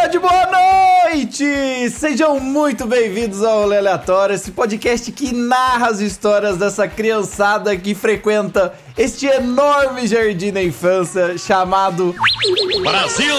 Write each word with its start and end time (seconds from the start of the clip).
tarde, 0.00 0.18
boa 0.18 0.46
noite! 1.10 1.90
Sejam 1.90 2.40
muito 2.40 2.86
bem-vindos 2.86 3.44
ao 3.44 3.60
Rolê 3.60 3.76
Aleatório, 3.76 4.34
esse 4.34 4.50
podcast 4.50 5.12
que 5.12 5.30
narra 5.30 5.88
as 5.88 6.00
histórias 6.00 6.56
dessa 6.56 6.88
criançada 6.88 7.76
que 7.76 7.94
frequenta 7.94 8.72
este 8.96 9.26
enorme 9.26 10.06
jardim 10.06 10.52
da 10.52 10.62
infância 10.62 11.36
chamado 11.36 12.14
Brasil! 12.82 13.34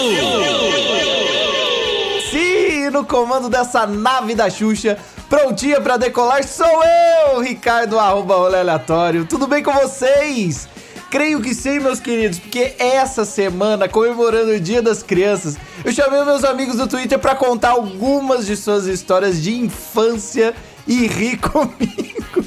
Sim, 2.30 2.90
no 2.90 3.04
comando 3.04 3.48
dessa 3.48 3.84
nave 3.84 4.36
da 4.36 4.48
Xuxa, 4.48 4.96
prontinha 5.28 5.80
para 5.80 5.96
decolar, 5.96 6.44
sou 6.44 6.84
eu, 6.84 7.40
Ricardo, 7.40 7.98
arroba 7.98 8.36
Rolê 8.36 8.60
Aleatório. 8.60 9.26
Tudo 9.26 9.48
bem 9.48 9.64
com 9.64 9.72
vocês? 9.72 10.68
Creio 11.12 11.42
que 11.42 11.54
sim, 11.54 11.78
meus 11.78 12.00
queridos, 12.00 12.38
porque 12.38 12.72
essa 12.78 13.26
semana, 13.26 13.86
comemorando 13.86 14.52
o 14.52 14.58
Dia 14.58 14.80
das 14.80 15.02
Crianças, 15.02 15.58
eu 15.84 15.92
chamei 15.92 16.24
meus 16.24 16.42
amigos 16.42 16.76
do 16.76 16.86
Twitter 16.86 17.18
para 17.18 17.34
contar 17.34 17.72
algumas 17.72 18.46
de 18.46 18.56
suas 18.56 18.86
histórias 18.86 19.42
de 19.42 19.54
infância 19.54 20.54
e 20.86 21.06
rir 21.06 21.36
comigo, 21.36 22.42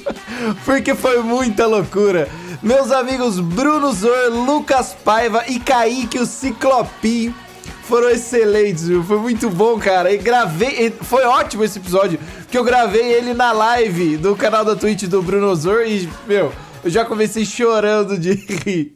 porque 0.65 0.95
foi 0.95 1.21
muita 1.21 1.67
loucura. 1.67 2.27
Meus 2.63 2.91
amigos 2.91 3.39
Bruno 3.39 3.93
Zor, 3.93 4.31
Lucas 4.31 4.97
Paiva 5.05 5.43
e 5.47 5.59
Kaique, 5.59 6.17
o 6.17 6.25
Ciclopinho, 6.25 7.35
foram 7.83 8.09
excelentes, 8.09 8.87
viu? 8.87 9.03
Foi 9.03 9.19
muito 9.19 9.47
bom, 9.47 9.77
cara. 9.77 10.11
E 10.11 10.17
gravei. 10.17 10.91
Foi 11.03 11.23
ótimo 11.23 11.63
esse 11.63 11.77
episódio, 11.77 12.17
porque 12.39 12.57
eu 12.57 12.63
gravei 12.63 13.13
ele 13.13 13.35
na 13.35 13.51
live 13.51 14.17
do 14.17 14.35
canal 14.35 14.65
da 14.65 14.75
Twitch 14.75 15.03
do 15.03 15.21
Bruno 15.21 15.55
Zor 15.55 15.85
e, 15.85 16.09
meu. 16.25 16.51
Eu 16.85 16.91
já 16.91 17.03
comecei 17.03 17.43
chorando 17.43 18.15
de 18.15 18.33
rir. 18.33 18.93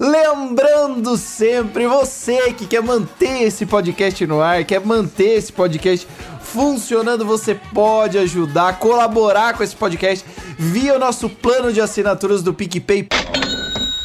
Lembrando 0.00 1.18
sempre, 1.18 1.86
você 1.86 2.54
que 2.54 2.66
quer 2.66 2.82
manter 2.82 3.42
esse 3.42 3.66
podcast 3.66 4.26
no 4.26 4.40
ar, 4.40 4.64
quer 4.64 4.80
manter 4.80 5.36
esse 5.36 5.52
podcast 5.52 6.08
funcionando, 6.40 7.26
você 7.26 7.54
pode 7.54 8.16
ajudar, 8.16 8.78
colaborar 8.78 9.54
com 9.54 9.62
esse 9.62 9.76
podcast 9.76 10.24
via 10.58 10.94
o 10.94 10.98
nosso 10.98 11.28
plano 11.28 11.74
de 11.74 11.78
assinaturas 11.78 12.42
do 12.42 12.54
PicPay 12.54 13.06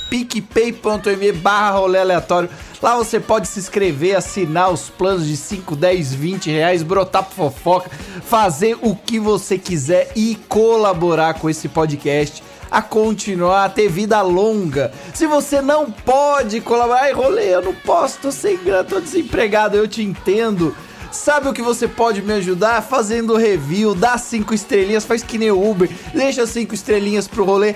picpay.me 0.10 1.32
barra 1.32 1.72
rolê 1.72 2.00
aleatório. 2.00 2.50
Lá 2.82 2.98
você 2.98 3.18
pode 3.18 3.48
se 3.48 3.60
inscrever, 3.60 4.18
assinar 4.18 4.70
os 4.70 4.90
planos 4.90 5.26
de 5.26 5.38
5, 5.38 5.74
10, 5.74 6.14
20 6.14 6.52
reais, 6.52 6.84
brotar 6.84 7.24
fofoca, 7.24 7.90
fazer 8.26 8.78
o 8.82 8.94
que 8.94 9.18
você 9.20 9.58
quiser 9.58 10.12
e 10.18 10.36
colaborar 10.50 11.36
com 11.36 11.50
esse 11.50 11.70
podcast 11.70 12.44
a 12.74 12.82
continuar, 12.82 13.66
a 13.66 13.70
ter 13.70 13.88
vida 13.88 14.20
longa. 14.24 14.92
Se 15.14 15.28
você 15.28 15.62
não 15.62 15.92
pode 15.92 16.60
colaborar, 16.60 17.04
ai, 17.04 17.14
rolê, 17.14 17.54
eu 17.54 17.62
não 17.62 17.76
posso, 17.76 18.18
tô 18.20 18.32
sem 18.32 18.58
grana, 18.58 18.84
tô 18.84 19.00
desempregado, 19.00 19.78
eu 19.78 19.88
te 19.88 20.02
entendo. 20.02 20.76
Sabe 21.12 21.48
o 21.48 21.54
que 21.54 21.62
você 21.62 21.88
pode 21.88 22.24
me 22.24 22.34
ajudar? 22.34 22.82
Fazendo 22.82 23.38
review, 23.38 23.94
dá 23.94 24.18
cinco 24.18 24.56
estrelinhas, 24.56 25.06
faz 25.06 25.22
que 25.22 25.38
nem 25.38 25.52
o 25.52 25.70
Uber, 25.70 25.88
deixa 26.16 26.48
cinco 26.48 26.74
estrelinhas 26.74 27.28
pro 27.28 27.46
rolê. 27.46 27.76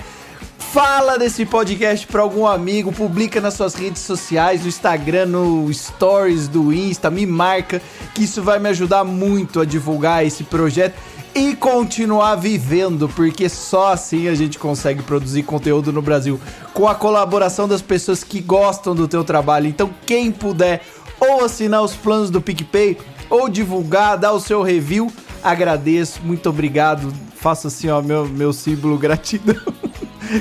Fala 0.58 1.16
desse 1.16 1.46
podcast 1.46 2.08
para 2.08 2.24
algum 2.24 2.48
amigo, 2.48 2.92
publica 2.92 3.40
nas 3.40 3.54
suas 3.54 3.76
redes 3.76 4.02
sociais, 4.02 4.64
no 4.64 4.68
Instagram, 4.68 5.28
no 5.28 5.72
Stories 5.72 6.48
do 6.48 6.74
Insta, 6.74 7.12
me 7.12 7.28
marca, 7.28 7.80
que 8.16 8.24
isso 8.24 8.42
vai 8.42 8.58
me 8.58 8.70
ajudar 8.70 9.04
muito 9.04 9.62
a 9.62 9.66
divulgar 9.66 10.26
esse 10.26 10.44
projeto 10.44 10.96
e 11.38 11.56
continuar 11.56 12.34
vivendo, 12.36 13.08
porque 13.08 13.48
só 13.48 13.94
assim 13.94 14.28
a 14.28 14.34
gente 14.34 14.58
consegue 14.58 15.04
produzir 15.04 15.44
conteúdo 15.44 15.94
no 15.94 16.02
Brasil 16.02 16.40
com 16.74 16.88
a 16.88 16.96
colaboração 16.96 17.68
das 17.68 17.80
pessoas 17.80 18.24
que 18.24 18.42
gostam 18.42 18.96
do 18.96 19.08
teu 19.08 19.24
trabalho. 19.24 19.68
Então, 19.68 19.88
quem 20.04 20.32
puder 20.32 20.82
ou 21.20 21.46
assinar 21.46 21.84
os 21.84 21.96
planos 21.96 22.32
do 22.32 22.42
PicPay 22.42 22.98
ou 23.30 23.48
divulgar, 23.48 24.18
dar 24.18 24.34
o 24.34 24.40
seu 24.40 24.64
review, 24.64 25.12
agradeço, 25.44 26.22
muito 26.24 26.50
obrigado. 26.50 27.14
Faço 27.36 27.68
assim, 27.68 27.88
ó, 27.88 28.02
meu, 28.02 28.26
meu 28.28 28.52
símbolo 28.52 28.98
gratidão. 29.00 29.62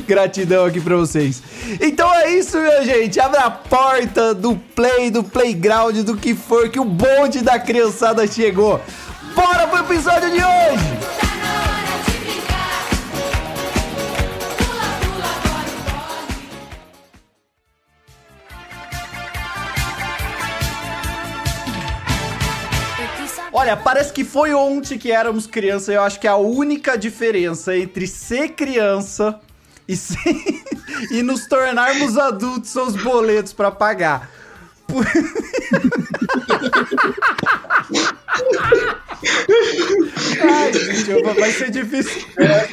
Gratidão 0.06 0.64
aqui 0.64 0.80
pra 0.80 0.96
vocês. 0.96 1.42
Então 1.80 2.12
é 2.12 2.30
isso, 2.30 2.58
minha 2.58 2.82
gente. 2.84 3.20
Abra 3.20 3.42
a 3.42 3.50
porta 3.50 4.34
do 4.34 4.56
play, 4.56 5.10
do 5.10 5.22
playground, 5.22 5.98
do 5.98 6.16
que 6.16 6.34
for, 6.34 6.68
que 6.68 6.80
o 6.80 6.84
bonde 6.84 7.42
da 7.42 7.58
criançada 7.58 8.26
chegou. 8.26 8.80
Bora 9.36 9.68
pro 9.68 9.80
episódio 9.80 10.30
de 10.30 10.42
hoje! 10.42 10.96
Olha, 23.52 23.76
parece 23.76 24.10
que 24.10 24.24
foi 24.24 24.54
ontem 24.54 24.96
que 24.96 25.12
éramos 25.12 25.46
criança. 25.46 25.92
Eu 25.92 26.02
acho 26.02 26.18
que 26.18 26.26
a 26.26 26.36
única 26.36 26.96
diferença 26.96 27.76
entre 27.76 28.06
ser 28.06 28.50
criança 28.50 29.38
e, 29.86 29.94
ser... 29.96 30.16
e 31.12 31.22
nos 31.22 31.46
tornarmos 31.46 32.16
adultos 32.16 32.70
são 32.70 32.86
os 32.86 32.96
boletos 33.02 33.52
para 33.52 33.70
pagar. 33.70 34.30
Por... 34.86 35.04
Ai, 40.42 40.72
gente, 40.72 41.22
vai 41.22 41.50
ser 41.50 41.70
difícil. 41.70 42.26
É, 42.36 42.66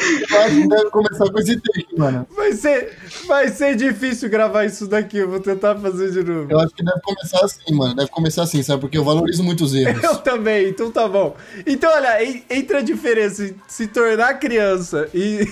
deve 0.67 0.89
começar 0.89 1.31
com 1.31 1.39
esse 1.39 1.59
take, 1.59 1.97
mano. 1.97 2.27
Vai 2.35 2.53
ser, 2.53 2.97
vai 3.27 3.49
ser 3.49 3.75
difícil 3.75 4.29
gravar 4.29 4.65
isso 4.65 4.87
daqui. 4.87 5.17
Eu 5.17 5.29
vou 5.29 5.39
tentar 5.39 5.75
fazer 5.75 6.11
de 6.11 6.23
novo. 6.23 6.51
Eu 6.51 6.59
acho 6.59 6.73
que 6.73 6.83
deve 6.83 7.01
começar 7.01 7.43
assim, 7.43 7.73
mano. 7.73 7.95
Deve 7.95 8.09
começar 8.09 8.43
assim, 8.43 8.61
sabe? 8.63 8.81
Porque 8.81 8.97
eu 8.97 9.03
valorizo 9.03 9.43
muito 9.43 9.63
os 9.63 9.73
erros. 9.73 10.03
Eu 10.03 10.15
também, 10.17 10.69
então 10.69 10.91
tá 10.91 11.07
bom. 11.07 11.35
Então, 11.65 11.91
olha, 11.91 12.23
entre 12.49 12.77
a 12.77 12.81
diferença 12.81 13.53
se 13.67 13.87
tornar 13.87 14.35
criança 14.35 15.09
e, 15.13 15.47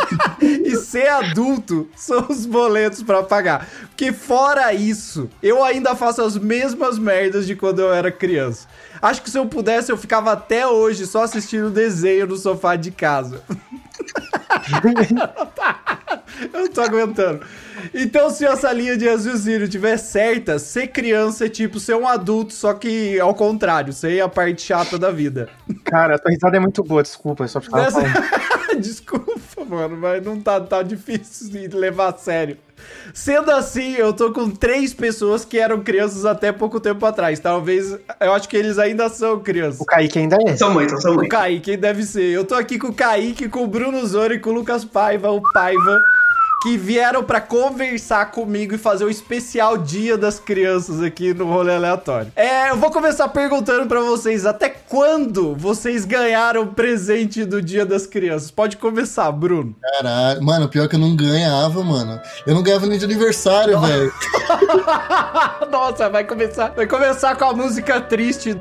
e 0.40 0.76
ser 0.76 1.08
adulto 1.08 1.88
são 1.96 2.26
os 2.28 2.46
boletos 2.46 3.02
para 3.02 3.22
pagar. 3.22 3.68
Porque 3.88 4.12
fora 4.12 4.72
isso, 4.72 5.28
eu 5.42 5.62
ainda 5.62 5.94
faço 5.94 6.22
as 6.22 6.36
mesmas 6.36 6.98
merdas 6.98 7.46
de 7.46 7.54
quando 7.54 7.80
eu 7.80 7.92
era 7.92 8.10
criança. 8.10 8.66
Acho 9.00 9.22
que 9.22 9.30
se 9.30 9.38
eu 9.38 9.46
pudesse, 9.46 9.90
eu 9.90 9.96
ficava 9.96 10.32
até 10.32 10.66
hoje 10.66 11.06
só 11.06 11.22
assistindo 11.22 11.70
desenho 11.70 12.26
no 12.26 12.36
sofá 12.36 12.76
de 12.76 12.90
casa. 12.90 13.42
eu 16.52 16.60
não 16.60 16.68
tô 16.68 16.80
aguentando. 16.80 17.40
Então, 17.92 18.30
se 18.30 18.44
essa 18.44 18.72
linha 18.72 18.96
de 18.96 19.08
raciocínio 19.08 19.68
tiver 19.68 19.96
certa, 19.96 20.58
ser 20.58 20.88
criança 20.88 21.46
é 21.46 21.48
tipo 21.48 21.78
ser 21.78 21.94
um 21.94 22.08
adulto, 22.08 22.52
só 22.52 22.72
que 22.72 23.18
ao 23.20 23.34
contrário, 23.34 23.92
ser 23.92 24.20
a 24.20 24.28
parte 24.28 24.62
chata 24.62 24.98
da 24.98 25.10
vida. 25.10 25.48
Cara, 25.84 26.14
a 26.14 26.18
tua 26.18 26.30
risada 26.30 26.56
é 26.56 26.60
muito 26.60 26.82
boa, 26.82 27.02
desculpa, 27.02 27.46
só 27.46 27.60
ficava 27.60 27.84
Nessa... 27.84 28.00
Desculpa, 28.80 29.64
mano, 29.64 29.96
mas 29.96 30.24
não 30.24 30.40
tá, 30.40 30.60
tá 30.60 30.82
difícil 30.82 31.48
de 31.50 31.68
levar 31.68 32.08
a 32.08 32.16
sério. 32.16 32.58
Sendo 33.12 33.50
assim, 33.50 33.94
eu 33.94 34.12
tô 34.12 34.32
com 34.32 34.50
três 34.50 34.92
pessoas 34.92 35.44
que 35.44 35.58
eram 35.58 35.80
crianças 35.80 36.24
até 36.24 36.52
pouco 36.52 36.80
tempo 36.80 37.04
atrás. 37.06 37.38
Talvez, 37.38 37.96
eu 38.20 38.32
acho 38.32 38.48
que 38.48 38.56
eles 38.56 38.78
ainda 38.78 39.08
são 39.08 39.38
crianças. 39.40 39.80
O 39.80 39.84
Kaique 39.84 40.18
ainda 40.18 40.38
é. 40.46 40.56
São 40.56 40.72
muito, 40.72 41.00
são 41.00 41.14
muito. 41.14 41.26
O 41.26 41.30
Kaique 41.30 41.76
deve 41.76 42.02
ser. 42.02 42.30
Eu 42.32 42.44
tô 42.44 42.54
aqui 42.54 42.78
com 42.78 42.88
o 42.88 42.94
Kaique, 42.94 43.48
com 43.48 43.64
o 43.64 43.66
Bruno 43.66 44.04
Zoro 44.06 44.34
e 44.34 44.38
com 44.38 44.50
o 44.50 44.54
Lucas 44.54 44.84
Paiva, 44.84 45.30
o 45.30 45.40
Paiva 45.52 46.00
que 46.64 46.78
vieram 46.78 47.22
para 47.22 47.42
conversar 47.42 48.30
comigo 48.30 48.74
e 48.74 48.78
fazer 48.78 49.04
o 49.04 49.10
especial 49.10 49.76
Dia 49.76 50.16
das 50.16 50.40
Crianças 50.40 51.02
aqui 51.02 51.34
no 51.34 51.44
rolê 51.44 51.74
aleatório. 51.74 52.32
É, 52.34 52.70
eu 52.70 52.76
vou 52.78 52.90
começar 52.90 53.28
perguntando 53.28 53.86
para 53.86 54.00
vocês 54.00 54.46
até 54.46 54.70
quando 54.70 55.54
vocês 55.54 56.06
ganharam 56.06 56.62
o 56.62 56.68
presente 56.68 57.44
do 57.44 57.60
Dia 57.60 57.84
das 57.84 58.06
Crianças. 58.06 58.50
Pode 58.50 58.78
começar, 58.78 59.30
Bruno. 59.30 59.76
Caralho, 59.78 60.42
mano, 60.42 60.66
pior 60.66 60.88
que 60.88 60.96
eu 60.96 61.00
não 61.00 61.14
ganhava, 61.14 61.84
mano. 61.84 62.18
Eu 62.46 62.54
não 62.54 62.62
ganhava 62.62 62.86
nem 62.86 62.98
de 62.98 63.04
aniversário, 63.04 63.78
velho. 63.78 64.10
Nossa, 65.70 66.08
vai 66.08 66.24
começar, 66.24 66.70
vai 66.70 66.86
começar 66.86 67.36
com 67.36 67.44
a 67.44 67.52
música 67.52 68.00
triste. 68.00 68.58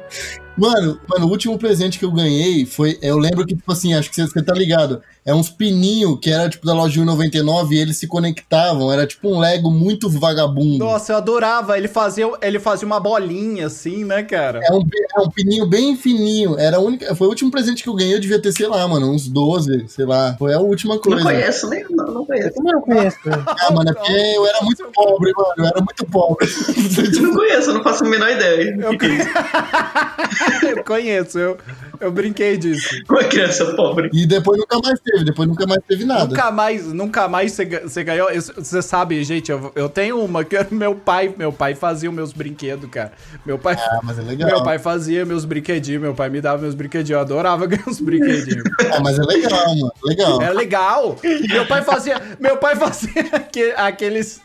Mano, 0.56 1.00
mano, 1.08 1.26
o 1.26 1.30
último 1.30 1.58
presente 1.58 1.98
que 1.98 2.06
eu 2.06 2.12
ganhei 2.12 2.66
foi. 2.66 2.98
Eu 3.02 3.18
lembro 3.18 3.46
que, 3.46 3.56
tipo 3.56 3.72
assim, 3.72 3.94
acho 3.94 4.10
que 4.10 4.16
você, 4.16 4.28
você 4.28 4.42
tá 4.42 4.54
ligado. 4.54 5.02
É 5.26 5.34
uns 5.34 5.50
pininhos 5.50 6.20
que 6.22 6.30
era 6.30 6.50
tipo 6.50 6.66
da 6.66 6.74
loja 6.74 7.02
1,99 7.02 7.72
e 7.72 7.78
eles 7.78 7.98
se 7.98 8.08
conectavam. 8.08 8.92
Era 8.92 9.08
tipo 9.08 9.30
um 9.30 9.40
Lego 9.40 9.72
muito 9.72 10.10
vagabundo. 10.10 10.80
Nossa, 10.80 11.14
eu 11.14 11.18
adorava. 11.18 11.78
Ele 11.78 11.88
fazia, 11.88 12.30
ele 12.42 12.60
fazia 12.60 12.86
uma 12.86 13.00
bolinha 13.00 13.68
assim, 13.68 14.04
né, 14.04 14.22
cara? 14.22 14.60
É 14.62 14.74
um, 14.74 14.82
é 15.18 15.22
um 15.22 15.30
pininho 15.30 15.66
bem 15.66 15.96
fininho. 15.96 16.60
Era 16.60 16.78
a 16.78 16.80
única, 16.80 17.16
foi 17.16 17.28
o 17.28 17.30
último 17.30 17.50
presente 17.50 17.82
que 17.82 17.90
eu 17.90 17.96
ganhei. 17.96 18.16
Eu 18.16 18.20
devia 18.20 18.40
ter, 18.40 18.52
sei 18.52 18.68
lá, 18.68 18.86
mano, 18.88 19.12
uns 19.12 19.28
12, 19.28 19.86
sei 19.88 20.06
lá. 20.06 20.36
Foi 20.38 20.54
a 20.54 20.60
última 20.60 21.00
coisa. 21.00 21.24
Não 21.24 21.32
conheço, 21.32 21.70
nem, 21.70 21.86
não, 21.90 22.06
não 22.06 22.26
conheço. 22.26 22.54
Eu 22.58 22.64
não 22.64 22.82
conheço. 22.82 23.18
Ah, 23.48 23.72
mano, 23.72 23.90
é 23.90 23.94
porque 23.94 24.12
eu 24.12 24.46
era 24.46 24.62
muito 24.62 24.86
pobre, 24.94 25.32
mano. 25.36 25.54
Eu 25.58 25.66
era 25.66 25.82
muito 25.82 26.06
pobre. 26.06 26.48
Eu 27.14 27.22
não 27.22 27.36
conheço, 27.36 27.70
eu 27.70 27.74
não 27.76 27.84
faço 27.84 28.04
a 28.04 28.08
menor 28.08 28.30
ideia. 28.30 28.78
Eu... 28.80 28.92
eu 30.64 30.84
conheço, 30.84 31.38
eu, 31.40 31.58
eu 32.00 32.12
brinquei 32.12 32.58
disso. 32.58 32.90
Uma 33.10 33.24
criança 33.24 33.74
pobre. 33.76 34.10
E 34.14 34.26
depois 34.26 34.60
nunca 34.60 34.80
mais 34.84 35.00
teve, 35.00 35.24
depois 35.26 35.48
nunca 35.48 35.66
mais 35.68 35.80
teve 35.88 36.06
nada. 36.06 36.26
Nunca 36.26 36.52
mais, 36.52 36.86
nunca 36.94 37.28
mais 37.28 37.52
você, 37.52 37.66
ga- 37.66 37.82
você 37.82 38.04
ganhou. 38.04 38.28
Você 38.34 38.82
sabe, 38.82 39.24
gente, 39.24 39.52
eu, 39.52 39.72
eu 39.76 39.90
tenho 39.90 40.20
uma 40.24 40.44
que 40.44 40.56
era 40.56 40.68
meu 40.72 40.96
pai, 40.96 41.34
meu 41.38 41.52
pai 41.52 41.76
fazia 41.76 42.10
os 42.10 42.16
meus 42.16 42.34
brinquedos, 42.34 42.90
cara. 42.90 43.12
Meu 43.46 43.58
pai, 43.58 43.76
Ah, 43.78 44.00
mas 44.04 44.18
é 44.20 44.22
legal. 44.22 44.50
meu 44.50 44.64
pai 44.64 44.80
fazia 44.80 45.26
meus 45.26 45.46
brinquedinhos, 45.46 46.02
meu 46.02 46.14
pai 46.14 46.30
me 46.30 46.42
dava 46.42 46.62
meus 46.62 46.76
brinquedinhos, 46.76 47.18
eu 47.18 47.20
adorava 47.20 47.66
ganhar 47.68 47.88
os 47.88 48.00
brinquedinhos. 48.00 48.64
Ah, 48.92 49.00
mas 49.02 49.18
é 49.20 49.24
legal, 49.24 49.68
mano. 49.76 49.92
Legal. 50.04 50.42
Era 50.42 50.54
legal. 50.54 51.18
Meu 51.50 51.66
pai 51.68 51.82
fazia, 51.84 52.22
meu 52.40 52.58
pai 52.58 52.76
fazia 52.76 53.12
aque- 53.32 53.74
aqueles 53.78 54.42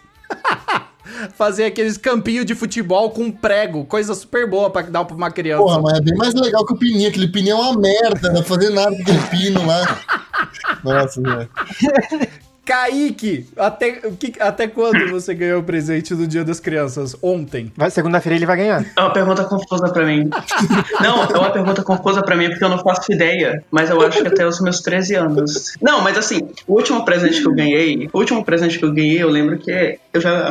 fazia 1.35 1.67
aqueles 1.67 1.97
campinhos 1.97 2.45
de 2.45 2.55
futebol 2.55 3.11
com 3.11 3.31
prego, 3.31 3.85
coisa 3.85 4.15
super 4.15 4.49
boa 4.49 4.71
pra 4.71 4.83
dar 4.83 5.05
pra 5.05 5.17
uma 5.17 5.31
criança. 5.31 5.63
Porra, 5.63 5.81
mas 5.81 5.99
é 5.99 6.01
bem 6.01 6.17
mais 6.17 6.35
legal 6.35 6.65
que 6.65 6.73
o 6.73 6.77
pininho. 6.77 7.09
Aquele 7.09 7.29
pininho 7.29 7.57
é 7.57 7.61
uma 7.61 7.79
merda, 7.79 8.33
não 8.33 8.43
fazer 8.43 8.71
nada 8.71 8.95
com 8.95 9.03
aquele 9.03 9.23
pino 9.31 9.67
lá. 9.67 9.99
Nossa, 10.85 11.21
velho. 11.21 11.49
Kaique, 12.69 13.47
até, 13.57 14.03
o 14.05 14.15
que, 14.15 14.35
até 14.39 14.69
quando 14.69 15.11
você 15.11 15.33
ganhou 15.33 15.61
o 15.61 15.63
presente 15.63 16.15
do 16.15 16.27
Dia 16.27 16.45
das 16.45 16.61
Crianças? 16.61 17.17
Ontem. 17.23 17.73
Vai, 17.75 17.91
segunda-feira 17.91 18.37
ele 18.37 18.45
vai 18.45 18.59
ganhar. 18.59 18.85
É 18.95 19.01
uma 19.01 19.11
pergunta 19.11 19.43
confusa 19.45 19.91
pra 19.91 20.05
mim. 20.05 20.29
Não, 21.01 21.25
é 21.25 21.39
uma 21.39 21.51
pergunta 21.51 21.83
confusa 21.83 22.21
pra 22.21 22.37
mim 22.37 22.51
porque 22.51 22.63
eu 22.63 22.69
não 22.69 22.79
faço 22.81 23.11
ideia. 23.11 23.65
Mas 23.71 23.89
eu 23.89 23.99
acho 24.03 24.21
que 24.21 24.29
até 24.29 24.47
os 24.47 24.61
meus 24.61 24.83
13 24.83 25.15
anos. 25.15 25.79
Não, 25.81 26.03
mas 26.03 26.19
assim, 26.19 26.51
o 26.67 26.75
último 26.75 27.07
presente 27.07 27.41
que 27.41 27.49
eu 27.49 27.55
ganhei, 27.55 28.11
o 28.13 28.19
último 28.19 28.45
presente 28.45 28.79
que 28.79 28.85
eu 28.85 28.93
ganhei, 28.93 29.23
eu 29.23 29.31
lembro 29.31 29.57
que 29.57 29.99
eu 30.13 30.21
já. 30.21 30.51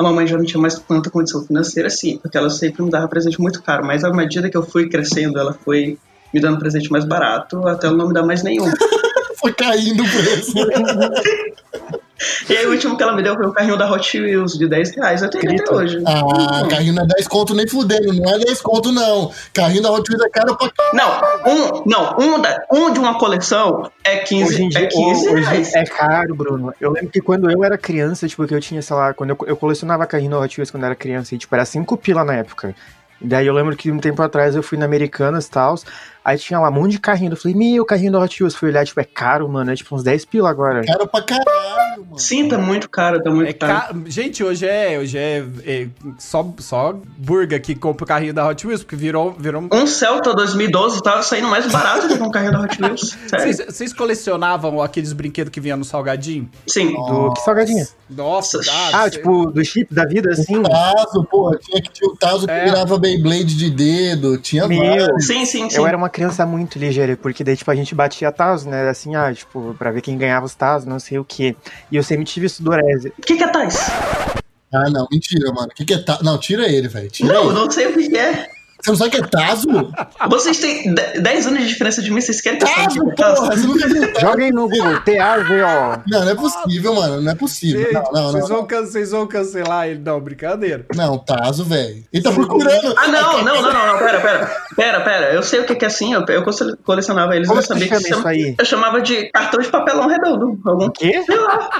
A 0.00 0.02
mamãe 0.02 0.26
já 0.26 0.38
não 0.38 0.46
tinha 0.46 0.58
mais 0.58 0.78
tanta 0.78 1.10
condição 1.10 1.44
financeira 1.44 1.88
assim, 1.88 2.16
porque 2.16 2.38
ela 2.38 2.48
sempre 2.48 2.82
me 2.82 2.90
dava 2.90 3.06
presente 3.06 3.38
muito 3.38 3.62
caro. 3.62 3.84
Mas 3.84 4.02
à 4.02 4.10
medida 4.10 4.48
que 4.48 4.56
eu 4.56 4.62
fui 4.62 4.88
crescendo, 4.88 5.38
ela 5.38 5.52
foi 5.52 5.98
me 6.32 6.40
dando 6.40 6.58
presente 6.58 6.90
mais 6.90 7.04
barato, 7.04 7.68
até 7.68 7.86
ela 7.86 7.98
não 7.98 8.08
me 8.08 8.14
dar 8.14 8.22
mais 8.22 8.42
nenhum. 8.42 8.64
Foi 9.36 9.52
caindo 9.52 10.02
o 10.02 10.06
preço. 10.06 10.54
E 12.48 12.56
aí 12.56 12.66
o 12.66 12.70
último 12.70 12.96
que 12.96 13.02
ela 13.02 13.14
me 13.14 13.22
deu 13.22 13.34
foi 13.34 13.46
o 13.46 13.52
carrinho 13.52 13.76
da 13.76 13.90
Hot 13.90 14.20
Wheels 14.20 14.58
de 14.58 14.68
10 14.68 14.96
reais. 14.96 15.22
Eu 15.22 15.30
tenho 15.30 15.52
até 15.52 15.72
hoje. 15.72 16.02
Ah, 16.06 16.66
carrinho 16.68 16.92
não 16.92 17.04
é 17.04 17.06
10 17.06 17.28
conto 17.28 17.54
nem 17.54 17.66
fudendo. 17.66 18.12
Não 18.12 18.34
é 18.34 18.38
10 18.38 18.60
conto, 18.60 18.92
não. 18.92 19.32
Carrinho 19.52 19.82
da 19.82 19.90
Hot 19.90 20.10
Wheels 20.10 20.24
é 20.24 20.28
caro 20.28 20.56
pra. 20.56 20.70
Não, 20.92 21.20
um, 21.46 21.82
não, 21.86 22.16
um, 22.18 22.40
da, 22.40 22.64
um 22.72 22.92
de 22.92 22.98
uma 22.98 23.18
coleção 23.18 23.90
é 24.04 24.18
15, 24.18 24.44
Hoje 24.44 24.62
em 24.62 24.68
dia, 24.68 24.80
é 24.80 24.86
15 24.86 25.28
hoje 25.28 25.42
reais. 25.44 25.74
é 25.74 25.84
caro, 25.84 26.34
Bruno. 26.34 26.74
Eu 26.80 26.92
lembro 26.92 27.10
que 27.10 27.20
quando 27.20 27.50
eu 27.50 27.64
era 27.64 27.78
criança, 27.78 28.28
tipo, 28.28 28.46
que 28.46 28.54
eu 28.54 28.60
tinha, 28.60 28.82
sei 28.82 28.96
lá, 28.96 29.14
quando 29.14 29.30
eu, 29.30 29.38
eu 29.46 29.56
colecionava 29.56 30.06
carrinho 30.06 30.30
no 30.30 30.40
Hot 30.42 30.58
Wheels 30.58 30.70
quando 30.70 30.82
eu 30.82 30.86
era 30.88 30.96
criança, 30.96 31.34
e 31.34 31.38
tipo, 31.38 31.54
era 31.54 31.64
5 31.64 31.96
pila 31.96 32.24
na 32.24 32.34
época. 32.34 32.74
E 33.20 33.26
daí 33.26 33.46
eu 33.46 33.52
lembro 33.52 33.76
que 33.76 33.90
um 33.92 33.98
tempo 33.98 34.22
atrás 34.22 34.56
eu 34.56 34.62
fui 34.62 34.78
na 34.78 34.86
Americanas 34.86 35.46
e 35.46 35.50
tal, 35.50 35.74
aí 36.24 36.38
tinha 36.38 36.58
lá 36.60 36.68
um 36.68 36.72
monte 36.72 36.92
de 36.92 37.00
carrinho. 37.00 37.32
Eu 37.32 37.36
falei, 37.36 37.56
meu, 37.56 37.84
carrinho 37.84 38.12
do 38.12 38.18
Hot 38.20 38.42
Wheels. 38.42 38.54
Fui 38.54 38.68
olhar, 38.68 38.84
tipo, 38.86 39.00
é 39.00 39.04
caro, 39.04 39.48
mano, 39.48 39.70
é 39.70 39.74
tipo 39.76 39.94
uns 39.94 40.02
10 40.02 40.24
pila 40.26 40.50
agora. 40.50 40.84
Caro 40.84 41.06
pra 41.08 41.22
caralho, 41.22 42.04
mano. 42.04 42.18
Sim, 42.18 42.48
tá 42.48 42.58
muito 42.58 42.88
caro, 42.88 43.22
tá 43.22 43.30
muito 43.30 43.48
É 43.48 43.52
caro. 43.52 43.94
ca... 43.94 44.10
Gente, 44.10 44.42
hoje 44.44 44.66
é, 44.66 44.98
hoje 44.98 45.16
é, 45.18 45.44
é 45.66 45.88
só, 46.18 46.46
só 46.58 46.94
burga 47.16 47.58
que 47.58 47.74
compra 47.74 48.04
o 48.04 48.06
carrinho 48.08 48.34
da 48.34 48.46
Hot 48.48 48.66
Wheels, 48.66 48.82
porque 48.82 48.96
virou. 48.96 49.32
virou... 49.38 49.66
Um 49.72 49.86
Celta 49.86 50.34
2012 50.34 51.02
tá 51.02 51.22
saindo 51.22 51.48
mais 51.48 51.66
barato 51.70 52.08
do 52.08 52.16
que 52.16 52.22
um 52.22 52.30
carrinho 52.30 52.52
da 52.52 52.60
Hot 52.62 52.82
Wheels. 52.82 53.16
Sério? 53.28 53.54
Vocês, 53.54 53.66
vocês 53.76 53.92
colecionavam 53.92 54.80
aqueles 54.82 55.12
brinquedos 55.12 55.50
que 55.50 55.60
vinham 55.60 55.78
no 55.78 55.84
salgadinho? 55.84 56.48
Sim. 56.66 56.92
Do 56.94 57.32
que 57.32 57.40
salgadinho? 57.42 57.86
Nossa, 58.10 58.60
Ah, 58.92 59.04
cê- 59.04 59.10
tipo, 59.10 59.46
do 59.50 59.64
chip 59.64 59.92
da 59.94 60.04
vida, 60.04 60.30
assim. 60.30 60.62
Tazo, 60.62 61.24
porra, 61.30 61.56
tinha 61.58 61.80
que 61.80 61.90
tinha 61.92 62.10
o 62.10 62.16
Tazo 62.16 62.46
que 62.46 62.52
É. 62.52 62.64
virava 62.64 62.98
Beyblade 62.98 63.56
de 63.56 63.70
dedo, 63.70 64.36
tinha 64.38 64.66
Meu, 64.66 64.78
vários. 64.78 65.26
Sim, 65.26 65.44
sim, 65.44 65.70
sim. 65.70 65.76
Eu 65.76 65.86
era 65.86 65.96
uma 65.96 66.08
criança 66.08 66.19
muito 66.46 66.78
ligeira, 66.78 67.16
porque 67.16 67.42
daí, 67.44 67.56
tipo, 67.56 67.70
a 67.70 67.74
gente 67.74 67.94
batia 67.94 68.30
Tazo, 68.32 68.68
né? 68.68 68.88
Assim, 68.88 69.14
ah, 69.14 69.32
tipo, 69.32 69.74
pra 69.78 69.90
ver 69.90 70.00
quem 70.00 70.18
ganhava 70.18 70.46
os 70.46 70.54
Tazos, 70.54 70.86
não 70.86 70.98
sei 71.00 71.18
o 71.18 71.24
quê. 71.24 71.56
E 71.90 71.96
eu 71.96 72.02
sempre 72.02 72.24
tive 72.24 72.48
sudorese. 72.48 73.12
O 73.18 73.22
que, 73.22 73.36
que 73.36 73.44
é 73.44 73.48
Tais? 73.48 73.76
Ah, 74.72 74.88
não, 74.90 75.06
mentira, 75.10 75.52
mano. 75.52 75.68
O 75.68 75.74
que, 75.74 75.84
que 75.84 75.94
é 75.94 75.98
Tazo? 75.98 76.24
Não, 76.24 76.38
tira 76.38 76.68
ele, 76.68 76.88
velho. 76.88 77.10
Tira 77.10 77.32
Não, 77.32 77.44
ele. 77.46 77.54
não 77.54 77.70
sei 77.70 77.86
o 77.86 77.94
que 77.94 78.16
é. 78.16 78.48
Você 78.82 78.90
não 78.90 78.96
sabe 78.96 79.08
o 79.08 79.10
que 79.12 79.18
é 79.18 79.26
Tazo? 79.26 79.68
Vocês 80.28 80.58
têm 80.58 80.94
de- 80.94 81.20
10 81.20 81.46
anos 81.46 81.60
de 81.60 81.68
diferença 81.68 82.00
de 82.02 82.10
mim, 82.10 82.20
vocês 82.20 82.40
querem 82.40 82.58
que 82.58 82.64
eu 82.64 82.68
Tazo, 82.74 82.98
é 82.98 83.14
porra, 83.14 83.56
você 83.56 83.66
nunca 83.66 83.86
viu 83.88 84.12
Tazo. 84.12 84.38
Aí 84.40 84.50
no 84.52 84.68
Google, 84.68 85.00
T-A-Z-O. 85.00 86.02
Não, 86.08 86.20
não 86.24 86.30
é 86.30 86.34
possível, 86.34 86.94
mano. 86.94 87.20
Não 87.20 87.32
é 87.32 87.34
possível. 87.34 87.82
Gente, 87.82 87.92
Não, 87.92 88.02
não, 88.12 88.32
vocês, 88.32 88.48
não. 88.48 88.56
Vão, 88.66 88.66
vocês 88.86 89.10
vão 89.10 89.26
cancelar 89.26 89.88
ele. 89.88 90.00
Não, 90.00 90.20
brincadeira. 90.20 90.86
Não, 90.94 91.18
Tazo, 91.18 91.64
velho. 91.64 92.02
Ele 92.12 92.22
tá 92.22 92.32
procurando. 92.32 92.94
Ah, 92.96 93.08
não, 93.08 93.44
não, 93.44 93.62
não, 93.62 93.72
não, 93.72 93.86
não, 93.92 93.98
pera, 93.98 94.20
pera. 94.20 94.56
Pera, 94.76 95.00
pera. 95.02 95.34
Eu 95.34 95.42
sei 95.42 95.60
o 95.60 95.64
que 95.64 95.84
é 95.84 95.88
assim, 95.88 96.14
eu, 96.14 96.24
eu 96.26 96.42
cole- 96.42 96.76
colecionava 96.84 97.36
eles, 97.36 97.48
Como 97.48 97.58
eu 97.60 97.62
que 97.62 97.68
sabia 97.68 97.86
chama 97.88 98.00
que 98.00 98.08
isso 98.10 98.28
aí? 98.28 98.54
Eu 98.58 98.64
chamava 98.64 99.00
de 99.02 99.30
cartão 99.30 99.60
de 99.60 99.68
papelão 99.68 100.08
redondo. 100.08 100.58
Algum... 100.64 100.86
O 100.86 100.90
quê? 100.90 101.22
Sei 101.26 101.36
lá. 101.36 101.70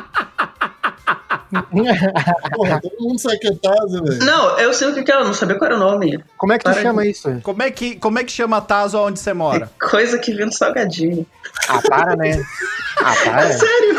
Porra, 2.55 2.81
todo 2.81 2.93
mundo 3.01 3.19
sabe 3.19 3.39
que 3.39 3.49
é 3.49 3.55
Tazo, 3.55 4.03
velho. 4.05 4.25
Não, 4.25 4.59
eu 4.59 4.73
sei 4.73 4.89
o 4.89 4.95
que 4.95 5.03
que 5.03 5.11
é, 5.11 5.17
eu 5.17 5.25
não 5.25 5.35
sabia 5.35 5.57
qual 5.57 5.67
era 5.71 5.77
o 5.77 5.81
nome. 5.81 6.23
Como 6.37 6.53
é 6.53 6.59
que 6.59 6.65
tu 6.65 6.71
Para 6.71 6.81
chama 6.91 7.07
isso? 7.07 7.41
Como 7.43 7.63
é 7.63 7.71
que, 7.71 7.97
como 7.97 8.19
é 8.19 8.25
que 8.25 8.33
chama 8.33 8.61
Tazo 8.61 8.99
onde 8.99 9.21
você 9.21 9.33
mora? 9.33 9.71
Coisa 9.81 10.19
que 10.19 10.33
vinha 10.33 10.47
no 10.47 10.53
salgadinho. 10.53 11.27
Ah, 11.69 11.81
para, 11.89 12.17
né? 12.17 12.45
Ah, 12.99 13.15
para. 13.25 13.53
Sério? 13.55 13.97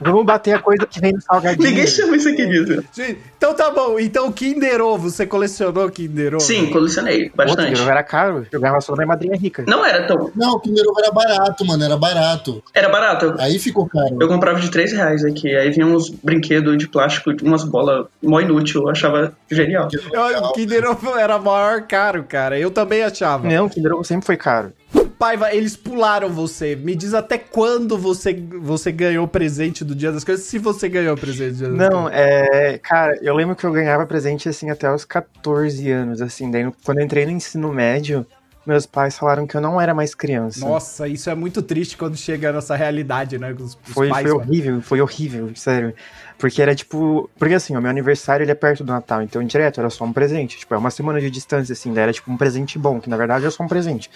Vamos 0.00 0.24
bater 0.24 0.54
a 0.54 0.58
coisa 0.58 0.86
que 0.86 1.00
vem 1.00 1.12
no 1.12 1.20
salgadinho. 1.20 1.68
Ninguém 1.68 1.86
chama 1.86 2.16
isso 2.16 2.28
aqui 2.28 2.46
disso. 2.46 2.84
Gente, 2.92 3.18
então 3.36 3.54
tá 3.54 3.70
bom. 3.70 3.98
Então 3.98 4.30
Kinder 4.32 4.80
Ovo, 4.80 5.10
você 5.10 5.26
colecionou 5.26 5.90
Kinder 5.90 6.34
Ovo? 6.34 6.40
Sim, 6.40 6.70
colecionei 6.70 7.30
bastante. 7.34 7.70
dinheiro 7.70 7.90
era 7.90 8.02
caro. 8.02 8.46
Eu 8.50 8.60
ganhava 8.60 8.80
só 8.80 8.92
da 8.92 8.98
minha 8.98 9.08
madrinha 9.08 9.36
rica. 9.36 9.64
Não 9.66 9.84
era 9.84 10.06
tão. 10.06 10.30
Não, 10.34 10.52
o 10.52 10.60
Kinder 10.60 10.84
Ovo 10.86 11.00
era 11.00 11.10
barato, 11.12 11.64
mano. 11.64 11.84
Era 11.84 11.96
barato. 11.96 12.62
Era 12.74 12.88
barato. 12.88 13.34
Aí 13.38 13.58
ficou 13.58 13.88
caro. 13.88 14.16
eu 14.20 14.28
comprava 14.28 14.60
de 14.60 14.70
3 14.70 14.92
reais 14.92 15.24
aqui. 15.24 15.54
Aí 15.54 15.70
vinha 15.70 15.86
uns 15.86 16.10
brinquedos 16.10 16.76
de 16.78 16.88
plástico, 16.88 17.30
umas 17.42 17.64
bolas 17.64 18.06
mó 18.22 18.40
inútil. 18.40 18.82
Eu 18.82 18.90
achava 18.90 19.32
genial. 19.50 19.88
Eu, 20.12 20.44
o 20.44 20.52
Kinder 20.52 20.84
Ovo 20.90 21.16
era 21.16 21.38
maior 21.38 21.82
caro, 21.82 22.24
cara. 22.24 22.58
Eu 22.58 22.70
também 22.70 23.02
achava. 23.02 23.48
Não, 23.48 23.68
Kinder 23.68 23.92
Ovo 23.92 24.04
sempre 24.04 24.26
foi 24.26 24.36
caro. 24.36 24.72
Paiva, 25.18 25.52
eles 25.52 25.76
pularam 25.76 26.28
você. 26.30 26.76
Me 26.76 26.94
diz 26.94 27.12
até 27.12 27.36
quando 27.36 27.98
você, 27.98 28.32
você 28.60 28.92
ganhou 28.92 29.24
o 29.24 29.28
presente 29.28 29.84
do 29.84 29.94
Dia 29.94 30.12
das 30.12 30.22
Crianças, 30.22 30.46
se 30.46 30.58
você 30.58 30.88
ganhou 30.88 31.14
o 31.14 31.18
presente 31.18 31.52
do 31.54 31.56
Dia 31.58 31.68
das 31.68 31.76
Não, 31.78 32.06
Crianças. 32.06 32.12
é. 32.14 32.78
Cara, 32.78 33.18
eu 33.20 33.34
lembro 33.34 33.56
que 33.56 33.64
eu 33.64 33.72
ganhava 33.72 34.06
presente 34.06 34.48
assim 34.48 34.70
até 34.70 34.92
os 34.92 35.04
14 35.04 35.90
anos, 35.90 36.22
assim. 36.22 36.50
Daí, 36.50 36.70
quando 36.84 36.98
eu 36.98 37.04
entrei 37.04 37.26
no 37.26 37.32
ensino 37.32 37.72
médio, 37.72 38.24
meus 38.68 38.86
pais 38.86 39.18
falaram 39.18 39.46
que 39.46 39.56
eu 39.56 39.60
não 39.60 39.80
era 39.80 39.94
mais 39.94 40.14
criança. 40.14 40.60
Nossa, 40.60 41.08
isso 41.08 41.28
é 41.30 41.34
muito 41.34 41.62
triste 41.62 41.96
quando 41.96 42.16
chega 42.16 42.50
a 42.50 42.52
nossa 42.52 42.76
realidade, 42.76 43.38
né? 43.38 43.52
Os, 43.52 43.72
os 43.74 43.78
Foi, 43.94 44.08
pais. 44.08 44.28
foi 44.28 44.36
mano. 44.36 44.48
horrível, 44.48 44.82
foi 44.82 45.00
horrível, 45.00 45.50
sério. 45.56 45.94
Porque 46.38 46.60
era 46.62 46.74
tipo. 46.74 47.28
Porque 47.38 47.54
assim, 47.54 47.76
o 47.76 47.80
meu 47.80 47.90
aniversário 47.90 48.44
ele 48.44 48.52
é 48.52 48.54
perto 48.54 48.84
do 48.84 48.92
Natal, 48.92 49.22
então 49.22 49.42
direto 49.42 49.80
era 49.80 49.90
só 49.90 50.04
um 50.04 50.12
presente. 50.12 50.58
Tipo, 50.58 50.74
é 50.74 50.78
uma 50.78 50.90
semana 50.90 51.20
de 51.20 51.30
distância, 51.30 51.72
assim, 51.72 51.92
daí 51.92 52.04
era 52.04 52.12
tipo 52.12 52.30
um 52.30 52.36
presente 52.36 52.78
bom, 52.78 53.00
que 53.00 53.08
na 53.10 53.16
verdade 53.16 53.46
é 53.46 53.50
só 53.50 53.64
um 53.64 53.68
presente. 53.68 54.10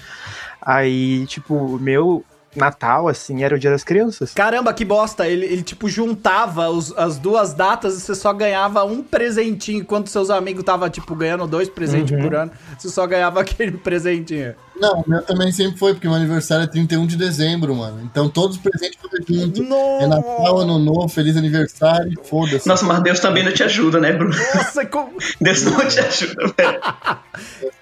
Aí, 0.60 1.26
tipo, 1.26 1.54
o 1.54 1.78
meu 1.80 2.24
Natal, 2.54 3.08
assim, 3.08 3.42
era 3.42 3.54
o 3.54 3.58
dia 3.58 3.70
das 3.70 3.82
crianças. 3.84 4.32
Caramba, 4.34 4.72
que 4.74 4.84
bosta. 4.84 5.26
Ele, 5.26 5.46
ele 5.46 5.62
tipo, 5.62 5.88
juntava 5.88 6.68
os- 6.70 6.92
as 6.98 7.18
duas 7.18 7.54
datas 7.54 7.96
e 7.96 8.00
você 8.00 8.14
só 8.14 8.32
ganhava 8.32 8.84
um 8.84 9.02
presentinho, 9.02 9.80
enquanto 9.80 10.08
seus 10.10 10.28
amigos 10.30 10.60
estavam, 10.60 10.88
tipo, 10.90 11.14
ganhando 11.14 11.46
dois 11.46 11.68
presentes 11.68 12.16
Uhum. 12.16 12.22
por 12.22 12.34
ano. 12.34 12.50
Você 12.78 12.88
só 12.88 13.06
ganhava 13.06 13.40
aquele 13.42 13.72
presentinho. 13.72 14.54
Não, 14.74 15.00
o 15.02 15.04
meu 15.08 15.22
também 15.22 15.52
sempre 15.52 15.78
foi, 15.78 15.92
porque 15.94 16.08
meu 16.08 16.16
aniversário 16.16 16.64
é 16.64 16.66
31 16.66 17.06
de 17.06 17.16
dezembro, 17.16 17.74
mano. 17.74 18.00
Então 18.04 18.28
todos 18.28 18.56
os 18.56 18.62
presentes 18.62 18.98
foram 19.00 19.24
juntos. 19.26 19.60
É 20.00 20.06
Natal, 20.06 20.58
Ano 20.58 20.78
Novo, 20.78 21.08
Feliz 21.08 21.36
Aniversário, 21.36 22.12
foda-se. 22.24 22.66
Nossa, 22.66 22.84
mas 22.84 23.00
Deus 23.02 23.20
também 23.20 23.44
não 23.44 23.52
te 23.52 23.62
ajuda, 23.62 24.00
né, 24.00 24.12
Bruno? 24.12 24.34
Nossa, 24.54 24.84
como... 24.86 25.12
Deus 25.40 25.62
não 25.62 25.86
te 25.86 26.00
ajuda, 26.00 26.52
velho. 26.58 26.80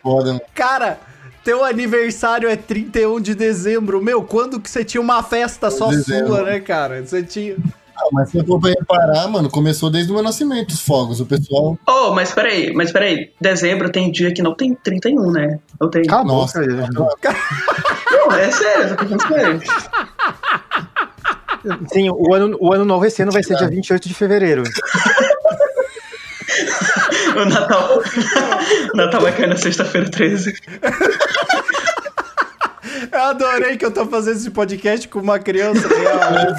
Foda, 0.03 0.27
mano. 0.35 0.41
Cara, 0.55 0.99
teu 1.45 1.65
aniversário 1.65 2.49
é 2.49 2.57
31 2.57 3.21
de 3.21 3.35
dezembro. 3.35 4.03
Meu, 4.03 4.23
quando 4.23 4.61
que 4.61 4.71
você 4.71 4.85
tinha 4.85 5.01
uma 5.01 5.23
festa 5.23 5.71
só 5.71 5.89
Dezembro. 5.89 6.29
sua, 6.29 6.43
né, 6.43 6.61
cara? 6.61 7.05
Você 7.05 7.23
tinha... 7.23 7.57
Ah, 7.97 8.09
mas 8.13 8.31
se 8.31 8.39
eu 8.39 8.47
for 8.47 8.59
reparar, 8.63 9.29
mano, 9.29 9.51
começou 9.51 9.91
desde 9.91 10.11
o 10.11 10.15
meu 10.15 10.23
nascimento 10.23 10.71
os 10.71 10.81
fogos. 10.81 11.21
O 11.21 11.27
pessoal. 11.27 11.79
Oh, 11.87 12.15
mas 12.15 12.33
peraí, 12.33 12.73
mas 12.73 12.91
peraí. 12.91 13.31
Dezembro 13.39 13.91
tem 13.91 14.11
dia 14.11 14.33
que 14.33 14.43
não 14.43 14.55
tem 14.55 14.75
31, 14.75 15.31
né? 15.31 15.59
Não 15.79 15.91
tem. 15.91 16.05
Cala 16.05 16.23
a 16.23 16.25
Nossa. 16.25 16.61
Não, 16.63 18.33
é 18.33 18.51
sério, 18.51 18.85
eu 18.85 18.97
tô 18.97 19.05
pensando 19.05 19.29
sério. 19.29 19.61
Sim, 21.93 22.09
o 22.11 22.35
ano, 22.35 22.57
o 22.59 22.73
ano 22.73 22.87
novo 22.87 23.05
esse 23.05 23.21
ano 23.21 23.33
vai 23.33 23.43
ser 23.43 23.57
dia 23.57 23.69
28 23.69 24.09
de 24.09 24.15
fevereiro. 24.15 24.63
O 27.37 27.45
Natal. 27.45 28.03
o 28.93 28.97
Natal 28.97 29.21
vai 29.21 29.33
cair 29.33 29.49
na 29.49 29.57
sexta-feira 29.57 30.11
13. 30.11 30.55
Eu 33.13 33.21
adorei 33.21 33.77
que 33.77 33.85
eu 33.85 33.91
tô 33.91 34.07
fazendo 34.07 34.37
esse 34.37 34.51
podcast 34.51 35.09
com 35.09 35.21
uma 35.21 35.39
criança 35.39 35.89
real. 35.89 36.55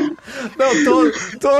Não, 0.58 0.84
tô. 0.84 1.10
tô... 1.38 1.58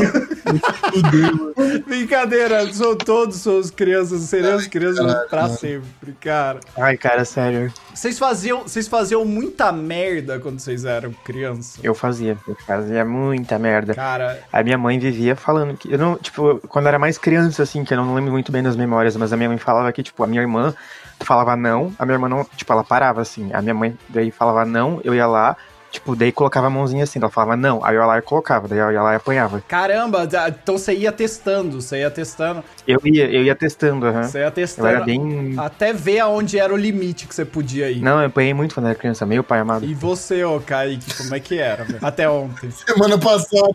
Brincadeira, 1.86 2.72
são 2.72 2.96
todos 2.96 3.36
somos 3.36 3.70
crianças, 3.70 4.22
seremos 4.22 4.66
crianças 4.66 5.06
Caralho, 5.06 5.28
pra 5.28 5.42
mano. 5.42 5.56
sempre, 5.56 6.12
cara. 6.20 6.60
Ai, 6.76 6.96
cara, 6.96 7.24
sério. 7.24 7.72
Vocês 7.94 8.18
faziam, 8.18 8.62
vocês 8.62 8.88
faziam 8.88 9.24
muita 9.24 9.70
merda 9.72 10.38
quando 10.38 10.58
vocês 10.60 10.84
eram 10.84 11.12
criança? 11.24 11.78
Eu 11.82 11.94
fazia. 11.94 12.36
Eu 12.46 12.56
fazia 12.66 13.04
muita 13.04 13.58
merda. 13.58 13.94
Cara, 13.94 14.40
A 14.52 14.62
minha 14.62 14.78
mãe 14.78 14.98
vivia 14.98 15.36
falando 15.36 15.76
que. 15.76 15.92
Eu 15.92 15.98
não, 15.98 16.16
tipo, 16.16 16.60
quando 16.68 16.86
eu 16.86 16.88
era 16.90 16.98
mais 16.98 17.18
criança, 17.18 17.62
assim, 17.62 17.84
que 17.84 17.92
eu 17.92 17.98
não 17.98 18.14
lembro 18.14 18.32
muito 18.32 18.50
bem 18.52 18.62
das 18.62 18.76
memórias, 18.76 19.16
mas 19.16 19.32
a 19.32 19.36
minha 19.36 19.48
mãe 19.48 19.58
falava 19.58 19.92
que, 19.92 20.02
tipo, 20.02 20.22
a 20.22 20.26
minha 20.26 20.42
irmã 20.42 20.74
falava 21.20 21.54
não, 21.56 21.92
a 21.98 22.06
minha 22.06 22.14
irmã 22.16 22.28
não, 22.28 22.44
tipo, 22.56 22.72
ela 22.72 22.84
parava 22.84 23.20
assim. 23.20 23.50
A 23.52 23.60
minha 23.60 23.74
mãe 23.74 23.96
daí 24.08 24.30
falava 24.30 24.64
não, 24.64 25.00
eu 25.04 25.14
ia 25.14 25.26
lá, 25.26 25.56
tipo, 25.90 26.14
daí 26.16 26.30
colocava 26.32 26.68
a 26.68 26.70
mãozinha 26.70 27.04
assim, 27.04 27.18
ela 27.18 27.30
falava 27.30 27.56
não, 27.56 27.84
aí 27.84 27.94
eu 27.94 28.00
ia 28.00 28.06
lá 28.06 28.18
e 28.18 28.22
colocava, 28.22 28.68
daí 28.68 28.78
eu 28.78 28.90
ia 28.92 29.02
lá 29.02 29.12
e 29.12 29.16
apanhava. 29.16 29.62
caramba, 29.66 30.28
então 30.62 30.78
você 30.78 30.94
ia 30.94 31.10
testando, 31.12 31.80
você 31.82 31.98
ia 32.00 32.10
testando, 32.10 32.62
Eu 32.86 33.00
ia, 33.04 33.24
eu 33.30 33.42
ia 33.42 33.54
testando, 33.54 34.06
aham. 34.06 34.22
você 34.22 34.38
ia 34.38 34.42
Eu 34.42 34.44
era 34.46 34.50
testando 34.52 35.04
bem. 35.04 35.54
até 35.58 35.92
ver 35.92 36.20
aonde 36.20 36.58
era 36.58 36.72
o 36.72 36.76
limite 36.76 37.26
que 37.26 37.34
você 37.34 37.44
podia 37.44 37.90
ir. 37.90 38.00
Não, 38.00 38.20
eu 38.20 38.26
apanhei 38.26 38.54
muito 38.54 38.74
quando 38.74 38.86
era 38.86 38.94
criança, 38.94 39.26
meio 39.26 39.42
pai 39.42 39.60
amado. 39.60 39.84
E 39.84 39.94
você, 39.94 40.44
ô 40.44 40.60
Kaique, 40.60 41.14
como 41.16 41.34
é 41.34 41.40
que 41.40 41.58
era? 41.58 41.84
velho? 41.84 41.98
Até 42.02 42.28
ontem. 42.28 42.70
Semana 42.70 43.18
passada. 43.18 43.72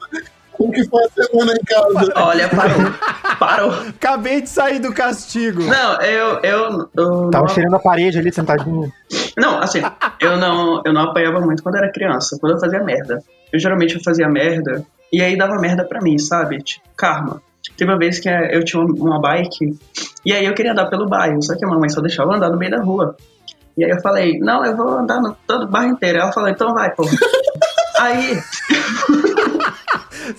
Como 0.53 0.71
que 0.71 0.85
foi 0.85 1.03
a 1.03 1.09
semana 1.09 1.51
em 1.51 1.65
casa? 1.65 2.13
Olha, 2.15 2.47
parou. 2.47 2.79
Parou. 3.37 3.71
Acabei 3.89 4.41
de 4.41 4.47
sair 4.49 4.79
do 4.79 4.93
castigo. 4.93 5.61
Não, 5.63 6.01
eu. 6.01 6.39
eu, 6.43 6.89
eu 6.95 7.29
Tava 7.29 7.47
não, 7.47 7.53
cheirando 7.53 7.75
a 7.75 7.79
parede 7.79 8.17
ali, 8.17 8.31
sentadinho. 8.33 8.89
Não, 9.37 9.59
assim, 9.59 9.81
eu 10.19 10.37
não, 10.37 10.81
eu 10.85 10.93
não 10.93 11.01
apanhava 11.01 11.39
muito 11.39 11.61
quando 11.61 11.75
era 11.75 11.91
criança, 11.91 12.37
quando 12.39 12.53
eu 12.53 12.59
fazia 12.59 12.83
merda. 12.83 13.23
Eu 13.51 13.59
geralmente 13.59 13.95
eu 13.95 14.03
fazia 14.03 14.27
merda 14.27 14.85
e 15.11 15.21
aí 15.21 15.37
dava 15.37 15.59
merda 15.59 15.83
pra 15.85 16.01
mim, 16.01 16.17
sabe? 16.17 16.57
Tipo, 16.59 16.87
karma. 16.95 17.41
Teve 17.77 17.91
uma 17.91 17.97
vez 17.97 18.19
que 18.19 18.29
eh, 18.29 18.55
eu 18.55 18.63
tinha 18.63 18.81
uma 18.81 19.19
bike 19.19 19.77
e 20.25 20.33
aí 20.33 20.45
eu 20.45 20.53
queria 20.53 20.71
andar 20.71 20.85
pelo 20.85 21.07
bairro, 21.07 21.41
só 21.41 21.55
que 21.55 21.65
a 21.65 21.67
mamãe 21.67 21.89
só 21.89 22.01
deixava 22.01 22.31
eu 22.31 22.35
andar 22.35 22.49
no 22.49 22.57
meio 22.57 22.71
da 22.71 22.81
rua. 22.81 23.15
E 23.77 23.83
aí 23.83 23.91
eu 23.91 23.99
falei, 24.01 24.39
não, 24.39 24.65
eu 24.65 24.75
vou 24.75 24.99
andar 24.99 25.19
no 25.19 25.35
todo 25.45 25.63
o 25.63 25.67
bairro 25.67 25.91
inteiro. 25.91 26.19
Ela 26.19 26.31
falou, 26.31 26.49
então 26.49 26.73
vai, 26.73 26.93
porra. 26.95 27.11
aí, 27.99 28.41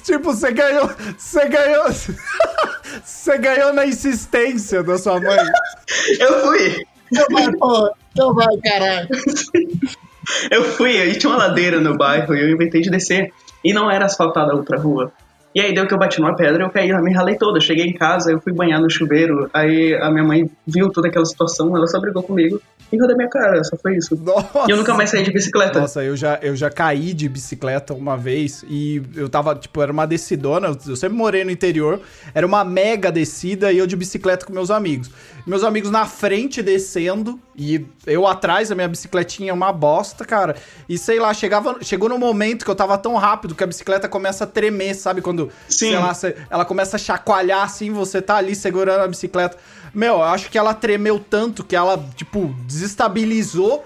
Tipo, 0.03 0.35
você 0.35 0.53
ganhou. 0.53 0.91
Você 1.17 1.49
ganhou. 1.49 1.87
Você 3.05 3.37
ganhou 3.39 3.73
na 3.75 3.87
insistência 3.87 4.83
da 4.83 4.97
sua 4.97 5.21
mãe. 5.21 5.39
eu 6.19 6.47
fui. 6.47 6.87
Então 7.13 7.27
vai, 7.31 7.53
porra. 7.53 7.93
Então 8.17 8.33
vai, 8.33 8.57
caralho. 8.65 9.09
Eu 10.51 10.65
fui, 10.65 10.99
aí 10.99 11.17
tinha 11.17 11.31
uma 11.31 11.39
ladeira 11.39 11.79
no 11.81 11.97
bairro 11.97 12.35
e 12.35 12.41
eu 12.41 12.51
inventei 12.51 12.81
de 12.81 12.91
descer. 12.91 13.31
E 13.63 13.75
não 13.75 13.91
era 13.91 14.07
asfaltada 14.07 14.53
a 14.53 14.57
outra 14.57 14.79
rua. 14.79 15.13
E 15.57 15.61
aí 15.63 15.73
deu 15.73 15.87
que 15.87 15.95
eu 15.95 15.99
bati 15.99 16.21
numa 16.21 16.37
pedra 16.37 16.63
eu 16.63 16.69
caí, 16.69 16.91
eu 16.91 17.03
me 17.03 17.15
ralei 17.15 17.35
toda. 17.35 17.59
Cheguei 17.59 17.87
em 17.87 17.95
casa, 17.95 18.31
eu 18.31 18.39
fui 18.39 18.53
banhar 18.53 18.79
no 18.79 18.91
chuveiro. 18.91 19.49
Aí 19.55 19.95
a 19.95 20.11
minha 20.11 20.23
mãe 20.23 20.51
viu 20.67 20.91
toda 20.91 21.09
aquela 21.09 21.25
situação, 21.25 21.75
ela 21.75 21.87
só 21.87 21.99
brigou 21.99 22.23
comigo 22.23 22.61
e 22.93 22.99
rodou 22.99 23.17
minha 23.17 23.29
cara, 23.29 23.65
só 23.65 23.77
foi 23.77 23.97
isso. 23.97 24.17
Nossa. 24.23 24.67
E 24.69 24.71
eu 24.71 24.77
nunca 24.77 24.95
mais 24.95 25.11
saí 25.11 25.23
de 25.23 25.33
bicicleta. 25.33 25.81
Nossa, 25.81 26.05
eu 26.05 26.17
já, 26.17 26.39
eu 26.43 26.55
já 26.55 26.71
caí 26.71 27.13
de 27.13 27.29
bicicleta 27.29 27.95
uma 27.95 28.17
vez 28.17 28.65
e 28.69 29.03
eu 29.15 29.29
tava, 29.29 29.55
tipo, 29.55 29.81
era 29.83 29.91
uma 29.91 30.07
descidona, 30.07 30.77
eu 30.87 30.95
sempre 30.95 31.17
morei 31.17 31.45
no 31.45 31.51
interior, 31.51 32.01
era 32.35 32.47
uma 32.47 32.65
mega 32.65 33.11
descida 33.11 33.73
e 33.73 33.79
eu 33.79 33.87
de 33.87 33.97
bicicleta 33.97 34.47
com 34.47 34.53
meus 34.53 34.71
amigos. 34.71 35.11
Meus 35.47 35.65
amigos 35.65 35.91
na 35.91 36.07
frente 36.07 36.63
descendo 36.63 37.41
e 37.57 37.85
eu 38.07 38.27
atrás, 38.27 38.71
a 38.71 38.75
minha 38.75 38.89
bicicletinha 38.89 39.51
é 39.51 39.55
uma 39.55 39.73
bosta, 39.73 40.25
cara. 40.25 40.57
E 40.89 40.99
sei 40.99 41.19
lá, 41.19 41.33
chegava, 41.33 41.79
chegou 41.83 42.09
no 42.09 42.19
momento 42.19 42.65
que 42.65 42.71
eu 42.71 42.75
tava 42.75 42.99
tão 42.99 43.15
rápido 43.17 43.55
que 43.55 43.65
a 43.65 43.67
bicicleta 43.67 44.09
começa 44.09 44.45
a 44.45 44.47
tremer, 44.47 44.95
sabe? 44.95 45.23
Quando, 45.23 45.46
Sim. 45.69 45.91
sei 45.91 45.99
lá, 45.99 46.15
cê- 46.15 46.37
ela 46.51 46.65
começa 46.65 46.97
a 46.97 46.99
chacoalhar 46.99 47.63
assim, 47.63 47.91
você 47.91 48.21
tá 48.23 48.37
ali 48.37 48.55
segurando 48.55 49.01
a 49.03 49.09
bicicleta. 49.09 49.57
Meu, 49.95 50.15
eu 50.17 50.23
acho 50.25 50.51
que 50.51 50.59
ela 50.59 50.75
tremeu 50.75 51.19
tanto 51.19 51.65
que 51.65 51.75
ela, 51.75 52.03
tipo, 52.15 52.55
desestabilizou 52.67 53.85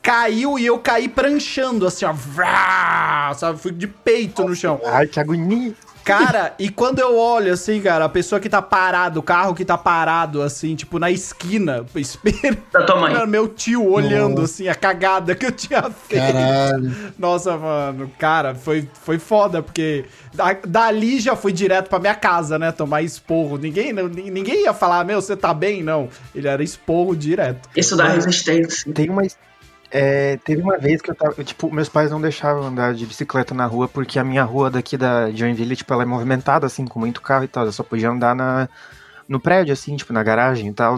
caiu 0.00 0.58
e 0.58 0.66
eu 0.66 0.78
caí 0.80 1.08
pranchando, 1.08 1.86
assim, 1.86 2.04
ó. 2.04 2.12
Vrá, 2.12 3.32
sabe? 3.38 3.58
Fui 3.60 3.70
de 3.70 3.86
peito 3.86 4.42
no 4.44 4.54
chão. 4.54 4.80
Ai, 4.84 5.06
que 5.06 5.20
agonia. 5.20 5.72
Cara, 6.04 6.54
e 6.58 6.68
quando 6.68 6.98
eu 6.98 7.16
olho, 7.16 7.52
assim, 7.52 7.80
cara, 7.80 8.04
a 8.04 8.08
pessoa 8.08 8.40
que 8.40 8.48
tá 8.48 8.60
parado, 8.60 9.20
o 9.20 9.22
carro 9.22 9.54
que 9.54 9.64
tá 9.64 9.78
parado, 9.78 10.42
assim, 10.42 10.74
tipo, 10.74 10.98
na 10.98 11.10
esquina, 11.10 11.84
espelho, 11.94 12.58
Da 12.72 12.82
tua 12.84 12.96
mãe. 13.00 13.26
meu 13.26 13.46
tio 13.48 13.88
olhando, 13.90 14.42
assim, 14.42 14.68
a 14.68 14.74
cagada 14.74 15.34
que 15.34 15.46
eu 15.46 15.52
tinha 15.52 15.82
feito. 15.82 16.32
Caralho. 16.32 16.92
Nossa, 17.18 17.56
mano, 17.56 18.10
cara, 18.18 18.54
foi, 18.54 18.88
foi 19.04 19.18
foda, 19.18 19.62
porque 19.62 20.04
da- 20.34 20.56
dali 20.66 21.20
já 21.20 21.36
fui 21.36 21.52
direto 21.52 21.88
pra 21.88 21.98
minha 21.98 22.14
casa, 22.14 22.58
né, 22.58 22.72
tomar 22.72 23.02
esporro. 23.02 23.56
Ninguém, 23.56 23.92
não- 23.92 24.08
ninguém 24.08 24.64
ia 24.64 24.74
falar, 24.74 25.04
meu, 25.04 25.20
você 25.20 25.36
tá 25.36 25.54
bem? 25.54 25.82
Não, 25.82 26.08
ele 26.34 26.48
era 26.48 26.62
esporro 26.62 27.14
direto. 27.14 27.68
Isso 27.76 27.96
dá 27.96 28.08
resistência. 28.08 28.92
Tem 28.92 29.08
uma. 29.08 29.22
É, 29.94 30.38
teve 30.38 30.62
uma 30.62 30.78
vez 30.78 31.02
que 31.02 31.10
eu 31.10 31.14
tava. 31.14 31.44
Tipo, 31.44 31.70
meus 31.70 31.88
pais 31.88 32.10
não 32.10 32.18
deixavam 32.18 32.62
andar 32.62 32.94
de 32.94 33.04
bicicleta 33.04 33.54
na 33.54 33.66
rua, 33.66 33.86
porque 33.86 34.18
a 34.18 34.24
minha 34.24 34.42
rua 34.42 34.70
daqui 34.70 34.96
da 34.96 35.30
Joinville, 35.30 35.76
tipo, 35.76 35.92
ela 35.92 36.02
é 36.02 36.06
movimentada, 36.06 36.66
assim, 36.66 36.86
com 36.86 36.98
muito 36.98 37.20
carro 37.20 37.44
e 37.44 37.48
tal. 37.48 37.66
Eu 37.66 37.72
só 37.72 37.82
podia 37.82 38.08
andar 38.08 38.34
na, 38.34 38.70
no 39.28 39.38
prédio, 39.38 39.70
assim, 39.74 39.94
tipo, 39.94 40.14
na 40.14 40.22
garagem 40.22 40.68
e 40.68 40.72
tal. 40.72 40.96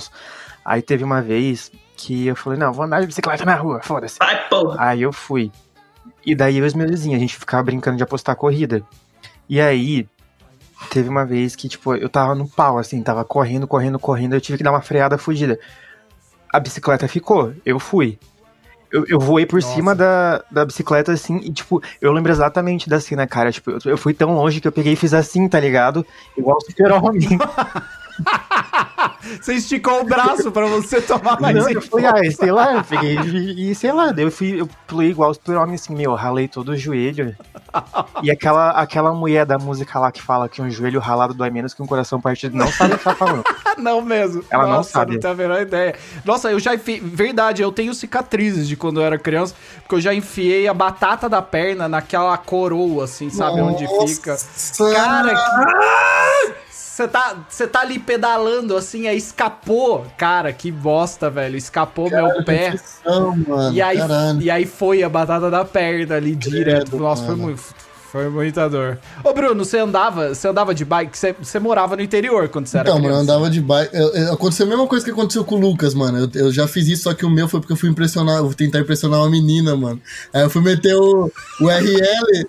Aí 0.65 0.81
teve 0.81 1.03
uma 1.03 1.21
vez 1.21 1.73
que 1.97 2.29
eu 2.29 2.37
falei, 2.37 2.57
não, 2.57 2.73
vou 2.73 2.85
andar 2.85 3.01
de 3.01 3.09
bicicleta 3.09 3.45
na 3.45 3.57
rua, 3.57 3.81
foda-se. 3.83 4.17
Ai, 4.21 4.49
porra. 4.49 4.77
Aí 4.79 5.03
eu 5.03 5.13
fui. 5.13 5.51
E 6.25 6.35
daí 6.35 6.59
eu 6.59 6.65
e 6.65 6.69
os 6.69 6.75
meus 6.75 6.91
vizinhos, 6.91 7.17
a 7.17 7.21
gente 7.21 7.37
ficava 7.37 7.65
brincando 7.65 7.97
de 7.97 8.03
apostar 8.05 8.37
corrida. 8.37 8.81
E 9.49 9.61
aí, 9.61 10.09
teve 10.89 11.09
uma 11.09 11.27
vez 11.27 11.57
que, 11.57 11.69
tipo, 11.69 11.97
eu 11.97 12.09
tava 12.09 12.37
no 12.37 12.49
pau, 12.49 12.79
assim, 12.79 13.03
tava 13.03 13.25
correndo, 13.25 13.67
correndo, 13.67 13.99
correndo, 13.99 14.35
eu 14.35 14.41
tive 14.41 14.59
que 14.59 14.65
dar 14.65 14.71
uma 14.71 14.81
freada 14.81 15.19
fugida. 15.19 15.59
A 16.53 16.61
bicicleta 16.61 17.09
ficou, 17.09 17.53
eu 17.67 17.81
fui. 17.81 18.19
Eu, 18.91 19.05
eu 19.07 19.19
voei 19.19 19.45
por 19.45 19.61
Nossa. 19.61 19.75
cima 19.75 19.95
da, 19.95 20.45
da 20.51 20.65
bicicleta, 20.65 21.13
assim, 21.13 21.39
e, 21.39 21.53
tipo, 21.53 21.83
eu 22.01 22.13
lembro 22.13 22.31
exatamente 22.31 22.89
da 22.89 23.01
cena, 23.01 23.27
cara. 23.27 23.51
Tipo, 23.51 23.73
eu, 23.73 23.79
eu 23.87 23.99
fui 23.99 24.15
tão 24.15 24.35
longe 24.35 24.61
que 24.61 24.69
eu 24.69 24.73
peguei 24.73 24.93
e 24.93 24.97
fiz 24.97 25.13
assim, 25.13 25.49
tá 25.49 25.59
ligado? 25.59 26.07
Igual 26.37 26.57
o 26.57 26.61
super-homem. 26.61 27.39
Você 29.41 29.55
esticou 29.55 30.03
o 30.03 30.05
braço 30.05 30.51
pra 30.53 30.67
você 30.67 31.01
tomar 31.01 31.41
mais 31.41 31.57
Não, 31.57 31.69
eu 31.69 31.81
fui, 31.81 32.05
ah, 32.05 32.15
sei 32.31 32.53
lá, 32.53 32.75
eu 32.77 32.85
peguei 32.85 33.17
e, 33.17 33.75
sei 33.75 33.93
lá, 33.93 34.13
eu 34.17 34.31
fui, 34.31 34.61
eu 34.61 34.69
pulei 34.87 35.11
igual 35.11 35.31
o 35.31 35.35
super-homem, 35.35 35.75
assim, 35.75 35.95
meu, 35.95 36.13
eu 36.13 36.17
ralei 36.17 36.47
todo 36.47 36.71
o 36.71 36.77
joelho. 36.77 37.35
E 38.23 38.31
aquela, 38.31 38.71
aquela 38.71 39.13
mulher 39.13 39.47
da 39.47 39.59
música 39.59 39.99
lá 39.99 40.13
que 40.13 40.23
fala 40.23 40.49
que 40.49 40.61
um 40.61 40.71
joelho 40.71 41.01
ralado 41.01 41.35
dói 41.35 41.51
menos 41.51 41.75
que 41.75 41.83
um 41.83 41.87
coração 41.87 42.21
partido, 42.21 42.57
não 42.57 42.67
sabe 42.69 42.95
o 42.95 42.99
que 42.99 43.05
tá 43.05 43.15
falando. 43.15 43.45
Não 43.77 44.01
mesmo. 44.01 44.45
Ela 44.51 44.69
não 44.69 44.71
Nossa, 44.75 44.91
sabe. 44.91 45.15
não 45.15 45.21
tenho 45.21 45.35
a 45.35 45.37
menor 45.37 45.61
ideia. 45.61 45.97
Nossa, 46.25 46.49
eu 46.49 46.61
já 46.61 46.77
enfiei. 46.77 47.01
Verdade, 47.01 47.61
eu 47.61 47.73
tenho 47.73 47.93
cicatrizes 47.93 48.69
de 48.69 48.77
quando 48.77 49.01
eu 49.01 49.05
era 49.05 49.19
criança, 49.19 49.53
porque 49.81 49.97
eu 49.97 50.01
já 50.01 50.15
enfiei 50.15 50.69
a 50.69 50.73
batata 50.73 51.29
da 51.29 51.43
perna 51.43 51.89
naquela 51.89 52.39
coroa, 52.39 53.03
assim, 53.03 53.31
sabe? 53.31 53.61
Onde 53.61 53.85
fica. 54.07 54.31
Nossa. 54.31 54.95
Cara, 54.95 55.35
que. 55.35 56.64
Você 56.95 57.09
tá, 57.09 57.35
tá 57.73 57.81
ali 57.81 57.99
pedalando 57.99 58.77
assim, 58.77 59.09
aí 59.09 59.17
escapou. 59.17 60.07
Cara, 60.17 60.53
que 60.53 60.71
bosta, 60.71 61.29
velho. 61.29 61.57
Escapou 61.57 62.09
meu 62.09 62.45
pé. 62.45 62.77
Mano. 63.05 63.73
E 63.75 63.83
aí, 63.83 63.99
Caralho. 63.99 64.41
e 64.41 64.49
aí 64.49 64.65
foi 64.65 65.03
a 65.03 65.09
batata 65.09 65.51
da 65.51 65.65
perna 65.65 66.15
ali 66.15 66.37
direto. 66.37 66.91
Credo, 66.91 67.03
Nossa, 67.03 67.27
foi 67.27 67.35
muito. 67.35 67.61
Foi 68.13 68.29
muita 68.29 68.71
dor. 68.71 69.01
Ô, 69.25 69.33
Bruno, 69.33 69.65
você 69.65 69.79
andava, 69.79 70.33
você 70.37 70.47
andava 70.47 70.73
de 70.73 70.85
bike? 70.85 71.19
Você, 71.19 71.33
você 71.33 71.59
morava 71.59 71.97
no 71.97 72.03
interior 72.03 72.49
quando 72.49 72.69
você 72.69 72.79
era 72.79 72.89
Então, 72.89 73.03
mano, 73.03 73.13
eu 73.13 73.19
andava 73.19 73.51
de 73.51 73.61
bike. 73.61 73.93
eu- 73.93 74.15
eu- 74.15 74.33
Aconteceu 74.33 74.65
a 74.65 74.69
mesma 74.69 74.87
coisa 74.87 75.05
que 75.05 75.11
aconteceu 75.11 75.45
com 75.45 75.57
o 75.57 75.61
Lucas, 75.61 75.95
mano. 75.95 76.19
Eu, 76.33 76.43
eu 76.43 76.53
já 76.53 76.69
fiz 76.69 76.87
isso, 76.87 77.03
só 77.03 77.13
que 77.13 77.27
o 77.27 77.31
meu 77.31 77.49
foi 77.49 77.59
porque 77.59 77.73
eu 77.73 77.77
fui 77.77 77.89
impressionar, 77.91 78.37
eu 78.37 78.47
fui 78.47 78.55
tentar 78.55 78.79
impressionar 78.79 79.19
uma 79.19 79.29
menina, 79.29 79.75
mano. 79.75 80.01
Aí 80.33 80.43
eu 80.43 80.49
fui 80.49 80.63
meter 80.63 80.95
o, 80.95 81.29
o 81.61 81.69
RL. 81.69 82.47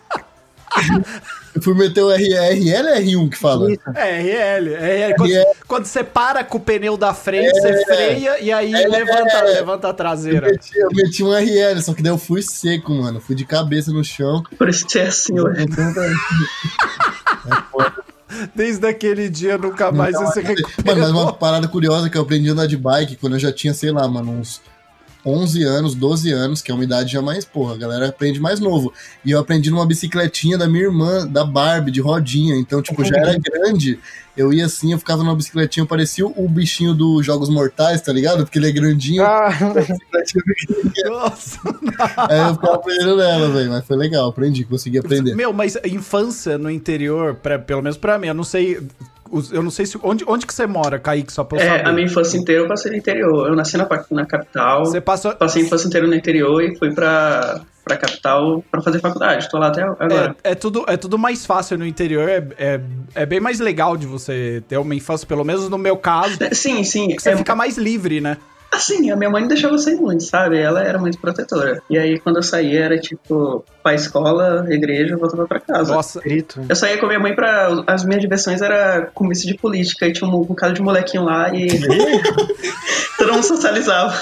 eu 1.55 1.61
fui 1.61 1.73
meter 1.73 2.01
o 2.03 2.09
RL, 2.11 2.33
RL 2.33 2.87
é 2.89 2.99
R1 3.01 3.29
que 3.29 3.37
fala. 3.37 3.71
É, 3.95 4.19
RL. 4.21 4.75
RL. 4.75 5.15
Quando, 5.15 5.31
RL. 5.31 5.45
quando 5.67 5.85
você 5.85 6.03
para 6.03 6.43
com 6.43 6.57
o 6.57 6.61
pneu 6.61 6.97
da 6.97 7.13
frente, 7.13 7.51
você 7.59 7.85
freia 7.85 8.39
e 8.41 8.51
aí 8.51 8.73
É. 8.73 8.87
levanta, 8.87 9.41
levanta 9.43 9.87
a 9.87 9.89
Eu 9.91 9.93
traseira. 9.93 10.47
meti, 10.51 10.77
eu 10.77 10.89
meti 10.93 11.23
um 11.23 11.31
RL, 11.33 11.81
só 11.81 11.93
que 11.93 12.03
daí 12.03 12.11
eu 12.11 12.17
fui 12.17 12.41
seco, 12.41 12.91
mano. 12.93 13.19
Fui 13.21 13.35
de 13.35 13.45
cabeça 13.45 13.91
no 13.91 14.03
chão. 14.03 14.43
Por 14.57 14.69
isso 14.69 14.85
que 14.85 14.99
é 14.99 15.07
assim 15.07 15.39
hoje. 15.39 15.65
Desde 18.53 18.85
aquele 18.87 19.29
dia 19.29 19.57
nunca 19.57 19.91
mais 19.91 20.15
você 20.15 20.41
se 20.41 20.63
Mano, 20.85 21.01
mas 21.01 21.11
uma 21.11 21.31
parada 21.33 21.67
curiosa 21.67 22.09
que 22.09 22.17
eu 22.17 22.21
aprendi 22.23 22.49
a 22.49 22.53
andar 22.53 22.65
de 22.67 22.75
bike 22.75 23.15
quando 23.15 23.33
eu 23.33 23.39
já 23.39 23.51
tinha, 23.51 23.73
sei 23.73 23.91
lá, 23.91 24.07
mano, 24.07 24.31
uns 24.31 24.61
11 25.25 25.63
anos, 25.63 25.95
12 25.95 26.31
anos, 26.31 26.61
que 26.61 26.71
é 26.71 26.73
uma 26.73 26.83
idade 26.83 27.11
já 27.11 27.21
mais, 27.21 27.43
porra, 27.43 27.73
a 27.73 27.77
galera 27.77 28.09
aprende 28.09 28.39
mais 28.39 28.59
novo. 28.59 28.93
E 29.23 29.31
eu 29.31 29.39
aprendi 29.39 29.71
numa 29.71 29.85
bicicletinha 29.85 30.57
da 30.57 30.67
minha 30.67 30.83
irmã, 30.83 31.25
da 31.27 31.43
Barbie, 31.43 31.91
de 31.91 32.01
rodinha. 32.01 32.55
Então, 32.55 32.81
tipo, 32.81 33.03
já 33.03 33.17
era 33.17 33.37
grande. 33.37 33.99
Eu 34.37 34.51
ia 34.51 34.65
assim, 34.65 34.91
eu 34.91 34.99
ficava 34.99 35.23
numa 35.23 35.35
bicicletinha, 35.35 35.83
eu 35.83 35.87
parecia 35.87 36.27
o 36.27 36.49
bichinho 36.49 36.93
dos 36.93 37.25
Jogos 37.25 37.49
Mortais, 37.49 38.01
tá 38.01 38.11
ligado? 38.11 38.43
Porque 38.43 38.59
ele 38.59 38.67
é 38.67 38.71
grandinho. 38.71 39.23
Ah, 39.23 39.49
Nossa. 41.07 41.59
Aí 42.29 42.39
eu 42.39 42.53
ficava 42.55 42.75
aprendendo 42.75 43.15
nela, 43.15 43.49
velho. 43.49 43.69
Mas 43.69 43.85
foi 43.85 43.95
legal, 43.95 44.29
aprendi, 44.29 44.65
consegui 44.65 44.99
aprender. 44.99 45.35
Meu, 45.35 45.53
mas 45.53 45.77
infância 45.85 46.57
no 46.57 46.69
interior, 46.69 47.35
pra, 47.35 47.57
pelo 47.57 47.81
menos 47.81 47.97
pra 47.97 48.19
mim, 48.19 48.27
eu 48.27 48.33
não 48.33 48.43
sei. 48.43 48.79
Eu 49.51 49.63
não 49.63 49.71
sei 49.71 49.85
se. 49.85 49.97
Onde, 50.03 50.23
onde 50.27 50.45
que 50.45 50.53
você 50.53 50.67
mora, 50.67 50.99
Kaique? 50.99 51.33
Só 51.33 51.43
pra 51.43 51.57
eu 51.57 51.61
É, 51.63 51.67
saber. 51.77 51.87
a 51.89 51.91
minha 51.93 52.05
infância 52.05 52.37
inteira 52.37 52.61
eu 52.63 52.67
passei 52.67 52.91
no 52.91 52.97
interior. 52.97 53.47
Eu 53.47 53.55
nasci 53.55 53.75
na, 53.77 53.87
na 54.11 54.25
capital, 54.25 54.85
Você 54.85 55.01
passou. 55.01 55.35
passei 55.35 55.63
a 55.63 55.65
infância 55.65 55.87
inteira 55.87 56.05
no 56.07 56.13
interior 56.15 56.61
e 56.63 56.75
fui 56.77 56.93
pra, 56.93 57.61
pra 57.83 57.97
capital 57.97 58.63
pra 58.71 58.81
fazer 58.81 58.99
faculdade. 58.99 59.49
Tô 59.49 59.57
lá 59.57 59.67
até 59.67 59.81
agora. 59.81 60.35
É, 60.43 60.51
é 60.51 60.55
tudo, 60.55 60.85
é 60.87 60.95
tudo 60.95 61.17
mais 61.17 61.45
fácil 61.45 61.77
no 61.77 61.85
interior, 61.85 62.29
é, 62.29 62.47
é, 62.57 62.81
é 63.15 63.25
bem 63.25 63.39
mais 63.39 63.59
legal 63.59 63.97
de 63.97 64.05
você 64.05 64.63
ter 64.67 64.77
uma 64.77 64.93
infância, 64.93 65.27
pelo 65.27 65.43
menos 65.43 65.67
no 65.69 65.77
meu 65.77 65.97
caso, 65.97 66.37
É, 66.41 66.53
Sim, 66.53 66.83
sim. 66.83 67.15
você 67.19 67.31
É, 67.31 67.37
fica 67.37 67.55
mais 67.55 67.77
livre, 67.77 68.21
né? 68.21 68.37
Assim, 68.75 69.09
a 69.09 69.15
minha 69.15 69.29
mãe 69.29 69.41
não 69.41 69.47
deixava 69.47 69.73
eu 69.73 69.79
sair 69.79 69.95
muito, 69.95 70.23
sabe? 70.23 70.59
Ela 70.59 70.83
era 70.83 70.99
muito 70.99 71.17
protetora. 71.17 71.81
E 71.89 71.97
aí, 71.97 72.19
quando 72.19 72.37
eu 72.37 72.43
saía, 72.43 72.83
era 72.83 72.99
tipo, 72.99 73.63
pra 73.81 73.93
escola, 73.93 74.65
igreja, 74.69 75.15
voltava 75.15 75.47
pra 75.47 75.61
casa. 75.61 75.93
Nossa, 75.95 76.19
grito. 76.19 76.61
Eu 76.67 76.75
saía 76.75 76.97
com 76.97 77.05
a 77.05 77.07
minha 77.07 77.19
mãe 77.19 77.33
pra. 77.33 77.83
As 77.87 78.03
minhas 78.03 78.21
diversões 78.21 78.61
era 78.61 79.09
comício 79.13 79.47
de 79.47 79.55
política 79.55 80.05
e 80.05 80.11
tinha 80.11 80.29
um 80.29 80.43
bocado 80.43 80.73
de 80.73 80.81
molequinho 80.81 81.23
lá 81.23 81.53
e. 81.55 81.67
todo 83.17 83.33
mundo 83.33 83.43
socializava. 83.43 84.13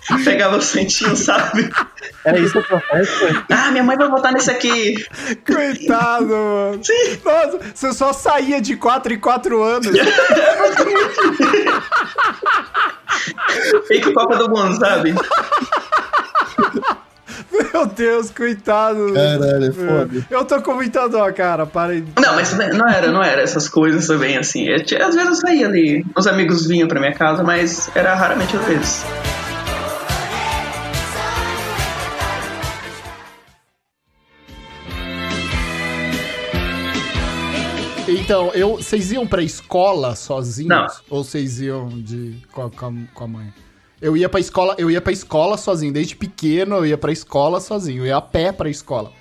Pegava 0.24 0.56
o 0.56 0.62
santinho, 0.62 1.16
sabe? 1.16 1.70
Era 2.24 2.38
isso 2.38 2.52
que 2.62 2.72
eu 2.72 2.80
faço? 2.80 3.44
Ah, 3.50 3.70
minha 3.70 3.84
mãe 3.84 3.96
vai 3.96 4.08
votar 4.08 4.32
nesse 4.32 4.50
aqui. 4.50 5.04
coitado, 5.46 6.26
mano. 6.28 6.80
Sim. 6.82 7.20
Nossa, 7.24 7.58
você 7.74 7.92
só 7.92 8.12
saía 8.12 8.60
de 8.60 8.76
4 8.76 9.14
em 9.14 9.18
4 9.18 9.62
anos. 9.62 9.88
Fake 13.86 14.12
Copa 14.12 14.36
do 14.36 14.48
Mundo, 14.50 14.78
sabe? 14.78 15.14
Meu 17.72 17.86
Deus, 17.86 18.30
coitado. 18.30 19.12
Caralho, 19.12 19.64
é 19.64 19.72
foda. 19.72 20.26
Eu 20.30 20.44
tô 20.44 20.60
com 20.62 20.74
muita 20.74 21.08
dó, 21.08 21.30
cara. 21.32 21.66
Para 21.66 21.92
aí. 21.92 22.04
Não, 22.20 22.34
mas 22.34 22.52
não 22.52 22.88
era, 22.88 23.10
não 23.10 23.22
era 23.22 23.42
essas 23.42 23.68
coisas 23.68 24.06
também, 24.06 24.36
assim. 24.36 24.66
Eu 24.68 24.76
às 24.76 25.14
vezes 25.14 25.28
eu 25.28 25.34
saía 25.34 25.66
ali, 25.66 26.04
os 26.16 26.26
amigos 26.26 26.66
vinham 26.66 26.88
pra 26.88 27.00
minha 27.00 27.14
casa, 27.14 27.42
mas 27.42 27.90
era 27.94 28.14
raramente 28.14 28.56
às 28.56 28.64
vezes. 28.64 29.04
Então, 38.08 38.50
eu, 38.54 38.76
vocês 38.76 39.12
iam 39.12 39.26
pra 39.26 39.42
escola 39.42 40.14
sozinhos? 40.14 40.68
Não. 40.68 40.86
Ou 41.10 41.22
vocês 41.24 41.60
iam 41.60 41.88
de, 41.88 42.36
com, 42.52 42.62
a, 42.62 42.70
com 42.70 43.24
a- 43.24 43.28
mãe? 43.28 43.52
Eu 44.00 44.16
ia 44.16 44.28
pra 44.28 44.38
escola, 44.40 44.74
eu 44.78 44.90
ia 44.90 45.00
pra 45.00 45.12
escola 45.12 45.56
sozinho. 45.56 45.92
Desde 45.92 46.14
pequeno 46.16 46.76
eu 46.76 46.86
ia 46.86 46.96
pra 46.96 47.10
escola 47.12 47.60
sozinho. 47.60 48.02
Eu 48.02 48.06
ia 48.06 48.16
a 48.16 48.20
pé 48.22 48.52
pra 48.52 48.70
escola. 48.70 49.12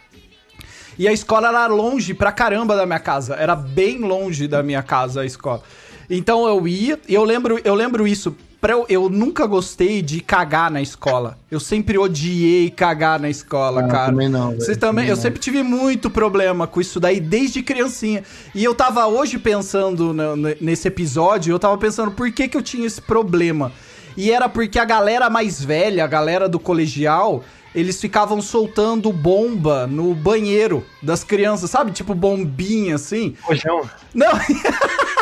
E 0.97 1.07
a 1.07 1.11
escola 1.11 1.47
era 1.49 1.67
longe 1.67 2.13
pra 2.13 2.31
caramba 2.31 2.75
da 2.75 2.85
minha 2.85 2.99
casa. 2.99 3.35
Era 3.35 3.55
bem 3.55 3.99
longe 3.99 4.47
da 4.47 4.61
minha 4.63 4.81
casa 4.83 5.21
a 5.21 5.25
escola. 5.25 5.61
Então 6.09 6.47
eu 6.47 6.67
ia, 6.67 6.99
e 7.07 7.13
eu 7.13 7.23
lembro, 7.23 7.59
eu 7.63 7.75
lembro 7.75 8.07
isso. 8.07 8.35
Pra 8.59 8.73
eu, 8.73 8.85
eu 8.89 9.07
nunca 9.09 9.45
gostei 9.45 10.01
de 10.01 10.19
cagar 10.19 10.71
na 10.71 10.81
escola. 10.81 11.37
Eu 11.49 11.59
sempre 11.59 11.95
odiei 11.97 12.71
cagar 12.71 13.19
na 13.19 13.29
escola, 13.29 13.81
Ah, 13.85 13.87
cara. 13.87 14.05
também 14.11 14.27
não, 14.29 14.49
velho. 14.49 14.61
Você 14.61 14.75
também, 14.75 14.79
Também 15.03 15.05
eu 15.09 15.15
não. 15.15 15.21
sempre 15.21 15.39
tive 15.39 15.61
muito 15.61 16.09
problema 16.09 16.65
com 16.65 16.81
isso 16.81 16.99
daí 16.99 17.19
desde 17.19 17.61
criancinha. 17.61 18.23
E 18.55 18.63
eu 18.63 18.73
tava 18.73 19.05
hoje 19.05 19.37
pensando 19.37 20.11
no- 20.11 20.35
no- 20.35 20.55
nesse 20.59 20.87
episódio, 20.87 21.51
eu 21.53 21.59
tava 21.59 21.77
pensando 21.77 22.11
por 22.11 22.31
que 22.31 22.47
que 22.47 22.57
eu 22.57 22.61
tinha 22.63 22.87
esse 22.87 22.99
problema. 23.01 23.71
E 24.17 24.31
era 24.31 24.49
porque 24.49 24.79
a 24.79 24.85
galera 24.85 25.29
mais 25.29 25.63
velha, 25.63 26.03
a 26.03 26.07
galera 26.07 26.49
do 26.49 26.57
colegial, 26.59 27.43
eles 27.75 28.01
ficavam 28.01 28.41
soltando 28.41 29.13
bomba 29.13 29.85
no 29.85 30.15
banheiro 30.15 30.83
das 31.03 31.23
crianças, 31.23 31.69
sabe? 31.69 31.91
Tipo 31.91 32.15
bombinha 32.15 32.95
assim. 32.95 33.35
Rojão. 33.43 33.87
Não. 34.15 34.31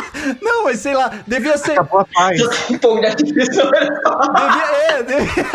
Sei 0.85 0.93
lá, 0.93 1.11
devia 1.25 1.57
ser 1.57 1.71
Acabou 1.71 2.01
a 2.01 2.05
paz. 2.05 2.39
Um 2.69 2.77
pouco 2.77 2.99
de 2.99 3.07
artifício. 3.07 3.63
Devia, 3.71 4.65
é, 4.87 5.01
devia... 5.01 5.45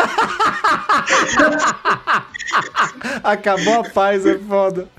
Acabou 3.23 3.79
a 3.79 3.83
paz, 3.89 4.25
é 4.25 4.37
foda. 4.37 4.89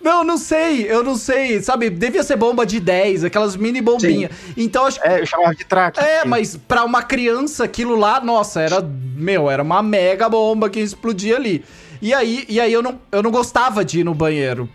Não, 0.00 0.24
não 0.24 0.38
sei, 0.38 0.90
eu 0.90 1.04
não 1.04 1.14
sei. 1.14 1.60
Sabe, 1.60 1.90
devia 1.90 2.22
ser 2.22 2.36
bomba 2.36 2.64
de 2.64 2.80
10, 2.80 3.24
aquelas 3.24 3.54
mini 3.54 3.82
bombinhas. 3.82 4.30
Então 4.56 4.86
acho 4.86 4.98
que. 4.98 5.06
É, 5.06 5.20
eu 5.20 5.26
chamava 5.26 5.54
de 5.54 5.66
traque. 5.66 6.00
É, 6.00 6.24
mas 6.24 6.56
pra 6.56 6.84
uma 6.84 7.02
criança 7.02 7.64
aquilo 7.64 7.94
lá, 7.94 8.18
nossa, 8.18 8.62
era. 8.62 8.80
Meu, 8.80 9.50
era 9.50 9.62
uma 9.62 9.82
mega 9.82 10.26
bomba 10.26 10.70
que 10.70 10.80
explodia 10.80 11.36
ali. 11.36 11.62
E 12.00 12.12
aí, 12.12 12.44
e 12.48 12.58
aí 12.58 12.72
eu, 12.72 12.82
não, 12.82 12.98
eu 13.12 13.22
não 13.22 13.30
gostava 13.30 13.84
de 13.84 14.00
ir 14.00 14.04
no 14.04 14.12
banheiro 14.12 14.68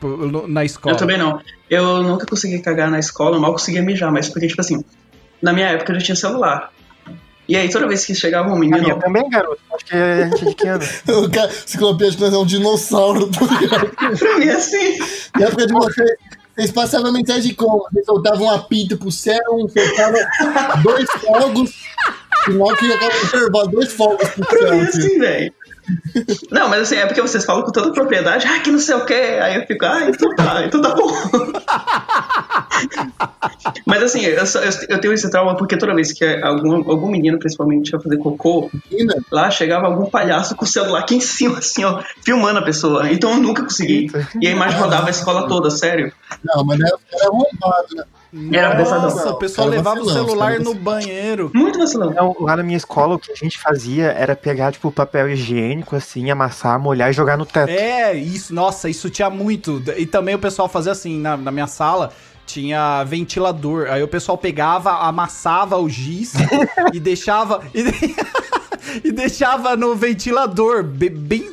na 0.48 0.64
escola. 0.64 0.96
Eu 0.96 0.98
também 0.98 1.18
não. 1.18 1.42
Eu 1.70 2.02
nunca 2.02 2.26
consegui 2.26 2.60
cagar 2.60 2.90
na 2.90 3.00
escola, 3.00 3.36
eu 3.36 3.42
mal 3.42 3.52
conseguia 3.52 3.82
mijar, 3.82 4.10
mas 4.14 4.30
porque, 4.30 4.48
tipo 4.48 4.62
assim, 4.62 4.82
na 5.42 5.54
minha 5.54 5.68
época 5.70 5.92
eu 5.94 6.00
já 6.00 6.06
tinha 6.06 6.16
celular. 6.16 6.72
E 7.48 7.56
aí 7.56 7.70
toda 7.70 7.88
vez 7.88 8.06
que 8.06 8.14
chegava 8.14 8.50
um 8.52 8.58
menino. 8.58 9.00
também, 9.00 9.30
garoto. 9.30 9.60
Acho 9.74 9.86
que 9.86 9.96
a 9.96 10.26
gente 10.30 10.44
é 10.44 10.50
de 10.50 10.56
que 10.56 10.68
ano? 10.68 10.84
O 11.26 11.32
cara, 11.32 11.50
ciclopia, 11.66 12.08
acho 12.10 12.18
que 12.18 12.24
nós 12.24 12.34
é 12.34 12.38
um 12.38 12.46
dinossauro, 12.46 13.30
tá 13.32 13.46
ligado? 13.46 14.18
Pra 14.20 14.38
mim, 14.38 14.50
assim. 14.50 14.98
Na 15.40 15.46
época 15.46 15.66
de 15.66 15.72
vocês, 15.74 16.10
vocês 16.56 16.72
passavam 16.72 17.08
a 17.08 17.14
mensagem 17.14 17.54
como? 17.54 17.88
Vocês 17.90 18.06
soltavam 18.06 18.48
um 18.48 18.50
apito 18.50 18.98
pro 18.98 19.10
céu, 19.12 19.40
um 19.54 19.68
soltava 19.70 20.18
dois 20.84 21.10
fogos, 21.22 21.72
sinal 22.44 22.76
que 22.76 22.86
ia 22.86 22.96
acabar 22.96 23.16
o 23.16 23.26
intervalo, 23.26 23.68
dois 23.70 23.94
fogos 23.94 24.28
pro 24.30 24.46
Pra 24.46 24.60
céu. 24.60 24.72
mim, 24.74 24.82
assim. 24.82 25.00
assim, 25.00 25.20
velho. 25.20 25.54
Não, 26.52 26.68
mas 26.70 26.82
assim, 26.82 26.96
é 26.96 27.06
porque 27.06 27.22
vocês 27.22 27.46
falam 27.46 27.64
com 27.64 27.72
toda 27.72 27.92
propriedade, 27.94 28.46
ah, 28.48 28.60
que 28.60 28.70
não 28.72 28.80
sei 28.80 28.96
o 28.96 29.06
que, 29.06 29.14
aí 29.14 29.56
eu 29.56 29.66
fico, 29.66 29.86
ah, 29.86 30.10
então 30.10 30.36
tá, 30.36 30.66
então 30.66 30.82
tá 30.82 30.94
bom. 30.96 31.08
Mas 33.86 34.04
assim, 34.04 34.22
eu, 34.22 34.46
só- 34.46 34.60
eu- 34.60 34.72
eu 34.90 35.00
tenho 35.02 35.14
esse 35.14 35.30
trauma 35.32 35.56
porque 35.56 35.78
toda 35.78 35.96
vez 35.96 36.12
que 36.14 36.24
algum, 36.44 36.76
algum 36.90 37.10
menino, 37.10 37.40
principalmente, 37.40 37.90
ia 37.92 38.00
fazer 38.00 38.18
cocô, 38.18 38.70
lá 39.32 39.50
chegava 39.50 39.88
algum 39.88 40.10
palhaço 40.10 40.56
com 40.56 40.66
o 40.66 40.68
celular 40.68 41.00
aqui 41.00 41.16
em 41.16 41.22
cima, 41.22 41.58
assim, 41.60 41.84
ó, 41.84 42.02
filmando 42.24 42.60
a 42.60 42.64
pessoa. 42.64 43.12
Então 43.12 43.32
eu 43.32 43.38
nunca 43.38 43.64
consegui. 43.64 44.12
E 44.42 44.48
a 44.48 44.52
imagem 44.52 44.80
rodava 44.80 45.08
a 45.08 45.12
escola 45.12 45.48
toda, 45.48 45.70
sério. 45.72 46.12
Não, 46.44 46.64
mas 46.64 46.80
era, 46.80 46.98
era 47.14 47.26
arrombado, 47.28 47.88
né? 47.96 48.04
Era 48.52 48.78
Nossa, 48.78 48.96
pesadão. 48.96 49.32
o 49.34 49.36
pessoal 49.40 49.68
Cara 49.68 49.78
levava 49.78 50.02
o 50.02 50.06
vacilão, 50.06 50.26
celular 50.28 50.52
cara 50.52 50.64
no 50.64 50.74
banheiro. 50.74 51.52
Muito 51.56 51.80
vacilão. 51.80 52.12
Então, 52.12 52.36
lá 52.42 52.58
na 52.58 52.64
minha 52.64 52.78
escola, 52.78 53.16
o 53.16 53.20
que 53.20 53.32
a 53.32 53.36
gente 53.36 53.58
fazia 53.58 54.08
era 54.08 54.36
pegar, 54.36 54.72
tipo, 54.74 54.92
papel 54.92 55.30
higiênico, 55.30 55.96
assim, 55.96 56.30
amassar, 56.30 56.78
molhar 56.80 57.10
e 57.10 57.14
jogar 57.14 57.38
no 57.38 57.46
teto. 57.46 57.70
É, 57.70 58.14
isso, 58.14 58.54
nossa, 58.54 58.90
isso 58.90 59.10
tinha 59.10 59.30
muito. 59.30 59.82
E 59.98 60.06
também 60.06 60.36
o 60.36 60.40
pessoal 60.40 60.68
fazia 60.68 60.92
assim, 60.92 61.20
na, 61.20 61.38
na 61.38 61.52
minha 61.52 61.68
sala 61.68 62.12
tinha 62.46 63.04
ventilador. 63.04 63.88
Aí 63.90 64.04
o 64.04 64.08
pessoal 64.08 64.38
pegava, 64.38 64.92
amassava 64.92 65.78
o 65.78 65.88
giz 65.90 66.34
e 66.94 67.00
deixava. 67.00 67.62
E, 67.74 67.84
e 69.08 69.12
deixava 69.12 69.76
no 69.76 69.96
ventilador, 69.96 70.84
be- 70.84 71.10
bem. 71.10 71.52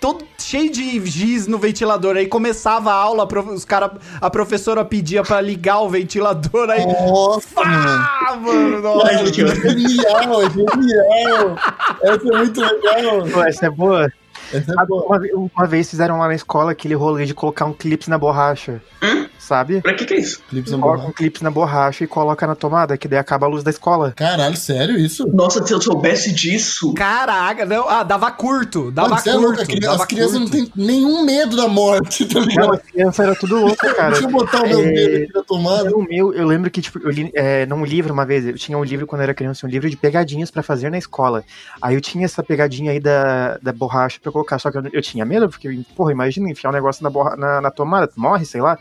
Todo 0.00 0.24
cheio 0.38 0.72
de 0.72 1.04
giz 1.06 1.46
no 1.46 1.58
ventilador. 1.58 2.16
Aí 2.16 2.26
começava 2.26 2.90
a 2.90 2.94
aula, 2.94 3.28
os 3.52 3.64
cara, 3.66 3.92
a 4.20 4.30
professora 4.30 4.82
pedia 4.84 5.22
pra 5.22 5.40
ligar 5.42 5.80
o 5.80 5.90
ventilador. 5.90 6.70
Aí. 6.70 6.86
Nossa, 6.86 7.62
mano. 7.62 7.76
Ah, 7.76 8.36
mano, 8.40 8.80
nossa. 8.80 9.30
Que 9.30 9.42
É 9.42 9.54
genial, 9.54 10.42
é 10.42 10.50
genial. 10.50 11.56
Essa 12.02 12.28
é 12.28 12.38
muito 12.38 12.60
legal. 12.60 13.26
Pô, 13.30 13.42
essa 13.44 13.66
é 13.66 13.70
boa. 13.70 14.10
É. 14.52 14.62
Uma, 14.88 15.20
uma 15.56 15.66
vez 15.66 15.88
fizeram 15.90 16.18
lá 16.18 16.28
na 16.28 16.34
escola 16.34 16.72
aquele 16.72 16.94
rolê 16.94 17.24
de 17.26 17.34
colocar 17.34 17.64
um 17.64 17.72
clips 17.72 18.08
na 18.08 18.18
borracha. 18.18 18.80
Hum? 19.02 19.26
Sabe? 19.38 19.80
Pra 19.80 19.94
que 19.94 20.04
que 20.04 20.14
é 20.14 20.18
isso? 20.18 20.40
Clipes 20.48 20.70
na 20.70 20.78
Coloca 20.78 20.96
borracha. 20.98 21.10
um 21.10 21.14
clips 21.14 21.40
na 21.42 21.50
borracha 21.50 22.04
e 22.04 22.06
coloca 22.06 22.46
na 22.46 22.54
tomada, 22.54 22.96
que 22.96 23.08
daí 23.08 23.18
acaba 23.18 23.46
a 23.46 23.48
luz 23.48 23.64
da 23.64 23.70
escola. 23.70 24.12
Caralho, 24.14 24.56
sério 24.56 24.96
isso? 24.96 25.26
Nossa, 25.32 25.64
se 25.66 25.72
eu 25.72 25.80
soubesse 25.80 26.32
disso. 26.32 26.92
Caraca, 26.94 27.64
não, 27.64 27.88
ah, 27.88 28.02
dava 28.04 28.30
curto, 28.30 28.92
dava 28.92 29.08
Mano, 29.08 29.20
é 29.20 29.24
curto. 29.32 29.40
louco, 29.40 29.60
a 29.62 29.64
criança- 29.66 29.86
dava 29.90 30.02
as 30.02 30.08
crianças 30.08 30.38
curto. 30.38 30.56
não 30.56 30.66
têm 30.66 30.72
nenhum 30.76 31.24
medo 31.24 31.56
da 31.56 31.66
morte, 31.66 32.26
tá 32.26 32.38
Não, 32.38 32.46
ligado? 32.46 32.74
as 32.74 32.82
crianças 32.82 33.18
eram 33.26 33.34
tudo 33.34 33.56
louca, 33.60 33.92
cara. 33.94 34.10
Deixa 34.12 34.26
eu 34.26 34.30
botar 34.30 34.62
o 34.62 34.68
meu 34.68 34.80
É, 34.80 34.92
dedo 34.92 35.16
aqui 35.24 35.34
na 35.34 35.42
tomada. 35.42 35.96
O 35.96 36.02
meu, 36.02 36.32
eu 36.34 36.46
lembro 36.46 36.70
que, 36.70 36.80
tipo, 36.82 37.00
eu 37.00 37.10
li 37.10 37.30
é, 37.34 37.66
num 37.66 37.84
livro 37.84 38.12
uma 38.12 38.26
vez, 38.26 38.46
eu 38.46 38.54
tinha 38.54 38.76
um 38.78 38.84
livro 38.84 39.06
quando 39.06 39.20
eu 39.22 39.24
era 39.24 39.34
criança, 39.34 39.66
um 39.66 39.70
livro 39.70 39.88
de 39.90 39.96
pegadinhas 39.96 40.50
pra 40.50 40.62
fazer 40.62 40.90
na 40.90 40.98
escola. 40.98 41.42
Aí 41.82 41.94
eu 41.96 42.00
tinha 42.00 42.24
essa 42.24 42.42
pegadinha 42.42 42.92
aí 42.92 43.00
da, 43.00 43.58
da 43.60 43.72
borracha 43.72 44.18
pra 44.22 44.30
colocar, 44.30 44.39
só 44.58 44.70
que 44.70 44.78
eu, 44.78 44.82
eu 44.92 45.02
tinha 45.02 45.24
medo, 45.24 45.48
porque, 45.48 45.82
porra, 45.96 46.12
imagina 46.12 46.50
enfiar 46.50 46.70
um 46.70 46.74
negócio 46.74 47.02
na, 47.02 47.10
borra, 47.10 47.36
na, 47.36 47.60
na 47.60 47.70
tomada, 47.70 48.08
tu 48.08 48.20
morre, 48.20 48.44
sei 48.44 48.60
lá. 48.60 48.78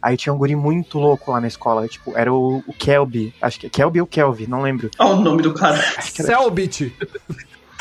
Aí 0.00 0.16
tinha 0.16 0.32
um 0.32 0.38
guri 0.38 0.56
muito 0.56 0.98
louco 0.98 1.32
lá 1.32 1.40
na 1.40 1.46
escola, 1.46 1.86
tipo, 1.88 2.16
era 2.16 2.32
o, 2.32 2.62
o 2.66 2.72
Kelby, 2.72 3.34
acho 3.40 3.60
que 3.60 3.66
é 3.66 3.70
Kelby 3.70 4.00
ou 4.00 4.06
Kelvy, 4.06 4.46
não 4.46 4.62
lembro. 4.62 4.90
Olha 4.98 5.14
o 5.14 5.20
nome 5.20 5.42
do 5.42 5.54
cara. 5.54 5.76
Selbit. 6.00 6.94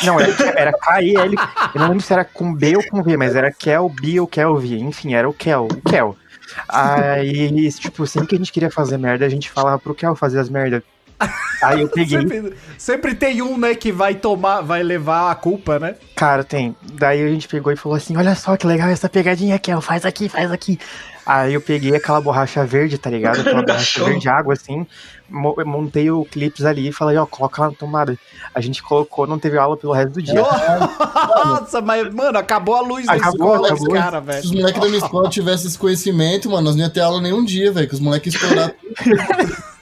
Não, 0.03 0.19
era, 0.19 0.59
era 0.59 0.73
K-E-L. 0.73 1.35
Eu 1.73 1.81
não 1.81 1.87
lembro 1.89 2.03
se 2.03 2.11
era 2.11 2.25
com 2.25 2.53
B 2.53 2.75
ou 2.75 2.83
com 2.83 3.01
V, 3.01 3.15
mas 3.15 3.35
era 3.35 3.51
Kel, 3.51 3.89
B 3.89 4.19
ou 4.19 4.27
Kelvin. 4.27 4.87
Enfim, 4.87 5.13
era 5.13 5.29
o 5.29 5.33
Kel. 5.33 5.67
O 5.71 5.89
Kel. 5.89 6.15
Aí, 6.67 7.71
tipo, 7.71 8.05
sempre 8.05 8.29
que 8.29 8.35
a 8.35 8.37
gente 8.37 8.51
queria 8.51 8.69
fazer 8.69 8.97
merda, 8.97 9.25
a 9.25 9.29
gente 9.29 9.49
falava 9.49 9.79
pro 9.79 9.95
Kel 9.95 10.15
fazer 10.15 10.39
as 10.39 10.49
merdas. 10.49 10.83
Aí 11.63 11.81
eu 11.81 11.89
peguei. 11.89 12.19
Sempre, 12.19 12.53
sempre 12.77 13.15
tem 13.15 13.41
um, 13.41 13.57
né, 13.57 13.73
que 13.73 13.91
vai 13.91 14.13
tomar, 14.15 14.61
vai 14.61 14.83
levar 14.83 15.31
a 15.31 15.35
culpa, 15.35 15.79
né? 15.79 15.95
Cara, 16.15 16.43
tem. 16.43 16.75
Daí 16.93 17.23
a 17.23 17.27
gente 17.29 17.47
pegou 17.47 17.71
e 17.71 17.75
falou 17.75 17.95
assim: 17.97 18.15
olha 18.17 18.35
só 18.35 18.55
que 18.57 18.67
legal 18.67 18.89
essa 18.89 19.07
pegadinha, 19.09 19.57
Kel, 19.57 19.81
faz 19.81 20.05
aqui, 20.05 20.27
faz 20.29 20.51
aqui. 20.51 20.77
Aí 21.25 21.55
eu 21.55 21.61
peguei 21.61 21.95
aquela 21.95 22.21
borracha 22.21 22.63
verde, 22.65 22.99
tá 22.99 23.09
ligado? 23.09 23.39
Aquela 23.41 23.63
borracha 23.63 24.03
verde 24.03 24.29
água, 24.29 24.53
assim. 24.53 24.85
mo- 25.27 25.55
Montei 25.65 26.11
o 26.11 26.23
clips 26.23 26.63
ali 26.63 26.89
e 26.89 26.91
falei, 26.91 27.17
ó, 27.17 27.25
coloca 27.25 27.63
lá 27.63 27.69
na 27.69 27.73
tomada. 27.75 28.15
A 28.53 28.61
gente 28.61 28.83
colocou, 28.83 29.25
não 29.25 29.39
teve 29.39 29.57
aula 29.57 29.75
pelo 29.75 29.91
resto 29.93 30.11
do 30.11 30.21
dia. 30.21 30.35
Nossa, 30.35 31.81
mas, 31.81 32.13
mano, 32.13 32.37
acabou 32.37 32.75
a 32.75 32.81
luz 32.81 33.07
da 33.07 33.13
Acabou, 33.13 33.55
escola, 33.55 33.67
acabou. 33.69 33.93
cara, 33.93 34.19
Se 34.21 34.25
velho. 34.27 34.43
os 34.43 34.51
moleques 34.51 34.81
da 34.81 34.87
minha 34.87 34.99
escola 34.99 35.29
tivessem 35.29 35.67
esse 35.67 35.79
conhecimento, 35.79 36.47
mano, 36.49 36.61
nós 36.65 36.75
não 36.75 36.83
ia 36.83 36.89
ter 36.91 36.99
aula 37.01 37.19
nenhum 37.19 37.43
dia, 37.43 37.71
velho, 37.71 37.87
que 37.87 37.95
os 37.95 37.99
moleques 37.99 38.35
estouraram. 38.35 38.73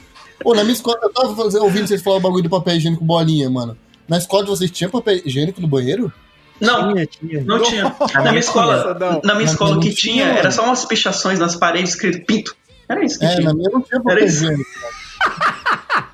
Pô, 0.44 0.54
na 0.54 0.64
minha 0.64 0.74
escola, 0.74 1.00
eu 1.02 1.10
tava 1.12 1.36
fazendo- 1.36 1.64
ouvindo 1.64 1.88
vocês 1.88 2.02
falar 2.02 2.18
o 2.18 2.20
bagulho 2.20 2.44
do 2.44 2.50
papel 2.50 2.76
higiênico 2.76 3.04
bolinha, 3.04 3.50
mano. 3.50 3.78
Na 4.08 4.18
escola 4.18 4.44
de 4.44 4.50
vocês 4.50 4.70
tinha 4.70 4.90
papel 4.90 5.22
higiênico 5.26 5.62
no 5.62 5.68
banheiro? 5.68 6.12
Não, 6.60 6.94
Tinha, 6.94 7.06
tinha. 7.08 7.44
não 7.44 7.62
tinha. 7.64 7.96
Na 8.14 8.22
minha 8.22 8.40
escola, 8.40 8.94
não. 9.00 9.22
na 9.24 9.34
minha 9.36 9.46
escola 9.46 9.78
o 9.78 9.80
que 9.80 9.94
tinha 9.94 10.26
tinha, 10.26 10.38
era 10.38 10.52
só 10.52 10.64
umas 10.66 10.86
pichações 10.86 11.40
nas 11.40 11.56
paredes 11.56 11.92
escrito 11.92 12.26
pinto. 12.26 12.56
Era 12.88 13.04
isso 13.04 13.18
que 13.20 13.26
É, 13.26 13.36
tinha. 13.36 13.48
na 13.48 13.54
minha 13.54 13.70
não 13.72 13.82
tinha 13.82 14.00
papel 14.02 14.18
Era 14.18 14.26
isso. 14.26 14.44
higiênico. 14.44 14.70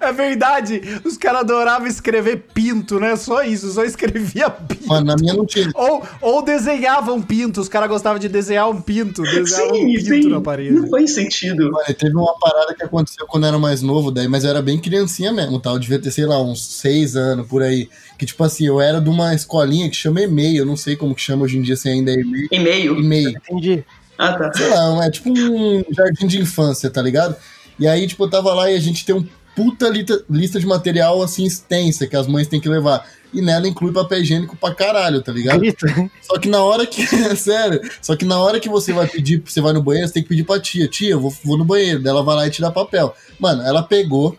É 0.00 0.12
verdade, 0.12 0.80
os 1.04 1.16
caras 1.16 1.40
adoravam 1.40 1.86
escrever 1.86 2.44
pinto, 2.54 3.00
né? 3.00 3.16
Só 3.16 3.42
isso, 3.42 3.70
só 3.72 3.84
escrevia 3.84 4.48
pinto. 4.50 4.86
Mano, 4.86 5.06
na 5.06 5.16
minha 5.16 5.34
não 5.34 5.44
tinha. 5.46 5.70
Ou, 5.74 6.02
ou 6.20 6.42
desenhavam 6.42 7.20
pinto, 7.20 7.60
os 7.60 7.68
caras 7.68 7.88
gostavam 7.88 8.18
de 8.18 8.28
desenhar 8.28 8.68
um 8.68 8.80
pinto, 8.80 9.22
desenhavam 9.22 9.72
um 9.72 9.88
Sim, 9.88 9.94
pinto 9.96 10.22
sim. 10.22 10.28
na 10.28 10.40
parede. 10.40 10.70
Não 10.72 10.88
faz 10.88 11.14
sentido. 11.14 11.70
Mano, 11.70 11.94
teve 11.98 12.16
uma 12.16 12.38
parada 12.38 12.74
que 12.74 12.82
aconteceu 12.82 13.26
quando 13.26 13.44
eu 13.44 13.48
era 13.48 13.58
mais 13.58 13.82
novo, 13.82 14.10
daí, 14.10 14.28
mas 14.28 14.44
eu 14.44 14.50
era 14.50 14.62
bem 14.62 14.78
criancinha 14.78 15.32
mesmo, 15.32 15.58
tá? 15.60 15.70
Eu 15.70 15.78
devia 15.78 15.98
ter, 15.98 16.10
sei 16.10 16.26
lá, 16.26 16.40
uns 16.40 16.64
seis 16.64 17.16
anos 17.16 17.46
por 17.46 17.62
aí. 17.62 17.88
Que, 18.18 18.26
tipo 18.26 18.42
assim, 18.44 18.66
eu 18.66 18.80
era 18.80 19.00
de 19.00 19.08
uma 19.08 19.34
escolinha 19.34 19.90
que 19.90 19.96
chama 19.96 20.22
EMEI, 20.22 20.58
eu 20.58 20.66
não 20.66 20.76
sei 20.76 20.96
como 20.96 21.14
que 21.14 21.20
chama 21.20 21.44
hoje 21.44 21.58
em 21.58 21.62
dia, 21.62 21.76
se 21.76 21.88
ainda 21.88 22.10
é 22.10 22.14
EMEI. 22.14 22.48
E-mail. 22.52 22.98
EMEI. 22.98 23.34
Entendi. 23.36 23.84
Ah, 24.16 24.32
tá. 24.34 24.52
sei 24.52 24.68
lá, 24.68 25.04
é 25.04 25.10
tipo 25.10 25.30
um 25.30 25.82
jardim 25.90 26.26
de 26.26 26.40
infância, 26.40 26.88
tá 26.88 27.02
ligado? 27.02 27.34
E 27.78 27.86
aí, 27.86 28.06
tipo, 28.06 28.24
eu 28.24 28.30
tava 28.30 28.54
lá 28.54 28.70
e 28.70 28.76
a 28.76 28.80
gente 28.80 29.04
tem 29.04 29.14
um 29.14 29.26
puta 29.54 29.88
lista, 29.88 30.24
lista 30.28 30.58
de 30.60 30.66
material, 30.66 31.22
assim, 31.22 31.44
extensa, 31.44 32.06
que 32.06 32.16
as 32.16 32.26
mães 32.26 32.48
têm 32.48 32.60
que 32.60 32.68
levar. 32.68 33.06
E 33.32 33.42
nela 33.42 33.66
inclui 33.66 33.92
papel 33.92 34.20
higiênico 34.20 34.56
pra 34.56 34.72
caralho, 34.74 35.20
tá 35.20 35.32
ligado? 35.32 35.60
Só 36.22 36.38
que 36.38 36.48
na 36.48 36.62
hora 36.62 36.86
que. 36.86 37.02
É 37.02 37.34
sério. 37.36 37.80
Só 38.00 38.14
que 38.14 38.24
na 38.24 38.38
hora 38.38 38.60
que 38.60 38.68
você 38.68 38.92
vai 38.92 39.08
pedir, 39.08 39.42
você 39.44 39.60
vai 39.60 39.72
no 39.72 39.82
banheiro, 39.82 40.06
você 40.06 40.14
tem 40.14 40.22
que 40.22 40.28
pedir 40.28 40.44
pra 40.44 40.60
tia. 40.60 40.86
Tia, 40.86 41.10
eu 41.10 41.20
vou, 41.20 41.34
vou 41.44 41.58
no 41.58 41.64
banheiro. 41.64 42.00
Daí 42.00 42.10
ela 42.10 42.22
vai 42.22 42.36
lá 42.36 42.46
e 42.46 42.50
te 42.50 42.60
dá 42.60 42.70
papel. 42.70 43.12
Mano, 43.40 43.62
ela 43.62 43.82
pegou. 43.82 44.38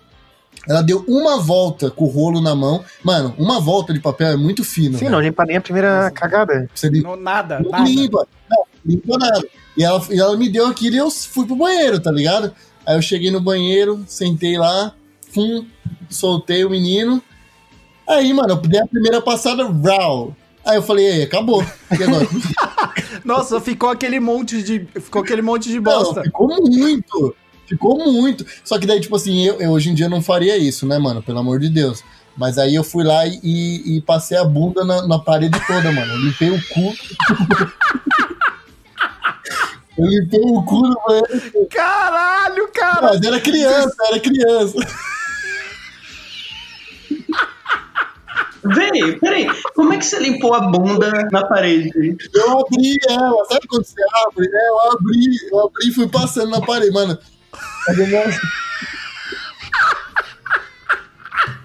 Ela 0.68 0.82
deu 0.82 1.04
uma 1.08 1.38
volta 1.40 1.92
com 1.92 2.06
o 2.06 2.08
rolo 2.08 2.40
na 2.42 2.56
mão. 2.56 2.84
Mano, 3.04 3.36
uma 3.38 3.60
volta 3.60 3.94
de 3.94 4.00
papel 4.00 4.30
é 4.30 4.38
muito 4.38 4.64
fino. 4.64 4.94
Sim, 4.94 5.00
velho. 5.06 5.12
não 5.12 5.20
limpa 5.22 5.46
nem 5.46 5.58
a 5.58 5.62
primeira 5.62 6.10
cagada. 6.12 6.68
Você 6.74 6.88
lim- 6.88 7.02
Não, 7.04 7.16
nada, 7.18 7.60
não 7.60 7.70
nada. 7.70 7.84
limpa. 7.90 8.26
Não, 8.50 8.64
limpa 8.86 9.18
nada. 9.18 9.44
E 9.78 9.84
ela, 9.84 10.02
e 10.10 10.20
ela 10.20 10.36
me 10.38 10.50
deu 10.50 10.66
aquilo 10.68 10.96
e 10.96 11.00
eu 11.00 11.12
fui 11.12 11.46
pro 11.46 11.56
banheiro, 11.56 12.00
tá 12.00 12.10
ligado? 12.12 12.52
Aí 12.86 12.96
eu 12.96 13.02
cheguei 13.02 13.30
no 13.30 13.42
banheiro, 13.42 14.04
sentei 14.08 14.58
lá, 14.58 14.94
fum, 15.36 15.66
soltei 16.10 16.66
o 16.66 16.70
menino. 16.70 17.22
Aí, 18.10 18.34
mano, 18.34 18.50
eu 18.54 18.58
dei 18.58 18.80
a 18.82 18.88
primeira 18.88 19.22
passada, 19.22 19.66
vrau. 19.68 20.36
Aí 20.66 20.78
eu 20.78 20.82
falei, 20.82 21.22
acabou. 21.24 21.64
E 21.92 22.04
agora? 22.04 22.28
Nossa, 23.24 23.62
ficou 23.62 23.90
aquele 23.90 24.20
monte 24.20 24.64
de. 24.64 24.88
Ficou 25.00 25.22
aquele 25.22 25.42
monte 25.42 25.70
de 25.70 25.76
Não, 25.76 25.84
bosta. 25.84 26.24
ficou 26.24 26.48
muito. 26.48 27.36
Ficou 27.68 27.98
muito. 28.12 28.46
Só 28.64 28.80
que 28.80 28.88
daí, 28.88 29.00
tipo 29.02 29.16
assim, 29.16 29.44
eu, 29.46 29.60
eu 29.60 29.72
hoje 29.72 29.90
em 29.90 29.94
dia 29.94 30.08
não 30.08 30.22
faria 30.22 30.56
isso, 30.58 30.88
né, 30.88 30.98
mano? 30.98 31.22
Pelo 31.22 31.40
amor 31.40 31.60
de 31.60 31.70
Deus. 31.70 32.04
Mas 32.38 32.58
aí 32.58 32.76
eu 32.76 32.84
fui 32.84 33.04
lá 33.04 33.26
e, 33.26 33.40
e- 33.44 33.98
e 33.98 34.02
passei 34.02 34.38
a 34.38 34.44
bunda 34.44 34.84
na, 34.86 35.08
na 35.08 35.20
parede 35.20 35.60
toda, 35.66 35.92
mano. 35.92 36.14
Eu 36.14 36.20
limpei 36.20 36.50
o 36.52 36.62
cu. 36.68 36.94
eu 39.98 40.06
limpei 40.06 40.42
o 40.44 40.64
cu 40.64 40.76
no 40.88 40.96
banheiro. 41.08 41.68
Caralho, 41.72 42.70
cara! 42.74 43.02
Mas 43.02 43.22
era 43.22 43.40
criança, 43.40 43.96
era 44.08 44.20
criança. 44.20 44.76
Véi, 48.74 49.20
peraí. 49.20 49.48
Como 49.76 49.94
é 49.94 49.98
que 49.98 50.06
você 50.06 50.20
limpou 50.20 50.54
a 50.54 50.62
bunda 50.62 51.12
na 51.32 51.46
parede? 51.46 52.18
Eu 52.34 52.60
abri 52.60 52.98
ela, 53.08 53.46
sabe 53.46 53.68
quando 53.68 53.86
você 53.86 54.02
abre? 54.26 54.48
É, 54.52 54.70
eu 54.70 54.92
abri, 54.92 55.38
eu 55.52 55.60
abri 55.60 55.90
e 55.90 55.94
fui 55.94 56.08
passando 56.08 56.50
na 56.50 56.62
parede, 56.62 56.92
mano. 56.92 57.18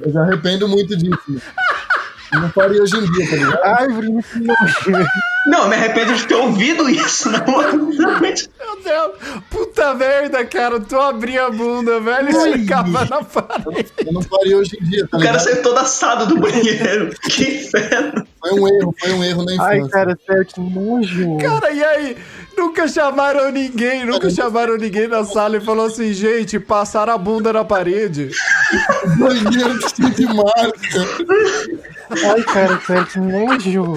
Eu 0.01 0.13
já 0.13 0.23
arrependo 0.23 0.69
muito 0.69 0.97
disso. 0.97 1.43
Não 2.39 2.51
faria 2.51 2.83
hoje 2.83 2.97
em 2.97 3.11
dia, 3.13 3.29
tá 3.31 3.37
ligado? 3.37 3.61
Ai, 3.65 3.89
Bruno, 3.89 4.23
que 4.23 4.39
nojo. 4.39 5.07
Não, 5.47 5.63
eu 5.63 5.69
me 5.69 5.75
arrependo 5.75 6.15
de 6.15 6.27
ter 6.27 6.35
ouvido 6.35 6.89
isso. 6.89 7.31
Não. 7.31 7.41
Meu 7.47 8.83
Deus! 8.85 9.13
Puta 9.51 9.95
merda, 9.95 10.45
cara! 10.45 10.79
Tu 10.81 10.99
abria 10.99 11.47
a 11.47 11.51
bunda, 11.51 11.99
velho, 12.01 12.29
e 12.31 12.59
ficava 12.59 13.05
na 13.07 13.23
parede. 13.25 13.91
Eu 14.07 14.13
não 14.13 14.23
faria 14.23 14.57
hoje 14.59 14.77
em 14.81 14.85
dia, 14.85 15.09
tá 15.09 15.17
O 15.17 15.21
cara 15.21 15.33
ligado? 15.33 15.41
saiu 15.45 15.63
todo 15.63 15.79
assado 15.79 16.27
do 16.27 16.39
banheiro. 16.41 17.11
Que 17.23 17.43
inferno. 17.65 18.27
Foi 18.41 18.53
um 18.53 18.69
erro, 18.69 18.95
foi 18.99 19.13
um 19.13 19.25
erro 19.25 19.45
na 19.45 19.65
Ai, 19.65 19.79
infância. 19.79 19.93
cara, 19.93 20.19
sério, 20.27 20.47
que 20.47 20.61
nojo. 20.61 21.39
Cara, 21.39 21.71
e 21.73 21.85
aí? 21.85 22.17
Nunca 22.57 22.87
chamaram 22.89 23.51
ninguém, 23.51 24.05
nunca 24.05 24.29
chamaram 24.31 24.77
ninguém 24.77 25.09
na 25.09 25.25
sala 25.25 25.57
e 25.57 25.61
falou 25.61 25.87
assim, 25.87 26.13
gente, 26.13 26.59
passaram 26.61 27.13
a 27.15 27.19
bunda 27.19 27.53
na 27.53 27.65
parede. 27.65 28.31
Banheiro 29.19 29.79
de 30.15 30.27
marca. 30.27 30.71
Ai, 32.33 32.43
cara, 32.43 32.81
sério, 32.87 33.07
que 33.07 33.19
nojo. 33.19 33.95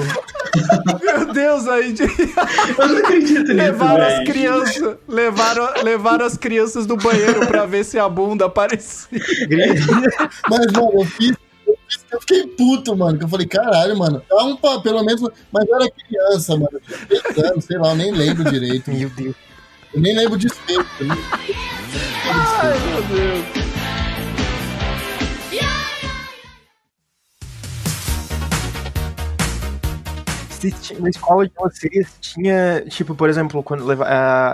Meu 1.03 1.33
Deus, 1.33 1.67
aí 1.67 1.93
de- 1.93 2.03
Eu 2.03 2.87
não 2.87 2.97
acredito 2.97 3.39
nisso. 3.41 3.53
levaram 3.53 4.05
as 4.05 4.19
crianças, 4.23 4.95
levaram, 5.07 5.69
levaram 5.83 6.25
as 6.25 6.37
crianças 6.37 6.85
do 6.85 6.95
banheiro 6.95 7.45
pra 7.47 7.65
ver 7.65 7.83
se 7.83 7.97
a 7.97 8.07
bunda 8.07 8.45
aparecia. 8.45 9.07
Mas, 10.49 10.71
mano, 10.71 10.91
eu 11.01 11.05
fiz. 11.05 11.35
Eu, 12.11 12.19
fiquei 12.21 12.47
puto, 12.47 12.95
mano. 12.95 13.17
Que 13.17 13.23
eu 13.25 13.29
falei, 13.29 13.45
caralho, 13.47 13.97
mano. 13.97 14.21
Dá 14.29 14.43
um 14.43 14.55
pa- 14.55 14.79
pelo 14.81 15.03
menos. 15.03 15.21
Mas 15.51 15.67
eu 15.67 15.75
era 15.75 15.89
criança, 15.91 16.53
mano. 16.53 16.69
Eu 16.73 17.07
tinha 17.07 17.33
10 17.35 17.51
anos, 17.51 17.65
sei 17.65 17.77
lá, 17.77 17.89
eu 17.89 17.95
nem 17.95 18.11
lembro 18.11 18.49
direito. 18.49 18.91
Meu 18.91 19.09
Deus. 19.09 19.35
Eu 19.93 20.01
nem 20.01 20.15
lembro 20.15 20.37
de 20.37 20.49
feito. 20.49 21.03
né? 21.03 21.15
Ai, 22.31 22.79
meu 22.89 23.01
Deus. 23.03 23.63
Na 30.97 31.09
escola 31.09 31.45
de 31.45 31.51
vocês 31.57 32.15
tinha, 32.21 32.85
tipo, 32.87 33.13
por 33.13 33.29
exemplo, 33.29 33.61
quando 33.61 33.83
leva- 33.83 34.05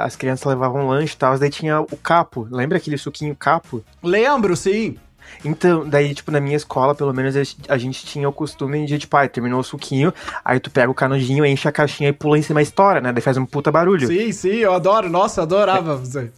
as 0.03 0.15
crianças 0.15 0.43
levavam 0.47 0.87
lanche 0.87 1.13
e 1.13 1.17
tal, 1.17 1.37
daí 1.37 1.51
tinha 1.51 1.81
o 1.81 1.97
capo. 1.97 2.47
Lembra 2.49 2.79
aquele 2.79 2.97
suquinho 2.97 3.35
capo? 3.35 3.83
Lembro, 4.01 4.55
sim. 4.55 4.97
Então, 5.43 5.88
daí, 5.88 6.13
tipo, 6.13 6.32
na 6.32 6.39
minha 6.39 6.55
escola, 6.55 6.93
pelo 6.93 7.13
menos, 7.13 7.36
a 7.67 7.77
gente 7.77 8.05
tinha 8.05 8.27
o 8.27 8.34
costume 8.34 8.86
de, 8.86 8.97
tipo, 8.99 9.15
ai, 9.15 9.29
terminou 9.29 9.60
o 9.60 9.63
suquinho, 9.63 10.13
aí 10.43 10.60
tu 10.60 10.69
pega 10.69 10.91
o 10.91 10.93
canudinho, 10.93 11.45
enche 11.45 11.67
a 11.67 11.71
caixinha 11.71 12.10
e 12.10 12.13
pula 12.13 12.38
em 12.38 12.41
cima 12.41 12.60
da 12.60 12.63
história, 12.63 13.01
né? 13.01 13.12
Daí 13.13 13.21
faz 13.21 13.38
um 13.38 13.45
puta 13.45 13.71
barulho. 13.71 14.08
Sim, 14.08 14.32
sim, 14.32 14.55
eu 14.58 14.73
adoro. 14.73 15.10
Nossa, 15.10 15.41
eu 15.41 15.43
adorava. 15.43 15.97
Zé. 16.05 16.29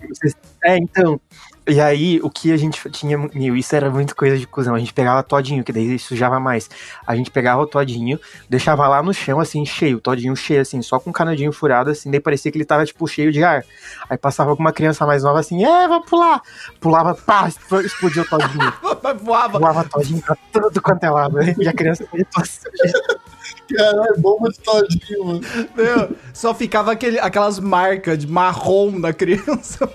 É, 0.64 0.78
então. 0.78 1.20
E 1.68 1.80
aí, 1.80 2.20
o 2.24 2.30
que 2.30 2.52
a 2.52 2.58
gente 2.58 2.90
tinha. 2.90 3.18
Meu, 3.18 3.56
isso 3.56 3.76
era 3.76 3.90
muito 3.90 4.16
coisa 4.16 4.36
de 4.36 4.48
cuzão. 4.48 4.74
A 4.74 4.80
gente 4.80 4.94
pegava 4.94 5.22
todinho, 5.22 5.64
que 5.64 5.72
daí 5.72 6.00
sujava 6.00 6.40
mais. 6.40 6.68
A 7.06 7.16
gente 7.16 7.30
pegava 7.30 7.62
o 7.62 7.68
todinho, 7.68 8.20
deixava 8.50 8.88
lá 8.88 9.04
no 9.04 9.14
chão, 9.14 9.40
assim, 9.40 9.64
cheio, 9.64 10.00
todinho 10.00 10.36
cheio, 10.36 10.62
assim, 10.62 10.82
só 10.82 11.00
com 11.00 11.12
o 11.12 11.14
canudinho 11.14 11.52
furado, 11.52 11.92
assim, 11.92 12.10
daí 12.10 12.20
parecia 12.20 12.52
que 12.52 12.58
ele 12.58 12.66
tava, 12.66 12.84
tipo, 12.84 13.08
cheio 13.08 13.32
de 13.32 13.44
ar. 13.44 13.64
Aí 14.10 14.18
passava 14.18 14.50
alguma 14.50 14.74
criança 14.74 15.06
mais 15.06 15.24
nova 15.24 15.40
assim, 15.40 15.64
é, 15.64 15.88
vou 15.88 16.02
pular. 16.02 16.42
Pulava, 16.80 17.14
pá, 17.14 17.48
explodiu 17.48 18.24
o 18.24 18.28
todinho. 18.28 18.74
Voava. 19.22 19.60
Voava 19.60 19.84
todinho 19.84 20.22
pra 20.22 20.36
tudo 20.52 20.82
quanto 20.82 21.04
é 21.04 21.10
lado. 21.12 21.38
E 21.62 21.68
a 21.68 21.74
criança. 21.74 22.08
Caralho, 23.76 24.18
bomba 24.18 24.50
de 24.50 24.60
todinho, 24.60 25.26
mano. 25.26 25.42
Meu, 25.76 26.16
só 26.34 26.54
ficava 26.54 26.92
aquele, 26.92 27.20
aquelas 27.20 27.60
marcas 27.60 28.18
de 28.18 28.28
marrom 28.28 29.00
da 29.00 29.14
criança. 29.14 29.90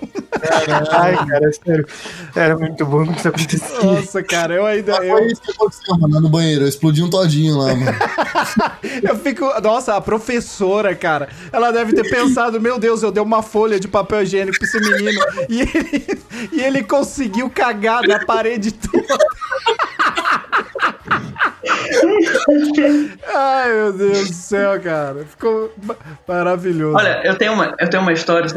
Ai, 0.91 1.15
cara, 1.15 1.51
sério. 1.53 1.87
Era 2.35 2.57
muito 2.57 2.85
bom 2.85 3.05
quando 3.05 3.17
isso 3.17 3.27
acontecia. 3.27 3.83
Nossa, 3.83 4.23
cara, 4.23 4.55
eu 4.55 4.65
ainda. 4.65 4.93
Mas 4.93 5.07
Eu, 5.07 5.17
foi 5.17 5.27
isso 5.27 5.41
que 5.41 5.51
aconteceu, 5.51 5.97
mano, 5.99 6.15
lá 6.15 6.21
no 6.21 6.29
banheiro. 6.29 6.63
Eu 6.63 6.67
explodi 6.67 7.03
um 7.03 7.09
todinho 7.09 7.57
lá, 7.57 7.75
mano. 7.75 7.97
eu 9.03 9.15
fico. 9.17 9.45
Nossa, 9.61 9.95
a 9.95 10.01
professora, 10.01 10.95
cara, 10.95 11.29
ela 11.51 11.71
deve 11.71 11.93
ter 11.93 12.09
pensado: 12.09 12.59
meu 12.59 12.79
Deus, 12.79 13.03
eu 13.03 13.11
dei 13.11 13.21
uma 13.21 13.43
folha 13.43 13.79
de 13.79 13.87
papel 13.87 14.23
higiênico 14.23 14.57
pra 14.57 14.67
esse 14.67 14.79
menino. 14.79 15.21
E 15.49 15.61
ele, 15.61 16.21
e 16.51 16.61
ele 16.61 16.83
conseguiu 16.83 17.49
cagar 17.49 18.01
na 18.07 18.25
parede 18.25 18.71
toda. 18.71 19.17
Ai, 23.33 23.73
meu 23.73 23.93
Deus 23.93 24.27
do 24.29 24.33
céu, 24.33 24.79
cara. 24.81 25.25
Ficou 25.25 25.71
ma- 25.83 25.95
maravilhoso. 26.27 26.95
Olha, 26.97 27.21
eu 27.23 27.35
tenho 27.37 27.53
uma, 27.53 27.75
eu 27.79 27.89
tenho 27.89 28.01
uma 28.03 28.13
história, 28.13 28.47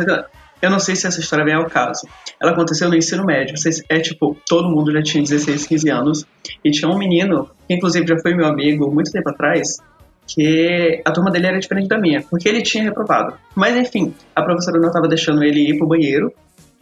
eu 0.63 0.71
não 0.71 0.79
sei 0.79 0.95
se 0.97 1.07
essa 1.07 1.21
história 1.21 1.45
vem 1.45 1.55
ao 1.55 1.67
caso. 1.67 2.07
Ela 2.41 2.53
aconteceu 2.53 2.89
no 2.89 2.97
ensino 2.97 3.25
médio. 3.25 3.55
É 3.89 3.99
tipo, 4.01 4.37
todo 4.49 4.69
mundo 4.69 4.93
já 4.93 5.03
tinha 5.03 5.23
16, 5.23 5.67
15 5.67 5.91
anos. 5.91 6.27
E 6.65 6.71
tinha 6.71 6.91
um 6.91 6.99
menino, 6.99 7.49
que 7.67 7.75
inclusive 7.75 8.07
já 8.07 8.19
foi 8.19 8.35
meu 8.35 8.47
amigo 8.47 8.91
muito 8.93 9.11
tempo 9.11 9.29
atrás, 9.31 9.79
que 10.27 11.01
a 11.05 11.11
turma 11.11 11.31
dele 11.31 11.47
era 11.49 11.59
diferente 11.59 11.89
da 11.89 11.99
minha, 11.99 12.23
porque 12.23 12.49
ele 12.49 12.63
tinha 12.63 12.85
reprovado. 12.85 13.35
Mas 13.55 13.77
enfim, 13.77 14.15
a 14.35 14.43
professora 14.43 14.79
não 14.79 14.89
estava 14.89 15.09
deixando 15.09 15.43
ele 15.43 15.71
ir 15.71 15.79
pro 15.79 15.87
banheiro, 15.89 16.33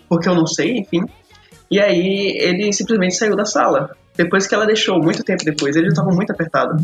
porque 0.08 0.28
eu 0.28 0.34
não 0.34 0.46
sei, 0.46 0.78
enfim. 0.78 1.04
E 1.70 1.78
aí 1.80 2.34
ele 2.38 2.72
simplesmente 2.72 3.14
saiu 3.14 3.36
da 3.36 3.44
sala. 3.44 3.90
Depois 4.18 4.48
que 4.48 4.54
ela 4.54 4.66
deixou, 4.66 5.00
muito 5.00 5.22
tempo 5.22 5.44
depois, 5.44 5.76
ele 5.76 5.86
estava 5.86 6.10
muito 6.10 6.32
apertado. 6.32 6.76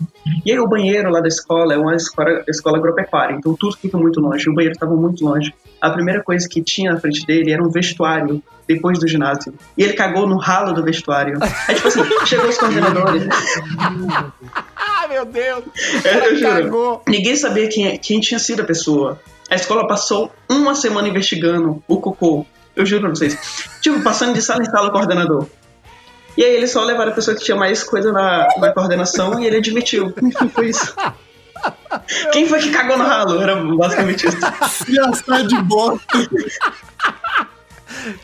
E 0.46 0.52
aí 0.52 0.58
o 0.60 0.68
banheiro 0.68 1.10
lá 1.10 1.20
da 1.20 1.26
escola 1.26 1.74
é 1.74 1.76
uma 1.76 1.96
escola, 1.96 2.44
escola 2.46 2.78
agropecuária, 2.78 3.34
então 3.34 3.56
tudo 3.56 3.76
fica 3.76 3.98
muito 3.98 4.20
longe. 4.20 4.48
O 4.48 4.54
banheiro 4.54 4.74
estava 4.74 4.94
muito 4.94 5.24
longe. 5.24 5.52
A 5.80 5.90
primeira 5.90 6.22
coisa 6.22 6.48
que 6.48 6.62
tinha 6.62 6.92
na 6.92 7.00
frente 7.00 7.26
dele 7.26 7.50
era 7.50 7.60
um 7.60 7.68
vestuário, 7.68 8.40
depois 8.68 9.00
do 9.00 9.08
ginásio. 9.08 9.52
E 9.76 9.82
ele 9.82 9.94
cagou 9.94 10.28
no 10.28 10.38
ralo 10.38 10.72
do 10.72 10.84
vestuário. 10.84 11.36
É 11.68 11.74
tipo 11.74 11.88
assim, 11.88 12.02
chegou 12.24 12.48
os 12.48 12.56
coordenadores. 12.56 13.24
Ai, 14.76 15.08
meu 15.08 15.24
Deus. 15.24 15.64
É, 16.04 16.28
eu 16.28 16.36
juro. 16.36 16.52
Cagou. 16.52 17.02
Ninguém 17.08 17.34
sabia 17.34 17.68
quem, 17.68 17.98
quem 17.98 18.20
tinha 18.20 18.38
sido 18.38 18.62
a 18.62 18.64
pessoa. 18.64 19.20
A 19.50 19.56
escola 19.56 19.88
passou 19.88 20.32
uma 20.48 20.76
semana 20.76 21.08
investigando 21.08 21.82
o 21.88 22.00
cocô. 22.00 22.46
Eu 22.76 22.86
juro 22.86 23.02
pra 23.02 23.10
vocês. 23.10 23.36
Tipo, 23.80 24.00
passando 24.04 24.34
de 24.34 24.40
sala 24.40 24.62
em 24.62 24.66
sala 24.66 24.88
o 24.88 24.92
coordenador. 24.92 25.48
E 26.36 26.44
aí 26.44 26.54
eles 26.54 26.70
só 26.72 26.82
levaram 26.82 27.12
a 27.12 27.14
pessoa 27.14 27.36
que 27.36 27.44
tinha 27.44 27.56
mais 27.56 27.84
coisa 27.84 28.12
na, 28.12 28.48
na 28.58 28.72
coordenação 28.72 29.38
e 29.40 29.46
ele 29.46 29.58
admitiu. 29.58 30.12
Enfim, 30.22 30.48
foi 30.48 30.68
isso. 30.68 30.94
Quem 32.32 32.48
foi 32.48 32.60
que 32.60 32.70
cagou 32.70 32.98
no 32.98 33.04
ralo? 33.04 33.40
Era 33.40 33.56
basicamente 33.56 34.26
isso. 34.26 34.36
Fiascar 34.84 35.42
de 35.44 35.62
bosta. 35.62 36.18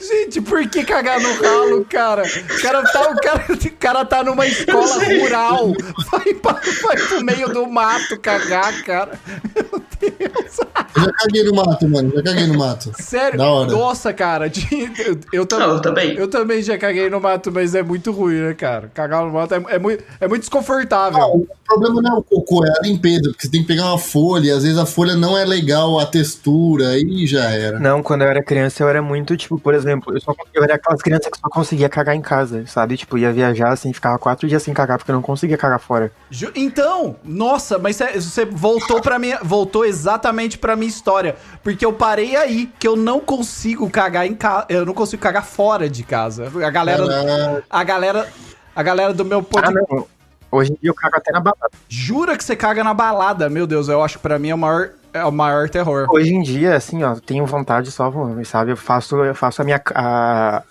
Gente, 0.01 0.41
por 0.43 0.69
que 0.69 0.85
cagar 0.85 1.21
no 1.21 1.33
ralo, 1.41 1.85
cara? 1.85 2.23
O 2.23 2.63
cara 2.63 2.83
tá, 2.83 3.11
o 3.11 3.17
cara, 3.17 3.45
o 3.49 3.77
cara 3.79 4.05
tá 4.05 4.25
numa 4.25 4.47
escola 4.47 5.05
rural. 5.05 5.73
Vai, 6.11 6.35
pra, 6.35 6.53
vai 6.83 6.97
pro 6.97 7.25
meio 7.25 7.49
do 7.49 7.67
mato 7.67 8.19
cagar, 8.21 8.83
cara. 8.83 9.19
Meu 9.55 9.83
Deus. 10.01 10.61
Eu 10.97 11.03
já 11.03 11.13
caguei 11.13 11.45
no 11.45 11.55
mato, 11.55 11.89
mano. 11.89 12.13
Já 12.15 12.23
caguei 12.23 12.47
no 12.47 12.59
mato. 12.59 12.91
Sério? 13.01 13.39
Da 13.39 13.51
hora. 13.51 13.71
Nossa, 13.71 14.13
cara. 14.13 14.49
de- 14.49 14.67
Eu, 14.99 15.19
eu, 15.33 15.47
tam- 15.47 15.59
Não, 15.59 15.71
eu 15.75 15.81
também. 15.81 16.15
eu 16.15 16.29
também 16.29 16.63
já 16.63 16.77
caguei 16.79 17.09
no 17.09 17.21
mato, 17.21 17.51
mas 17.53 17.75
é 17.75 17.83
muito 17.83 18.11
ruim, 18.13 18.35
né, 18.41 18.55
cara? 18.55 18.91
Cagar 18.95 19.25
no 19.25 19.33
mato 19.33 19.55
é, 19.55 19.63
é 19.69 19.79
muito, 19.79 20.03
é 20.21 20.27
muito 20.29 20.41
desconfortável. 20.43 21.21
Ah, 21.23 21.27
o 21.29 21.47
problema 21.67 22.03
não 22.03 22.17
é 22.17 22.19
o 22.19 22.23
cocô, 22.23 22.65
é 22.65 22.71
a 22.71 22.83
limpeza, 22.83 23.23
porque 23.31 23.43
você 23.43 23.51
tem 23.51 23.61
que 23.63 23.69
pegar 23.69 23.87
uma 23.87 23.99
folha, 23.99 24.47
e 24.49 24.51
às 24.51 24.63
vezes 24.65 24.79
a 24.79 24.87
folha 24.87 25.15
não 25.15 25.37
é 25.39 25.45
legal, 25.45 25.99
a 26.01 26.07
textura, 26.07 26.89
aí 26.89 27.27
já 27.27 27.45
era. 27.51 27.79
Não, 27.79 28.03
quando 28.03 28.23
eu 28.23 28.29
era 28.29 28.43
criança, 28.43 28.83
eu 28.83 28.89
era 28.89 29.01
muito, 29.01 29.37
tipo, 29.37 29.59
por 29.59 29.75
exemplo, 29.75 30.13
eu, 30.15 30.21
só, 30.21 30.35
eu 30.53 30.63
era 30.65 30.75
aquelas 30.75 31.01
crianças 31.01 31.31
que 31.31 31.39
só 31.39 31.49
conseguia 31.49 31.89
cagar 31.89 32.15
em 32.17 32.21
casa, 32.21 32.65
sabe? 32.67 32.97
Tipo, 32.97 33.17
ia 33.19 33.33
viajar 33.33 33.73
assim, 33.73 33.93
ficava 33.93 34.19
quatro 34.19 34.49
dias 34.49 34.63
sem 34.63 34.75
cagar, 34.75 34.99
porque 34.99 35.11
eu 35.11 35.15
não 35.15 35.23
conseguia 35.23 35.57
cagar 35.57 35.79
fora. 35.81 36.11
Ju- 36.31 36.51
Então, 36.55 37.17
nossa, 37.25 37.79
mas 37.79 37.97
cê- 37.97 38.21
você 38.21 38.45
voltou 38.45 39.01
para 39.01 39.19
minha, 39.19 39.39
voltou 39.43 39.85
exatamente 39.85 40.59
pra 40.59 40.75
minha 40.81 40.89
história, 40.89 41.37
porque 41.63 41.85
eu 41.87 41.93
parei 41.93 42.35
aí 42.35 42.69
que 42.79 42.89
eu 42.89 42.97
não 42.97 43.21
consigo 43.21 43.89
cagar 43.89 44.27
em 44.27 44.35
casa, 44.35 44.67
eu 44.69 44.85
não 44.85 44.93
consigo 44.95 45.23
cagar 45.23 45.45
fora 45.45 45.89
de 45.89 46.03
casa. 46.03 46.51
A 46.67 46.71
galera, 46.71 47.07
Caraca. 47.07 47.65
a 47.71 47.85
galera, 47.85 48.29
a 48.75 48.83
galera 48.83 49.15
do 49.15 49.25
meu 49.25 49.39
Ah, 49.39 49.43
podcast 49.43 49.87
não. 49.93 50.07
Hoje 50.53 50.73
em 50.73 50.77
dia 50.81 50.91
eu 50.91 50.95
cago 50.95 51.17
até 51.17 51.31
na 51.31 51.39
balada. 51.39 51.71
jura 51.89 52.37
que 52.37 52.43
você 52.43 52.57
caga 52.57 52.83
na 52.83 52.93
balada. 52.93 53.49
Meu 53.49 53.67
Deus, 53.69 53.89
eu 53.89 54.03
acho 54.03 54.17
que 54.17 54.23
pra 54.23 54.37
mim 54.37 54.49
é 54.49 54.55
o 54.55 54.59
maior, 54.59 54.91
é 55.13 55.25
o 55.25 55.31
maior 55.31 55.69
terror. 55.71 56.07
Hoje 56.11 56.35
em 56.35 56.43
dia, 56.43 56.75
assim, 56.75 57.05
ó, 57.05 57.15
tenho 57.15 57.47
vontade 57.47 57.93
só, 57.93 58.13
sabe? 58.45 58.73
Eu 58.73 58.77
faço, 58.77 59.17
eu 59.23 59.35
faço 59.35 59.63
a 59.63 59.65
minha. 59.65 59.81
A- 59.95 60.63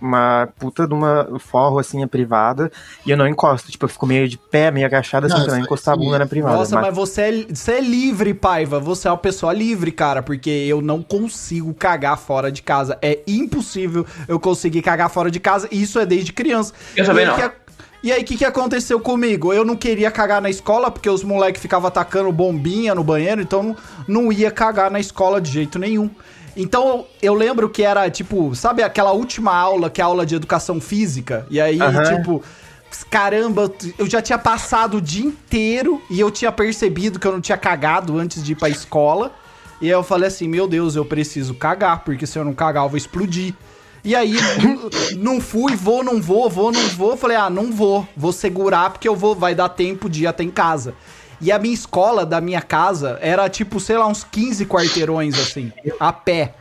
uma 0.00 0.48
puta 0.58 0.86
de 0.86 0.94
uma 0.94 1.38
forro, 1.38 1.78
assim, 1.78 2.02
a 2.02 2.06
privada, 2.08 2.70
e 3.06 3.10
eu 3.10 3.16
não 3.16 3.26
encosto. 3.26 3.70
Tipo, 3.70 3.84
eu 3.84 3.88
fico 3.88 4.06
meio 4.06 4.28
de 4.28 4.36
pé, 4.38 4.70
meio 4.70 4.86
agachado, 4.86 5.26
assim, 5.26 5.34
Não, 5.36 5.42
pra 5.44 5.52
não 5.52 5.58
isso- 5.60 5.66
encostar 5.66 5.94
a 5.94 5.96
bunda 5.96 6.18
na 6.18 6.26
privada. 6.26 6.56
Nossa, 6.56 6.74
mas- 6.74 6.86
mas 6.86 6.94
você 6.94 7.20
é, 7.22 7.46
você 7.54 7.72
é 7.72 7.80
livre, 7.80 8.34
Paiva. 8.34 8.78
Você 8.80 9.08
é 9.08 9.10
uma 9.10 9.16
pessoa 9.18 9.52
livre, 9.52 9.90
cara, 9.92 10.22
porque 10.22 10.50
eu 10.50 10.80
não 10.82 11.02
consigo 11.02 11.72
cagar 11.74 12.18
fora 12.18 12.50
de 12.52 12.62
casa. 12.62 12.98
É 13.00 13.20
impossível 13.26 14.06
eu 14.28 14.38
conseguir 14.40 14.82
cagar 14.82 15.08
fora 15.10 15.30
de 15.30 15.40
casa, 15.40 15.68
e 15.70 15.82
isso 15.82 15.98
é 15.98 16.06
desde 16.06 16.32
criança. 16.32 16.72
Eu 16.96 17.04
também 17.04 17.24
E 17.24 17.28
aí 17.28 17.36
não. 17.42 17.48
que- 17.48 17.64
E 18.04 18.12
aí, 18.12 18.20
o 18.20 18.24
que, 18.26 18.36
que 18.36 18.44
aconteceu 18.44 19.00
comigo? 19.00 19.50
Eu 19.50 19.64
não 19.64 19.74
queria 19.74 20.10
cagar 20.10 20.38
na 20.42 20.50
escola, 20.50 20.90
porque 20.90 21.08
os 21.08 21.24
moleques 21.24 21.62
ficavam 21.62 21.88
atacando 21.88 22.30
bombinha 22.30 22.94
no 22.94 23.02
banheiro, 23.02 23.40
então 23.40 23.62
não, 23.62 23.76
não 24.06 24.30
ia 24.32 24.50
cagar 24.50 24.90
na 24.90 25.00
escola 25.00 25.40
de 25.40 25.50
jeito 25.50 25.78
nenhum. 25.78 26.10
Então, 26.56 27.06
eu 27.20 27.34
lembro 27.34 27.68
que 27.68 27.82
era, 27.82 28.08
tipo, 28.10 28.54
sabe 28.54 28.82
aquela 28.82 29.12
última 29.12 29.54
aula, 29.54 29.90
que 29.90 30.00
é 30.00 30.04
a 30.04 30.06
aula 30.06 30.24
de 30.24 30.34
educação 30.34 30.80
física? 30.80 31.46
E 31.50 31.60
aí, 31.60 31.80
Aham. 31.80 32.02
tipo, 32.02 32.42
caramba, 33.10 33.72
eu 33.98 34.08
já 34.08 34.22
tinha 34.22 34.38
passado 34.38 34.98
o 34.98 35.00
dia 35.00 35.24
inteiro 35.24 36.00
e 36.08 36.20
eu 36.20 36.30
tinha 36.30 36.52
percebido 36.52 37.18
que 37.18 37.26
eu 37.26 37.32
não 37.32 37.40
tinha 37.40 37.58
cagado 37.58 38.18
antes 38.18 38.42
de 38.42 38.52
ir 38.52 38.54
pra 38.56 38.68
escola. 38.68 39.32
E 39.80 39.86
aí 39.86 39.92
eu 39.92 40.04
falei 40.04 40.28
assim, 40.28 40.48
meu 40.48 40.68
Deus, 40.68 40.94
eu 40.94 41.04
preciso 41.04 41.54
cagar, 41.54 42.04
porque 42.04 42.26
se 42.26 42.38
eu 42.38 42.44
não 42.44 42.54
cagar 42.54 42.84
eu 42.84 42.88
vou 42.88 42.96
explodir. 42.96 43.54
E 44.04 44.14
aí, 44.14 44.36
não 45.18 45.40
fui, 45.40 45.74
vou, 45.74 46.04
não 46.04 46.20
vou, 46.20 46.48
vou, 46.48 46.70
não 46.70 46.88
vou. 46.90 47.16
Falei, 47.16 47.36
ah, 47.36 47.50
não 47.50 47.72
vou, 47.72 48.06
vou 48.16 48.32
segurar 48.32 48.90
porque 48.90 49.08
eu 49.08 49.16
vou, 49.16 49.34
vai 49.34 49.54
dar 49.54 49.70
tempo 49.70 50.08
de 50.08 50.24
ir 50.24 50.26
até 50.26 50.44
em 50.44 50.50
casa. 50.50 50.94
E 51.40 51.50
a 51.52 51.58
minha 51.58 51.74
escola 51.74 52.24
da 52.24 52.40
minha 52.40 52.62
casa 52.62 53.18
era 53.20 53.48
tipo, 53.48 53.78
sei 53.80 53.96
lá, 53.98 54.06
uns 54.06 54.24
15 54.24 54.66
quarteirões 54.66 55.38
assim, 55.38 55.72
a 55.98 56.12
pé. 56.12 56.54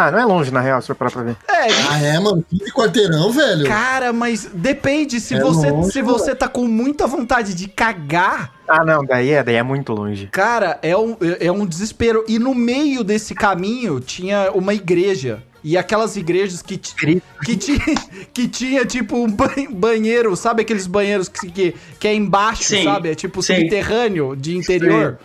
Ah, 0.00 0.12
não 0.12 0.18
é 0.20 0.24
longe, 0.24 0.52
na 0.52 0.60
real, 0.60 0.80
se 0.80 0.88
eu 0.88 0.94
parar 0.94 1.10
pra 1.10 1.22
ver. 1.24 1.36
É, 1.48 1.66
Ah, 1.90 1.98
é, 2.00 2.20
mano? 2.20 2.44
15 2.48 2.72
quarteirão, 2.72 3.32
velho? 3.32 3.66
cara, 3.66 4.12
mas 4.12 4.48
depende, 4.54 5.18
se 5.18 5.34
É 5.34 5.40
você 5.40 5.70
longe, 5.72 5.90
se 5.90 6.00
você 6.02 6.36
tá 6.36 6.46
com 6.46 6.68
muita 6.68 7.04
vontade 7.08 7.52
de 7.52 7.66
cagar, 7.66 8.52
Ah, 8.68 8.84
não, 8.84 9.04
daí 9.04 9.30
é, 9.30 9.42
daí 9.42 9.56
é 9.56 9.62
muito 9.62 9.92
longe. 9.92 10.28
Cara, 10.28 10.78
é 10.82 10.96
um, 10.96 11.16
é 11.40 11.50
um 11.50 11.66
desespero. 11.66 12.24
E 12.28 12.38
no 12.38 12.54
meio 12.54 13.02
desse 13.02 13.34
caminho 13.34 13.98
tinha 13.98 14.52
uma 14.52 14.72
igreja. 14.72 15.42
E 15.62 15.76
aquelas 15.76 16.16
igrejas 16.16 16.62
que, 16.62 16.76
que, 16.78 17.56
tinha, 17.56 17.80
que 18.32 18.46
tinha, 18.48 18.84
tipo, 18.84 19.16
um 19.16 19.28
ba- 19.30 19.50
banheiro, 19.70 20.34
sabe 20.36 20.62
aqueles 20.62 20.86
banheiros 20.86 21.28
que, 21.28 21.50
que, 21.50 21.74
que 21.98 22.06
é 22.08 22.14
embaixo, 22.14 22.62
Sim, 22.64 22.84
sabe? 22.84 23.10
É 23.10 23.14
tipo 23.14 23.42
sim. 23.42 23.54
subterrâneo 23.56 24.36
de 24.36 24.56
interior. 24.56 25.18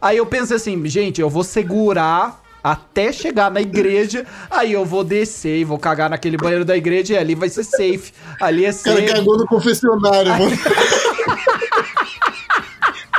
Aí 0.00 0.16
eu 0.18 0.26
pensei 0.26 0.56
assim, 0.56 0.86
gente, 0.86 1.20
eu 1.20 1.28
vou 1.30 1.44
segurar 1.44 2.40
até 2.62 3.10
chegar 3.10 3.50
na 3.50 3.60
igreja, 3.62 4.26
aí 4.50 4.72
eu 4.72 4.84
vou 4.84 5.02
descer 5.02 5.58
e 5.60 5.64
vou 5.64 5.78
cagar 5.78 6.10
naquele 6.10 6.36
banheiro 6.36 6.64
da 6.64 6.76
igreja 6.76 7.14
e 7.14 7.16
ali 7.18 7.34
vai 7.34 7.48
ser 7.48 7.64
safe. 7.64 8.12
Ali 8.40 8.66
é 8.66 8.70
O 8.70 8.82
cara 8.82 8.96
safe. 9.00 9.12
cagou 9.14 9.38
no 9.38 9.46
confessionário, 9.46 10.30
mano. 10.38 10.58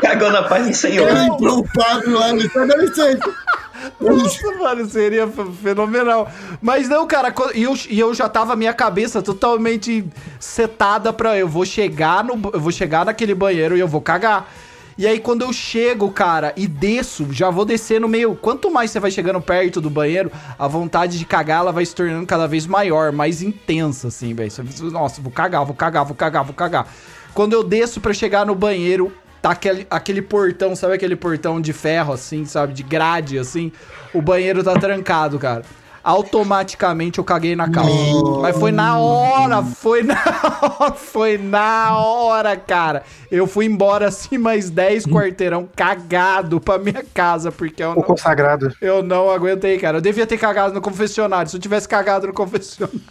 Cagou 0.02 0.32
na 0.32 0.44
paz 0.44 0.68
do 0.68 0.74
Senhor. 0.74 1.08
cara 1.08 1.26
entrou 1.26 1.60
o 1.60 1.68
padre 1.74 2.10
lá, 2.12 2.30
ele 2.30 2.44
licença. 2.44 3.34
Nossa, 4.02 4.56
mano, 4.58 4.90
seria 4.90 5.28
fenomenal. 5.62 6.30
Mas 6.62 6.90
não, 6.90 7.06
cara, 7.06 7.34
e 7.54 7.64
eu, 7.64 7.74
eu 7.90 8.14
já 8.14 8.28
tava 8.28 8.56
minha 8.56 8.74
cabeça 8.74 9.22
totalmente 9.22 10.04
setada 10.40 11.14
pra 11.14 11.38
eu 11.38 11.48
vou 11.48 11.66
chegar 11.66 12.24
no 12.24 12.50
eu 12.54 12.60
vou 12.60 12.72
chegar 12.72 13.06
naquele 13.06 13.36
banheiro 13.36 13.78
e 13.78 13.80
eu 13.80 13.88
vou 13.88 14.02
cagar. 14.02 14.52
E 14.98 15.08
aí 15.08 15.20
quando 15.20 15.44
eu 15.44 15.54
chego, 15.54 16.12
cara, 16.12 16.54
e 16.58 16.68
desço, 16.68 17.28
já 17.32 17.50
vou 17.50 17.66
descer 17.66 18.00
no 18.02 18.08
meio. 18.08 18.36
Quanto 18.36 18.70
mais 18.70 18.92
você 18.92 19.00
vai 19.00 19.12
chegando 19.12 19.42
perto 19.42 19.80
do 19.80 19.90
banheiro, 19.90 20.32
a 20.60 20.68
vontade 20.68 21.18
de 21.18 21.26
cagar 21.26 21.62
ela 21.62 21.72
vai 21.72 21.86
se 21.86 21.96
tornando 21.96 22.26
cada 22.26 22.48
vez 22.48 22.68
maior, 22.68 23.12
mais 23.12 23.42
intensa 23.42 24.10
assim, 24.10 24.34
velho. 24.34 24.52
Nossa, 24.92 25.22
vou 25.22 25.32
cagar, 25.32 25.66
vou 25.66 25.76
cagar, 25.76 26.06
vou 26.06 26.16
cagar, 26.16 26.44
vou 26.44 26.54
cagar. 26.54 26.88
Quando 27.34 27.54
eu 27.54 27.64
desço 27.64 28.02
pra 28.02 28.14
chegar 28.14 28.46
no 28.46 28.54
banheiro, 28.54 29.12
tá 29.42 29.52
aquele, 29.52 29.88
aquele 29.90 30.22
portão, 30.22 30.76
sabe 30.76 30.94
aquele 30.94 31.16
portão 31.16 31.60
de 31.60 31.74
ferro, 31.74 32.14
assim, 32.14 32.46
sabe? 32.46 32.74
De 32.74 32.84
grade, 32.84 33.40
assim. 33.40 33.72
O 34.14 34.22
banheiro 34.22 34.64
tá 34.64 34.74
trancado, 34.74 35.40
cara. 35.40 35.64
Automaticamente 36.04 37.20
eu 37.20 37.24
caguei 37.24 37.56
na 37.56 37.70
calça. 37.70 37.92
Mas 38.42 38.58
foi 38.58 38.72
na 38.72 38.98
hora, 38.98 39.62
foi 39.64 40.02
na 40.02 40.16
hora, 40.80 40.94
foi 40.98 41.38
na 41.38 41.96
hora, 41.98 42.58
cara. 42.58 43.04
Eu 43.30 43.46
fui 43.46 43.66
embora 43.66 44.08
assim 44.08 44.38
mais 44.38 44.70
10 44.72 45.06
quarteirão 45.06 45.70
cagado 45.76 46.60
pra 46.60 46.80
minha 46.80 47.04
casa, 47.14 47.52
porque 47.52 47.84
eu 47.84 47.92
O 47.92 47.96
não, 47.96 48.02
consagrado. 48.02 48.76
eu 48.82 49.04
não 49.04 49.30
aguentei, 49.30 49.78
cara. 49.78 49.98
Eu 49.98 50.02
devia 50.02 50.26
ter 50.26 50.38
cagado 50.40 50.74
no 50.74 50.82
confessionário. 50.82 51.52
Se 51.52 51.58
eu 51.58 51.62
tivesse 51.62 51.88
cagado 51.88 52.26
no 52.26 52.34
confessionário, 52.34 53.02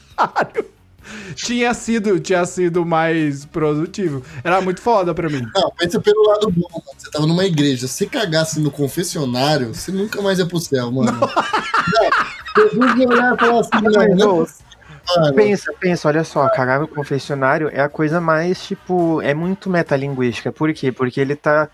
tinha 1.34 1.72
sido, 1.74 2.18
tinha 2.20 2.44
sido 2.44 2.84
mais 2.84 3.44
produtivo. 3.44 4.22
Era 4.42 4.60
muito 4.60 4.80
foda 4.80 5.14
pra 5.14 5.28
mim. 5.28 5.46
Não, 5.54 5.70
pensa 5.76 6.00
pelo 6.00 6.22
lado 6.26 6.50
bom, 6.50 6.68
mano. 6.72 6.84
Você 6.96 7.10
tava 7.10 7.26
numa 7.26 7.44
igreja. 7.44 7.86
Se 7.86 8.06
cagasse 8.06 8.60
no 8.60 8.70
confessionário, 8.70 9.74
você 9.74 9.90
nunca 9.92 10.20
mais 10.22 10.38
ia 10.38 10.46
pro 10.46 10.58
céu, 10.58 10.90
mano. 10.90 11.12
Não. 11.12 11.28
Jesus 12.56 12.98
ia 12.98 13.08
olhar 13.08 13.34
e 13.34 13.38
falar 13.38 13.60
assim, 13.60 13.70
não, 13.82 14.16
não, 14.16 14.46
Mano, 15.16 15.34
Pensa, 15.34 15.72
pensa, 15.80 16.08
olha 16.08 16.24
só, 16.24 16.48
cagar 16.50 16.80
no 16.80 16.86
confessionário 16.86 17.68
é 17.72 17.80
a 17.80 17.88
coisa 17.88 18.20
mais, 18.20 18.62
tipo, 18.62 19.20
é 19.22 19.34
muito 19.34 19.68
metalinguística. 19.68 20.52
Por 20.52 20.72
quê? 20.72 20.92
Porque 20.92 21.20
ele 21.20 21.34
tá, 21.34 21.68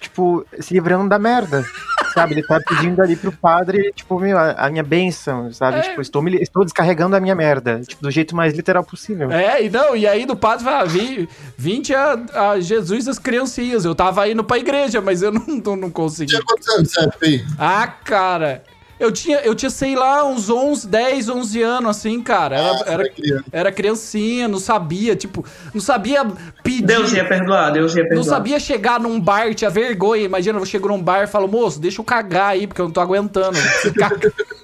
tipo, 0.00 0.44
se 0.58 0.74
livrando 0.74 1.08
da 1.08 1.18
merda. 1.18 1.64
Sabe? 2.12 2.34
Ele 2.34 2.42
tá 2.42 2.60
pedindo 2.60 3.00
ali 3.00 3.16
pro 3.16 3.32
padre, 3.32 3.90
tipo, 3.94 4.20
meu, 4.20 4.36
a, 4.36 4.52
a 4.52 4.70
minha 4.70 4.82
bênção, 4.82 5.50
sabe? 5.52 5.78
É. 5.78 5.80
Tipo, 5.80 6.02
estou, 6.02 6.20
me, 6.20 6.36
estou 6.36 6.62
descarregando 6.62 7.16
a 7.16 7.20
minha 7.20 7.34
merda. 7.34 7.80
Tipo, 7.80 8.02
do 8.02 8.10
jeito 8.10 8.36
mais 8.36 8.52
literal 8.54 8.84
possível. 8.84 9.30
É, 9.30 9.64
e 9.64 9.70
não, 9.70 9.96
e 9.96 10.06
aí 10.06 10.26
do 10.26 10.36
padre 10.36 10.64
fala, 10.64 10.84
vim, 10.84 11.26
vinte 11.56 11.94
a, 11.94 12.18
a 12.34 12.60
Jesus 12.60 13.08
as 13.08 13.18
criancinhas. 13.18 13.84
Eu 13.86 13.94
tava 13.94 14.28
indo 14.28 14.44
pra 14.44 14.58
igreja, 14.58 15.00
mas 15.00 15.22
eu 15.22 15.32
não, 15.32 15.46
não, 15.46 15.76
não 15.76 15.90
consegui. 15.90 16.34
anos, 16.76 16.90
certo, 16.90 17.16
aí? 17.22 17.42
Ah, 17.58 17.86
cara. 17.86 18.62
Eu 19.02 19.10
tinha, 19.10 19.38
eu 19.40 19.52
tinha, 19.54 19.68
sei 19.70 19.96
lá, 19.96 20.24
uns 20.24 20.48
11, 20.48 20.86
10, 20.86 21.28
11 21.28 21.60
anos, 21.62 21.90
assim, 21.96 22.22
cara. 22.22 22.56
Era, 22.56 22.70
Ah, 22.72 22.84
era, 22.86 23.10
era 23.50 23.72
criancinha, 23.72 24.46
não 24.46 24.60
sabia, 24.60 25.16
tipo, 25.16 25.44
não 25.74 25.80
sabia 25.80 26.24
pedir. 26.62 26.82
Deus 26.86 27.12
ia 27.12 27.24
perdoar, 27.24 27.70
Deus 27.72 27.96
ia 27.96 28.02
Não 28.04 28.08
perdoar. 28.10 28.24
sabia 28.36 28.60
chegar 28.60 29.00
num 29.00 29.18
bar, 29.20 29.52
tinha 29.56 29.68
vergonha. 29.70 30.22
Imagina, 30.22 30.56
eu 30.58 30.64
chego 30.64 30.86
num 30.86 31.02
bar 31.02 31.24
e 31.24 31.26
falo, 31.26 31.48
moço, 31.48 31.80
deixa 31.80 32.00
eu 32.00 32.04
cagar 32.04 32.50
aí, 32.50 32.66
porque 32.68 32.80
eu 32.80 32.84
não 32.84 32.92
tô 32.92 33.00
aguentando. 33.00 33.58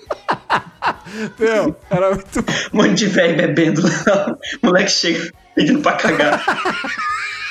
Meu, 1.38 1.74
era 1.90 2.10
muito. 2.14 2.44
Um 2.72 2.76
monte 2.76 2.94
de 2.94 3.06
velho 3.06 3.36
bebendo. 3.36 3.82
O 3.82 3.90
moleque 4.66 4.90
chega 4.90 5.32
pedindo 5.54 5.80
pra 5.80 5.92
cagar. 5.94 6.44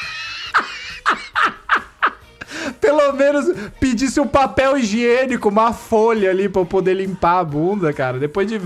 Pelo 2.81 3.13
menos 3.13 3.45
pedisse 3.79 4.19
um 4.19 4.27
papel 4.27 4.77
higiênico, 4.77 5.49
uma 5.49 5.73
folha 5.73 6.29
ali 6.29 6.49
pra 6.49 6.61
eu 6.61 6.65
poder 6.65 6.93
limpar 6.95 7.39
a 7.39 7.43
bunda, 7.43 7.91
cara. 7.93 8.19
Depois 8.19 8.47
de. 8.47 8.59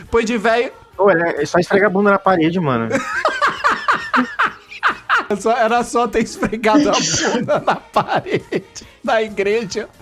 Depois 0.00 0.24
de 0.24 0.36
velho. 0.38 0.72
Pô, 0.96 1.10
é, 1.10 1.42
é 1.42 1.46
só 1.46 1.58
esfregar 1.58 1.88
a 1.88 1.92
bunda 1.92 2.10
na 2.10 2.18
parede, 2.18 2.58
mano. 2.58 2.88
só- 5.38 5.56
Era 5.56 5.84
só 5.84 6.08
ter 6.08 6.22
esfregado 6.24 6.90
a 6.90 6.94
bunda 6.94 7.62
na 7.64 7.76
parede 7.76 8.64
da 9.04 9.22
igreja. 9.22 9.88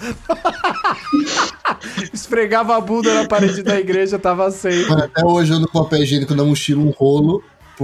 Esfregava 2.13 2.77
a 2.77 2.81
bunda 2.81 3.13
na 3.15 3.27
parede 3.29 3.63
da 3.63 3.79
igreja, 3.79 4.19
tava 4.19 4.51
sem. 4.51 4.87
Mano, 4.89 5.05
até 5.05 5.25
hoje 5.25 5.53
eu 5.53 5.57
ando 5.59 5.69
com 5.69 5.83
papel 5.83 6.03
higiênico 6.03 6.35
na 6.35 6.45
mochila, 6.45 6.81
um 6.83 6.91
rolo, 6.91 7.43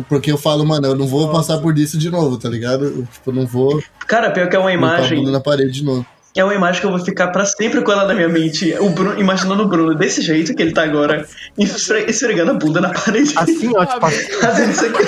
porque 0.08 0.32
eu 0.32 0.38
falo, 0.38 0.64
mano, 0.64 0.86
eu 0.86 0.94
não 0.96 1.06
vou 1.06 1.30
passar 1.30 1.58
por 1.58 1.76
isso 1.76 1.98
de 1.98 2.08
novo, 2.10 2.38
tá 2.38 2.48
ligado? 2.48 2.84
Eu, 2.86 3.02
tipo, 3.12 3.30
eu 3.30 3.34
não 3.34 3.46
vou 3.46 3.82
Cara, 4.06 4.30
pior 4.30 4.48
que 4.48 4.56
é 4.56 4.58
uma 4.58 4.72
imagem. 4.72 5.18
bunda 5.18 5.30
na 5.32 5.40
parede 5.40 5.70
de 5.72 5.84
novo. 5.84 6.06
É 6.34 6.42
uma 6.42 6.54
imagem 6.54 6.80
que 6.80 6.86
eu 6.86 6.90
vou 6.90 6.98
ficar 6.98 7.28
pra 7.28 7.44
sempre 7.44 7.82
com 7.82 7.92
ela 7.92 8.06
na 8.06 8.14
minha 8.14 8.28
mente. 8.28 8.74
O 8.80 8.88
Bruno, 8.88 9.20
imaginando 9.20 9.64
o 9.64 9.68
Bruno 9.68 9.94
desse 9.94 10.22
jeito 10.22 10.54
que 10.54 10.62
ele 10.62 10.72
tá 10.72 10.82
agora, 10.82 11.26
esfre- 11.58 12.06
esfregando 12.08 12.52
a 12.52 12.54
bunda 12.54 12.80
na 12.80 12.88
parede. 12.88 13.34
Assim, 13.36 13.70
ó, 13.76 13.84
tipo, 13.84 14.06
assim, 14.06 14.22
Fazendo 14.40 14.70
isso 14.70 14.86
aqui. 14.86 15.02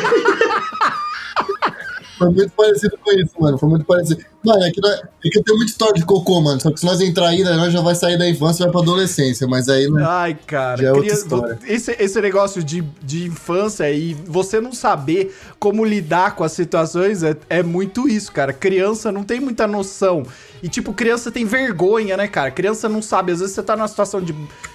Foi 2.19 2.29
muito 2.31 2.51
parecido 2.53 2.99
com 3.03 3.11
isso, 3.13 3.33
mano. 3.41 3.57
Foi 3.59 3.69
muito 3.71 3.85
parecido. 3.87 4.23
Mano, 4.45 4.63
é 4.65 4.71
que, 4.71 4.81
nós- 4.81 5.01
é 5.25 5.29
que 5.31 5.39
eu 5.39 5.43
tenho 5.43 5.57
muita 5.57 5.73
história 5.73 5.95
de 5.95 6.05
cocô, 6.05 6.41
mano. 6.41 6.61
Só 6.61 6.71
que 6.71 6.79
se 6.81 6.85
nós 6.87 7.01
entrar 7.01 7.29
aí, 7.29 7.43
daí 7.43 7.57
nós 7.57 7.73
já 7.73 7.81
vai 7.81 7.95
sair 7.95 8.19
da 8.19 8.29
infância 8.29 8.63
e 8.63 8.65
vai 8.65 8.73
pra 8.73 8.81
adolescência. 8.83 9.47
Mas 9.47 9.69
aí 9.69 9.89
não. 9.89 10.05
Ai, 10.07 10.37
cara, 10.47 10.83
Já 10.83 10.89
é 10.89 10.93
outra 10.93 11.13
história. 11.13 11.59
esse, 11.67 11.97
esse 11.99 12.21
negócio 12.21 12.63
de, 12.63 12.83
de 13.03 13.25
infância 13.27 13.91
e 13.91 14.13
você 14.15 14.61
não 14.61 14.73
saber 14.73 15.35
como 15.59 15.85
lidar 15.85 16.35
com 16.37 16.45
as 16.45 16.53
situações 16.53 17.23
é, 17.23 17.37
é 17.49 17.63
muito 17.63 18.09
isso, 18.09 18.31
cara. 18.33 18.53
Criança 18.53 19.11
não 19.11 19.23
tem 19.25 19.41
muita 19.41 19.67
noção. 19.67 20.25
E, 20.63 20.69
tipo, 20.69 20.93
criança 20.95 21.31
tem 21.31 21.45
vergonha, 21.45 22.17
né, 22.17 22.27
cara? 22.27 22.51
Criança 22.51 22.89
não 22.89 23.03
sabe. 23.03 23.33
Às 23.33 23.41
vezes 23.41 23.55
você 23.55 23.63
tá 23.63 23.77
numa 23.77 23.89
situação 23.89 24.21
de, 24.23 24.35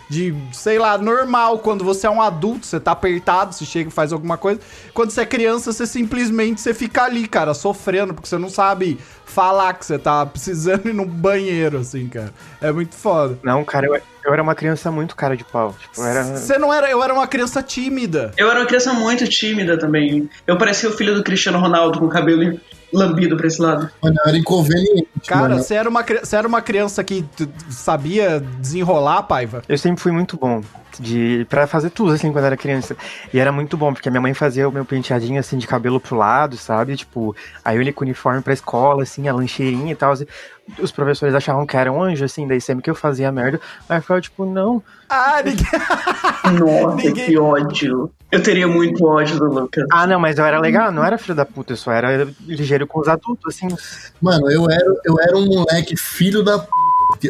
de, 0.09 0.35
sei 0.53 0.77
lá, 0.77 0.97
normal. 0.99 1.59
Quando 1.59 1.83
você 1.83 2.05
é 2.05 2.09
um 2.09 2.21
adulto, 2.21 2.65
você 2.67 2.79
tá 2.79 2.91
apertado, 2.91 3.53
você 3.55 3.65
chega 3.65 3.89
e 3.89 3.91
faz 3.91 4.13
alguma 4.13 4.37
coisa. 4.37 4.59
Quando 4.93 5.09
você 5.11 5.21
é 5.21 5.25
criança, 5.25 5.71
você 5.73 5.87
simplesmente 5.87 6.61
você 6.61 6.73
fica 6.75 7.03
ali, 7.03 7.27
cara, 7.27 7.53
sofrendo, 7.55 8.13
porque 8.13 8.29
você 8.29 8.37
não 8.37 8.49
sabe 8.49 8.99
falar 9.29 9.73
que 9.73 9.85
você 9.85 9.97
tá 9.97 10.25
precisando 10.25 10.89
ir 10.89 10.93
no 10.93 11.05
banheiro, 11.05 11.77
assim, 11.79 12.07
cara. 12.07 12.33
É 12.61 12.71
muito 12.71 12.95
foda. 12.95 13.37
não, 13.43 13.63
cara, 13.63 13.85
eu, 13.85 14.01
eu 14.25 14.33
era 14.33 14.41
uma 14.41 14.55
criança 14.55 14.91
muito 14.91 15.15
cara 15.15 15.37
de 15.37 15.43
pau. 15.43 15.75
Tipo, 15.79 16.03
era. 16.03 16.23
Você 16.23 16.57
não 16.57 16.73
era. 16.73 16.89
Eu 16.89 17.03
era 17.03 17.13
uma 17.13 17.27
criança 17.27 17.61
tímida. 17.61 18.31
Eu 18.37 18.49
era 18.49 18.59
uma 18.59 18.65
criança 18.65 18.93
muito 18.93 19.27
tímida 19.27 19.77
também. 19.77 20.29
Eu 20.45 20.57
parecia 20.57 20.89
o 20.89 20.91
filho 20.91 21.15
do 21.15 21.23
Cristiano 21.23 21.59
Ronaldo 21.59 21.99
com 21.99 22.05
o 22.05 22.09
cabelo 22.09 22.59
lambido 22.91 23.37
pra 23.37 23.47
esse 23.47 23.61
lado. 23.61 23.89
Mano, 24.01 24.15
era 24.25 24.37
inconveniente. 24.37 25.07
Cara, 25.27 25.49
mano. 25.49 25.63
você 25.63 25.75
era, 25.75 25.89
uma, 25.89 26.03
você 26.03 26.35
era 26.35 26.47
uma 26.47 26.61
criança 26.61 27.03
que 27.03 27.23
sabia 27.69 28.39
desenrolar, 28.59 29.23
Paiva? 29.23 29.61
Eu 29.69 29.77
sempre 29.77 30.01
fui 30.01 30.11
muito 30.11 30.37
bom 30.37 30.61
de 30.99 31.45
para 31.49 31.67
fazer 31.67 31.89
tudo 31.89 32.13
assim 32.13 32.31
quando 32.31 32.45
era 32.45 32.55
criança. 32.57 32.95
E 33.33 33.39
era 33.39 33.51
muito 33.51 33.75
bom 33.77 33.93
porque 33.93 34.07
a 34.07 34.11
minha 34.11 34.21
mãe 34.21 34.33
fazia 34.33 34.67
o 34.67 34.71
meu 34.71 34.85
penteadinho 34.85 35.39
assim 35.39 35.57
de 35.57 35.67
cabelo 35.67 35.99
pro 35.99 36.15
lado, 36.15 36.55
sabe? 36.57 36.95
Tipo, 36.95 37.35
aí 37.63 37.75
eu 37.77 37.81
ia 37.81 37.93
com 37.93 38.01
o 38.03 38.05
uniforme 38.05 38.41
pra 38.41 38.53
escola 38.53 39.03
assim, 39.03 39.27
a 39.27 39.33
lancheirinha 39.33 39.91
e 39.91 39.95
tal. 39.95 40.11
assim. 40.13 40.25
Os 40.77 40.91
professores 40.91 41.33
achavam 41.33 41.65
que 41.65 41.75
era 41.75 41.91
um 41.91 42.01
anjo 42.01 42.23
assim, 42.23 42.47
daí 42.47 42.61
sempre 42.61 42.83
que 42.83 42.89
eu 42.91 42.95
fazia 42.95 43.31
merda, 43.31 43.59
aí 43.89 43.97
eu 43.97 44.01
ficava 44.01 44.21
tipo, 44.21 44.45
não. 44.45 44.83
Ah, 45.09 45.41
ninguém. 45.43 45.65
Nossa, 46.59 46.95
Ninguém- 46.95 47.25
que 47.25 47.37
ódio. 47.37 48.11
Eu 48.31 48.43
teria 48.43 48.67
muito 48.67 49.03
ódio 49.03 49.39
do 49.39 49.45
Lucas. 49.45 49.83
Ah, 49.91 50.05
não, 50.05 50.19
mas 50.19 50.37
eu 50.37 50.45
era 50.45 50.59
legal, 50.59 50.91
não 50.91 51.03
era 51.03 51.17
filho 51.17 51.33
da 51.33 51.43
puta, 51.43 51.73
eu 51.73 51.77
só 51.77 51.91
era 51.91 52.27
ligeiro 52.45 52.85
com 52.85 52.99
os 52.99 53.07
adultos 53.07 53.43
assim. 53.55 53.67
Mano, 54.21 54.51
eu 54.51 54.69
era, 54.69 54.85
eu 55.03 55.19
era 55.19 55.35
um 55.35 55.47
moleque 55.47 55.97
filho 55.97 56.43
da 56.43 56.59
p. 56.59 56.67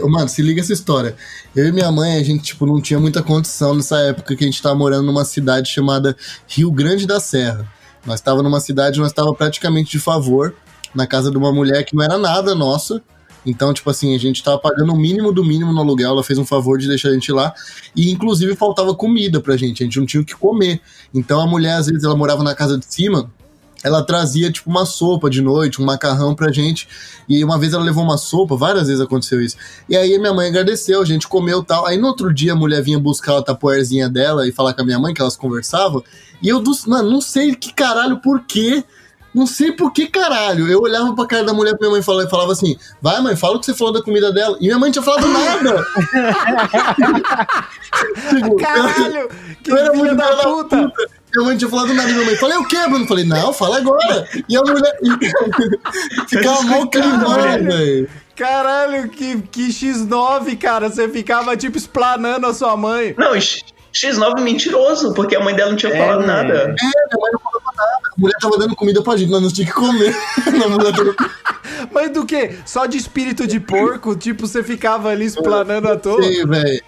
Mano, 0.10 0.28
se 0.28 0.42
liga 0.42 0.60
essa 0.60 0.74
história. 0.74 1.16
Eu 1.56 1.68
e 1.68 1.72
minha 1.72 1.92
mãe, 1.92 2.18
a 2.18 2.24
gente, 2.24 2.44
tipo, 2.44 2.66
não 2.66 2.82
tinha 2.82 3.00
muita 3.00 3.24
condição 3.24 3.74
nessa 3.74 3.98
época 4.00 4.36
que 4.36 4.44
a 4.44 4.48
gente 4.48 4.62
tava 4.62 4.76
morando 4.76 5.06
numa 5.06 5.24
cidade 5.24 5.70
chamada 5.70 6.16
Rio 6.48 6.70
Grande 6.70 7.08
da 7.08 7.20
Serra. 7.20 7.66
Nós 8.06 8.20
tava 8.20 8.44
numa 8.44 8.60
cidade, 8.60 9.00
nós 9.00 9.14
tava 9.14 9.34
praticamente 9.34 9.92
de 9.92 10.00
favor, 10.00 10.54
na 10.94 11.08
casa 11.08 11.32
de 11.32 11.38
uma 11.38 11.52
mulher 11.52 11.84
que 11.86 11.96
não 11.96 12.04
era 12.04 12.18
nada 12.18 12.54
nossa. 12.54 13.02
Então, 13.46 13.74
tipo 13.74 13.90
assim, 13.90 14.14
a 14.14 14.20
gente 14.20 14.44
tava 14.44 14.60
pagando 14.60 14.94
o 14.94 14.98
mínimo 14.98 15.32
do 15.32 15.46
mínimo 15.46 15.72
no 15.72 15.80
aluguel, 15.80 16.12
ela 16.12 16.24
fez 16.24 16.38
um 16.38 16.46
favor 16.46 16.78
de 16.78 16.88
deixar 16.88 17.10
a 17.10 17.14
gente 17.14 17.32
lá. 17.32 17.54
E, 17.96 18.12
inclusive, 18.12 18.56
faltava 18.56 18.94
comida 18.94 19.40
pra 19.40 19.56
gente, 19.56 19.82
a 19.82 19.86
gente 19.86 19.98
não 19.98 20.06
tinha 20.06 20.22
o 20.22 20.26
que 20.26 20.36
comer. 20.36 20.82
Então, 21.14 21.40
a 21.40 21.48
mulher, 21.48 21.76
às 21.76 21.88
vezes, 21.88 22.04
ela 22.04 22.18
morava 22.18 22.44
na 22.44 22.54
casa 22.54 22.78
de 22.78 22.86
cima, 22.86 23.32
ela 23.84 24.04
trazia, 24.04 24.52
tipo, 24.52 24.70
uma 24.70 24.86
sopa 24.86 25.30
de 25.30 25.42
noite, 25.42 25.82
um 25.82 25.86
macarrão 25.86 26.36
pra 26.36 26.52
gente. 26.52 26.88
E 27.28 27.44
uma 27.44 27.58
vez 27.58 27.74
ela 27.74 27.84
levou 27.84 28.04
uma 28.04 28.18
sopa, 28.18 28.56
várias 28.56 28.88
vezes 28.88 29.02
aconteceu 29.02 29.42
isso. 29.42 29.56
E 29.88 29.96
aí 29.96 30.18
minha 30.18 30.34
mãe 30.34 30.50
agradeceu, 30.50 31.02
a 31.02 31.06
gente 31.06 31.28
comeu 31.28 31.64
tal. 31.64 31.86
Aí 31.86 31.98
no 31.98 32.08
outro 32.08 32.34
dia 32.34 32.54
a 32.54 32.56
mulher 32.56 32.82
vinha 32.82 33.00
buscar 33.00 33.38
a 33.38 33.42
tapoerzinha 33.42 34.10
dela 34.10 34.48
e 34.48 34.52
falar 34.52 34.74
com 34.74 34.82
a 34.82 34.86
minha 34.86 35.00
mãe, 35.00 35.14
que 35.14 35.22
elas 35.22 35.38
conversavam. 35.38 36.04
E 36.42 36.50
eu, 36.50 36.62
mano, 36.88 37.10
não 37.10 37.22
sei 37.22 37.56
que 37.56 37.74
caralho, 37.74 38.18
por 38.18 38.42
quê. 38.46 38.84
Não 39.34 39.46
sei 39.46 39.72
por 39.72 39.94
que 39.94 40.08
caralho. 40.08 40.68
Eu 40.68 40.82
olhava 40.82 41.14
pra 41.14 41.28
cara 41.28 41.44
da 41.44 41.54
mulher 41.54 41.78
pra 41.78 41.82
minha 41.82 41.92
mãe 41.92 42.02
falar, 42.02 42.24
e 42.24 42.30
falava 42.30 42.52
assim: 42.52 42.76
vai, 43.00 43.22
mãe, 43.22 43.36
fala 43.36 43.58
o 43.58 43.60
que 43.60 43.68
você 43.68 43.76
falou 43.76 43.94
da 43.94 44.02
comida 44.02 44.32
dela. 44.32 44.58
E 44.60 44.64
minha 44.64 44.80
mãe 44.80 44.88
não 44.88 44.92
tinha 44.92 45.04
falado 45.04 45.28
nada. 45.28 45.86
Tipo, 48.30 48.56
Caralho! 48.58 49.30
Que 49.64 49.72
eu 49.72 49.78
era 49.78 49.94
muito 49.94 50.16
da 50.16 50.36
da 50.36 50.44
puta! 50.44 50.92
Minha 51.34 51.46
mãe 51.46 51.52
não 51.54 51.58
tinha 51.58 51.70
falado 51.70 51.94
nada, 51.94 52.12
minha 52.12 52.26
mãe. 52.26 52.36
Falei, 52.36 52.58
o 52.58 52.66
quê, 52.68 52.78
Bruno? 52.88 53.08
Falei, 53.08 53.24
não, 53.26 53.54
fala 53.54 53.78
agora. 53.78 54.28
E 54.48 54.58
a 54.58 54.62
mulher. 54.62 54.98
Ficava 56.28 56.62
mó 56.64 56.86
climão, 56.88 57.36
Caralho. 57.36 57.66
velho. 57.66 58.10
Caralho, 58.36 59.10
que, 59.10 59.42
que 59.52 59.68
X9, 59.70 60.58
cara. 60.58 60.90
Você 60.90 61.08
ficava, 61.10 61.56
tipo, 61.58 61.78
explanando 61.78 62.48
a 62.48 62.54
sua 62.54 62.76
mãe. 62.78 63.14
Não, 63.18 63.36
X- 63.36 63.64
X9 63.94 64.40
mentiroso, 64.42 65.14
porque 65.14 65.36
a 65.36 65.44
mãe 65.44 65.56
dela 65.56 65.72
não 65.72 65.78
tinha 65.78 65.92
falado 65.96 66.24
É. 66.24 66.26
nada. 66.26 66.54
É, 66.54 66.66
minha 66.68 66.74
mãe 67.20 67.32
não 67.34 67.40
falava 67.40 67.72
nada. 67.76 68.00
A 68.18 68.20
mulher 68.22 68.36
tava 68.42 68.58
dando 68.58 68.76
comida 68.76 69.02
pra 69.04 69.18
gente, 69.18 69.30
nós 69.32 69.42
não 69.42 69.52
tínhamos 69.52 69.74
que 69.76 69.80
comer. 69.82 70.16
a 70.66 70.70
mulher 70.70 70.94
tava... 70.96 71.16
Mas 71.92 72.12
do 72.12 72.26
quê? 72.26 72.56
Só 72.66 72.86
de 72.86 72.98
espírito 72.98 73.46
de 73.48 73.60
porco? 73.60 74.16
Tipo, 74.16 74.48
você 74.48 74.62
ficava 74.64 75.10
ali 75.10 75.26
explanando 75.26 75.88
à 75.90 75.96
toa? 75.98 76.22
sei, 76.22 76.46
velho. 76.46 76.82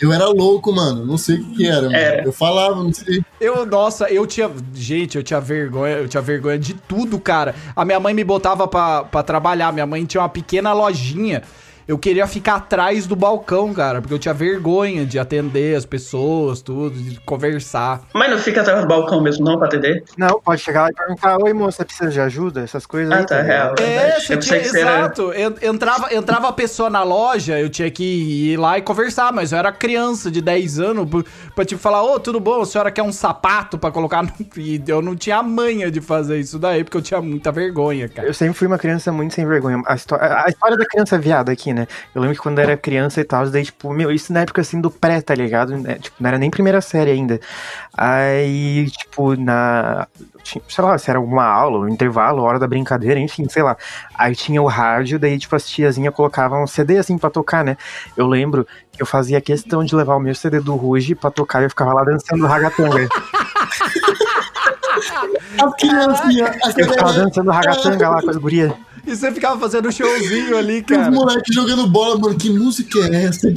Eu 0.00 0.12
era 0.12 0.26
louco, 0.28 0.72
mano. 0.72 1.04
Não 1.04 1.18
sei 1.18 1.36
o 1.36 1.44
que, 1.44 1.56
que 1.56 1.66
era, 1.66 1.82
mano. 1.82 2.22
Eu 2.24 2.32
falava, 2.32 2.76
não 2.76 2.92
sei. 2.92 3.22
Eu, 3.40 3.66
nossa, 3.66 4.06
eu 4.08 4.26
tinha. 4.26 4.50
Gente, 4.72 5.16
eu 5.16 5.22
tinha 5.22 5.40
vergonha, 5.40 5.96
eu 5.96 6.08
tinha 6.08 6.22
vergonha 6.22 6.58
de 6.58 6.72
tudo, 6.74 7.20
cara. 7.20 7.54
A 7.76 7.84
minha 7.84 8.00
mãe 8.00 8.14
me 8.14 8.24
botava 8.24 8.66
pra, 8.66 9.04
pra 9.04 9.22
trabalhar. 9.22 9.72
Minha 9.72 9.86
mãe 9.86 10.04
tinha 10.06 10.22
uma 10.22 10.28
pequena 10.28 10.72
lojinha. 10.72 11.42
Eu 11.90 11.98
queria 11.98 12.24
ficar 12.28 12.54
atrás 12.54 13.04
do 13.08 13.16
balcão, 13.16 13.74
cara, 13.74 14.00
porque 14.00 14.14
eu 14.14 14.18
tinha 14.18 14.32
vergonha 14.32 15.04
de 15.04 15.18
atender 15.18 15.76
as 15.76 15.84
pessoas, 15.84 16.62
tudo, 16.62 16.92
de 16.96 17.18
conversar. 17.22 18.02
Mas 18.14 18.30
não 18.30 18.38
fica 18.38 18.60
atrás 18.60 18.80
do 18.80 18.86
balcão 18.86 19.20
mesmo, 19.20 19.44
não, 19.44 19.58
pra 19.58 19.66
atender? 19.66 20.04
Não, 20.16 20.40
pode 20.40 20.60
chegar 20.62 20.82
lá 20.82 20.90
e 20.90 20.94
perguntar, 20.94 21.36
oi 21.42 21.52
moça, 21.52 21.84
precisa 21.84 22.08
de 22.08 22.20
ajuda? 22.20 22.60
Essas 22.60 22.86
coisas 22.86 23.12
Ah, 23.12 23.16
aí. 23.18 23.26
tá, 23.26 23.42
real. 23.42 23.74
É, 23.80 23.82
Verdade. 23.82 24.24
você 24.24 24.34
Eu 24.34 24.38
tinha, 24.38 24.56
era- 24.58 24.66
exato. 24.68 25.32
En- 25.32 25.68
Entrava, 25.70 26.14
entrava 26.14 26.48
a 26.48 26.52
pessoa 26.52 26.88
na 26.88 27.02
loja, 27.02 27.58
eu 27.58 27.68
tinha 27.68 27.90
que 27.90 28.04
ir 28.52 28.56
lá 28.56 28.78
e 28.78 28.82
conversar, 28.82 29.32
mas 29.32 29.50
eu 29.50 29.58
era 29.58 29.72
criança 29.72 30.30
de 30.30 30.40
10 30.40 30.78
anos 30.78 31.08
pra, 31.56 31.64
tipo 31.64 31.80
falar, 31.80 32.04
ô, 32.04 32.20
tudo 32.20 32.38
bom, 32.38 32.60
a 32.60 32.66
senhora 32.66 32.92
quer 32.92 33.02
um 33.02 33.10
sapato 33.12 33.76
pra 33.76 33.90
colocar 33.90 34.22
no... 34.22 34.30
E 34.56 34.80
eu 34.86 35.02
não 35.02 35.16
tinha 35.16 35.38
a 35.38 35.42
manha 35.42 35.90
de 35.90 36.00
fazer 36.00 36.38
isso 36.38 36.56
daí, 36.56 36.84
porque 36.84 36.96
eu 36.98 37.02
tinha 37.02 37.20
muita 37.20 37.50
vergonha, 37.50 38.08
cara. 38.08 38.28
Eu 38.28 38.34
sempre 38.34 38.54
fui 38.54 38.68
uma 38.68 38.78
criança 38.78 39.10
muito 39.10 39.34
sem 39.34 39.44
vergonha. 39.44 39.82
A, 39.86 39.94
histó- 39.96 40.18
a 40.20 40.46
história 40.48 40.76
da 40.76 40.84
criança 40.86 41.18
viada 41.18 41.50
aqui, 41.50 41.72
né? 41.72 41.79
Eu 42.14 42.20
lembro 42.20 42.36
que 42.36 42.42
quando 42.42 42.58
eu 42.58 42.64
era 42.64 42.76
criança 42.76 43.20
e 43.20 43.24
tal, 43.24 43.48
daí, 43.48 43.64
tipo, 43.64 43.92
meu, 43.92 44.10
isso 44.10 44.32
na 44.32 44.40
época 44.40 44.60
assim 44.60 44.80
do 44.80 44.90
pré, 44.90 45.20
tá 45.20 45.34
ligado? 45.34 45.76
Né? 45.76 45.94
Tipo, 45.94 46.16
não 46.20 46.28
era 46.28 46.38
nem 46.38 46.50
primeira 46.50 46.80
série 46.80 47.10
ainda. 47.10 47.40
Aí, 47.96 48.90
tipo, 48.90 49.36
na. 49.36 50.06
Sei 50.44 50.84
lá, 50.84 50.98
se 50.98 51.10
era 51.10 51.20
uma 51.20 51.44
aula, 51.44 51.80
um 51.80 51.88
intervalo, 51.88 52.42
hora 52.42 52.58
da 52.58 52.66
brincadeira, 52.66 53.20
enfim, 53.20 53.48
sei 53.48 53.62
lá. 53.62 53.76
Aí 54.14 54.34
tinha 54.34 54.60
o 54.60 54.66
rádio, 54.66 55.18
daí, 55.18 55.38
tipo, 55.38 55.54
as 55.54 55.68
tiazinhas 55.68 56.14
colocavam 56.14 56.62
um 56.62 56.66
CD 56.66 56.98
assim 56.98 57.18
pra 57.18 57.30
tocar, 57.30 57.64
né? 57.64 57.76
Eu 58.16 58.26
lembro 58.26 58.66
que 58.90 59.02
eu 59.02 59.06
fazia 59.06 59.40
questão 59.40 59.84
de 59.84 59.94
levar 59.94 60.16
o 60.16 60.20
meu 60.20 60.34
CD 60.34 60.60
do 60.60 60.74
Ruge 60.74 61.14
pra 61.14 61.30
tocar 61.30 61.60
e 61.60 61.64
eu 61.64 61.70
ficava 61.70 61.92
lá 61.92 62.04
dançando 62.04 62.46
ragatanga. 62.46 63.08
A 65.58 65.72
criancinha, 65.72 66.46
a 66.46 66.80
Eu 66.80 66.88
ficava 66.88 67.12
dançando 67.12 67.50
ragatanga 67.50 68.08
lá 68.08 68.20
com 68.20 68.30
as 68.30 68.36
gurias. 68.36 68.72
E 69.10 69.16
você 69.16 69.32
ficava 69.32 69.58
fazendo 69.58 69.88
um 69.88 69.92
showzinho 69.92 70.56
ali, 70.56 70.78
os 70.78 70.86
cara. 70.86 71.10
moleques 71.10 71.52
jogando 71.52 71.84
bola, 71.88 72.16
mano. 72.16 72.36
Que 72.36 72.48
música 72.48 73.00
é 73.12 73.24
essa? 73.24 73.52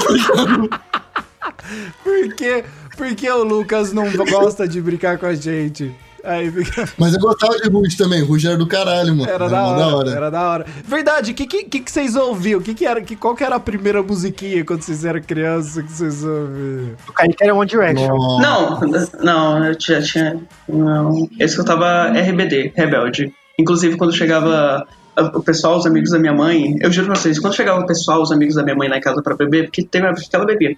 Por 2.04 2.34
que, 2.36 2.64
por 2.98 3.16
que 3.16 3.30
o 3.30 3.44
Lucas 3.44 3.94
não 3.94 4.12
gosta 4.12 4.68
de 4.68 4.82
brincar 4.82 5.20
com 5.20 5.28
a 5.28 5.36
gente? 5.36 5.94
Aí 6.24 6.50
fica... 6.50 6.90
Mas 6.98 7.14
eu 7.14 7.20
gostava 7.20 7.56
de 7.60 7.70
Ruge 7.70 7.96
também. 7.96 8.24
Ruge 8.24 8.48
era 8.48 8.58
do 8.58 8.66
caralho, 8.66 9.16
mano. 9.16 9.30
Era 9.30 9.48
da 9.48 9.62
mó 9.62 9.98
hora, 9.98 10.10
era 10.10 10.32
da 10.32 10.42
hora. 10.42 10.66
Verdade, 10.86 11.32
o 11.32 11.36
que, 11.36 11.46
que, 11.46 11.82
que 11.82 11.92
vocês 11.92 12.16
ouviam? 12.16 12.62
Que 12.62 12.74
que 12.74 12.86
era, 12.86 13.02
que, 13.02 13.16
qual 13.16 13.36
que 13.36 13.44
era 13.44 13.58
a 13.58 13.60
primeira 13.60 14.02
musiquinha 14.02 14.64
quando 14.66 14.82
vocês 14.82 15.06
eram 15.06 15.22
crianças 15.22 15.84
que 15.84 15.92
vocês 15.92 16.24
ouviam? 16.24 16.96
O 17.08 17.12
Kaique 17.12 17.44
era 17.44 17.54
One 17.54 17.70
Direction. 17.70 18.08
Nossa. 18.08 19.18
Não, 19.22 19.60
não, 19.60 19.66
eu 19.66 19.76
já 19.80 20.02
tinha. 20.02 20.40
Não. 20.68 21.30
Eu 21.38 21.46
escutava 21.46 22.08
RBD, 22.10 22.72
Rebelde. 22.76 23.34
Inclusive, 23.60 23.98
quando 23.98 24.16
chegava 24.16 24.88
o 25.18 25.44
pessoal, 25.44 25.78
os 25.78 25.86
amigos 25.86 26.12
da 26.12 26.20
minha 26.20 26.34
mãe, 26.34 26.76
eu 26.82 26.92
juro 26.92 27.08
pra 27.08 27.16
vocês, 27.16 27.40
quando 27.40 27.56
chegava 27.56 27.80
o 27.80 27.86
pessoal, 27.86 28.22
os 28.22 28.32
amigos 28.32 28.56
da 28.56 28.64
minha 28.64 28.76
mãe 28.76 28.90
na 28.90 29.00
casa 29.00 29.22
pra 29.22 29.36
beber, 29.36 29.66
porque 29.66 29.84
teve 29.84 30.06
uma 30.06 30.12
época 30.12 30.28
que 30.30 30.36
ela 30.36 30.46
bebia. 30.46 30.76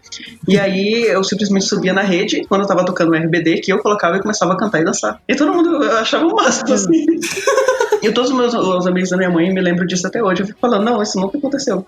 E 0.47 0.59
aí 0.59 1.03
eu 1.03 1.23
simplesmente 1.23 1.65
subia 1.65 1.93
na 1.93 2.01
rede, 2.01 2.45
quando 2.47 2.61
eu 2.61 2.67
tava 2.67 2.85
tocando 2.85 3.11
o 3.11 3.15
RBD, 3.15 3.61
que 3.61 3.71
eu 3.71 3.79
colocava 3.79 4.17
e 4.17 4.21
começava 4.21 4.53
a 4.53 4.57
cantar 4.57 4.81
e 4.81 4.85
dançar. 4.85 5.21
E 5.27 5.35
todo 5.35 5.53
mundo 5.53 5.83
achava 5.91 6.25
o 6.25 6.35
máximo, 6.35 6.73
assim. 6.73 7.05
E 8.01 8.11
todos 8.11 8.29
os 8.31 8.37
meus 8.37 8.53
os 8.53 8.87
amigos 8.87 9.09
da 9.09 9.17
minha 9.17 9.29
mãe 9.29 9.51
me 9.53 9.61
lembram 9.61 9.85
disso 9.85 10.05
até 10.05 10.21
hoje. 10.21 10.41
Eu 10.41 10.47
fico 10.47 10.59
falando, 10.59 10.83
não, 10.83 11.01
isso 11.01 11.19
nunca 11.19 11.37
aconteceu. 11.37 11.85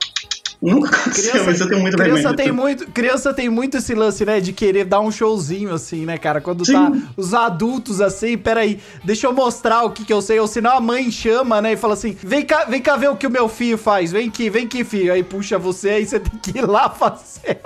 Nunca 0.62 0.89
aconteceu, 0.89 1.45
mas 1.45 1.60
eu 1.60 1.70
tenho 1.70 1.82
muito 1.82 1.97
criança 1.97 2.34
tem 2.34 2.51
muito, 2.51 2.88
criança 2.88 3.34
tem 3.34 3.49
muito 3.49 3.78
esse 3.78 3.93
lance, 3.93 4.26
né, 4.26 4.39
de 4.39 4.51
querer 4.51 4.86
dar 4.86 5.01
um 5.01 5.12
showzinho 5.12 5.72
assim, 5.72 6.03
né, 6.03 6.18
cara? 6.18 6.41
Quando 6.41 6.66
Sim. 6.66 6.74
tá 6.74 6.91
os 7.16 7.34
adultos 7.34 8.01
assim, 8.01 8.36
peraí, 8.38 8.80
deixa 9.03 9.28
eu 9.28 9.34
mostrar 9.34 9.84
o 9.84 9.91
que 9.91 10.03
que 10.03 10.12
eu 10.12 10.22
sei, 10.22 10.39
ou 10.39 10.47
senão 10.47 10.72
a 10.76 10.82
mãe 10.82 11.12
chama, 11.12 11.62
né, 11.62 11.74
e 11.74 11.78
fala 11.78 11.93
assim: 11.93 12.18
"Vem 12.24 12.43
cá, 12.43 12.66
vem 12.66 12.82
cá 12.82 12.97
ver 12.97 13.10
o 13.10 13.16
que 13.16 13.28
o 13.28 13.32
meu 13.32 13.47
filho 13.47 13.78
faz. 13.78 14.12
Vem 14.12 14.30
aqui, 14.30 14.49
vem 14.49 14.66
aqui, 14.66 14.84
filho". 14.84 15.14
Aí 15.14 15.24
puxa 15.24 15.60
você, 15.60 15.89
aí 15.89 16.05
você 16.08 16.20
tem 16.20 16.39
que 16.39 16.58
ir 16.58 16.66
lá 16.66 16.89
fazer. 16.91 17.60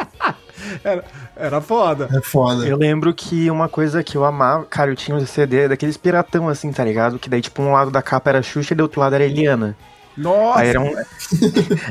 era, 0.84 1.06
era 1.36 1.62
foda. 1.62 2.10
É 2.14 2.22
foda. 2.22 2.66
Eu 2.66 2.78
lembro 2.78 3.14
que 3.14 3.50
uma 3.50 3.70
coisa 3.70 4.04
que 4.04 4.18
eu 4.18 4.26
amava, 4.26 4.66
cara, 4.66 4.92
eu 4.92 4.96
tinha 4.98 5.16
um 5.16 5.26
CD 5.26 5.70
daqueles 5.70 5.96
piratão 5.96 6.50
assim, 6.50 6.72
tá 6.74 6.84
ligado? 6.84 7.18
Que 7.18 7.30
daí, 7.30 7.42
tipo, 7.42 7.62
um 7.62 7.72
lado 7.72 7.90
da 7.90 8.02
capa 8.02 8.32
era 8.32 8.44
Xuxa 8.44 8.74
e 8.74 8.78
do 8.78 8.82
outro 8.84 9.00
lado 9.00 9.16
era 9.16 9.24
Eliana. 9.24 9.78
Nossa. 10.18 10.60
Aí 10.60 10.70
era 10.70 10.80
um, 10.82 10.94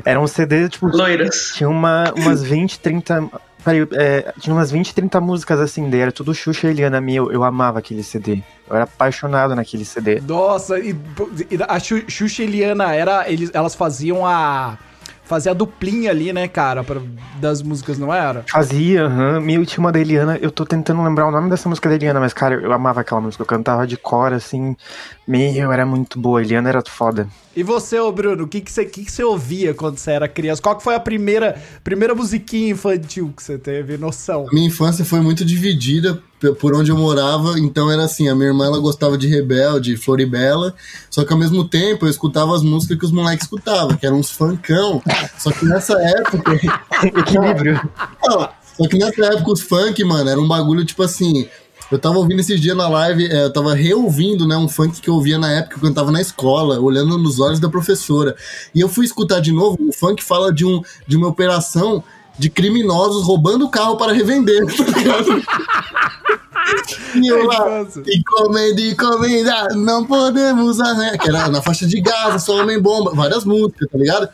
era 0.05 0.21
um 0.21 0.27
CD, 0.27 0.69
tipo, 0.69 0.87
Loiras. 0.87 1.53
tinha 1.55 1.69
uma, 1.69 2.13
umas 2.17 2.43
20, 2.43 2.81
30. 2.81 3.29
Peraí, 3.65 3.87
é, 3.93 4.33
tinha 4.41 4.55
umas 4.55 4.71
20, 4.71 4.95
30 4.95 5.21
músicas 5.21 5.61
assim, 5.61 5.91
daí 5.91 6.01
era 6.01 6.13
tudo 6.13 6.35
Xuxa 6.35 6.67
e 6.67 6.71
Eliana 6.71 7.01
meu. 7.01 7.31
Eu 7.31 7.45
amava 7.45 7.79
aquele 7.79 8.03
CD. 8.03 8.43
Eu 8.69 8.75
era 8.77 8.85
apaixonado 8.85 9.55
naquele 9.55 9.85
CD. 9.85 10.21
Nossa, 10.21 10.79
e, 10.79 10.91
e 11.51 11.59
a 11.69 11.79
Xu- 11.79 12.05
Xuxa 12.09 12.43
e 12.43 12.47
Eliana 12.47 12.95
era, 12.95 13.31
eles, 13.31 13.51
elas 13.53 13.75
faziam 13.75 14.27
a 14.27 14.79
fazia 15.31 15.53
a 15.53 15.55
duplinha 15.55 16.11
ali, 16.11 16.33
né, 16.33 16.49
cara, 16.49 16.83
pra, 16.83 17.01
das 17.41 17.63
músicas, 17.63 17.97
não 17.97 18.13
era? 18.13 18.45
Fazia, 18.51 19.05
aham. 19.05 19.39
Meu, 19.39 19.65
tinha 19.65 19.79
uma 19.79 19.93
da 19.93 20.01
Eliana. 20.01 20.37
Eu 20.43 20.51
tô 20.51 20.67
tentando 20.67 21.01
lembrar 21.05 21.29
o 21.29 21.31
nome 21.31 21.49
dessa 21.49 21.69
música 21.69 21.89
da 21.89 21.95
Eliana, 21.95 22.19
mas, 22.19 22.33
cara, 22.33 22.57
eu 22.57 22.73
amava 22.73 23.01
aquela 23.01 23.21
música. 23.21 23.43
Eu 23.43 23.47
cantava 23.47 23.87
de 23.87 23.97
cor, 23.97 24.33
assim. 24.33 24.77
Meu, 25.29 25.71
era 25.71 25.87
muito 25.87 26.19
boa. 26.19 26.41
A 26.41 26.43
Eliana 26.43 26.69
era 26.69 26.83
foda. 26.85 27.29
E 27.55 27.63
você, 27.63 27.97
ô 28.01 28.11
Bruno, 28.11 28.45
o 28.45 28.49
que 28.49 28.61
que 28.61 28.73
você, 28.73 28.85
que 28.85 29.05
que 29.05 29.13
você 29.13 29.23
ouvia 29.23 29.73
quando 29.73 29.99
você 29.99 30.11
era 30.11 30.27
criança? 30.27 30.61
Qual 30.61 30.77
que 30.77 30.83
foi 30.83 30.97
a 30.97 31.01
primeira, 31.01 31.57
primeira 31.85 32.13
musiquinha 32.13 32.73
infantil 32.73 33.33
que 33.37 33.43
você 33.43 33.57
teve 33.57 33.97
noção? 33.97 34.47
Minha 34.53 34.67
infância 34.67 35.05
foi 35.05 35.21
muito 35.21 35.45
dividida 35.45 36.21
por 36.59 36.75
onde 36.75 36.91
eu 36.91 36.97
morava, 36.97 37.59
então 37.59 37.91
era 37.91 38.05
assim, 38.05 38.29
a 38.29 38.35
minha 38.35 38.49
irmã 38.49 38.67
ela 38.67 38.79
gostava 38.79 39.19
de 39.19 39.29
Rebelde, 39.29 39.97
Floribela, 39.97 40.75
só 41.11 41.25
que 41.25 41.33
ao 41.33 41.39
mesmo 41.39 41.65
tempo 41.65 42.07
eu 42.07 42.11
escutava 42.11 42.55
as 42.55 42.63
músicas 42.63 42.99
que 42.99 43.05
os 43.05 43.13
moleques 43.13 43.45
escutavam, 43.45 43.97
que 43.97 44.07
eram 44.07 44.19
uns 44.19 44.31
funkão. 44.31 45.03
Só 45.39 45.51
que 45.53 45.67
nessa 45.67 45.95
época, 46.01 46.53
Equilíbrio. 47.05 47.81
Só 48.77 48.89
que 48.89 48.99
nessa 48.99 49.27
época 49.27 49.53
os 49.53 49.61
funk, 49.61 50.03
mano, 50.05 50.31
era 50.31 50.41
um 50.41 50.49
bagulho 50.49 50.85
tipo 50.85 51.03
assim. 51.03 51.49
Eu 51.91 51.99
tava 51.99 52.19
ouvindo 52.19 52.39
esses 52.39 52.61
dias 52.61 52.77
na 52.77 52.89
live, 52.89 53.27
é, 53.27 53.47
eu 53.47 53.53
tava 53.53 53.75
reouvindo, 53.75 54.47
né, 54.47 54.57
um 54.57 54.69
funk 54.69 55.01
que 55.01 55.11
eu 55.11 55.15
ouvia 55.15 55.37
na 55.37 55.51
época 55.51 55.75
que 55.75 55.85
eu 55.85 55.89
cantava 55.89 56.13
na 56.13 56.21
escola, 56.21 56.79
olhando 56.79 57.19
nos 57.19 57.41
olhos 57.41 57.59
da 57.59 57.69
professora. 57.69 58.37
E 58.73 58.81
eu 58.81 58.89
fui 58.89 59.05
escutar 59.05 59.41
de 59.41 59.51
novo, 59.51 59.77
o 59.81 59.93
funk 59.93 60.23
fala 60.23 60.53
de, 60.53 60.65
um, 60.65 60.81
de 61.05 61.17
uma 61.17 61.27
operação 61.27 62.03
de 62.39 62.49
criminosos 62.49 63.27
roubando 63.27 63.67
o 63.67 63.69
carro 63.69 63.97
para 63.97 64.13
revender, 64.13 64.65
tá 64.67 64.85
ligado? 64.97 65.27
E 67.15 67.27
Infância. 67.29 68.03
encomenda, 68.07 68.81
encomenda, 68.81 69.69
não 69.75 70.05
podemos 70.05 70.81
arranhar. 70.81 71.19
Que 71.19 71.29
era 71.29 71.49
na 71.49 71.61
faixa 71.61 71.87
de 71.87 72.01
Gaza, 72.01 72.39
só 72.39 72.61
homem 72.61 72.81
bomba, 72.81 73.13
várias 73.15 73.45
músicas, 73.45 73.89
tá 73.91 73.99
ligado? 73.99 74.29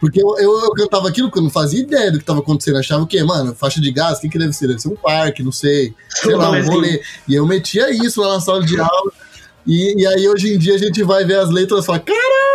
Porque 0.00 0.22
eu, 0.22 0.36
eu, 0.38 0.60
eu 0.64 0.70
cantava 0.72 1.08
aquilo 1.08 1.30
que 1.30 1.38
eu 1.38 1.42
não 1.42 1.50
fazia 1.50 1.80
ideia 1.80 2.12
do 2.12 2.18
que 2.18 2.24
tava 2.24 2.40
acontecendo. 2.40 2.78
Achava 2.78 3.02
o 3.02 3.06
quê? 3.06 3.22
Mano, 3.22 3.54
faixa 3.54 3.80
de 3.80 3.90
gás, 3.90 4.18
o 4.18 4.20
que, 4.20 4.28
que 4.28 4.38
deve 4.38 4.52
ser? 4.52 4.68
Deve 4.68 4.80
ser 4.80 4.88
um 4.88 4.96
parque, 4.96 5.42
não 5.42 5.52
sei. 5.52 5.94
Sei 6.08 6.34
lá, 6.34 6.50
um 6.50 6.64
rolê. 6.66 7.02
E 7.26 7.34
eu 7.34 7.46
metia 7.46 7.90
isso 7.90 8.20
lá 8.20 8.34
na 8.34 8.40
sala 8.40 8.62
de 8.62 8.78
aula. 8.78 9.12
E, 9.66 10.00
e 10.00 10.06
aí 10.06 10.28
hoje 10.28 10.54
em 10.54 10.58
dia 10.58 10.74
a 10.74 10.78
gente 10.78 11.02
vai 11.02 11.24
ver 11.24 11.38
as 11.38 11.50
letras 11.50 11.82
e 11.82 11.86
fala: 11.86 11.98
caralho, 11.98 12.45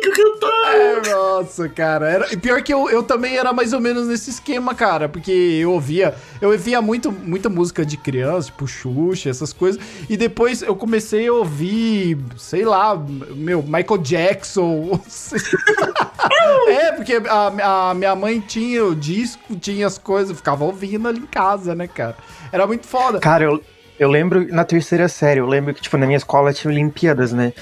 que 0.00 0.08
eu 0.08 0.12
cantava. 0.12 0.76
É, 0.76 1.10
Nossa, 1.10 1.68
cara. 1.68 2.08
Era, 2.08 2.32
e 2.32 2.36
pior 2.36 2.62
que 2.62 2.72
eu, 2.72 2.88
eu 2.90 3.02
também 3.02 3.36
era 3.36 3.52
mais 3.52 3.72
ou 3.72 3.80
menos 3.80 4.06
nesse 4.06 4.30
esquema, 4.30 4.74
cara. 4.74 5.08
Porque 5.08 5.30
eu 5.30 5.72
ouvia. 5.72 6.14
Eu 6.40 6.50
ouvia 6.50 6.80
muito, 6.80 7.10
muita 7.10 7.48
música 7.48 7.84
de 7.84 7.96
criança, 7.96 8.46
tipo 8.46 8.66
Xuxa, 8.66 9.30
essas 9.30 9.52
coisas. 9.52 9.80
E 10.08 10.16
depois 10.16 10.62
eu 10.62 10.74
comecei 10.76 11.28
a 11.28 11.32
ouvir, 11.32 12.18
sei 12.36 12.64
lá, 12.64 12.96
meu, 12.96 13.62
Michael 13.62 13.98
Jackson. 13.98 15.00
é, 16.68 16.92
porque 16.92 17.20
a, 17.28 17.90
a 17.90 17.94
minha 17.94 18.14
mãe 18.14 18.40
tinha 18.40 18.84
o 18.84 18.94
disco, 18.94 19.56
tinha 19.56 19.86
as 19.86 19.98
coisas, 19.98 20.30
eu 20.30 20.36
ficava 20.36 20.64
ouvindo 20.64 21.08
ali 21.08 21.18
em 21.18 21.26
casa, 21.26 21.74
né, 21.74 21.86
cara? 21.86 22.16
Era 22.52 22.66
muito 22.66 22.86
foda. 22.86 23.20
Cara, 23.20 23.44
eu, 23.44 23.62
eu 23.98 24.08
lembro 24.08 24.46
na 24.52 24.64
terceira 24.64 25.08
série, 25.08 25.40
eu 25.40 25.46
lembro 25.46 25.74
que, 25.74 25.82
tipo, 25.82 25.96
na 25.96 26.06
minha 26.06 26.16
escola 26.16 26.52
tinha 26.52 26.70
Olimpíadas, 26.70 27.32
né? 27.32 27.52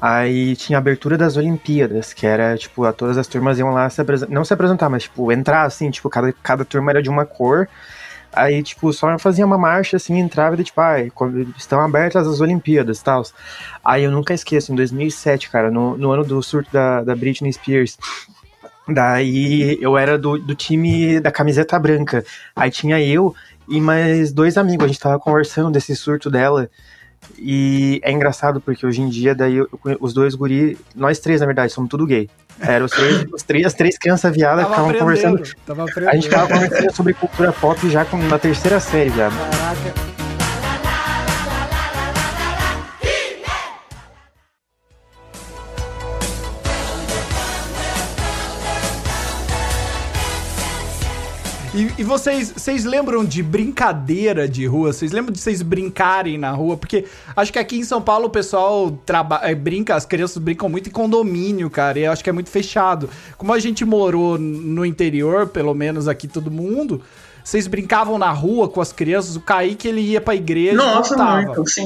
Aí 0.00 0.54
tinha 0.54 0.78
a 0.78 0.80
abertura 0.80 1.18
das 1.18 1.36
Olimpíadas, 1.36 2.12
que 2.12 2.24
era, 2.24 2.56
tipo, 2.56 2.90
todas 2.92 3.18
as 3.18 3.26
turmas 3.26 3.58
iam 3.58 3.70
lá 3.72 3.90
se 3.90 4.00
apresentar, 4.00 4.32
não 4.32 4.44
se 4.44 4.54
apresentar, 4.54 4.88
mas, 4.88 5.02
tipo, 5.04 5.32
entrar, 5.32 5.64
assim, 5.64 5.90
tipo, 5.90 6.08
cada, 6.08 6.32
cada 6.32 6.64
turma 6.64 6.92
era 6.92 7.02
de 7.02 7.10
uma 7.10 7.26
cor. 7.26 7.68
Aí, 8.32 8.62
tipo, 8.62 8.92
só 8.92 9.18
fazia 9.18 9.44
uma 9.44 9.58
marcha, 9.58 9.96
assim, 9.96 10.18
entrava 10.18 10.54
e, 10.60 10.62
tipo, 10.62 10.80
ai, 10.80 11.10
estão 11.56 11.80
abertas 11.80 12.28
as 12.28 12.40
Olimpíadas 12.40 13.00
e 13.00 13.04
tal. 13.04 13.22
Aí 13.84 14.04
eu 14.04 14.10
nunca 14.12 14.32
esqueço, 14.32 14.72
em 14.72 14.76
2007, 14.76 15.50
cara, 15.50 15.70
no, 15.70 15.96
no 15.98 16.12
ano 16.12 16.24
do 16.24 16.40
surto 16.42 16.70
da, 16.72 17.02
da 17.02 17.16
Britney 17.16 17.52
Spears, 17.52 17.98
Daí 18.88 19.78
eu 19.82 19.98
era 19.98 20.16
do, 20.16 20.38
do 20.38 20.54
time 20.54 21.20
da 21.20 21.30
camiseta 21.30 21.78
branca. 21.78 22.24
Aí 22.56 22.70
tinha 22.70 22.98
eu 23.00 23.34
e 23.68 23.80
mais 23.80 24.32
dois 24.32 24.56
amigos. 24.56 24.84
A 24.84 24.88
gente 24.88 25.00
tava 25.00 25.18
conversando 25.18 25.70
desse 25.70 25.94
surto 25.94 26.30
dela. 26.30 26.70
E 27.38 28.00
é 28.02 28.10
engraçado 28.12 28.60
porque 28.60 28.84
hoje 28.86 29.00
em 29.00 29.08
dia, 29.08 29.34
daí 29.34 29.56
eu- 29.56 29.68
os 30.00 30.12
dois 30.12 30.34
guri, 30.34 30.76
nós 30.94 31.18
três, 31.18 31.40
na 31.40 31.46
verdade, 31.46 31.72
somos 31.72 31.88
tudo 31.90 32.06
gay. 32.06 32.28
Eram 32.60 32.86
os 32.86 32.92
três, 32.92 33.24
os 33.32 33.42
três, 33.42 33.66
as 33.66 33.74
três 33.74 33.96
crianças 33.98 34.34
viadas 34.34 34.64
Tava 34.66 34.74
ficavam 34.90 34.90
aprendendo. 35.08 35.38
conversando. 35.38 35.56
Tava 35.66 36.10
A 36.10 36.14
gente 36.14 36.24
ficava 36.28 36.48
conversando 36.48 36.92
sobre 36.96 37.14
cultura 37.14 37.52
pop 37.52 37.88
já 37.88 38.04
com- 38.04 38.18
na 38.18 38.38
terceira 38.38 38.80
série, 38.80 39.10
viado. 39.10 39.34
Caraca. 39.50 40.17
E, 51.74 52.00
e 52.00 52.02
vocês, 52.02 52.50
vocês 52.50 52.84
lembram 52.84 53.24
de 53.24 53.42
brincadeira 53.42 54.48
de 54.48 54.66
rua? 54.66 54.92
Vocês 54.92 55.12
lembram 55.12 55.32
de 55.32 55.38
vocês 55.38 55.60
brincarem 55.60 56.38
na 56.38 56.50
rua? 56.50 56.78
Porque 56.78 57.04
acho 57.36 57.52
que 57.52 57.58
aqui 57.58 57.78
em 57.78 57.84
São 57.84 58.00
Paulo 58.00 58.26
o 58.26 58.30
pessoal 58.30 58.98
eh, 59.42 59.54
brinca, 59.54 59.94
as 59.94 60.06
crianças 60.06 60.38
brincam 60.38 60.68
muito 60.68 60.88
em 60.88 60.92
condomínio, 60.92 61.68
cara. 61.68 61.98
E 61.98 62.04
eu 62.04 62.12
acho 62.12 62.24
que 62.24 62.30
é 62.30 62.32
muito 62.32 62.48
fechado. 62.48 63.10
Como 63.36 63.52
a 63.52 63.58
gente 63.58 63.84
morou 63.84 64.38
no 64.38 64.84
interior, 64.84 65.48
pelo 65.48 65.74
menos 65.74 66.08
aqui 66.08 66.26
todo 66.26 66.50
mundo, 66.50 67.02
vocês 67.44 67.66
brincavam 67.66 68.18
na 68.18 68.30
rua 68.30 68.68
com 68.68 68.80
as 68.80 68.92
crianças. 68.92 69.36
O 69.36 69.40
Kaique 69.40 69.88
ele 69.88 70.00
ia 70.00 70.22
pra 70.22 70.34
igreja 70.34 70.72
e 70.72 70.76
Nossa, 70.76 71.14
voltava. 71.14 71.42
muito, 71.42 71.68
sim. 71.68 71.84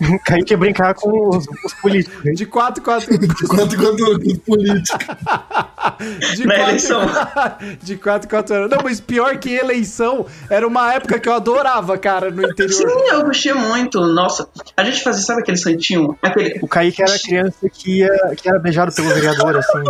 Kaique 0.26 0.56
brincar 0.56 0.94
com 0.94 1.28
os, 1.28 1.46
os 1.64 1.74
políticos. 1.74 2.34
De 2.34 2.46
4 2.46 2.82
4 2.82 3.08
Quanto 3.46 3.76
quanto 3.76 4.02
os 4.04 4.38
políticos. 4.38 5.06
de 6.36 6.46
Na 6.46 6.54
quatro- 6.54 6.68
eleição. 6.70 7.00
De 7.82 7.96
4 7.96 8.28
4 8.28 8.54
anos. 8.56 8.70
Não, 8.70 8.78
mas 8.82 9.00
pior 9.00 9.36
que 9.38 9.54
eleição, 9.54 10.26
era 10.50 10.66
uma 10.66 10.92
época 10.94 11.18
que 11.20 11.28
eu 11.28 11.34
adorava, 11.34 11.96
cara, 11.98 12.30
no 12.30 12.42
interior. 12.42 12.72
Sim, 12.72 13.08
eu 13.10 13.24
gostei 13.24 13.52
muito. 13.52 14.00
Nossa, 14.00 14.48
a 14.76 14.84
gente 14.84 15.02
fazia, 15.02 15.22
sabe 15.24 15.42
aquele 15.42 15.56
santinho? 15.58 16.16
Aquele. 16.22 16.58
O 16.62 16.68
Kaique 16.68 17.02
era 17.02 17.14
a 17.14 17.18
criança 17.18 17.68
que, 17.70 17.98
ia, 17.98 18.34
que 18.36 18.48
era 18.48 18.58
beijado 18.58 18.92
pelo 18.92 19.08
vereador, 19.08 19.56
assim. 19.56 19.84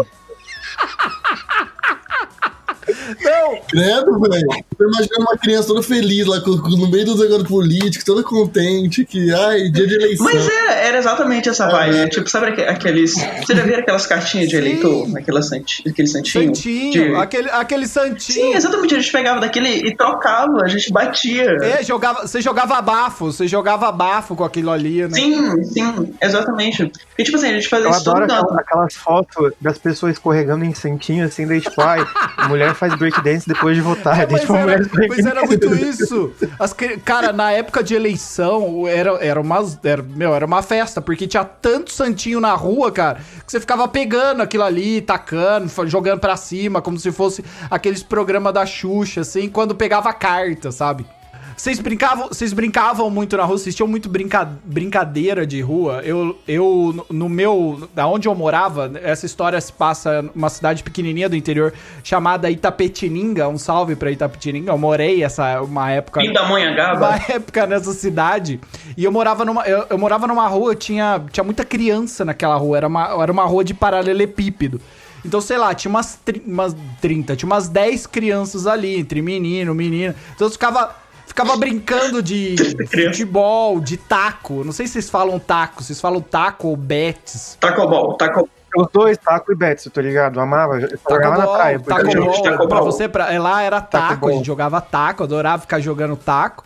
Não, 3.22 3.58
Credo, 3.68 4.20
velho. 4.20 4.64
Tô 4.76 4.84
imaginando 4.84 5.20
uma 5.20 5.36
criança 5.38 5.68
toda 5.68 5.82
feliz 5.82 6.26
lá 6.26 6.40
com- 6.40 6.58
com- 6.58 6.68
no 6.70 6.90
meio 6.90 7.04
do 7.06 7.16
negócio 7.16 7.44
político, 7.46 8.04
toda 8.04 8.22
contente, 8.22 9.04
que, 9.04 9.32
ai, 9.32 9.70
dia 9.70 9.86
de 9.86 9.94
eleição. 9.94 10.24
Mas 10.26 10.46
era, 10.48 10.72
era 10.74 10.98
exatamente 10.98 11.48
essa 11.48 11.68
vibe. 11.68 12.10
Tipo, 12.10 12.28
sabe 12.28 12.46
aque- 12.48 12.62
aqueles. 12.62 13.14
Você 13.14 13.54
já 13.54 13.62
viram 13.62 13.78
aquelas 13.80 14.06
cartinhas 14.06 14.48
de 14.48 14.56
Sim. 14.56 14.62
eleitor? 14.62 15.16
Aquela 15.16 15.42
santi, 15.42 15.82
aquele 15.88 16.08
santinho? 16.08 16.46
santinho, 16.54 16.92
De- 17.10 17.14
aquele, 17.16 17.50
aquele 17.50 17.86
santinho. 17.86 18.18
Sim, 18.20 18.54
exatamente. 18.54 18.94
A 18.94 18.98
gente 19.00 19.12
pegava 19.12 19.40
daquele 19.40 19.68
e 19.68 19.96
trocava, 19.96 20.62
a 20.64 20.68
gente 20.68 20.92
batia. 20.92 21.56
É, 21.62 21.82
jogava, 21.84 22.26
você 22.26 22.40
jogava 22.40 22.80
bafo, 22.82 23.26
você 23.32 23.46
jogava 23.46 23.90
bafo 23.92 24.34
com 24.34 24.44
aquilo 24.44 24.70
ali, 24.70 25.02
né? 25.02 25.10
Sim, 25.14 25.62
sim, 25.64 26.14
exatamente. 26.20 26.90
E 27.18 27.22
tipo 27.24 27.36
assim, 27.36 27.48
a 27.50 27.54
gente 27.54 27.68
fazia 27.68 27.86
Eu 27.86 27.90
isso 27.90 28.00
adoro 28.00 28.26
todo 28.26 28.32
aquela- 28.36 28.50
ano. 28.50 28.60
aquelas 28.60 28.94
fotos 28.94 29.52
das 29.60 29.78
pessoas 29.78 30.12
escorregando 30.14 30.64
em 30.64 30.74
santinho, 30.74 31.24
assim, 31.24 31.46
daí 31.46 31.60
tipo, 31.60 31.80
ai, 31.80 32.04
a 32.36 32.48
mulher 32.72 32.74
faz 32.74 32.94
breakdance 32.94 33.46
depois 33.46 33.76
de 33.76 33.82
votar. 33.82 34.26
daí, 34.26 34.46
Mas 34.46 34.50
era, 34.50 34.90
mas 35.08 35.26
era 35.26 35.42
muito 35.44 35.74
isso. 35.74 36.32
As 36.58 36.74
cara, 37.04 37.32
na 37.32 37.52
época 37.52 37.82
de 37.82 37.94
eleição, 37.94 38.86
era, 38.88 39.12
era, 39.24 39.40
umas, 39.40 39.78
era, 39.84 40.02
meu, 40.02 40.34
era 40.34 40.46
uma 40.46 40.62
festa, 40.62 41.00
porque 41.00 41.26
tinha 41.26 41.44
tanto 41.44 41.92
santinho 41.92 42.40
na 42.40 42.54
rua, 42.54 42.90
cara, 42.90 43.20
que 43.44 43.50
você 43.50 43.60
ficava 43.60 43.86
pegando 43.86 44.42
aquilo 44.42 44.64
ali, 44.64 45.00
tacando, 45.00 45.70
jogando 45.86 46.20
pra 46.20 46.36
cima, 46.36 46.80
como 46.80 46.98
se 46.98 47.12
fosse 47.12 47.44
aqueles 47.70 48.02
programas 48.02 48.52
da 48.54 48.66
Xuxa, 48.66 49.20
assim, 49.20 49.48
quando 49.48 49.74
pegava 49.74 50.12
carta, 50.12 50.72
sabe? 50.72 51.06
Vocês 51.56 51.78
brincavam, 51.78 52.28
vocês 52.28 52.52
brincavam 52.52 53.08
muito 53.10 53.36
na 53.36 53.44
rua, 53.44 53.58
vocês 53.58 53.74
tinham 53.74 53.86
muito 53.86 54.08
brinca, 54.08 54.44
brincadeira 54.64 55.46
de 55.46 55.60
rua. 55.60 56.00
Eu, 56.04 56.38
eu, 56.48 57.06
no- 57.10 57.28
meu, 57.28 57.88
da 57.94 58.06
onde 58.06 58.26
eu 58.28 58.34
morava, 58.34 58.90
essa 59.02 59.26
história 59.26 59.60
se 59.60 59.72
passa 59.72 60.22
numa 60.34 60.48
cidade 60.48 60.82
pequenininha 60.82 61.28
do 61.28 61.36
interior 61.36 61.72
chamada 62.02 62.50
Itapetininga. 62.50 63.48
Um 63.48 63.58
salve 63.58 63.94
pra 63.96 64.10
Itapetininga. 64.10 64.72
Eu 64.72 64.78
morei 64.78 65.22
essa 65.22 65.60
uma 65.62 65.90
época 65.90 66.20
uma 66.20 66.26
Pindamonhangaba. 66.26 67.16
época 67.28 67.66
nessa 67.66 67.92
cidade 67.92 68.58
e 68.96 69.04
eu 69.04 69.12
morava 69.12 69.44
numa 69.44 69.62
eu, 69.66 69.86
eu 69.90 69.98
morava 69.98 70.26
numa 70.26 70.46
rua 70.48 70.74
tinha 70.74 71.22
tinha 71.30 71.44
muita 71.44 71.64
criança 71.64 72.24
naquela 72.24 72.56
rua 72.56 72.76
era 72.78 72.86
uma, 72.88 73.22
era 73.22 73.30
uma 73.32 73.44
rua 73.44 73.62
de 73.64 73.74
paralelepípedo 73.74 74.80
então 75.24 75.40
sei 75.40 75.56
lá 75.56 75.72
tinha 75.74 75.90
umas, 75.90 76.18
umas 76.46 76.74
30 77.00 77.36
tinha 77.36 77.46
umas 77.46 77.68
10 77.68 78.06
crianças 78.06 78.66
ali 78.66 78.96
entre 78.98 79.22
menino 79.22 79.74
menina 79.74 80.14
então 80.34 80.46
eu 80.46 80.50
ficava 80.50 80.94
ficava 81.32 81.56
brincando 81.56 82.20
de 82.22 82.56
futebol 82.86 83.80
de 83.80 83.96
taco 83.96 84.62
não 84.64 84.72
sei 84.72 84.86
se 84.86 84.94
vocês 84.94 85.10
falam 85.10 85.38
taco 85.38 85.82
vocês 85.82 86.00
falam 86.00 86.20
taco 86.20 86.68
ou 86.68 86.76
betes 86.76 87.56
Taco 87.58 87.86
Ball, 87.88 88.14
Taco 88.16 88.48
Os 88.76 88.86
dois, 88.92 89.18
Taco 89.18 89.52
e 89.52 89.54
Betts, 89.54 89.84
eu 89.84 89.92
tô 89.92 90.00
ligado? 90.00 90.38
Eu 90.38 90.42
amava. 90.42 90.80
Eu 90.80 90.98
jogava 91.08 91.36
na 91.36 91.46
praia. 91.46 91.78
taco 91.78 92.04
ball, 92.04 92.42
taco 92.42 92.68
pra 92.68 92.78
ball. 92.78 92.84
você, 92.84 93.06
pra, 93.06 93.38
lá 93.38 93.62
era 93.62 93.82
taco, 93.82 94.14
Taco 94.14 94.28
a 94.28 94.32
gente 94.32 94.46
jogava 94.46 94.80
taco, 94.80 95.22
adorava 95.22 95.60
ficar 95.60 95.78
jogando 95.78 96.16
taco. 96.16 96.64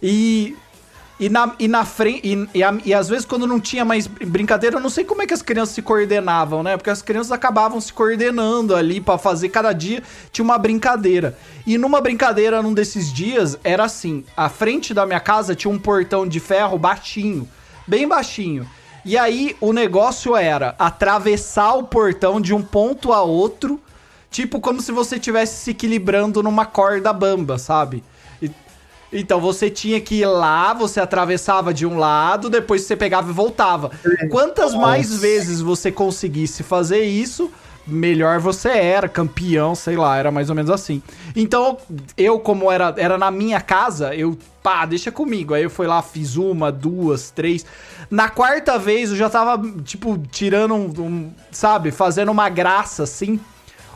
E, 0.00 0.56
e, 1.20 1.28
na, 1.28 1.54
e 1.58 1.68
na 1.68 1.84
frente, 1.84 2.26
e, 2.26 2.58
e, 2.58 2.62
e 2.86 2.94
às 2.94 3.06
vezes 3.06 3.26
quando 3.26 3.46
não 3.46 3.60
tinha 3.60 3.84
mais 3.84 4.06
brincadeira, 4.06 4.76
eu 4.76 4.80
não 4.80 4.88
sei 4.88 5.04
como 5.04 5.20
é 5.20 5.26
que 5.26 5.34
as 5.34 5.42
crianças 5.42 5.74
se 5.74 5.82
coordenavam, 5.82 6.62
né? 6.62 6.78
Porque 6.78 6.88
as 6.88 7.02
crianças 7.02 7.30
acabavam 7.30 7.78
se 7.78 7.92
coordenando 7.92 8.74
ali 8.74 9.02
pra 9.02 9.18
fazer, 9.18 9.50
cada 9.50 9.70
dia 9.74 10.02
tinha 10.32 10.42
uma 10.42 10.56
brincadeira. 10.56 11.36
E 11.66 11.76
numa 11.76 12.00
brincadeira, 12.00 12.62
num 12.62 12.72
desses 12.72 13.12
dias, 13.12 13.58
era 13.62 13.84
assim, 13.84 14.24
a 14.34 14.48
frente 14.48 14.94
da 14.94 15.04
minha 15.04 15.20
casa 15.20 15.54
tinha 15.54 15.70
um 15.70 15.78
portão 15.78 16.26
de 16.26 16.40
ferro 16.40 16.78
baixinho, 16.78 17.46
bem 17.86 18.08
baixinho. 18.08 18.66
E 19.04 19.18
aí 19.18 19.54
o 19.60 19.74
negócio 19.74 20.34
era 20.34 20.74
atravessar 20.78 21.74
o 21.74 21.82
portão 21.82 22.40
de 22.40 22.54
um 22.54 22.62
ponto 22.62 23.12
a 23.12 23.20
outro, 23.20 23.78
tipo 24.30 24.58
como 24.58 24.80
se 24.80 24.90
você 24.90 25.16
estivesse 25.16 25.64
se 25.64 25.70
equilibrando 25.72 26.42
numa 26.42 26.64
corda 26.64 27.12
bamba, 27.12 27.58
sabe? 27.58 28.02
Então 29.12 29.40
você 29.40 29.68
tinha 29.68 30.00
que 30.00 30.16
ir 30.16 30.26
lá, 30.26 30.72
você 30.72 31.00
atravessava 31.00 31.74
de 31.74 31.84
um 31.84 31.98
lado, 31.98 32.48
depois 32.48 32.82
você 32.82 32.94
pegava 32.94 33.30
e 33.30 33.34
voltava. 33.34 33.90
Quantas 34.30 34.74
mais 34.74 35.18
vezes 35.18 35.60
você 35.60 35.90
conseguisse 35.90 36.62
fazer 36.62 37.02
isso, 37.02 37.50
melhor 37.86 38.38
você 38.38 38.68
era, 38.68 39.08
campeão, 39.08 39.74
sei 39.74 39.96
lá, 39.96 40.16
era 40.16 40.30
mais 40.30 40.48
ou 40.48 40.54
menos 40.54 40.70
assim. 40.70 41.02
Então, 41.34 41.76
eu, 42.16 42.38
como 42.38 42.70
era, 42.70 42.94
era 42.96 43.18
na 43.18 43.30
minha 43.30 43.60
casa, 43.60 44.14
eu, 44.14 44.38
pá, 44.62 44.86
deixa 44.86 45.10
comigo. 45.10 45.54
Aí 45.54 45.64
eu 45.64 45.70
fui 45.70 45.86
lá, 45.86 46.00
fiz 46.02 46.36
uma, 46.36 46.70
duas, 46.70 47.30
três. 47.30 47.66
Na 48.10 48.28
quarta 48.28 48.78
vez 48.78 49.10
eu 49.10 49.16
já 49.16 49.28
tava, 49.28 49.60
tipo, 49.82 50.18
tirando 50.30 50.74
um, 50.74 50.86
um, 50.98 51.30
sabe, 51.50 51.90
fazendo 51.90 52.30
uma 52.30 52.48
graça 52.48 53.02
assim. 53.02 53.40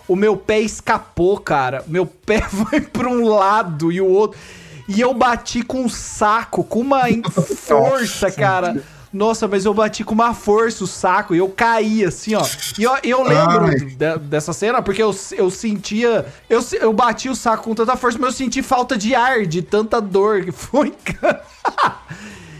O 0.06 0.16
meu 0.16 0.36
pé 0.36 0.60
escapou, 0.60 1.38
cara. 1.38 1.84
Meu 1.86 2.04
pé 2.04 2.42
foi 2.48 2.80
pra 2.80 3.08
um 3.08 3.28
lado 3.28 3.90
e 3.92 4.00
o 4.00 4.06
outro. 4.06 4.38
E 4.86 5.00
eu 5.00 5.14
bati 5.14 5.62
com 5.62 5.82
um 5.82 5.88
saco, 5.88 6.62
com 6.64 6.80
uma 6.80 7.02
força, 7.66 8.30
cara. 8.30 8.82
Nossa, 9.12 9.46
mas 9.46 9.64
eu 9.64 9.72
bati 9.72 10.02
com 10.02 10.12
uma 10.12 10.34
força 10.34 10.82
o 10.82 10.88
saco 10.88 11.36
e 11.36 11.38
eu 11.38 11.48
caí 11.48 12.04
assim, 12.04 12.34
ó. 12.34 12.44
E 12.76 12.82
eu, 12.82 12.96
eu 13.04 13.22
lembro 13.22 13.70
de- 13.78 14.18
dessa 14.18 14.52
cena 14.52 14.82
porque 14.82 15.00
eu, 15.00 15.14
eu 15.32 15.50
sentia. 15.50 16.26
Eu, 16.50 16.64
eu 16.80 16.92
bati 16.92 17.28
o 17.28 17.36
saco 17.36 17.62
com 17.62 17.74
tanta 17.76 17.96
força, 17.96 18.18
mas 18.18 18.30
eu 18.32 18.36
senti 18.38 18.60
falta 18.60 18.96
de 18.96 19.14
ar, 19.14 19.46
de 19.46 19.62
tanta 19.62 20.00
dor 20.00 20.44
que 20.44 20.50
foi. 20.50 20.92
cara. 21.04 21.44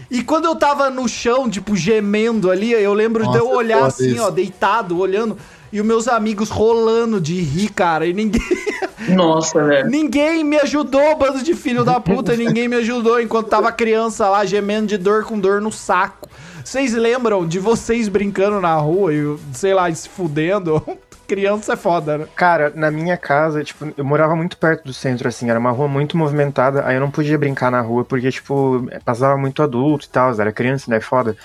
E 0.09 0.23
quando 0.23 0.45
eu 0.45 0.55
tava 0.55 0.89
no 0.89 1.09
chão, 1.09 1.49
tipo, 1.49 1.75
gemendo 1.75 2.49
ali, 2.49 2.71
eu 2.71 2.93
lembro 2.93 3.23
de 3.29 3.37
eu 3.37 3.45
Nossa, 3.45 3.57
olhar 3.57 3.85
assim, 3.85 4.13
isso. 4.13 4.23
ó, 4.23 4.29
deitado, 4.29 4.97
olhando, 4.97 5.37
e 5.73 5.81
os 5.81 5.85
meus 5.85 6.07
amigos 6.07 6.49
rolando 6.49 7.19
de 7.19 7.41
rir, 7.41 7.69
cara, 7.69 8.07
e 8.07 8.13
ninguém. 8.13 8.41
Nossa, 9.09 9.63
velho. 9.63 9.89
Ninguém 9.89 10.43
me 10.43 10.57
ajudou, 10.57 11.15
bando 11.15 11.43
de 11.43 11.53
filho 11.53 11.83
da 11.83 11.99
puta, 11.99 12.35
ninguém 12.35 12.67
me 12.67 12.77
ajudou 12.77 13.19
enquanto 13.19 13.47
tava 13.47 13.71
criança 13.71 14.29
lá 14.29 14.45
gemendo 14.45 14.87
de 14.87 14.97
dor 14.97 15.23
com 15.23 15.39
dor 15.39 15.61
no 15.61 15.71
saco. 15.71 16.29
Vocês 16.63 16.93
lembram 16.93 17.47
de 17.47 17.59
vocês 17.59 18.07
brincando 18.07 18.59
na 18.59 18.75
rua 18.75 19.13
e, 19.13 19.37
sei 19.53 19.73
lá, 19.73 19.93
se 19.93 20.09
fudendo? 20.09 20.81
Criança 21.27 21.73
é 21.73 21.75
foda, 21.75 22.19
né? 22.19 22.27
Cara, 22.35 22.71
na 22.75 22.91
minha 22.91 23.17
casa, 23.17 23.63
tipo, 23.63 23.91
eu 23.97 24.05
morava 24.05 24.35
muito 24.35 24.57
perto 24.57 24.83
do 24.83 24.93
centro, 24.93 25.27
assim, 25.27 25.49
era 25.49 25.59
uma 25.59 25.71
rua 25.71 25.87
muito 25.87 26.15
movimentada, 26.15 26.85
aí 26.85 26.95
eu 26.95 27.01
não 27.01 27.09
podia 27.09 27.37
brincar 27.37 27.71
na 27.71 27.81
rua, 27.81 28.05
porque, 28.05 28.29
tipo, 28.31 28.87
passava 29.03 29.35
muito 29.35 29.63
adulto 29.63 30.05
e 30.05 30.09
tal, 30.09 30.39
era 30.39 30.51
criança, 30.51 30.89
né, 30.89 30.99
foda. 30.99 31.35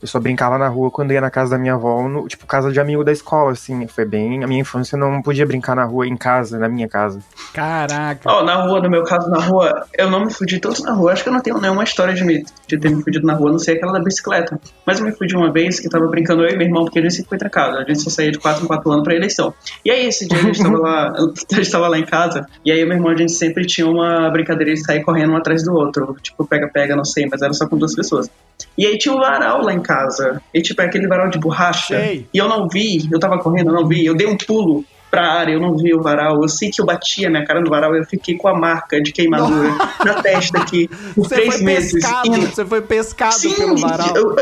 Eu 0.00 0.08
só 0.08 0.18
brincava 0.18 0.56
na 0.56 0.68
rua 0.68 0.90
quando 0.90 1.12
ia 1.12 1.20
na 1.20 1.30
casa 1.30 1.50
da 1.50 1.58
minha 1.58 1.74
avó, 1.74 2.08
no, 2.08 2.26
tipo, 2.26 2.46
casa 2.46 2.72
de 2.72 2.80
amigo 2.80 3.04
da 3.04 3.12
escola, 3.12 3.52
assim, 3.52 3.86
foi 3.86 4.04
bem, 4.04 4.42
a 4.42 4.46
minha 4.46 4.60
infância 4.60 4.96
eu 4.96 5.00
não 5.00 5.20
podia 5.20 5.44
brincar 5.44 5.76
na 5.76 5.84
rua, 5.84 6.06
em 6.06 6.16
casa, 6.16 6.58
na 6.58 6.68
minha 6.68 6.88
casa. 6.88 7.20
Caraca. 7.52 8.30
Ó, 8.30 8.42
na 8.42 8.54
rua, 8.56 8.80
no 8.80 8.88
meu 8.88 9.04
caso, 9.04 9.28
na 9.28 9.40
rua, 9.40 9.86
eu 9.98 10.10
não 10.10 10.24
me 10.24 10.32
fudi 10.32 10.58
tanto 10.58 10.82
na 10.82 10.92
rua. 10.92 11.12
Acho 11.12 11.22
que 11.22 11.28
eu 11.28 11.32
não 11.32 11.40
tenho 11.40 11.60
nenhuma 11.60 11.84
história 11.84 12.14
de, 12.14 12.24
me, 12.24 12.44
de 12.66 12.78
ter 12.78 12.90
me 12.90 13.02
fudido 13.02 13.26
na 13.26 13.34
rua, 13.34 13.52
não 13.52 13.58
sei 13.58 13.76
aquela 13.76 13.92
da 13.92 14.00
bicicleta. 14.00 14.58
Mas 14.86 14.98
eu 14.98 15.06
me 15.06 15.12
fudi 15.12 15.36
uma 15.36 15.52
vez 15.52 15.80
que 15.80 15.88
tava 15.88 16.06
brincando 16.06 16.44
eu 16.44 16.50
e 16.50 16.56
meu 16.56 16.66
irmão, 16.66 16.84
porque 16.84 16.98
a 16.98 17.02
gente 17.02 17.14
sempre 17.14 17.28
foi 17.28 17.38
trancado. 17.38 17.76
A 17.78 17.84
gente 17.84 18.00
só 18.00 18.10
saía 18.10 18.32
de 18.32 18.38
4 18.38 18.64
em 18.64 18.66
4 18.66 18.90
anos 18.90 19.04
pra 19.04 19.14
eleição. 19.14 19.52
E 19.84 19.90
aí, 19.90 20.06
esse 20.06 20.26
dia 20.26 20.38
a 20.38 20.42
gente 20.42 20.62
tava 20.62 20.78
lá, 20.78 21.12
a 21.52 21.54
gente 21.54 21.70
tava 21.70 21.88
lá 21.88 21.98
em 21.98 22.06
casa, 22.06 22.46
e 22.64 22.72
aí 22.72 22.84
meu 22.84 22.96
irmão, 22.96 23.10
a 23.12 23.16
gente 23.16 23.32
sempre 23.32 23.66
tinha 23.66 23.86
uma 23.86 24.30
brincadeira 24.30 24.72
de 24.72 24.82
sair 24.82 25.02
correndo 25.02 25.32
um 25.32 25.36
atrás 25.36 25.62
do 25.62 25.74
outro. 25.74 26.16
Tipo, 26.22 26.46
pega-pega, 26.46 26.96
não 26.96 27.04
sei, 27.04 27.26
mas 27.30 27.42
era 27.42 27.52
só 27.52 27.68
com 27.68 27.76
duas 27.76 27.94
pessoas. 27.94 28.30
E 28.76 28.86
aí 28.86 28.98
tinha 28.98 29.14
um 29.14 29.18
varal 29.18 29.62
lá 29.62 29.72
em 29.72 29.80
casa. 29.82 30.40
E 30.54 30.60
tipo, 30.62 30.80
é 30.82 30.86
aquele 30.86 31.06
varal 31.06 31.28
de 31.28 31.38
borracha. 31.38 31.98
Sei. 31.98 32.26
E 32.32 32.38
eu 32.38 32.48
não 32.48 32.68
vi, 32.68 33.08
eu 33.10 33.18
tava 33.18 33.38
correndo, 33.38 33.68
eu 33.70 33.74
não 33.74 33.86
vi. 33.86 34.04
Eu 34.04 34.14
dei 34.14 34.26
um 34.26 34.36
pulo 34.36 34.84
pra 35.10 35.26
área, 35.32 35.52
eu 35.52 35.60
não 35.60 35.76
vi 35.76 35.92
o 35.92 36.00
varal. 36.00 36.40
Eu 36.42 36.48
sei 36.48 36.70
que 36.70 36.80
eu 36.80 36.86
bati 36.86 37.26
a 37.26 37.30
minha 37.30 37.44
cara 37.44 37.60
no 37.60 37.68
varal 37.68 37.94
e 37.96 37.98
eu 37.98 38.04
fiquei 38.04 38.36
com 38.36 38.46
a 38.48 38.54
marca 38.58 39.00
de 39.02 39.10
queimadura 39.12 39.70
na 40.04 40.22
testa 40.22 40.58
aqui 40.58 40.88
por 41.14 41.26
Você 41.28 41.34
três 41.34 41.54
foi 41.56 41.62
meses. 41.64 41.92
pescado, 41.92 42.28
E- 42.36 42.46
você 42.46 42.64
foi 42.64 42.80
pescado 42.80 43.34
Sim, 43.34 43.54
pelo 43.54 43.76
varal. 43.76 44.14
eu- 44.16 44.36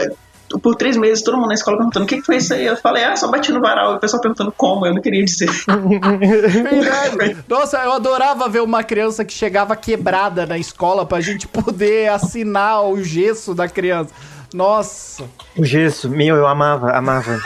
por 0.62 0.74
três 0.74 0.96
meses, 0.96 1.22
todo 1.22 1.36
mundo 1.36 1.48
na 1.48 1.54
escola 1.54 1.76
perguntando 1.76 2.04
o 2.04 2.08
que, 2.08 2.16
que 2.16 2.22
foi 2.22 2.36
isso 2.36 2.54
aí. 2.54 2.66
Eu 2.66 2.76
falei, 2.76 3.04
ah, 3.04 3.16
só 3.16 3.28
bati 3.28 3.52
no 3.52 3.60
varal. 3.60 3.92
E 3.92 3.96
o 3.96 4.00
pessoal 4.00 4.20
perguntando 4.20 4.52
como, 4.56 4.86
eu 4.86 4.94
não 4.94 5.02
queria 5.02 5.24
dizer. 5.24 5.50
Verdade. 6.18 7.36
Nossa, 7.48 7.78
eu 7.78 7.92
adorava 7.92 8.48
ver 8.48 8.62
uma 8.62 8.82
criança 8.82 9.24
que 9.24 9.32
chegava 9.32 9.76
quebrada 9.76 10.46
na 10.46 10.58
escola 10.58 11.04
pra 11.04 11.20
gente 11.20 11.46
poder 11.46 12.10
assinar 12.10 12.84
o 12.84 13.02
gesso 13.02 13.54
da 13.54 13.68
criança. 13.68 14.10
Nossa. 14.54 15.24
O 15.56 15.64
gesso, 15.64 16.08
meu, 16.08 16.36
eu 16.36 16.46
amava, 16.46 16.90
amava. 16.92 17.38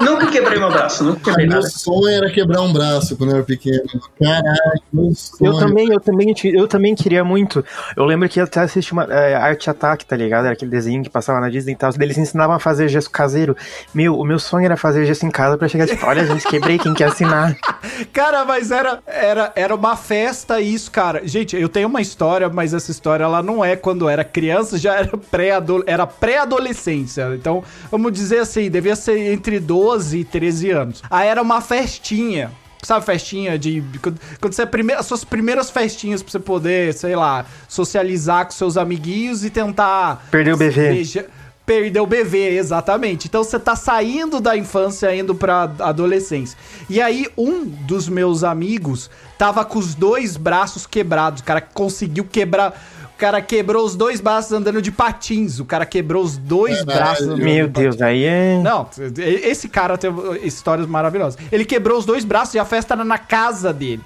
Nunca 0.00 0.26
quebrei 0.28 0.58
meu 0.58 0.70
braço, 0.70 1.02
nunca 1.04 1.20
quebrei 1.24 1.46
Meu 1.46 1.56
nada. 1.56 1.68
sonho 1.68 2.08
era 2.08 2.30
quebrar 2.30 2.60
um 2.62 2.72
braço 2.72 3.16
quando 3.16 3.30
eu 3.30 3.36
era 3.36 3.44
pequeno. 3.44 3.82
Caralho, 4.20 4.82
meu 4.92 5.12
sonho. 5.14 5.52
Eu 5.52 5.58
também, 5.58 5.88
eu 5.92 6.00
também, 6.00 6.34
eu 6.54 6.68
também 6.68 6.94
queria 6.94 7.24
muito. 7.24 7.64
Eu 7.96 8.04
lembro 8.04 8.28
que 8.28 8.40
eu 8.40 8.44
até 8.44 8.60
assisti 8.60 8.92
uma 8.92 9.04
é, 9.04 9.34
Arte 9.34 9.68
Attack, 9.70 10.04
tá 10.06 10.16
ligado? 10.16 10.44
Era 10.44 10.54
aquele 10.54 10.70
desenho 10.70 11.02
que 11.02 11.10
passava 11.10 11.40
na 11.40 11.48
Disney 11.48 11.72
e 11.72 11.76
tal. 11.76 11.90
Eles 12.00 12.16
ensinavam 12.16 12.54
a 12.56 12.60
fazer 12.60 12.88
gesso 12.88 13.10
caseiro. 13.10 13.56
Meu, 13.92 14.16
o 14.18 14.24
meu 14.24 14.38
sonho 14.38 14.66
era 14.66 14.76
fazer 14.76 15.04
gesso 15.04 15.26
em 15.26 15.30
casa 15.30 15.58
pra 15.58 15.68
chegar 15.68 15.86
tipo, 15.86 16.04
olha, 16.06 16.24
gente, 16.26 16.46
quebrei, 16.46 16.78
quem 16.78 16.94
quer 16.94 17.08
assinar? 17.08 17.56
Cara, 18.12 18.44
mas 18.44 18.70
era, 18.70 19.00
era, 19.06 19.52
era 19.56 19.74
uma 19.74 19.96
festa 19.96 20.60
isso, 20.60 20.90
cara. 20.90 21.22
Gente, 21.26 21.56
eu 21.56 21.68
tenho 21.68 21.88
uma 21.88 22.00
história, 22.00 22.48
mas 22.48 22.72
essa 22.72 22.90
história 22.90 23.24
ela 23.24 23.42
não 23.42 23.64
é 23.64 23.74
quando 23.76 24.04
eu 24.04 24.08
era 24.08 24.22
criança, 24.24 24.78
já 24.78 24.94
era 24.96 25.16
pré-adol- 25.16 25.82
era 25.86 26.06
pré-adolescência. 26.48 27.34
Então, 27.34 27.62
vamos 27.90 28.12
dizer 28.12 28.38
assim, 28.40 28.70
devia 28.70 28.96
ser 28.96 29.32
entre 29.32 29.60
12 29.60 30.18
e 30.18 30.24
13 30.24 30.70
anos. 30.70 31.02
Aí 31.10 31.28
era 31.28 31.42
uma 31.42 31.60
festinha. 31.60 32.50
Sabe, 32.82 33.04
festinha 33.04 33.58
de. 33.58 33.82
Quando, 34.00 34.54
você 34.54 34.62
é 34.62 34.66
prime, 34.66 34.92
as 34.92 35.04
suas 35.04 35.24
primeiras 35.24 35.68
festinhas 35.68 36.22
pra 36.22 36.30
você 36.30 36.38
poder, 36.38 36.94
sei 36.94 37.16
lá, 37.16 37.44
socializar 37.68 38.44
com 38.46 38.52
seus 38.52 38.76
amiguinhos 38.76 39.44
e 39.44 39.50
tentar. 39.50 40.26
Perdeu 40.30 40.54
o 40.54 40.58
BV. 40.58 40.88
Beija- 40.90 41.26
Perdeu 41.66 42.04
o 42.04 42.06
BV, 42.06 42.56
exatamente. 42.56 43.26
Então 43.28 43.44
você 43.44 43.58
tá 43.58 43.76
saindo 43.76 44.40
da 44.40 44.56
infância 44.56 45.14
indo 45.14 45.34
pra 45.34 45.64
adolescência. 45.80 46.56
E 46.88 46.98
aí, 46.98 47.26
um 47.36 47.62
dos 47.66 48.08
meus 48.08 48.42
amigos 48.42 49.10
tava 49.36 49.62
com 49.66 49.78
os 49.78 49.94
dois 49.94 50.38
braços 50.38 50.86
quebrados. 50.86 51.42
O 51.42 51.44
cara 51.44 51.60
conseguiu 51.60 52.24
quebrar. 52.24 52.72
O 53.18 53.20
cara 53.20 53.42
quebrou 53.42 53.84
os 53.84 53.96
dois 53.96 54.20
braços 54.20 54.52
andando 54.52 54.80
de 54.80 54.92
patins. 54.92 55.58
O 55.58 55.64
cara 55.64 55.84
quebrou 55.84 56.22
os 56.22 56.36
dois 56.36 56.84
Caralho. 56.84 56.98
braços 57.00 57.26
andando 57.26 57.42
Meu 57.42 57.66
de 57.66 57.72
Deus, 57.72 58.00
aí 58.00 58.22
é. 58.22 58.60
não, 58.62 58.88
esse 59.18 59.68
cara 59.68 59.98
tem 59.98 60.08
histórias 60.44 60.86
maravilhosas. 60.86 61.36
Ele 61.50 61.64
quebrou 61.64 61.98
os 61.98 62.06
dois 62.06 62.24
braços 62.24 62.54
e 62.54 62.60
a 62.60 62.64
festa 62.64 62.94
era 62.94 63.04
na 63.04 63.18
casa 63.18 63.72
dele. 63.72 64.02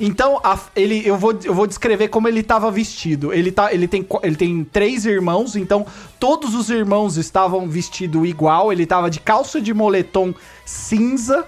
Então, 0.00 0.40
a- 0.42 0.58
ele, 0.74 1.06
eu, 1.06 1.16
vou, 1.16 1.38
eu 1.44 1.54
vou 1.54 1.68
descrever 1.68 2.08
como 2.08 2.26
ele 2.26 2.40
estava 2.40 2.68
vestido. 2.68 3.32
Ele, 3.32 3.52
tá, 3.52 3.72
ele, 3.72 3.86
tem, 3.86 4.04
ele 4.24 4.34
tem 4.34 4.64
três 4.64 5.06
irmãos, 5.06 5.54
então 5.54 5.86
todos 6.18 6.52
os 6.56 6.68
irmãos 6.68 7.16
estavam 7.16 7.68
vestidos 7.68 8.28
igual. 8.28 8.72
Ele 8.72 8.84
tava 8.86 9.08
de 9.08 9.20
calça 9.20 9.60
de 9.60 9.72
moletom 9.72 10.34
cinza. 10.64 11.44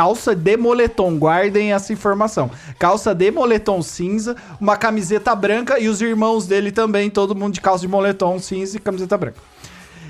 Calça 0.00 0.34
de 0.34 0.56
moletom, 0.56 1.18
guardem 1.18 1.74
essa 1.74 1.92
informação. 1.92 2.50
Calça 2.78 3.14
de 3.14 3.30
moletom 3.30 3.82
cinza, 3.82 4.34
uma 4.58 4.74
camiseta 4.74 5.34
branca 5.34 5.78
e 5.78 5.90
os 5.90 6.00
irmãos 6.00 6.46
dele 6.46 6.72
também, 6.72 7.10
todo 7.10 7.34
mundo 7.34 7.52
de 7.52 7.60
calça 7.60 7.82
de 7.82 7.88
moletom 7.88 8.38
cinza 8.38 8.78
e 8.78 8.80
camiseta 8.80 9.18
branca. 9.18 9.36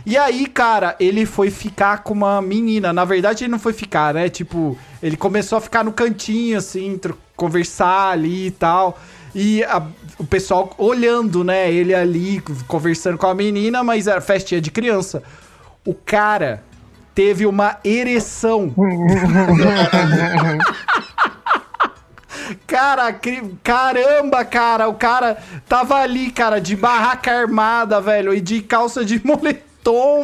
E 0.07 0.17
aí, 0.17 0.47
cara, 0.47 0.95
ele 1.01 1.27
foi 1.27 1.51
ficar 1.51 2.05
com 2.05 2.15
uma 2.15 2.41
menina. 2.41 2.93
Na 2.93 3.05
verdade, 3.05 3.43
ele 3.43 3.51
não 3.51 3.59
foi 3.59 3.73
ficar, 3.73 4.15
né? 4.15 4.29
Tipo, 4.29 4.79
ele 5.03 5.17
começou 5.17 5.59
a 5.59 5.61
ficar 5.61 5.83
no 5.83 5.91
cantinho, 5.91 6.57
assim, 6.57 6.97
conversar 7.35 8.13
ali 8.13 8.47
e 8.47 8.51
tal. 8.53 8.97
E 9.35 9.65
a- 9.65 9.83
o 10.21 10.25
pessoal 10.25 10.73
olhando, 10.79 11.43
né? 11.43 11.69
Ele 11.69 11.93
ali, 11.93 12.41
conversando 12.69 13.19
com 13.19 13.27
a 13.27 13.35
menina, 13.35 13.83
mas 13.83 14.07
era 14.07 14.21
festinha 14.21 14.61
de 14.61 14.71
criança. 14.71 15.21
O 15.85 15.95
cara 15.95 16.63
teve 17.21 17.45
uma 17.45 17.77
ereção. 17.85 18.75
Cara, 22.67 23.13
caramba, 23.63 24.45
cara, 24.45 24.89
o 24.89 24.95
cara 24.95 25.37
tava 25.69 25.97
ali, 25.97 26.31
cara, 26.33 26.61
de 26.61 26.75
barraca 26.75 27.31
armada, 27.31 28.01
velho, 28.01 28.35
e 28.35 28.41
de 28.41 28.61
calça 28.61 29.05
de 29.05 29.25
moletom, 29.25 29.61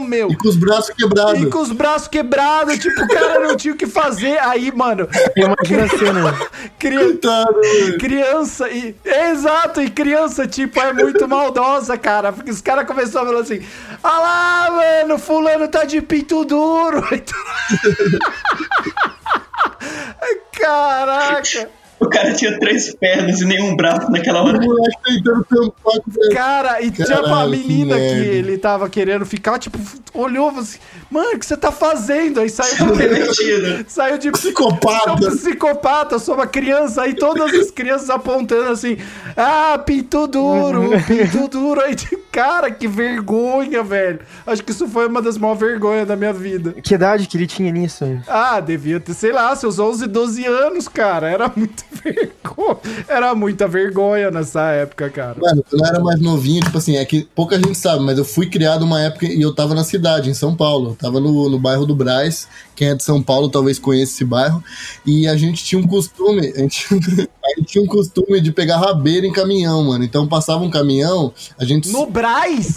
meu. 0.01 0.31
E 0.31 0.37
com 0.37 0.49
os 0.49 0.57
braços 0.57 0.91
quebrados. 0.91 1.43
E 1.43 1.47
com 1.47 1.59
os 1.61 1.73
braços 1.73 2.09
quebrados, 2.09 2.79
tipo, 2.79 3.03
o 3.03 3.09
cara 3.09 3.41
não 3.41 3.57
tinha 3.57 3.73
o 3.75 3.77
que 3.77 3.87
fazer. 3.87 4.39
Aí, 4.39 4.71
mano, 4.71 5.09
Imagina 5.37 5.85
a 5.85 5.89
cena. 5.89 6.35
cri- 6.79 6.97
Coitado, 6.97 7.61
criança 7.99 8.69
e. 8.69 8.95
Exato, 9.05 9.81
e 9.81 9.91
criança, 9.91 10.47
tipo, 10.47 10.79
é 10.81 10.93
muito 10.93 11.27
maldosa, 11.27 11.97
cara. 11.97 12.33
Porque 12.33 12.51
os 12.51 12.61
caras 12.61 12.87
começaram 12.87 13.27
a 13.27 13.31
falar 13.31 13.41
assim: 13.43 13.61
Ah 14.03 14.19
lá, 14.19 14.71
mano, 15.03 15.19
fulano 15.19 15.67
tá 15.69 15.85
de 15.85 16.01
pinto 16.03 16.45
duro. 16.45 17.03
Aí 17.11 17.21
tu- 17.21 17.35
Caraca. 20.53 21.71
O 21.99 22.09
cara 22.09 22.35
tinha 22.35 22.59
três 22.59 22.95
pernas 22.95 23.41
e 23.41 23.45
nenhum 23.47 23.75
braço 23.75 24.11
naquela 24.11 24.43
O 24.43 24.49
hora. 24.49 24.61
moleque 24.61 24.97
tentando 25.05 25.45
tampar 25.49 25.95
o 25.97 26.35
Cara, 26.35 26.83
e 26.83 26.91
tinha 26.91 27.07
Caralho, 27.07 27.27
uma 27.27 27.45
que 27.45 27.51
menina 27.51 27.95
que, 27.95 28.01
merda. 28.01 28.25
ele 28.27 28.59
tava 28.59 28.89
querendo 28.91 29.25
ficar, 29.25 29.59
tipo, 29.59 29.79
olhou 30.13 30.51
assim, 30.51 30.79
mano, 31.11 31.35
o 31.35 31.39
que 31.39 31.47
você 31.47 31.57
tá 31.57 31.73
fazendo? 31.73 32.41
Aí 32.41 32.51
saiu 32.51 32.93
de. 32.93 33.85
Saiu 33.89 34.19
de. 34.19 34.31
Psicopata. 34.31 35.13
Um 35.13 35.17
psicopata, 35.37 36.19
sou 36.19 36.35
uma 36.35 36.47
criança. 36.47 37.03
Aí 37.03 37.15
todas 37.15 37.53
as 37.55 37.71
crianças 37.71 38.11
apontando 38.11 38.71
assim: 38.71 38.99
Ah, 39.37 39.79
pinto 39.79 40.27
duro, 40.27 40.91
pinto 41.07 41.49
duro. 41.49 41.81
Aí, 41.81 41.95
tipo, 41.95 42.26
cara, 42.37 42.71
que 42.71 42.87
vergonha, 42.87 43.83
velho. 43.83 44.21
Acho 44.47 44.63
que 44.63 44.71
isso 44.71 44.87
foi 44.87 45.09
uma 45.09 45.23
das 45.23 45.39
maiores 45.39 45.59
vergonhas 45.59 46.07
da 46.07 46.15
minha 46.15 46.35
vida. 46.35 46.75
Que 46.83 46.95
idade 46.95 47.27
que 47.27 47.35
ele 47.35 47.47
tinha 47.47 47.73
nisso? 47.73 48.05
Ah, 48.29 48.61
devia 48.61 49.01
ter, 49.01 49.15
sei 49.15 49.33
lá, 49.33 49.57
seus 49.57 49.79
11, 49.79 50.07
12 50.07 50.45
anos, 50.45 50.87
cara. 50.87 51.31
Era 51.31 51.51
muita 51.57 51.83
vergonha. 52.05 52.79
Era 53.09 53.35
muita 53.35 53.67
vergonha 53.67 54.31
nessa 54.31 54.71
época, 54.73 55.09
cara. 55.09 55.37
Mano, 55.41 55.65
quando 55.69 55.83
eu 55.83 55.89
era 55.89 55.99
mais 55.99 56.21
novinho, 56.21 56.63
tipo 56.63 56.77
assim, 56.77 56.99
é 56.99 57.05
que 57.07 57.27
pouca 57.35 57.57
gente 57.57 57.75
sabe, 57.75 58.05
mas 58.05 58.19
eu 58.19 58.25
fui 58.25 58.51
criado 58.51 58.83
uma 58.83 59.01
época 59.01 59.25
e 59.25 59.41
eu 59.41 59.55
tava 59.55 59.75
na 59.75 59.83
cidade, 59.83 60.29
em 60.29 60.35
São 60.35 60.55
Paulo. 60.55 60.91
Eu 60.91 60.95
tava 60.95 61.19
no, 61.19 61.49
no 61.49 61.59
bairro 61.59 61.87
do 61.87 61.95
Braz. 61.95 62.47
Quem 62.75 62.91
é 62.91 62.95
de 62.95 63.03
São 63.03 63.23
Paulo 63.23 63.49
talvez 63.49 63.79
conheça 63.79 64.13
esse 64.13 64.25
bairro. 64.27 64.63
E 65.07 65.27
a 65.27 65.39
gente 65.39 65.65
tinha 65.65 65.81
um 65.81 65.87
costume, 65.87 66.53
a 66.55 66.59
gente, 66.59 66.87
a 66.93 67.59
gente 67.59 67.67
tinha 67.67 67.83
um 67.83 67.87
costume 67.87 68.43
de 68.43 68.53
pegar 68.53 68.77
rabeira 68.77 69.27
em 69.27 69.33
caminhão, 69.33 69.85
mano. 69.85 70.05
Então 70.05 70.29
passava 70.29 70.63
um 70.63 70.69
caminhão, 70.69 71.33
a 71.59 71.65
gente 71.65 71.89
No 71.89 72.05
Braz? 72.05 72.26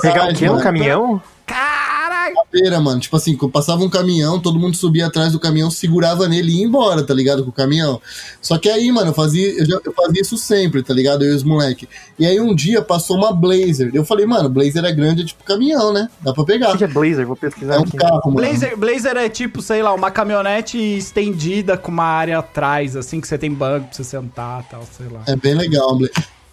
Pegar 0.02 0.24
Ai, 0.24 0.34
o 0.34 0.36
quê? 0.36 0.46
Um 0.48 0.52
mano. 0.54 0.64
caminhão? 0.64 1.22
Caralho! 1.46 2.36
rabeira, 2.36 2.80
mano. 2.80 3.00
Tipo 3.00 3.16
assim, 3.18 3.36
quando 3.36 3.52
passava 3.52 3.84
um 3.84 3.90
caminhão, 3.90 4.40
todo 4.40 4.60
mundo 4.60 4.76
subia 4.78 5.08
atrás 5.08 5.32
do 5.32 5.40
caminhão, 5.40 5.72
segurava 5.72 6.28
nele 6.28 6.52
e 6.52 6.58
ia 6.60 6.66
embora, 6.66 7.04
tá 7.04 7.12
ligado? 7.14 7.44
Com 7.44 7.50
o 7.50 7.54
caminhão. 7.54 8.00
Só 8.40 8.58
que 8.60 8.70
aí, 8.70 8.92
mano, 8.92 9.10
eu 9.10 9.14
fazia, 9.16 9.50
eu, 9.60 9.66
já- 9.66 9.80
eu 9.84 9.92
fazia 9.94 10.22
isso 10.22 10.38
sempre, 10.38 10.84
tá 10.84 10.94
ligado? 10.94 11.24
Eu 11.26 11.34
e 11.34 11.36
os 11.36 11.44
moleque. 11.44 11.90
E 12.20 12.26
aí 12.28 12.40
um 12.40 12.54
dia 12.54 12.84
passou 12.84 13.18
uma 13.18 13.32
Blazer. 13.34 13.90
Eu 13.96 14.06
falei, 14.06 14.28
mano, 14.28 14.48
Blazer 14.48 14.86
é 14.86 14.92
grande, 14.92 15.24
é 15.24 15.26
tipo 15.26 15.44
caminhão, 15.44 15.92
né? 15.92 16.08
Dá 16.22 16.32
pra 16.34 16.44
pegar. 16.44 16.74
O 16.76 16.78
que 16.78 16.84
é 16.84 16.88
Blazer? 16.88 17.26
Vou 17.26 17.36
pesquisar 17.36 17.76
É 17.76 17.80
um 17.80 17.84
aqui. 17.84 17.98
carro, 17.98 18.22
mano. 18.26 18.36
Blazer, 18.38 18.78
Blazer 18.78 19.18
é 19.18 19.28
tipo, 19.30 19.60
sei 19.62 19.82
lá, 19.82 19.92
uma 19.94 20.12
caminhonete 20.12 20.78
estendida 20.78 21.78
com 21.78 21.92
uma 21.92 22.06
área 22.06 22.38
atrás, 22.40 22.96
assim, 22.96 23.20
que 23.20 23.28
você 23.28 23.40
tem 23.40 23.52
banco 23.52 23.88
pra 23.88 23.96
você 23.98 24.04
sentar 24.04 24.64
e 24.68 24.72
tal, 24.72 24.84
sei 24.96 25.08
lá. 25.08 25.22
É 25.28 25.36
bem 25.36 25.56
legal. 25.56 25.98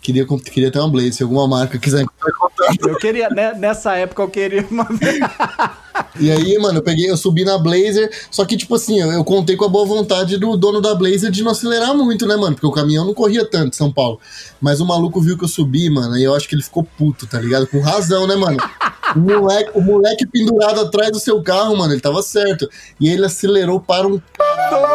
Queria, 0.06 0.24
queria 0.24 0.70
ter 0.70 0.78
uma 0.78 0.88
Blazer. 0.88 1.14
Se 1.14 1.22
alguma 1.24 1.48
marca 1.48 1.80
quiser. 1.80 2.06
Eu 2.78 2.96
queria, 2.96 3.28
né, 3.28 3.54
nessa 3.54 3.96
época 3.96 4.22
eu 4.22 4.28
queria 4.28 4.64
uma 4.70 4.86
E 6.20 6.30
aí, 6.30 6.56
mano, 6.58 6.78
eu 6.78 6.82
peguei, 6.82 7.10
eu 7.10 7.16
subi 7.16 7.44
na 7.44 7.58
Blazer, 7.58 8.08
só 8.30 8.44
que, 8.44 8.56
tipo 8.56 8.74
assim, 8.76 9.00
eu, 9.00 9.10
eu 9.10 9.24
contei 9.24 9.56
com 9.56 9.64
a 9.64 9.68
boa 9.68 9.84
vontade 9.84 10.38
do 10.38 10.56
dono 10.56 10.80
da 10.80 10.94
Blazer 10.94 11.30
de 11.32 11.42
não 11.42 11.50
acelerar 11.50 11.92
muito, 11.92 12.24
né, 12.24 12.36
mano? 12.36 12.54
Porque 12.54 12.66
o 12.66 12.70
caminhão 12.70 13.04
não 13.04 13.14
corria 13.14 13.44
tanto 13.44 13.74
em 13.74 13.76
São 13.76 13.92
Paulo. 13.92 14.20
Mas 14.60 14.80
o 14.80 14.86
maluco 14.86 15.20
viu 15.20 15.36
que 15.36 15.42
eu 15.42 15.48
subi, 15.48 15.90
mano, 15.90 16.16
e 16.16 16.22
eu 16.22 16.32
acho 16.36 16.48
que 16.48 16.54
ele 16.54 16.62
ficou 16.62 16.84
puto, 16.84 17.26
tá 17.26 17.40
ligado? 17.40 17.66
Com 17.66 17.80
razão, 17.80 18.28
né, 18.28 18.36
mano? 18.36 18.58
O 19.16 19.18
moleque, 19.18 19.70
o 19.74 19.80
moleque 19.80 20.24
pendurado 20.24 20.82
atrás 20.82 21.10
do 21.10 21.18
seu 21.18 21.42
carro, 21.42 21.76
mano, 21.76 21.92
ele 21.92 22.00
tava 22.00 22.22
certo. 22.22 22.68
E 23.00 23.08
ele 23.08 23.24
acelerou 23.24 23.80
para 23.80 24.06
um. 24.06 24.20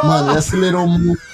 Mano, 0.03 0.31
ele 0.31 0.39
acelerou 0.39 0.87
muito. 0.87 1.30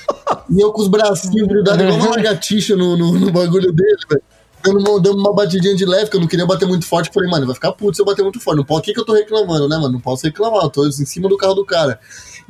E 0.50 0.62
eu 0.62 0.72
com 0.72 0.82
os 0.82 0.88
bracinhos 0.88 1.48
grudados 1.48 1.82
igual 1.84 1.98
uma 2.00 2.10
lagartixa 2.12 2.76
no, 2.76 2.96
no, 2.98 3.14
no 3.20 3.32
bagulho 3.32 3.72
dele, 3.72 3.98
velho. 4.10 4.22
Dando 4.64 4.80
uma, 4.80 5.00
dando 5.02 5.20
uma 5.20 5.34
batidinha 5.34 5.76
de 5.76 5.86
leve, 5.86 6.10
que 6.10 6.18
eu 6.18 6.22
não 6.22 6.28
queria 6.28 6.46
bater 6.46 6.68
muito 6.68 6.86
forte. 6.86 7.12
Falei, 7.14 7.30
mano, 7.30 7.46
vai 7.46 7.56
ficar 7.56 7.72
puto 7.74 7.96
se 7.96 8.02
eu 8.02 8.06
bater 8.06 8.24
muito 8.24 8.40
forte. 8.40 8.58
Não 8.58 8.66
pode, 8.66 8.80
o 8.80 8.84
que, 8.84 8.94
que 8.94 9.00
eu 9.00 9.06
tô 9.06 9.14
reclamando, 9.14 9.68
né, 9.70 9.78
mano? 9.78 9.94
Não 9.94 10.00
posso 10.00 10.26
reclamar, 10.26 10.64
eu 10.64 10.70
tô 10.70 10.86
em 10.86 10.92
cima 10.92 11.30
do 11.30 11.38
carro 11.38 11.54
do 11.54 11.66
cara. 11.66 12.00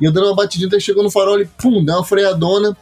E 0.00 0.04
eu 0.04 0.10
dando 0.12 0.26
uma 0.26 0.34
batidinha, 0.34 0.68
até 0.68 0.80
chegou 0.80 1.02
no 1.02 1.10
farol 1.10 1.40
e 1.40 1.44
pum, 1.44 1.84
deu 1.84 1.94
uma 1.96 2.04
freadona. 2.04 2.76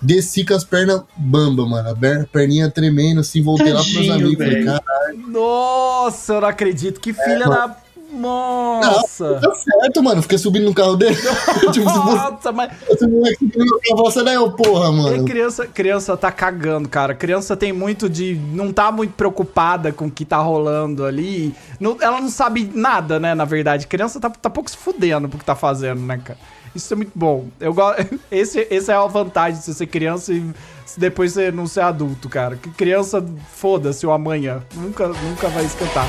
Desci 0.00 0.44
com 0.44 0.54
as 0.54 0.62
pernas 0.62 1.02
bamba, 1.16 1.66
mano. 1.66 1.88
A 1.90 1.94
per- 1.96 2.28
perninha 2.28 2.70
tremendo, 2.70 3.18
assim, 3.20 3.42
voltei 3.42 3.72
lá 3.72 3.80
pros 3.80 3.94
meus 3.94 4.06
Tadinho, 4.06 4.26
amigos. 4.26 4.44
Falei, 4.46 4.62
velho. 4.64 4.66
cara, 4.66 5.14
Nossa, 5.26 6.34
eu 6.34 6.40
não 6.40 6.48
acredito. 6.48 7.00
Que 7.00 7.12
filha 7.12 7.48
da. 7.48 7.76
Nossa! 8.10 9.38
tá 9.40 9.54
certo, 9.54 10.02
mano. 10.02 10.22
Fiquei 10.22 10.38
subindo 10.38 10.64
no 10.64 10.74
carro 10.74 10.96
dele. 10.96 11.16
Nossa, 11.84 12.52
mas 12.52 12.70
esse 12.88 13.06
moleque 13.06 13.36
subindo 13.38 13.64
no 13.66 13.80
carro, 13.80 13.96
você 14.04 14.24
daí, 14.24 14.36
ô 14.36 14.50
porra, 14.52 14.88
e 14.88 14.92
mano. 14.96 15.24
criança, 15.24 15.66
criança 15.66 16.16
tá 16.16 16.30
cagando, 16.32 16.88
cara. 16.88 17.14
Criança 17.14 17.56
tem 17.56 17.72
muito 17.72 18.08
de. 18.08 18.34
Não 18.52 18.72
tá 18.72 18.90
muito 18.90 19.12
preocupada 19.12 19.92
com 19.92 20.06
o 20.06 20.10
que 20.10 20.24
tá 20.24 20.38
rolando 20.38 21.04
ali. 21.04 21.54
Não- 21.78 21.96
ela 22.00 22.20
não 22.20 22.28
sabe 22.30 22.70
nada, 22.74 23.18
né? 23.20 23.34
Na 23.34 23.44
verdade. 23.44 23.86
Criança 23.86 24.18
tá, 24.20 24.30
tá 24.30 24.50
pouco 24.50 24.70
se 24.70 24.76
fudendo 24.76 25.28
pro 25.28 25.38
que 25.38 25.44
tá 25.44 25.54
fazendo, 25.54 26.00
né, 26.00 26.20
cara? 26.22 26.38
Isso 26.74 26.92
é 26.92 26.96
muito 26.96 27.12
bom. 27.14 27.46
Eu 27.60 27.72
gosto. 27.74 28.18
Esse, 28.30 28.66
esse 28.70 28.90
é 28.90 28.94
a 28.94 29.06
vantagem 29.06 29.58
de 29.58 29.64
você 29.64 29.74
ser 29.74 29.86
criança 29.86 30.32
e 30.32 30.44
depois 30.96 31.32
você 31.32 31.50
não 31.50 31.66
ser 31.66 31.80
adulto, 31.80 32.28
cara. 32.28 32.56
Que 32.56 32.70
criança, 32.70 33.24
foda-se 33.54 34.06
o 34.06 34.12
amanhã. 34.12 34.62
Nunca, 34.74 35.08
nunca 35.08 35.48
vai 35.48 35.64
esquentar. 35.64 36.06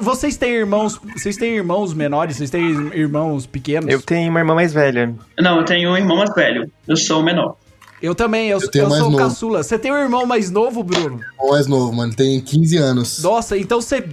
Vocês 0.00 0.36
têm 0.36 0.52
irmãos. 0.52 1.00
Vocês 1.14 1.36
têm 1.36 1.56
irmãos 1.56 1.92
menores? 1.92 2.36
Vocês 2.36 2.50
têm 2.50 2.62
irmãos 2.94 3.46
pequenos? 3.46 3.90
Eu 3.90 4.00
tenho 4.00 4.30
uma 4.30 4.40
irmã 4.40 4.54
mais 4.54 4.72
velha. 4.72 5.14
Não, 5.38 5.58
eu 5.58 5.64
tenho 5.64 5.90
um 5.90 5.96
irmão 5.96 6.16
mais 6.16 6.34
velho. 6.34 6.70
Eu 6.88 6.96
sou 6.96 7.20
o 7.20 7.22
menor. 7.22 7.56
Eu 8.04 8.14
também, 8.14 8.50
eu, 8.50 8.58
Eu 8.60 8.82
eu 8.82 8.90
sou 8.90 8.98
novo. 8.98 9.16
caçula. 9.16 9.62
Você 9.62 9.78
tem 9.78 9.90
um 9.90 9.96
irmão 9.96 10.26
mais 10.26 10.50
novo, 10.50 10.82
Bruno? 10.82 11.20
O 11.40 11.52
mais 11.52 11.66
novo, 11.66 11.90
mano. 11.90 12.12
Tem 12.14 12.38
15 12.38 12.76
anos. 12.76 13.22
Nossa, 13.22 13.56
então 13.56 13.80
você. 13.80 14.04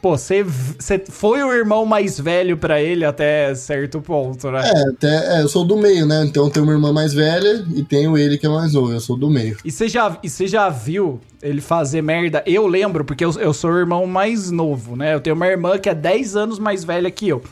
Pô, 0.00 0.16
você, 0.16 0.42
você 0.42 0.98
foi 1.10 1.42
o 1.42 1.52
irmão 1.52 1.84
mais 1.84 2.18
velho 2.18 2.56
pra 2.56 2.80
ele 2.80 3.04
até 3.04 3.54
certo 3.54 4.00
ponto, 4.00 4.50
né? 4.50 4.62
É, 4.64 4.88
até, 4.88 5.36
é, 5.36 5.42
eu 5.42 5.48
sou 5.48 5.62
do 5.62 5.76
meio, 5.76 6.06
né? 6.06 6.24
Então 6.24 6.44
eu 6.44 6.50
tenho 6.50 6.64
uma 6.64 6.72
irmã 6.72 6.90
mais 6.90 7.12
velha 7.12 7.66
e 7.74 7.82
tenho 7.82 8.16
ele 8.16 8.38
que 8.38 8.46
é 8.46 8.48
mais 8.48 8.72
novo. 8.72 8.92
Eu 8.92 9.00
sou 9.00 9.14
do 9.14 9.28
meio. 9.28 9.58
E 9.62 9.70
você 9.70 9.88
já, 9.88 10.18
e 10.22 10.30
você 10.30 10.46
já 10.46 10.70
viu 10.70 11.20
ele 11.42 11.60
fazer 11.60 12.00
merda? 12.00 12.42
Eu 12.46 12.66
lembro, 12.66 13.04
porque 13.04 13.26
eu, 13.26 13.32
eu 13.32 13.52
sou 13.52 13.70
o 13.72 13.78
irmão 13.78 14.06
mais 14.06 14.50
novo, 14.50 14.96
né? 14.96 15.12
Eu 15.12 15.20
tenho 15.20 15.36
uma 15.36 15.46
irmã 15.46 15.76
que 15.76 15.90
é 15.90 15.94
10 15.94 16.34
anos 16.34 16.58
mais 16.58 16.82
velha 16.82 17.10
que 17.10 17.28
eu. 17.28 17.42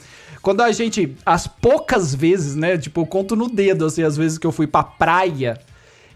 Quando 0.40 0.62
a 0.62 0.72
gente, 0.72 1.14
as 1.24 1.46
poucas 1.46 2.14
vezes, 2.14 2.56
né? 2.56 2.78
Tipo, 2.78 3.02
eu 3.02 3.06
conto 3.06 3.36
no 3.36 3.46
dedo, 3.48 3.84
assim, 3.84 4.02
as 4.02 4.16
vezes 4.16 4.38
que 4.38 4.46
eu 4.46 4.52
fui 4.52 4.66
pra 4.66 4.82
praia. 4.82 5.60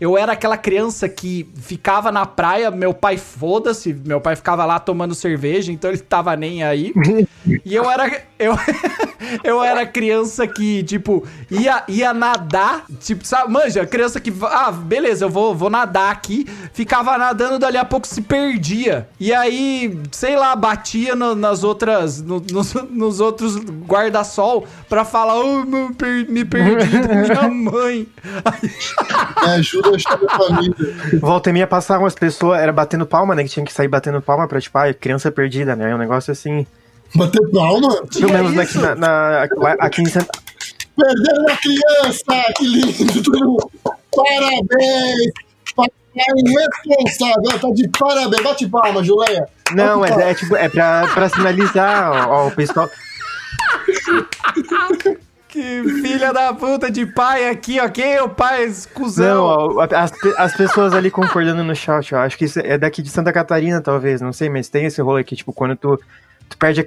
Eu 0.01 0.17
era 0.19 0.33
aquela 0.33 0.57
criança 0.57 1.09
que 1.09 1.49
ficava 1.57 2.13
na 2.13 2.27
praia, 2.27 2.71
meu 2.71 2.93
pai 2.93 3.17
foda-se, 3.17 3.93
meu 4.05 4.21
pai 4.21 4.37
ficava 4.37 4.65
lá 4.65 4.79
tomando 4.79 5.15
cerveja, 5.15 5.73
então 5.73 5.91
ele 5.91 5.99
tava 5.99 6.37
nem 6.37 6.63
aí. 6.63 6.93
E 7.65 7.75
eu 7.75 7.89
era 7.91 8.23
eu, 8.39 8.55
eu 9.43 9.63
era 9.63 9.87
criança 9.87 10.47
que, 10.47 10.83
tipo, 10.83 11.27
ia, 11.51 11.83
ia 11.89 12.13
nadar, 12.13 12.85
tipo, 13.01 13.27
sabe, 13.27 13.51
manja, 13.51 13.87
criança 13.87 14.21
que, 14.21 14.33
ah, 14.43 14.71
beleza, 14.71 15.25
eu 15.25 15.31
vou, 15.31 15.55
vou 15.55 15.71
nadar 15.71 16.11
aqui, 16.13 16.47
ficava 16.75 17.17
nadando, 17.17 17.59
dali 17.59 17.79
a 17.79 17.85
pouco 17.85 18.07
se 18.07 18.21
perdia. 18.21 19.09
E 19.19 19.33
aí, 19.33 19.99
sei 20.13 20.37
lá, 20.37 20.55
batia 20.55 21.15
no- 21.15 21.35
nas 21.35 21.65
outras, 21.65 22.21
no- 22.21 22.45
nos, 22.53 22.75
nos 22.91 23.21
outros 23.21 23.57
guarda-sol 23.57 24.67
pra 24.89 25.05
falar, 25.05 25.39
oh, 25.39 25.65
me 25.65 26.45
perdi 26.45 27.01
da 27.01 27.15
minha 27.15 27.49
mãe. 27.49 28.07
Me 29.47 29.51
ajuda. 29.53 29.86
Volta 31.21 31.51
e 31.51 31.53
meia 31.53 31.67
passavam 31.67 32.07
as 32.07 32.15
pessoas, 32.15 32.61
era 32.61 32.73
batendo 32.73 33.07
palma, 33.07 33.35
né? 33.35 33.43
Que 33.43 33.49
tinha 33.51 33.65
que 33.65 33.73
sair 33.73 33.89
batendo 33.89 34.21
palma 34.21 34.49
pra, 34.49 34.61
tipo, 34.61 34.77
ah, 34.79 34.93
criança 34.93 35.31
perdida, 35.31 35.77
né? 35.77 35.95
Um 35.95 35.99
negócio 35.99 36.33
assim. 36.33 36.67
Bater 37.15 37.41
palma? 37.51 38.03
Pelo 38.13 38.33
menos 38.33 38.59
aqui, 38.59 38.71
isso? 38.71 38.81
na, 38.81 38.95
na- 38.95 39.43
aqui 39.81 40.03
em 40.03 40.07
Santa... 40.07 40.29
Perderam 40.97 41.43
uma 41.43 41.57
criança! 41.57 42.53
Que 42.57 42.67
lindo! 42.67 43.71
Parabéns! 44.15 45.33
Papai 45.75 45.91
responsável, 46.17 47.59
tá 47.61 47.71
de 47.75 47.89
parabéns. 47.89 48.43
Bate 48.43 48.69
palma, 48.69 49.05
Juleia. 49.05 49.47
Não, 49.73 50.05
é, 50.05 50.31
é, 50.31 50.35
tipo, 50.35 50.57
é 50.57 50.69
pra, 50.69 51.07
pra 51.13 51.29
sinalizar, 51.29 52.29
ó, 52.29 52.45
ó, 52.45 52.49
o 52.49 52.51
pessoal... 52.53 52.89
Que 55.57 55.83
filha 56.03 56.35
da 56.35 56.53
puta 56.53 56.91
de 56.91 57.07
pai 57.07 57.49
aqui, 57.49 57.81
ok? 57.81 58.21
O 58.21 58.29
pai, 58.29 58.65
esse 58.65 58.87
cuzão. 58.87 59.71
Não, 59.71 59.81
as, 59.81 60.13
as 60.37 60.55
pessoas 60.55 60.93
ali 60.93 61.11
concordando 61.11 61.65
no 61.65 61.75
chat, 61.75 62.15
ó, 62.15 62.19
acho 62.19 62.37
que 62.37 62.45
isso 62.45 62.61
é 62.61 62.77
daqui 62.77 63.01
de 63.01 63.09
Santa 63.09 63.33
Catarina, 63.33 63.81
talvez, 63.81 64.21
não 64.21 64.35
sei, 64.35 64.51
mas 64.51 64.69
tem 64.69 64.85
esse 64.85 65.01
rolê 65.01 65.23
aqui, 65.23 65.35
tipo, 65.35 65.55
quando 65.55 65.75
tu, 65.75 65.99
tu 66.47 66.59
perde 66.59 66.83
a, 66.83 66.85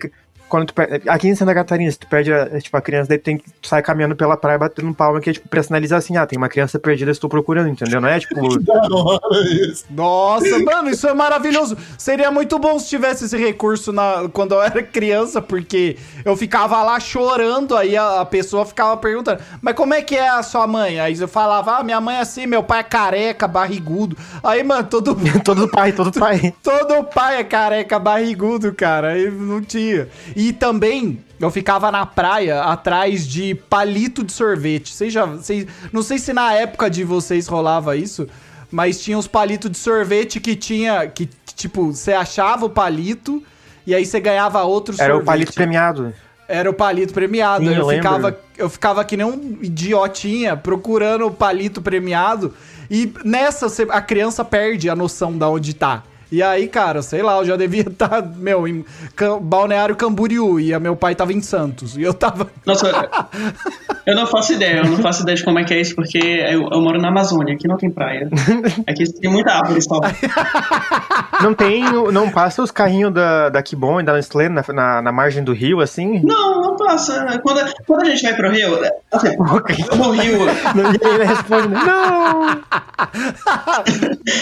quando 0.50 0.66
tu 0.68 0.74
per- 0.74 1.02
aqui 1.08 1.28
em 1.28 1.36
Santa 1.36 1.54
Catarina, 1.54 1.92
se 1.92 2.00
tu 2.00 2.08
perde 2.08 2.34
a, 2.34 2.60
tipo, 2.60 2.76
a 2.76 2.82
criança, 2.82 3.10
daí 3.10 3.18
tu 3.18 3.24
tem 3.24 3.38
que 3.38 3.50
tu 3.62 3.68
sai 3.68 3.82
caminhando 3.82 4.16
pela 4.16 4.36
praia 4.36 4.58
batendo 4.58 4.94
palma, 4.94 5.22
que 5.22 5.30
é 5.30 5.34
tipo 5.34 5.48
pra 5.48 5.62
sinalizar 5.64 6.00
assim, 6.00 6.18
ah, 6.18 6.26
tem 6.26 6.38
uma 6.38 6.50
criança 6.50 6.80
perdida, 6.80 7.12
estou 7.12 7.30
procurando, 7.30 7.70
entendeu? 7.70 8.02
Não 8.02 8.10
é 8.10 8.20
tipo, 8.20 8.36
Da 8.60 8.74
hora 8.96 9.40
isso. 9.52 9.86
Nossa, 9.90 10.60
mano, 10.60 10.90
isso 10.90 11.08
é 11.08 11.14
maravilhoso. 11.14 11.78
Seria 11.98 12.32
muito 12.32 12.58
bom 12.60 12.78
se 12.80 12.90
tivesse 12.90 13.26
esse 13.26 13.38
recurso 13.38 13.92
na, 13.92 14.28
quando 14.34 14.54
eu 14.56 14.62
era 14.62 14.82
criança, 14.84 15.42
porque 15.42 15.98
eu 16.26 16.36
ficava 16.36 16.82
lá 16.84 17.00
chorando, 17.00 17.76
aí 17.78 17.96
a, 17.96 18.22
a 18.22 18.26
pessoa 18.26 18.66
ficava 18.66 18.98
perguntando, 18.98 19.42
mas 19.62 19.76
como 19.76 19.94
é 19.94 20.02
que 20.02 20.16
é 20.16 20.30
a 20.30 20.44
sua 20.44 20.66
mãe? 20.68 21.00
Aí 21.00 21.18
eu 21.20 21.28
falava, 21.28 21.78
ah, 21.78 21.84
minha 21.84 22.02
mãe 22.02 22.18
é 22.18 22.22
assim, 22.22 22.46
meu 22.48 22.64
pai 22.64 22.80
é 22.80 22.84
careca, 22.84 23.48
barrigudo. 23.48 24.18
Aí, 24.44 24.64
mano, 24.64 24.88
todo, 24.88 25.16
todo 25.44 25.68
pai, 25.68 25.92
todo 25.92 26.12
pai. 26.12 26.54
todo 26.64 27.04
pai 27.04 27.38
é 27.38 27.44
careca, 27.44 28.00
barrigudo, 28.00 28.74
cara. 28.74 29.10
Aí 29.10 29.30
não 29.30 29.62
tinha. 29.62 30.08
E 30.40 30.54
também 30.54 31.20
eu 31.38 31.52
ficava 31.52 31.92
na 31.92 32.06
praia 32.06 32.62
atrás 32.62 33.28
de 33.28 33.54
palito 33.54 34.24
de 34.24 34.32
sorvete. 34.32 34.94
Vocês 34.94 35.12
já. 35.12 35.26
Vocês, 35.26 35.68
não 35.92 36.02
sei 36.02 36.18
se 36.18 36.32
na 36.32 36.54
época 36.54 36.90
de 36.90 37.04
vocês 37.04 37.46
rolava 37.46 37.98
isso, 37.98 38.26
mas 38.72 39.02
tinha 39.04 39.18
os 39.18 39.28
palitos 39.28 39.70
de 39.70 39.78
sorvete 39.78 40.40
que 40.40 40.56
tinha. 40.56 41.08
Que, 41.08 41.26
que, 41.26 41.54
tipo, 41.54 41.88
você 41.88 42.14
achava 42.14 42.66
o 42.66 42.70
palito 42.70 43.44
e 43.86 43.94
aí 43.94 44.06
você 44.06 44.18
ganhava 44.22 44.64
outro 44.64 44.96
Era 44.98 45.08
sorvete. 45.08 45.24
o 45.24 45.26
palito 45.26 45.54
premiado. 45.54 46.14
Era 46.48 46.70
o 46.70 46.74
palito 46.74 47.14
premiado. 47.14 47.66
Sim, 47.66 47.76
eu, 47.76 47.82
eu 47.82 47.98
ficava, 47.98 48.40
eu 48.58 48.70
ficava 48.70 49.04
que 49.04 49.18
nem 49.18 49.26
um 49.26 49.58
idiotinha 49.62 50.56
procurando 50.56 51.28
o 51.28 51.32
palito 51.32 51.82
premiado. 51.82 52.54
E 52.90 53.12
nessa 53.26 53.68
a 53.90 54.02
criança 54.02 54.46
perde 54.46 54.90
a 54.90 54.96
noção 54.96 55.38
da 55.38 55.50
onde 55.50 55.74
tá. 55.74 56.02
E 56.32 56.44
aí, 56.44 56.68
cara, 56.68 57.02
sei 57.02 57.24
lá, 57.24 57.38
eu 57.38 57.46
já 57.46 57.56
devia 57.56 57.82
estar, 57.82 58.22
meu, 58.38 58.68
em 58.68 58.86
Balneário 59.42 59.96
Camboriú. 59.96 60.60
E 60.60 60.74
a 60.74 60.80
meu 60.80 60.96
pai 60.96 61.16
tava 61.16 61.34
em 61.34 61.42
Santos. 61.42 61.98
E 61.98 62.02
eu 62.02 62.14
tava. 62.14 62.48
Nossa, 62.66 63.10
eu 64.06 64.16
não 64.16 64.28
faço 64.28 64.54
ideia, 64.54 64.78
eu 64.78 64.86
não 64.86 64.98
faço 64.98 65.24
ideia 65.24 65.36
de 65.36 65.44
como 65.44 65.60
é 65.60 65.64
que 65.64 65.74
é 65.74 65.82
isso, 65.82 65.96
porque 65.96 66.18
eu, 66.18 66.70
eu 66.72 66.82
moro 66.82 67.00
na 67.02 67.10
Amazônia, 67.10 67.54
aqui 67.54 67.68
não 67.68 67.78
tem 67.78 67.90
praia. 67.90 68.30
Aqui 68.88 69.12
tem 69.14 69.32
muita 69.32 69.52
árvore 69.52 69.82
só. 69.82 70.00
Não 71.42 71.54
tem, 71.54 71.84
não 72.12 72.30
passa 72.30 72.62
os 72.62 72.70
carrinhos 72.70 73.14
da, 73.14 73.48
da 73.48 73.64
Kibon 73.64 74.02
e 74.02 74.04
da 74.04 74.14
Nestlé 74.14 74.50
na, 74.50 74.62
na, 74.74 75.02
na 75.02 75.12
margem 75.12 75.42
do 75.42 75.54
rio, 75.54 75.80
assim? 75.80 76.22
Não, 76.22 76.62
não 76.62 76.76
passa. 76.76 77.40
Quando, 77.42 77.62
quando 77.88 78.02
a 78.02 78.06
gente 78.10 78.24
vai 78.24 78.36
pro 78.36 78.52
Rio, 78.52 78.78
assim, 79.10 79.38
no 79.38 80.12
Rio, 80.12 80.40
Ninguém 80.76 81.28
responde, 81.28 81.74
não! 81.74 82.62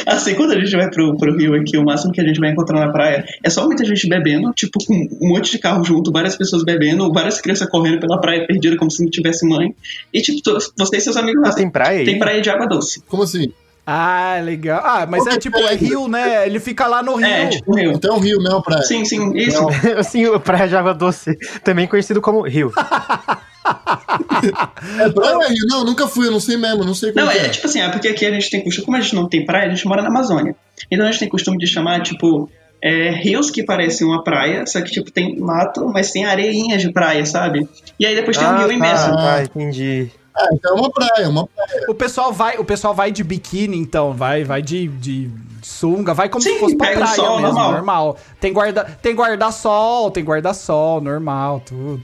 assim, 0.08 0.34
quando 0.34 0.54
a 0.54 0.60
gente 0.60 0.76
vai 0.76 0.90
pro, 0.90 1.16
pro 1.18 1.38
Rio 1.38 1.54
aqui, 1.54 1.77
o 1.80 1.86
máximo 1.86 2.12
que 2.12 2.22
a 2.22 2.24
gente 2.24 2.40
vai 2.40 2.52
encontrar 2.52 2.80
na 2.80 2.92
praia 2.92 3.26
é 3.44 3.50
só 3.50 3.66
muita 3.66 3.84
gente 3.86 4.08
bebendo, 4.08 4.52
tipo, 4.54 4.80
com 4.86 4.94
um 4.94 5.30
monte 5.30 5.52
de 5.52 5.60
carro 5.60 5.84
junto, 5.84 6.12
várias 6.12 6.36
pessoas 6.36 6.64
bebendo, 6.64 7.12
várias 7.12 7.40
crianças 7.42 7.70
correndo 7.70 8.00
pela 8.00 8.20
praia 8.20 8.46
perdida 8.46 8.78
como 8.78 8.92
se 8.92 9.04
não 9.04 9.10
tivesse 9.10 9.48
mãe. 9.48 9.74
E, 10.14 10.22
tipo, 10.22 10.42
você 10.78 10.98
e 10.98 11.02
seus 11.02 11.18
amigos 11.18 11.42
lá. 11.42 11.50
Ah, 11.50 11.56
tem 11.56 11.70
praia 11.70 12.00
aí? 12.00 12.06
Tem 12.06 12.20
praia 12.20 12.42
de 12.42 12.50
água 12.50 12.68
doce. 12.68 13.02
Como 13.08 13.24
assim? 13.24 13.52
Ah, 13.90 14.42
legal. 14.44 14.82
Ah, 14.84 15.08
mas 15.10 15.26
é 15.26 15.30
Ok, 15.30 15.40
tipo, 15.40 15.58
é 15.60 15.62
peraí. 15.62 15.78
rio, 15.78 16.10
né? 16.10 16.46
Ele 16.46 16.60
fica 16.60 16.86
lá 16.88 17.02
no 17.02 17.16
rio. 17.16 17.26
É, 17.26 17.48
tipo, 17.48 17.74
Rio. 17.74 17.94
Então 17.94 18.16
é 18.16 18.18
um 18.18 18.20
rio, 18.20 18.38
não, 18.42 18.62
praia. 18.62 18.84
Sim, 18.84 19.06
sim, 19.06 19.32
isso. 19.34 19.66
Assim, 19.98 20.26
o 20.28 20.38
Praia 20.42 20.68
de 20.68 20.76
Água 20.76 20.94
Doce, 20.94 21.38
também 21.64 21.88
conhecido 21.88 22.20
como 22.20 22.42
Rio. 22.42 22.70
É 24.99 25.09
praia 25.09 25.34
é? 25.34 25.53
Não, 25.68 25.84
nunca 25.84 26.07
fui, 26.07 26.28
eu 26.28 26.32
não 26.32 26.39
sei 26.39 26.57
mesmo, 26.57 26.84
não 26.84 26.93
sei 26.93 27.11
como 27.11 27.26
Não, 27.26 27.32
que 27.32 27.38
é 27.39 27.49
tipo 27.49 27.68
assim, 27.68 27.82
é 27.82 27.89
porque 27.89 28.07
aqui 28.07 28.26
a 28.26 28.32
gente 28.32 28.49
tem 28.49 28.63
costume, 28.63 28.86
como 28.86 28.97
a 28.97 29.01
gente 29.01 29.15
não 29.15 29.28
tem 29.28 29.45
praia, 29.45 29.68
a 29.68 29.70
gente 29.70 29.88
mora 29.88 30.01
na 30.01 30.09
Amazônia. 30.09 30.55
Então 30.89 31.05
a 31.05 31.11
gente 31.11 31.20
tem 31.20 31.30
costume 31.30 31.57
de 31.57 31.68
chamar, 31.68 32.01
tipo, 32.01 32.49
é, 32.82 33.09
rios 33.09 33.49
que 33.49 33.63
parecem 33.63 34.07
uma 34.07 34.24
praia, 34.24 34.65
só 34.65 34.82
que, 34.82 34.91
tipo, 34.91 35.11
tem 35.11 35.38
mato, 35.39 35.88
mas 35.88 36.11
tem 36.11 36.26
areinha 36.26 36.78
de 36.78 36.91
praia, 36.91 37.26
sabe? 37.26 37.68
E 37.99 38.05
aí 38.05 38.15
depois 38.15 38.38
tem 38.38 38.47
um 38.47 38.57
rio 38.57 38.72
imenso. 38.72 39.09
tá, 39.09 39.15
tá, 39.15 39.43
entendi. 39.43 40.11
Ah, 40.36 40.49
então 40.53 40.78
é 40.78 40.80
uma 40.80 40.91
praia, 40.91 41.24
é 41.24 41.28
uma 41.28 41.47
praia. 41.47 41.86
O 41.89 41.95
pessoal 41.95 42.32
vai, 42.32 42.57
o 42.57 42.63
pessoal 42.63 42.93
vai 42.93 43.11
de 43.11 43.24
biquíni, 43.24 43.78
então, 43.78 44.13
vai, 44.13 44.43
vai 44.43 44.61
de, 44.61 44.88
de 44.88 45.32
sunga, 45.63 46.13
vai 46.13 46.30
como 46.30 46.43
Sim, 46.43 46.53
se 46.53 46.59
fosse 46.59 46.78
pra 46.78 46.91
praia 46.91 47.15
sol, 47.15 47.38
mesmo, 47.38 47.53
normal. 47.53 47.72
normal. 47.72 48.18
Tem 48.39 48.53
guarda, 48.53 48.84
tem 49.01 49.15
guarda-sol, 49.15 50.11
tem 50.11 50.24
guarda-sol, 50.24 51.01
normal, 51.01 51.61
tudo. 51.65 52.03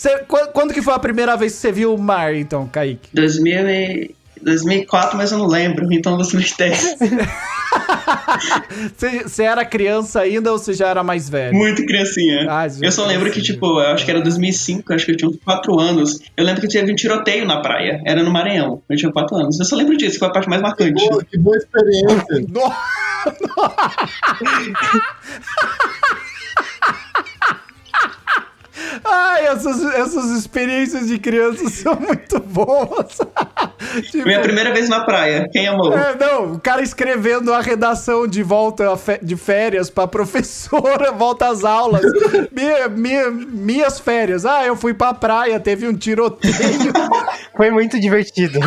Cê, 0.00 0.20
quando, 0.26 0.48
quando 0.52 0.72
que 0.72 0.80
foi 0.80 0.94
a 0.94 0.98
primeira 0.98 1.36
vez 1.36 1.52
que 1.52 1.58
você 1.58 1.70
viu 1.70 1.94
o 1.94 1.98
mar, 1.98 2.34
então, 2.34 2.66
Kaique? 2.66 3.10
2000 3.12 3.68
e... 3.68 4.14
2004, 4.40 5.18
mas 5.18 5.30
eu 5.30 5.36
não 5.36 5.46
lembro, 5.46 5.92
então 5.92 6.16
2010. 6.16 6.96
Você 9.26 9.42
era 9.44 9.62
criança 9.66 10.22
ainda 10.22 10.50
ou 10.50 10.58
você 10.58 10.72
já 10.72 10.88
era 10.88 11.04
mais 11.04 11.28
velho? 11.28 11.54
Muito 11.54 11.84
criancinha. 11.84 12.46
Ah, 12.48 12.66
eu 12.80 12.90
só 12.90 13.04
lembro 13.04 13.30
que, 13.30 13.42
tipo, 13.42 13.66
eu 13.66 13.88
acho 13.88 14.06
que 14.06 14.10
era 14.10 14.22
2005, 14.22 14.94
acho 14.94 15.04
que 15.04 15.12
eu 15.12 15.16
tinha 15.18 15.28
uns 15.28 15.36
4 15.44 15.78
anos. 15.78 16.18
Eu 16.34 16.46
lembro 16.46 16.62
que 16.62 16.68
teve 16.68 16.90
um 16.90 16.96
tiroteio 16.96 17.44
na 17.44 17.60
praia, 17.60 18.00
era 18.06 18.22
no 18.22 18.30
Maranhão. 18.30 18.80
Eu 18.88 18.96
tinha 18.96 19.12
4 19.12 19.36
anos. 19.36 19.60
Eu 19.60 19.66
só 19.66 19.76
lembro 19.76 19.94
disso, 19.98 20.18
foi 20.18 20.28
a 20.28 20.30
parte 20.30 20.48
mais 20.48 20.62
marcante. 20.62 21.06
Pô, 21.06 21.22
que 21.22 21.36
boa 21.36 21.58
experiência. 21.58 22.46
No- 22.56 22.70
Ai, 29.04 29.46
essas, 29.46 29.82
essas 29.94 30.30
experiências 30.30 31.06
de 31.08 31.18
criança 31.18 31.68
são 31.70 31.94
muito 31.96 32.38
boas. 32.40 33.18
Tipo, 34.10 34.26
Minha 34.26 34.40
primeira 34.40 34.72
vez 34.72 34.88
na 34.88 35.04
praia, 35.04 35.48
quem 35.50 35.66
amou? 35.66 35.92
É, 35.96 36.14
não, 36.14 36.52
o 36.52 36.60
cara 36.60 36.82
escrevendo 36.82 37.52
a 37.52 37.60
redação 37.60 38.26
de 38.26 38.42
volta 38.42 38.84
de 39.22 39.36
férias 39.36 39.88
pra 39.90 40.06
professora, 40.06 41.10
volta 41.16 41.48
às 41.48 41.64
aulas. 41.64 42.02
Minha- 42.52 42.88
minha- 42.88 43.30
minhas 43.30 43.98
férias. 43.98 44.44
Ah, 44.44 44.64
eu 44.66 44.76
fui 44.76 44.92
pra 44.94 45.14
praia, 45.14 45.58
teve 45.58 45.88
um 45.88 45.94
tiroteio. 45.94 46.52
Foi 47.56 47.70
muito 47.70 47.98
divertido. 47.98 48.60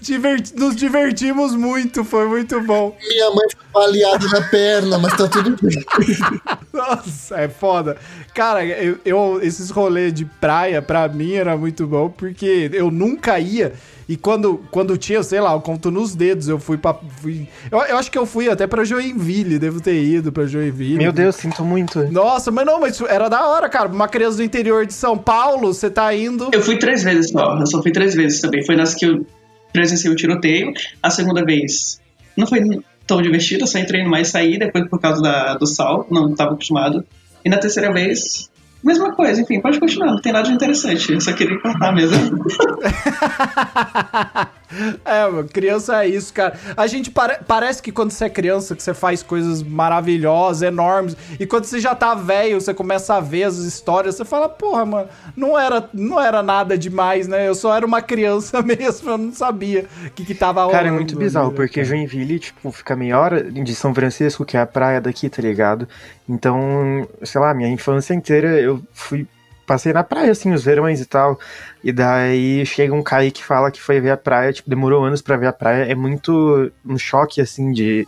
Diverti- 0.00 0.54
nos 0.56 0.74
divertimos 0.76 1.54
muito, 1.54 2.04
foi 2.04 2.26
muito 2.28 2.60
bom. 2.62 2.96
Minha 3.08 3.30
mãe 3.30 3.46
foi 3.54 3.66
baleada 3.72 4.26
na 4.28 4.40
perna, 4.48 4.98
mas 4.98 5.16
tá 5.16 5.28
tudo 5.28 5.56
bem. 5.60 5.84
Nossa, 6.72 7.36
é 7.36 7.48
foda. 7.48 7.96
Cara, 8.34 8.64
eu, 8.64 8.98
eu- 9.04 9.40
esses 9.42 9.70
rolês 9.70 10.12
de 10.12 10.24
praia, 10.24 10.80
pra 10.82 11.08
mim, 11.08 11.32
era 11.34 11.56
muito 11.56 11.86
bom, 11.86 12.08
porque 12.10 12.70
eu 12.72 12.90
nunca 12.90 13.38
ia. 13.38 13.72
E 14.08 14.16
quando, 14.16 14.62
quando 14.70 14.96
tinha, 14.96 15.20
sei 15.24 15.40
lá, 15.40 15.52
eu 15.52 15.60
conto 15.60 15.90
nos 15.90 16.14
dedos, 16.14 16.48
eu 16.48 16.60
fui 16.60 16.76
pra. 16.78 16.94
Fui, 17.20 17.48
eu, 17.72 17.78
eu 17.80 17.96
acho 17.96 18.08
que 18.08 18.16
eu 18.16 18.24
fui 18.24 18.48
até 18.48 18.64
pra 18.64 18.84
Joinville, 18.84 19.58
devo 19.58 19.80
ter 19.80 20.00
ido 20.00 20.30
pra 20.30 20.46
Joinville. 20.46 20.98
Meu 20.98 21.10
Deus, 21.10 21.34
sinto 21.34 21.64
muito. 21.64 22.04
Nossa, 22.12 22.52
mas 22.52 22.64
não, 22.64 22.78
mas 22.80 22.94
isso 22.94 23.04
era 23.08 23.28
da 23.28 23.44
hora, 23.48 23.68
cara. 23.68 23.88
Uma 23.88 24.06
criança 24.06 24.36
do 24.36 24.44
interior 24.44 24.86
de 24.86 24.94
São 24.94 25.18
Paulo, 25.18 25.74
você 25.74 25.90
tá 25.90 26.14
indo. 26.14 26.50
Eu 26.52 26.62
fui 26.62 26.78
três 26.78 27.02
vezes 27.02 27.32
só, 27.32 27.58
eu 27.58 27.66
só 27.66 27.82
fui 27.82 27.90
três 27.90 28.14
vezes 28.14 28.40
também. 28.40 28.64
Foi 28.64 28.76
nas 28.76 28.94
que 28.94 29.06
eu 29.06 29.26
presenciei 29.76 30.10
o 30.10 30.16
tiroteio. 30.16 30.72
A 31.02 31.10
segunda 31.10 31.44
vez 31.44 32.00
não 32.34 32.46
foi 32.46 32.60
tão 33.06 33.20
divertido, 33.20 33.66
só 33.66 33.78
entrei 33.78 34.02
no 34.02 34.10
mais 34.10 34.28
saí 34.28 34.58
depois 34.58 34.88
por 34.88 34.98
causa 34.98 35.20
da, 35.22 35.54
do 35.54 35.66
sal, 35.66 36.06
não 36.10 36.30
estava 36.30 36.54
acostumado. 36.54 37.04
E 37.44 37.48
na 37.48 37.58
terceira 37.58 37.92
vez, 37.92 38.50
mesma 38.86 39.12
coisa, 39.14 39.40
enfim, 39.40 39.60
pode 39.60 39.80
continuar, 39.80 40.12
não 40.12 40.20
tem 40.20 40.32
nada 40.32 40.48
de 40.48 40.54
interessante, 40.54 41.12
eu 41.12 41.20
só 41.20 41.32
queria 41.32 41.58
contar 41.60 41.92
mesmo. 41.92 42.16
É, 45.04 45.26
mano, 45.28 45.48
criança 45.48 46.04
é 46.04 46.08
isso, 46.08 46.32
cara. 46.34 46.58
A 46.76 46.86
gente 46.88 47.10
pare- 47.10 47.38
parece 47.46 47.80
que 47.80 47.92
quando 47.92 48.10
você 48.10 48.24
é 48.24 48.28
criança, 48.28 48.74
que 48.74 48.82
você 48.82 48.92
faz 48.92 49.22
coisas 49.22 49.62
maravilhosas, 49.62 50.62
enormes, 50.62 51.16
e 51.38 51.46
quando 51.46 51.64
você 51.64 51.78
já 51.78 51.94
tá 51.94 52.14
velho, 52.14 52.60
você 52.60 52.74
começa 52.74 53.14
a 53.14 53.20
ver 53.20 53.44
as 53.44 53.56
histórias, 53.58 54.16
você 54.16 54.24
fala, 54.24 54.48
porra, 54.48 54.84
mano, 54.84 55.08
não 55.36 55.56
era, 55.58 55.88
não 55.94 56.20
era 56.20 56.42
nada 56.42 56.76
demais, 56.76 57.28
né? 57.28 57.48
Eu 57.48 57.54
só 57.54 57.74
era 57.76 57.86
uma 57.86 58.02
criança 58.02 58.60
mesmo, 58.66 59.10
eu 59.10 59.18
não 59.18 59.32
sabia 59.32 59.86
o 60.06 60.10
que, 60.10 60.24
que 60.24 60.34
tava 60.34 60.60
rolando. 60.60 60.76
Cara, 60.76 60.88
é 60.88 60.92
muito 60.92 61.16
bizarro, 61.16 61.50
né, 61.50 61.56
porque? 61.56 61.84
Joinville, 61.84 62.38
tipo, 62.40 62.72
fica 62.72 62.96
meia 62.96 63.18
hora 63.20 63.44
de 63.50 63.74
São 63.74 63.94
Francisco, 63.94 64.44
que 64.44 64.56
é 64.56 64.60
a 64.60 64.66
praia 64.66 65.00
daqui, 65.00 65.28
tá 65.28 65.40
ligado? 65.40 65.88
Então, 66.28 67.06
sei 67.22 67.40
lá, 67.40 67.54
minha 67.54 67.68
infância 67.68 68.14
inteira 68.14 68.48
eu 68.60 68.82
fui. 68.92 69.26
Passei 69.66 69.92
na 69.92 70.04
praia, 70.04 70.30
assim, 70.30 70.52
os 70.52 70.62
verões 70.64 71.00
e 71.00 71.04
tal. 71.06 71.38
E 71.82 71.90
daí 71.92 72.64
chega 72.64 72.94
um 72.94 73.02
cara 73.02 73.28
que 73.32 73.42
fala 73.44 73.68
que 73.70 73.82
foi 73.82 74.00
ver 74.00 74.10
a 74.12 74.16
praia, 74.16 74.52
tipo, 74.52 74.70
demorou 74.70 75.04
anos 75.04 75.20
pra 75.20 75.36
ver 75.36 75.48
a 75.48 75.52
praia. 75.52 75.90
É 75.90 75.94
muito 75.94 76.70
um 76.86 76.96
choque, 76.96 77.40
assim, 77.40 77.72
de, 77.72 78.06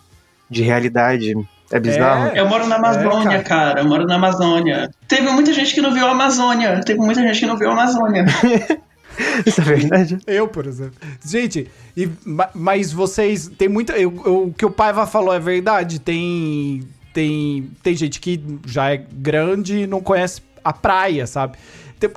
de 0.48 0.62
realidade. 0.62 1.34
É 1.70 1.80
bizarro. 1.80 2.28
É. 2.28 2.38
Eu 2.40 2.46
moro 2.48 2.64
na 2.68 2.76
Amazônia, 2.76 3.38
É, 3.38 3.42
cara. 3.42 3.44
cara. 3.74 3.80
eu 3.80 3.86
moro 3.88 4.06
na 4.06 4.14
Amazônia. 4.14 4.88
Teve 5.08 5.28
muita 5.30 5.52
gente 5.52 5.74
que 5.74 5.80
não 5.80 5.92
viu 5.92 6.06
a 6.06 6.12
Amazônia, 6.12 6.80
teve 6.84 7.00
muita 7.00 7.20
gente 7.22 7.40
que 7.40 7.46
não 7.46 7.56
viu 7.56 7.68
a 7.70 7.72
Amazônia. 7.72 8.24
Isso 9.44 9.60
é 9.60 9.64
verdade. 9.64 10.18
Eu, 10.28 10.46
por 10.46 10.64
exemplo. 10.64 10.94
Gente, 11.26 11.68
e, 11.96 12.08
ma- 12.24 12.50
mas 12.54 12.92
vocês. 12.92 13.48
Tem 13.58 13.68
muita. 13.68 13.94
eu- 13.94 14.22
eu- 14.24 14.42
o 14.46 14.52
que 14.52 14.64
o 14.64 14.70
Paiva 14.70 15.06
falou 15.08 15.34
é 15.34 15.40
verdade. 15.40 15.98
Tem. 15.98 16.86
Tem, 17.12 17.70
tem 17.82 17.94
gente 17.94 18.20
que 18.20 18.40
já 18.66 18.92
é 18.92 18.96
grande 18.96 19.80
e 19.80 19.86
não 19.86 20.00
conhece 20.00 20.42
a 20.62 20.72
praia, 20.72 21.26
sabe? 21.26 21.58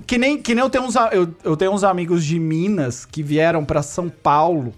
Que 0.06 0.18
nem, 0.18 0.40
que 0.40 0.54
nem 0.54 0.64
eu 0.64 0.70
tenho 0.70 0.84
uns, 0.84 0.96
eu, 1.12 1.34
eu 1.44 1.58
tenho 1.58 1.72
uns 1.72 1.84
amigos 1.84 2.24
de 2.24 2.40
Minas 2.40 3.06
que 3.06 3.24
vieram 3.24 3.66
pra 3.66 3.82
São 3.82 4.10
Paulo. 4.10 4.74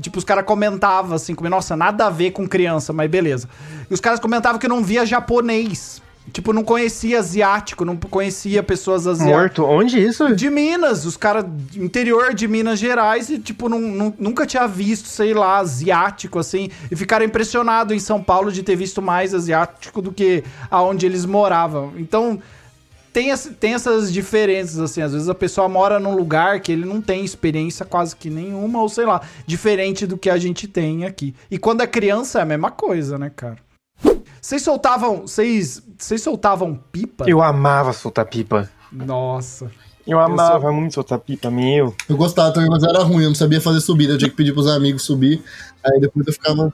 Tipo, 0.00 0.18
os 0.18 0.24
caras 0.24 0.44
comentavam 0.44 1.16
assim, 1.16 1.34
comigo, 1.34 1.54
nossa, 1.54 1.74
nada 1.74 2.06
a 2.06 2.10
ver 2.10 2.30
com 2.30 2.46
criança, 2.46 2.92
mas 2.92 3.10
beleza. 3.10 3.48
E 3.90 3.94
os 3.94 4.00
caras 4.00 4.20
comentavam 4.20 4.58
que 4.58 4.68
não 4.68 4.84
via 4.84 5.06
japonês. 5.06 6.02
Tipo, 6.32 6.52
não 6.52 6.62
conhecia 6.64 7.18
asiático, 7.20 7.84
não 7.84 7.96
conhecia 7.96 8.62
pessoas 8.62 9.06
asiáticas. 9.06 9.36
Morto? 9.40 9.64
Onde 9.64 9.98
isso? 9.98 10.34
De 10.34 10.50
Minas, 10.50 11.06
os 11.06 11.16
caras 11.16 11.44
interior 11.74 12.34
de 12.34 12.46
Minas 12.48 12.78
Gerais 12.78 13.30
e, 13.30 13.38
tipo, 13.38 13.68
não, 13.68 13.80
não- 13.80 14.14
nunca 14.18 14.44
tinha 14.44 14.66
visto, 14.66 15.06
sei 15.08 15.32
lá, 15.32 15.58
asiático, 15.58 16.38
assim. 16.38 16.68
E 16.90 16.96
ficaram 16.96 17.24
impressionados 17.24 17.94
em 17.96 17.98
São 18.00 18.22
Paulo 18.22 18.50
de 18.52 18.62
ter 18.62 18.76
visto 18.76 19.00
mais 19.00 19.32
asiático 19.32 20.02
do 20.02 20.12
que 20.12 20.42
aonde 20.70 21.06
eles 21.06 21.24
moravam. 21.24 21.92
Então, 21.96 22.38
tem, 23.12 23.30
essa- 23.30 23.50
tem 23.50 23.72
essas 23.72 24.12
diferenças, 24.12 24.78
assim. 24.78 25.00
Às 25.00 25.12
vezes 25.12 25.28
a 25.28 25.34
pessoa 25.34 25.68
mora 25.70 25.98
num 25.98 26.14
lugar 26.14 26.60
que 26.60 26.70
ele 26.70 26.84
não 26.84 27.00
tem 27.00 27.24
experiência 27.24 27.86
quase 27.86 28.14
que 28.14 28.28
nenhuma, 28.28 28.82
ou 28.82 28.88
sei 28.90 29.06
lá, 29.06 29.22
diferente 29.46 30.06
do 30.06 30.18
que 30.18 30.28
a 30.28 30.36
gente 30.36 30.66
tem 30.68 31.06
aqui. 31.06 31.34
E 31.50 31.56
quando 31.56 31.80
é 31.82 31.86
criança 31.86 32.40
é 32.40 32.42
a 32.42 32.44
mesma 32.44 32.70
coisa, 32.70 33.16
né, 33.16 33.30
cara? 33.34 33.64
Vocês 34.40 34.62
soltavam. 34.62 35.22
Vocês. 35.22 35.82
Vocês 35.98 36.22
soltavam 36.22 36.78
pipa? 36.92 37.24
Eu 37.28 37.42
amava 37.42 37.92
soltar 37.92 38.26
pipa. 38.26 38.68
Nossa. 38.92 39.70
Eu 40.06 40.20
amava 40.20 40.70
muito 40.70 40.94
soltar 40.94 41.18
pipa, 41.18 41.50
meu. 41.50 41.92
Eu 42.08 42.16
gostava 42.16 42.52
também, 42.52 42.70
mas 42.70 42.84
era 42.84 43.02
ruim, 43.02 43.24
eu 43.24 43.30
não 43.30 43.34
sabia 43.34 43.60
fazer 43.60 43.80
subida. 43.80 44.12
Eu 44.12 44.18
tinha 44.18 44.30
que 44.30 44.36
pedir 44.36 44.52
pros 44.52 44.68
amigos 44.68 45.02
subir. 45.02 45.42
Aí 45.84 46.00
depois 46.00 46.26
eu 46.26 46.32
ficava. 46.32 46.72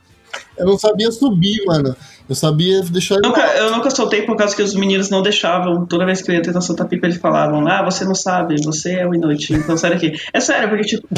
Eu 0.57 0.67
não 0.67 0.79
sabia 0.79 1.11
subir, 1.11 1.65
mano. 1.65 1.97
Eu 2.29 2.35
sabia 2.35 2.83
deixar. 2.83 3.19
Nunca, 3.23 3.41
eu 3.57 3.71
nunca 3.71 3.91
soltei 3.91 4.23
por 4.23 4.37
causa 4.37 4.55
que 4.55 4.63
os 4.63 4.75
meninos 4.75 5.09
não 5.09 5.23
deixavam. 5.23 5.87
Toda 5.87 6.05
vez 6.05 6.21
que 6.21 6.31
eu 6.31 6.35
ia 6.35 6.43
tentar 6.43 6.61
soltar 6.61 6.87
pipa, 6.89 7.07
eles 7.07 7.19
falavam: 7.19 7.67
Ah, 7.67 7.83
você 7.83 8.05
não 8.05 8.15
sabe, 8.15 8.57
você 8.63 8.97
é 8.97 9.07
o 9.07 9.15
inútil, 9.15 9.57
então 9.57 9.77
sai 9.79 9.91
daqui. 9.91 10.13
É 10.33 10.41
sério, 10.41 10.69
porque 10.69 10.85
tipo. 10.85 11.09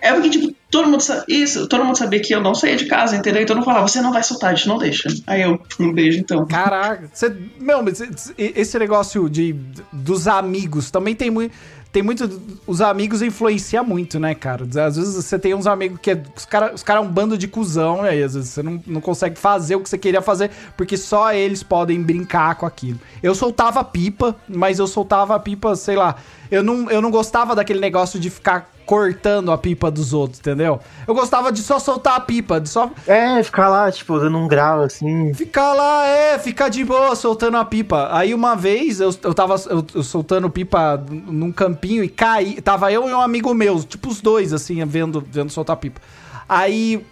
É 0.00 0.12
porque, 0.12 0.30
tipo, 0.30 0.54
todo 0.70 0.88
mundo 0.88 1.00
sabe. 1.00 1.24
Isso, 1.28 1.66
todo 1.68 1.84
mundo 1.84 1.96
sabia 1.96 2.20
que 2.20 2.32
eu 2.34 2.40
não 2.40 2.54
saía 2.54 2.76
de 2.76 2.86
casa, 2.86 3.16
entendeu? 3.16 3.42
Então 3.42 3.56
eu 3.56 3.62
falava, 3.64 3.86
você 3.88 4.00
não 4.00 4.12
vai 4.12 4.22
soltar, 4.22 4.52
a 4.52 4.54
gente 4.54 4.68
não 4.68 4.78
deixa. 4.78 5.08
Aí 5.26 5.42
eu, 5.42 5.60
um 5.80 5.92
beijo 5.92 6.18
então. 6.20 6.46
Caraca, 6.46 7.10
você, 7.12 7.34
meu, 7.58 7.82
mas 7.82 8.00
esse- 8.36 8.78
negócio 8.78 9.28
de 9.28 9.56
dos 9.92 10.28
amigos 10.28 10.90
também 10.90 11.14
tem 11.14 11.30
muito 11.30 11.52
tem 11.90 12.02
muito 12.02 12.30
os 12.66 12.82
amigos 12.82 13.22
influenciam 13.22 13.82
muito, 13.82 14.20
né, 14.20 14.34
cara? 14.34 14.64
Às 14.86 14.96
vezes 14.96 15.14
você 15.14 15.38
tem 15.38 15.54
uns 15.54 15.66
amigos 15.66 15.98
que 16.02 16.10
é, 16.10 16.22
os 16.36 16.44
caras 16.44 16.74
os 16.74 16.82
cara 16.82 17.00
é 17.00 17.02
um 17.02 17.08
bando 17.08 17.36
de 17.36 17.48
cuzão? 17.48 18.04
E 18.04 18.22
às 18.22 18.34
vezes 18.34 18.50
você 18.50 18.62
não, 18.62 18.80
não 18.86 19.00
consegue 19.00 19.38
fazer 19.38 19.74
o 19.74 19.80
que 19.80 19.88
você 19.88 19.96
queria 19.96 20.20
fazer 20.20 20.50
porque 20.76 20.98
só 20.98 21.32
eles 21.32 21.62
podem 21.62 22.00
brincar 22.02 22.54
com 22.56 22.66
aquilo. 22.66 23.00
Eu 23.22 23.34
soltava 23.34 23.82
pipa, 23.82 24.36
mas 24.46 24.78
eu 24.78 24.86
soltava 24.86 25.40
pipa, 25.40 25.74
sei 25.74 25.96
lá, 25.96 26.16
eu 26.50 26.62
não, 26.62 26.90
eu 26.90 27.00
não 27.00 27.10
gostava 27.10 27.56
daquele 27.56 27.80
negócio 27.80 28.20
de 28.20 28.28
ficar 28.28 28.70
cortando 28.88 29.52
a 29.52 29.58
pipa 29.58 29.90
dos 29.90 30.14
outros, 30.14 30.40
entendeu? 30.40 30.80
Eu 31.06 31.14
gostava 31.14 31.52
de 31.52 31.60
só 31.60 31.78
soltar 31.78 32.16
a 32.16 32.20
pipa, 32.20 32.58
de 32.58 32.70
só 32.70 32.90
É, 33.06 33.42
ficar 33.42 33.68
lá, 33.68 33.92
tipo, 33.92 34.18
dando 34.18 34.38
um 34.38 34.48
grau 34.48 34.80
assim. 34.80 35.34
Ficar 35.34 35.74
lá, 35.74 36.06
é, 36.06 36.38
ficar 36.38 36.70
de 36.70 36.82
boa 36.86 37.14
soltando 37.14 37.58
a 37.58 37.64
pipa. 37.66 38.08
Aí 38.10 38.32
uma 38.32 38.56
vez 38.56 38.98
eu, 38.98 39.14
eu 39.22 39.34
tava 39.34 39.56
eu, 39.68 39.84
eu 39.94 40.02
soltando 40.02 40.48
pipa 40.48 41.04
num 41.10 41.52
campinho 41.52 42.02
e 42.02 42.08
caí. 42.08 42.62
Tava 42.62 42.90
eu 42.90 43.06
e 43.06 43.12
um 43.12 43.20
amigo 43.20 43.52
meu, 43.52 43.84
tipo 43.84 44.08
os 44.08 44.22
dois, 44.22 44.54
assim, 44.54 44.82
vendo, 44.86 45.22
vendo 45.30 45.50
soltar 45.50 45.76
pipa. 45.76 46.00
Aí 46.48 47.04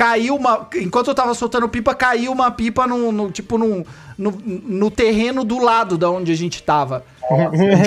caiu 0.00 0.34
uma. 0.34 0.66
Enquanto 0.76 1.08
eu 1.08 1.14
tava 1.14 1.34
soltando 1.34 1.68
pipa, 1.68 1.94
caiu 1.94 2.32
uma 2.32 2.50
pipa 2.50 2.86
no, 2.86 3.12
no- 3.12 3.30
tipo 3.30 3.58
no, 3.58 3.84
no, 4.16 4.30
no 4.42 4.90
terreno 4.90 5.44
do 5.44 5.58
lado 5.62 5.98
da 5.98 6.08
onde 6.10 6.32
a 6.32 6.34
gente 6.34 6.62
tava. 6.62 7.04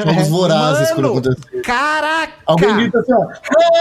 Jogos 0.05 0.27
vorazes 0.27 0.91
quando 0.91 1.07
aconteceu. 1.07 1.61
Caraca! 1.63 2.33
Alguém 2.45 2.75
grita 2.75 2.99
assim, 2.99 3.13
ó, 3.13 3.25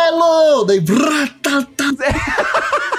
hello! 0.08 0.64
Daí, 0.64 0.80
brá, 0.80 1.28
tá, 1.42 1.62
tá. 1.76 1.84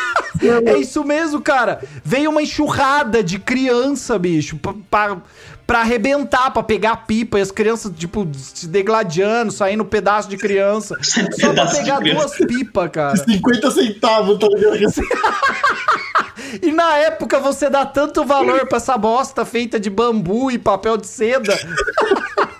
É 0.66 0.78
isso 0.78 1.04
mesmo, 1.04 1.42
cara. 1.42 1.82
Veio 2.04 2.30
uma 2.30 2.42
enxurrada 2.42 3.24
de 3.24 3.40
criança, 3.40 4.18
bicho, 4.20 4.58
pra, 4.58 4.74
pra, 4.90 5.18
pra 5.66 5.80
arrebentar, 5.80 6.52
pra 6.52 6.64
pegar 6.64 6.92
a 6.92 6.98
pipa. 6.98 7.40
E 7.40 7.42
as 7.42 7.52
crianças, 7.52 7.92
tipo, 7.96 8.28
se 8.34 8.68
degladiando, 8.68 9.52
saindo 9.52 9.86
pedaço 9.86 10.30
de 10.30 10.38
criança. 10.38 10.96
Saindo 11.04 11.34
Só 11.36 11.42
pra 11.42 11.50
pedaço 11.50 11.74
de 11.76 11.80
pegar 11.82 11.98
criança. 12.00 12.20
duas 12.38 12.38
pipas, 12.48 12.90
cara. 12.92 13.18
50 13.18 13.72
centavos, 13.72 14.40
tá 14.40 14.48
ligado? 14.48 14.94
E 16.62 16.72
na 16.72 16.98
época 16.98 17.40
você 17.40 17.68
dá 17.70 17.84
tanto 17.86 18.24
valor 18.26 18.68
pra 18.68 18.78
essa 18.78 18.96
bosta 18.98 19.44
feita 19.44 19.80
de 19.80 19.90
bambu 19.90 20.52
e 20.52 20.60
papel 20.60 20.98
de 20.98 21.08
seda. 21.08 21.58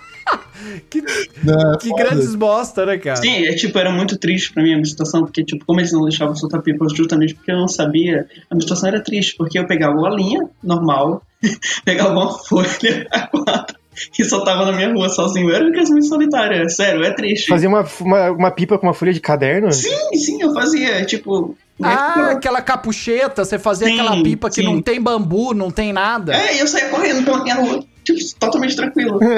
que 0.90 1.02
Não, 1.42 1.78
que 1.78 1.88
foda. 1.88 2.04
grandes 2.04 2.34
bosta, 2.34 2.86
né, 2.86 2.98
cara? 2.98 3.16
Sim, 3.16 3.46
é 3.46 3.54
tipo, 3.54 3.78
era 3.78 3.90
muito 3.90 4.18
triste 4.18 4.52
pra 4.52 4.62
mim 4.62 4.72
a 4.72 4.76
minha 4.76 4.84
situação, 4.84 5.22
porque, 5.22 5.44
tipo, 5.44 5.64
como 5.64 5.80
eles 5.80 5.92
não 5.92 6.02
deixavam 6.02 6.34
soltar 6.34 6.62
pipa 6.62 6.86
justamente 6.94 7.34
porque 7.34 7.50
eu 7.50 7.56
não 7.56 7.68
sabia, 7.68 8.26
a 8.50 8.54
minha 8.54 8.62
situação 8.62 8.88
era 8.88 9.02
triste, 9.02 9.34
porque 9.36 9.58
eu 9.58 9.66
pegava 9.66 9.96
uma 9.96 10.10
linha 10.10 10.48
normal, 10.62 11.22
pegava 11.84 12.10
uma 12.12 12.38
folha 12.38 13.06
a 13.12 13.26
quatro 13.26 13.76
e 14.18 14.24
soltava 14.24 14.64
na 14.66 14.72
minha 14.72 14.92
rua 14.92 15.08
sozinho. 15.08 15.48
Eu 15.50 15.54
era 15.54 15.64
uma 15.64 15.70
criança 15.70 15.92
muito 15.92 16.08
solitária, 16.08 16.68
sério, 16.68 17.04
é 17.04 17.12
triste. 17.12 17.48
Fazia 17.48 17.68
uma, 17.68 17.86
uma, 18.00 18.30
uma 18.30 18.50
pipa 18.50 18.78
com 18.78 18.86
uma 18.86 18.94
folha 18.94 19.12
de 19.12 19.20
caderno? 19.20 19.72
Sim, 19.72 20.14
sim, 20.14 20.42
eu 20.42 20.52
fazia, 20.52 21.04
tipo. 21.04 21.56
Ah, 21.82 22.30
aquela 22.32 22.62
capucheta, 22.62 23.44
você 23.44 23.58
fazia 23.58 23.88
Sim, 23.88 23.94
aquela 23.98 24.22
pipa 24.22 24.48
que 24.48 24.56
sim. 24.56 24.62
não 24.62 24.80
tem 24.80 25.00
bambu, 25.00 25.52
não 25.52 25.72
tem 25.72 25.92
nada. 25.92 26.32
É, 26.34 26.56
e 26.56 26.60
eu 26.60 26.68
saía 26.68 26.88
correndo 26.88 27.24
pela 27.24 27.42
minha 27.42 27.56
rua, 27.56 27.84
tipo, 28.04 28.20
totalmente 28.38 28.76
tranquilo. 28.76 29.18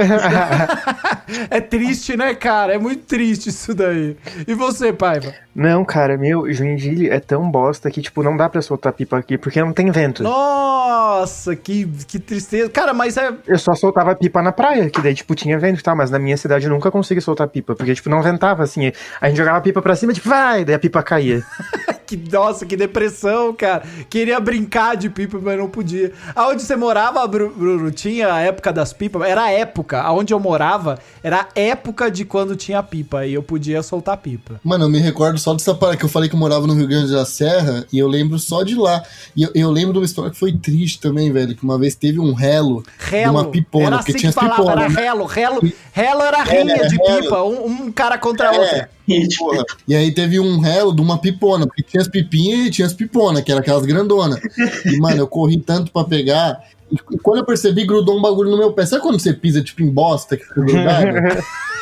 É 1.51 1.61
triste, 1.61 2.17
né, 2.17 2.35
cara? 2.35 2.75
É 2.75 2.79
muito 2.79 3.05
triste 3.05 3.49
isso 3.49 3.75
daí. 3.75 4.17
E 4.47 4.55
você, 4.55 4.93
Paiva? 4.93 5.35
Não, 5.55 5.85
cara, 5.85 6.17
meu, 6.17 6.53
Joinville 6.53 7.09
é 7.09 7.19
tão 7.19 7.51
bosta 7.51 7.91
que, 7.91 8.03
tipo, 8.03 8.23
não 8.23 8.37
dá 8.37 8.49
pra 8.49 8.61
soltar 8.63 8.93
pipa 8.93 9.19
aqui, 9.19 9.39
porque 9.39 9.61
não 9.61 9.73
tem 9.73 9.91
vento. 9.91 10.23
Nossa, 10.23 11.57
que, 11.57 11.87
que 12.07 12.19
tristeza. 12.19 12.69
Cara, 12.71 12.93
mas 12.93 13.17
é. 13.17 13.33
Eu 13.47 13.59
só 13.59 13.75
soltava 13.75 14.15
pipa 14.15 14.43
na 14.43 14.53
praia, 14.53 14.91
que 14.91 15.01
daí, 15.01 15.15
tipo, 15.15 15.35
tinha 15.35 15.59
vento 15.59 15.81
e 15.81 15.83
tal, 15.83 15.97
mas 15.97 16.11
na 16.11 16.19
minha 16.19 16.37
cidade 16.37 16.67
eu 16.67 16.71
nunca 16.71 16.91
consegui 16.91 17.21
soltar 17.21 17.49
pipa, 17.49 17.75
porque, 17.75 17.95
tipo, 17.95 18.11
não 18.11 18.23
ventava, 18.23 18.63
assim. 18.63 18.93
A 19.21 19.29
gente 19.29 19.39
jogava 19.39 19.61
pipa 19.61 19.81
pra 19.81 19.97
cima, 19.97 20.13
tipo, 20.13 20.29
vai, 20.29 20.65
daí 20.65 20.75
a 20.75 20.79
pipa 20.79 21.03
caía. 21.03 21.43
que, 22.07 22.17
nossa, 22.17 22.65
que 22.65 22.77
depressão, 22.77 23.55
cara. 23.55 23.83
Queria 24.09 24.39
brincar 24.39 24.97
de 24.97 25.11
pipa, 25.11 25.39
mas 25.43 25.59
não 25.59 25.69
podia. 25.69 26.13
Aonde 26.35 26.63
você 26.63 26.77
morava, 26.77 27.27
Bruno, 27.27 27.91
tinha 27.91 28.33
a 28.33 28.41
época 28.57 28.73
das 28.73 28.93
pipas? 28.93 29.23
Era 29.29 29.45
a 29.45 29.51
época. 29.51 30.01
Aonde 30.01 30.33
eu 30.33 30.41
morava, 30.41 30.99
era 31.23 31.43
a 31.43 31.61
época 31.61 32.11
de 32.11 32.25
quando 32.25 32.57
tinha 32.57 32.83
pipa, 32.83 33.27
e 33.27 33.35
eu 33.35 33.43
podia 33.43 33.83
soltar 33.83 34.17
pipa. 34.17 34.59
Mano, 34.65 34.85
eu 34.85 34.89
me 34.89 34.99
recordo 34.99 35.39
só 35.39 35.53
dessa 35.53 35.75
parada 35.75 35.99
que 35.99 36.05
eu 36.05 36.09
falei 36.09 36.29
que 36.29 36.35
eu 36.35 36.39
morava 36.39 36.67
no 36.67 36.75
Rio 36.75 36.89
Grande 36.89 37.13
da 37.13 37.25
Serra, 37.25 37.87
e 37.93 37.99
eu 37.99 38.09
lembro 38.09 38.39
só 38.39 38.63
de 38.63 38.75
lá. 38.75 39.03
E 39.37 39.43
eu, 39.43 39.51
eu 39.55 39.71
lembro 39.71 39.93
de 39.93 39.99
uma 40.01 40.05
história 40.07 40.31
que 40.31 40.39
foi 40.39 40.53
triste 40.53 41.01
também, 41.01 41.31
velho, 41.31 41.55
que 41.55 41.63
uma 41.65 41.79
vez 41.79 41.95
teve 41.95 42.19
um 42.19 42.33
relo, 42.33 42.83
relo. 42.99 43.33
uma 43.33 43.45
pipona, 43.51 43.87
era 43.87 43.97
porque 43.99 44.13
assim 44.13 44.19
tinha 44.21 44.33
que 44.33 44.39
falava, 44.41 44.57
pipona. 44.57 44.83
Era 44.83 44.89
né? 44.89 45.01
relo, 45.01 45.25
relo, 45.27 45.73
relo 45.93 46.23
era 46.23 46.43
rinha 46.43 46.75
É, 46.77 46.87
de 46.87 46.97
relo. 46.97 47.23
pipa, 47.23 47.43
um, 47.43 47.67
um 47.67 47.93
cara 47.93 48.17
contra 48.19 48.55
É. 48.55 48.59
outro. 48.59 48.97
Porra. 49.39 49.65
E 49.87 49.95
aí 49.95 50.13
teve 50.13 50.41
um 50.41 50.59
relo 50.59 50.93
de 50.93 51.01
uma 51.01 51.19
pipona, 51.19 51.65
porque 51.67 51.83
tinha 51.83 52.01
as 52.01 52.09
pipinhas 52.09 52.67
e 52.67 52.71
tinha 52.71 52.87
as 52.87 52.93
piponas, 52.93 53.43
que 53.45 53.53
eram 53.53 53.61
aquelas 53.61 53.87
grandonas. 53.87 54.41
E, 54.85 54.99
mano, 54.99 55.19
eu 55.19 55.29
corri 55.29 55.59
tanto 55.59 55.93
pra 55.93 56.03
pegar. 56.03 56.59
E 56.91 57.19
quando 57.19 57.39
eu 57.39 57.45
percebi, 57.45 57.85
grudou 57.85 58.17
um 58.17 58.23
bagulho 58.23 58.51
no 58.51 58.59
meu 58.59 58.73
pé. 58.73 58.87
Sabe 58.87 59.03
quando 59.03 59.19
você 59.19 59.33
pisa, 59.33 59.63
tipo, 59.63 59.83
em 59.83 59.91
bosta, 59.91 60.37
que 60.37 60.45
fica 60.45 60.61
grudado? 60.61 61.07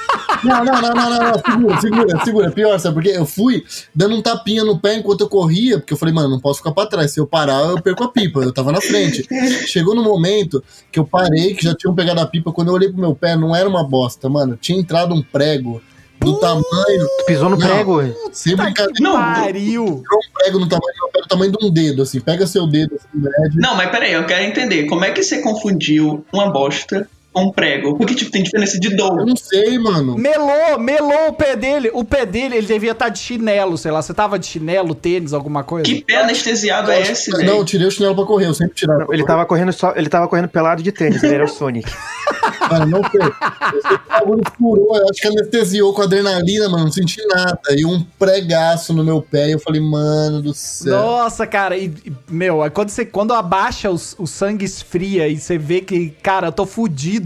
Não, 0.45 0.63
não, 0.63 0.81
não, 0.81 0.95
não, 0.95 1.11
não, 1.11 1.19
não, 1.21 1.41
segura, 1.41 1.81
segura, 1.81 2.25
segura. 2.25 2.51
Pior, 2.51 2.79
sabe? 2.79 2.95
Porque 2.95 3.09
eu 3.09 3.25
fui 3.25 3.65
dando 3.95 4.15
um 4.15 4.23
tapinha 4.23 4.63
no 4.63 4.79
pé 4.79 4.97
enquanto 4.97 5.23
eu 5.23 5.29
corria, 5.29 5.79
porque 5.79 5.95
eu 5.95 5.97
falei, 5.97 6.15
mano, 6.15 6.29
não 6.29 6.39
posso 6.39 6.59
ficar 6.59 6.73
pra 6.73 6.87
trás. 6.87 7.13
Se 7.13 7.19
eu 7.19 7.27
parar, 7.27 7.63
eu 7.71 7.81
perco 7.81 8.05
a 8.05 8.09
pipa. 8.09 8.41
Eu 8.41 8.53
tava 8.53 8.71
na 8.71 8.81
frente. 8.81 9.27
Chegou 9.67 9.95
no 9.95 10.03
momento 10.03 10.63
que 10.93 10.99
eu 10.99 11.07
parei, 11.07 11.55
que 11.55 11.65
já 11.65 11.75
tinham 11.75 11.95
pegado 11.95 12.21
a 12.21 12.27
pipa. 12.27 12.53
Quando 12.53 12.69
eu 12.69 12.75
olhei 12.75 12.91
pro 12.91 13.01
meu 13.01 13.15
pé, 13.15 13.37
não 13.37 13.57
era 13.57 13.69
uma 13.69 13.83
bosta, 13.83 14.29
mano. 14.29 14.59
Tinha 14.61 14.79
entrado 14.79 15.15
um 15.15 15.23
prego 15.23 15.81
do 16.25 16.41
tamanho. 16.41 17.09
Tu 17.19 17.25
pisou 17.27 17.49
no 17.51 17.57
Não. 17.57 17.67
prego? 17.67 18.03
Sem 18.33 18.57
brincadeira. 18.57 18.93
Que 18.95 19.03
pariu. 19.03 19.85
um 19.85 20.03
prego 20.35 20.59
no 20.59 20.69
tamanho, 20.69 20.95
do 21.15 21.29
tamanho 21.29 21.53
de 21.53 21.65
um 21.65 21.71
dedo, 21.71 22.03
assim. 22.03 22.21
Pega 22.21 22.47
seu 22.47 22.67
dedo, 22.67 22.95
assim, 22.95 23.09
médio. 23.15 23.61
Não, 23.61 23.77
mas 23.77 23.91
peraí, 23.91 24.13
eu 24.13 24.27
quero 24.27 24.45
entender. 24.45 24.87
Como 24.87 25.05
é 25.05 25.11
que 25.11 25.23
você 25.23 25.41
confundiu 25.43 26.25
uma 26.33 26.51
bosta 26.51 27.09
com 27.35 27.43
um 27.47 27.53
prego? 27.53 27.97
Porque, 27.97 28.15
tipo, 28.15 28.31
tem 28.31 28.43
diferença 28.43 28.79
de 28.79 28.89
Eu 28.93 28.97
dor. 28.97 29.27
não 29.27 29.37
sei, 29.37 29.79
mano. 29.79 30.17
Melou, 30.17 30.79
melou 30.79 31.29
o 31.29 31.33
pé 31.33 31.57
dele. 31.57 31.91
O 31.93 32.05
pé 32.05 32.25
dele, 32.25 32.57
ele 32.57 32.67
devia 32.67 32.93
estar 32.93 33.09
de 33.09 33.19
chinelo, 33.19 33.77
sei 33.77 33.91
lá. 33.91 34.01
Você 34.01 34.15
tava 34.15 34.39
de 34.39 34.47
chinelo, 34.47 34.95
tênis, 34.95 35.33
alguma 35.33 35.65
coisa? 35.65 35.85
Que 35.85 36.03
pé 36.03 36.23
anestesiado 36.23 36.91
é 36.91 37.03
esse, 37.03 37.31
Não, 37.31 37.41
eu 37.41 37.47
velho? 37.47 37.65
tirei 37.65 37.87
o 37.87 37.91
chinelo 37.91 38.15
pra 38.15 38.25
correr, 38.25 38.47
eu 38.47 38.55
sempre 38.55 38.75
tirava. 38.75 39.01
Não, 39.05 39.13
ele 39.13 39.25
tava 39.25 39.45
correndo 39.45 39.73
só, 39.73 39.93
ele 39.97 40.09
tava 40.09 40.29
correndo 40.29 40.49
pelado 40.49 40.83
de 40.83 40.93
tênis, 40.93 41.23
ele 41.23 41.35
era 41.35 41.45
o 41.45 41.49
Sonic. 41.49 41.91
Mano, 42.71 42.87
não. 42.87 42.99
Eu 42.99 43.11
que 43.11 43.19
o 43.19 44.09
bagulho 44.09 44.43
furou, 44.59 44.97
eu 44.97 45.05
acho 45.11 45.21
que 45.21 45.29
anestesiou 45.29 45.93
com 45.93 46.03
adrenalina, 46.03 46.69
mano, 46.69 46.85
não 46.85 46.93
senti 46.93 47.21
nada. 47.27 47.61
E 47.77 47.85
um 47.85 48.03
pregaço 48.19 48.93
no 48.95 49.05
meu 49.05 49.21
pé, 49.21 49.49
e 49.49 49.53
eu 49.53 49.59
falei, 49.59 49.81
mano 49.81 50.41
do 50.41 50.55
céu. 50.55 50.97
Nossa, 50.97 51.47
cara, 51.47 51.77
e, 51.77 51.93
meu, 52.29 52.59
quando, 52.73 52.89
você, 52.89 53.05
quando 53.05 53.35
abaixa 53.35 53.91
o, 53.91 53.95
o 54.19 54.27
sangue 54.27 54.65
esfria 54.65 55.29
e 55.29 55.39
você 55.39 55.59
vê 55.59 55.81
que, 55.81 56.11
cara, 56.23 56.49
eu 56.49 56.53
tô 56.53 56.65
fudido, 56.65 57.24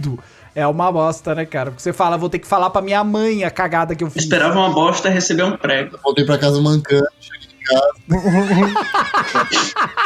é 0.55 0.67
uma 0.67 0.91
bosta, 0.91 1.35
né, 1.35 1.45
cara? 1.45 1.71
Porque 1.71 1.83
você 1.83 1.93
fala, 1.93 2.17
vou 2.19 2.29
ter 2.29 2.39
que 2.39 2.47
falar 2.47 2.71
pra 2.71 2.83
minha 2.83 3.05
mãe 3.05 3.45
a 3.45 3.51
cagada 3.51 3.95
que 3.95 4.03
eu 4.03 4.11
fiz. 4.11 4.25
Esperava 4.25 4.59
uma 4.59 4.71
bosta 4.71 5.09
receber 5.09 5.45
um 5.45 5.57
prego. 5.57 5.99
Voltei 6.03 6.25
pra 6.25 6.37
casa 6.37 6.61
mancando, 6.61 7.07
cheguei 7.21 7.49
em 7.49 7.65
casa. 7.65 7.95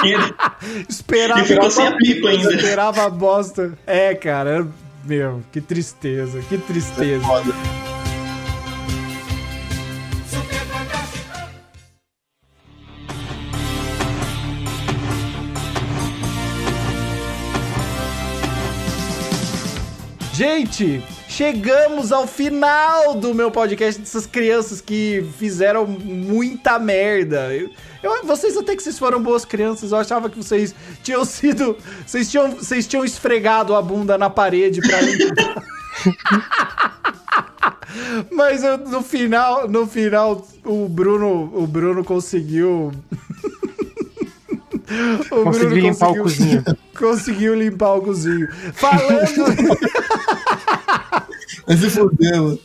E 0.04 0.84
Esperava, 0.92 1.40
E 1.40 1.44
ficou 1.44 1.70
sem 1.70 1.86
a 1.86 1.96
pipa 1.96 2.28
ainda. 2.28 2.54
Esperava 2.54 3.04
a 3.04 3.10
bosta. 3.10 3.72
É, 3.86 4.14
cara, 4.14 4.66
meu, 5.04 5.42
que 5.50 5.60
tristeza, 5.60 6.40
que 6.48 6.58
tristeza. 6.58 7.24
Foda. 7.24 7.91
Gente, 20.42 21.00
chegamos 21.28 22.10
ao 22.10 22.26
final 22.26 23.14
do 23.14 23.32
meu 23.32 23.48
podcast 23.48 24.00
dessas 24.00 24.26
crianças 24.26 24.80
que 24.80 25.24
fizeram 25.38 25.86
muita 25.86 26.80
merda. 26.80 27.54
Eu, 27.54 27.70
eu- 28.02 28.26
vocês 28.26 28.56
até 28.56 28.74
que 28.74 28.82
vocês 28.82 28.98
foram 28.98 29.22
boas 29.22 29.44
crianças, 29.44 29.92
eu 29.92 29.98
achava 29.98 30.28
que 30.28 30.36
vocês 30.36 30.74
tinham 31.00 31.24
sido. 31.24 31.76
Vocês 32.04 32.28
tinham, 32.28 32.50
vocês 32.56 32.88
tinham 32.88 33.04
esfregado 33.04 33.72
a 33.72 33.80
bunda 33.80 34.18
na 34.18 34.28
parede 34.28 34.80
pra. 34.80 34.98
Mas 38.32 38.64
eu- 38.64 38.78
no 38.78 39.00
final, 39.00 39.68
no 39.68 39.86
final, 39.86 40.44
o 40.64 40.88
Bruno, 40.88 41.52
o 41.54 41.68
Bruno 41.68 42.02
conseguiu. 42.02 42.90
O 45.30 45.44
Consegui 45.44 45.80
limpar 45.80 46.10
o 46.10 46.22
cozinho. 46.22 46.64
Conseguiu 46.98 47.54
limpar 47.54 47.94
o 47.94 48.02
cozinho. 48.02 48.48
Falando. 48.72 49.22
Mas 51.66 51.78
se 51.78 51.90
fudeu, 51.90 52.42
mano. 52.42 52.58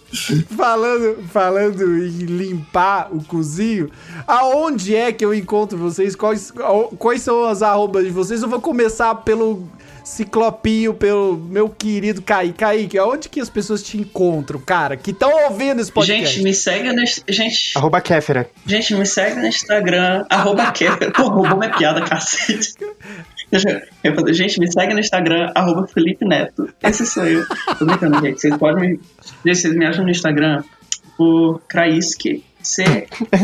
Falando, 0.55 1.23
falando 1.29 1.97
em 1.97 2.25
limpar 2.25 3.13
o 3.13 3.23
cozinho, 3.23 3.91
aonde 4.25 4.95
é 4.95 5.11
que 5.11 5.23
eu 5.23 5.33
encontro 5.33 5.77
vocês? 5.77 6.15
Quais, 6.15 6.51
quais 6.97 7.21
são 7.21 7.45
as 7.45 7.61
arrobas 7.61 8.05
de 8.05 8.11
vocês? 8.11 8.41
Eu 8.41 8.49
vou 8.49 8.59
começar 8.59 9.13
pelo 9.15 9.69
Ciclopinho, 10.07 10.93
pelo 10.93 11.35
meu 11.37 11.69
querido 11.69 12.21
Kaique. 12.21 12.53
Kaique, 12.57 12.97
aonde 12.97 13.27
que 13.27 13.41
as 13.41 13.49
pessoas 13.49 13.83
te 13.83 13.97
encontram, 13.97 14.59
cara? 14.59 14.95
Que 14.95 15.11
estão 15.11 15.29
ouvindo 15.45 15.81
esse 15.81 15.91
podcast? 15.91 16.35
Gente, 16.35 16.43
me 16.43 16.53
segue 16.53 16.93
no. 16.93 17.03
Gente, 17.27 17.77
Arroba 17.77 17.99
Kéfera. 17.99 18.49
gente, 18.65 18.95
me 18.95 19.05
segue 19.05 19.39
no 19.39 19.45
Instagram, 19.45 20.25
arroba 20.31 20.71
Keffer. 20.71 21.11
Pô, 21.11 21.23
roubou 21.23 21.57
minha 21.57 21.71
piada, 21.71 22.01
cacete. 22.01 22.73
Gente, 24.33 24.59
me 24.59 24.71
segue 24.71 24.93
no 24.93 24.99
Instagram, 24.99 25.51
arroba 25.55 25.87
Felipe 25.87 26.25
Neto. 26.25 26.69
Esse 26.83 27.05
sou 27.05 27.25
eu. 27.25 27.45
Tô 27.77 27.85
brincando, 27.85 28.19
gente. 28.19 28.41
Vocês 28.41 28.57
podem 28.57 28.89
me. 28.91 28.99
Gente, 29.45 29.59
vocês 29.59 29.73
me 29.75 29.85
acham 29.85 30.03
no 30.03 30.09
Instagram 30.09 30.63
por 31.17 31.61
Kraiski. 31.67 32.43
C... 32.61 32.83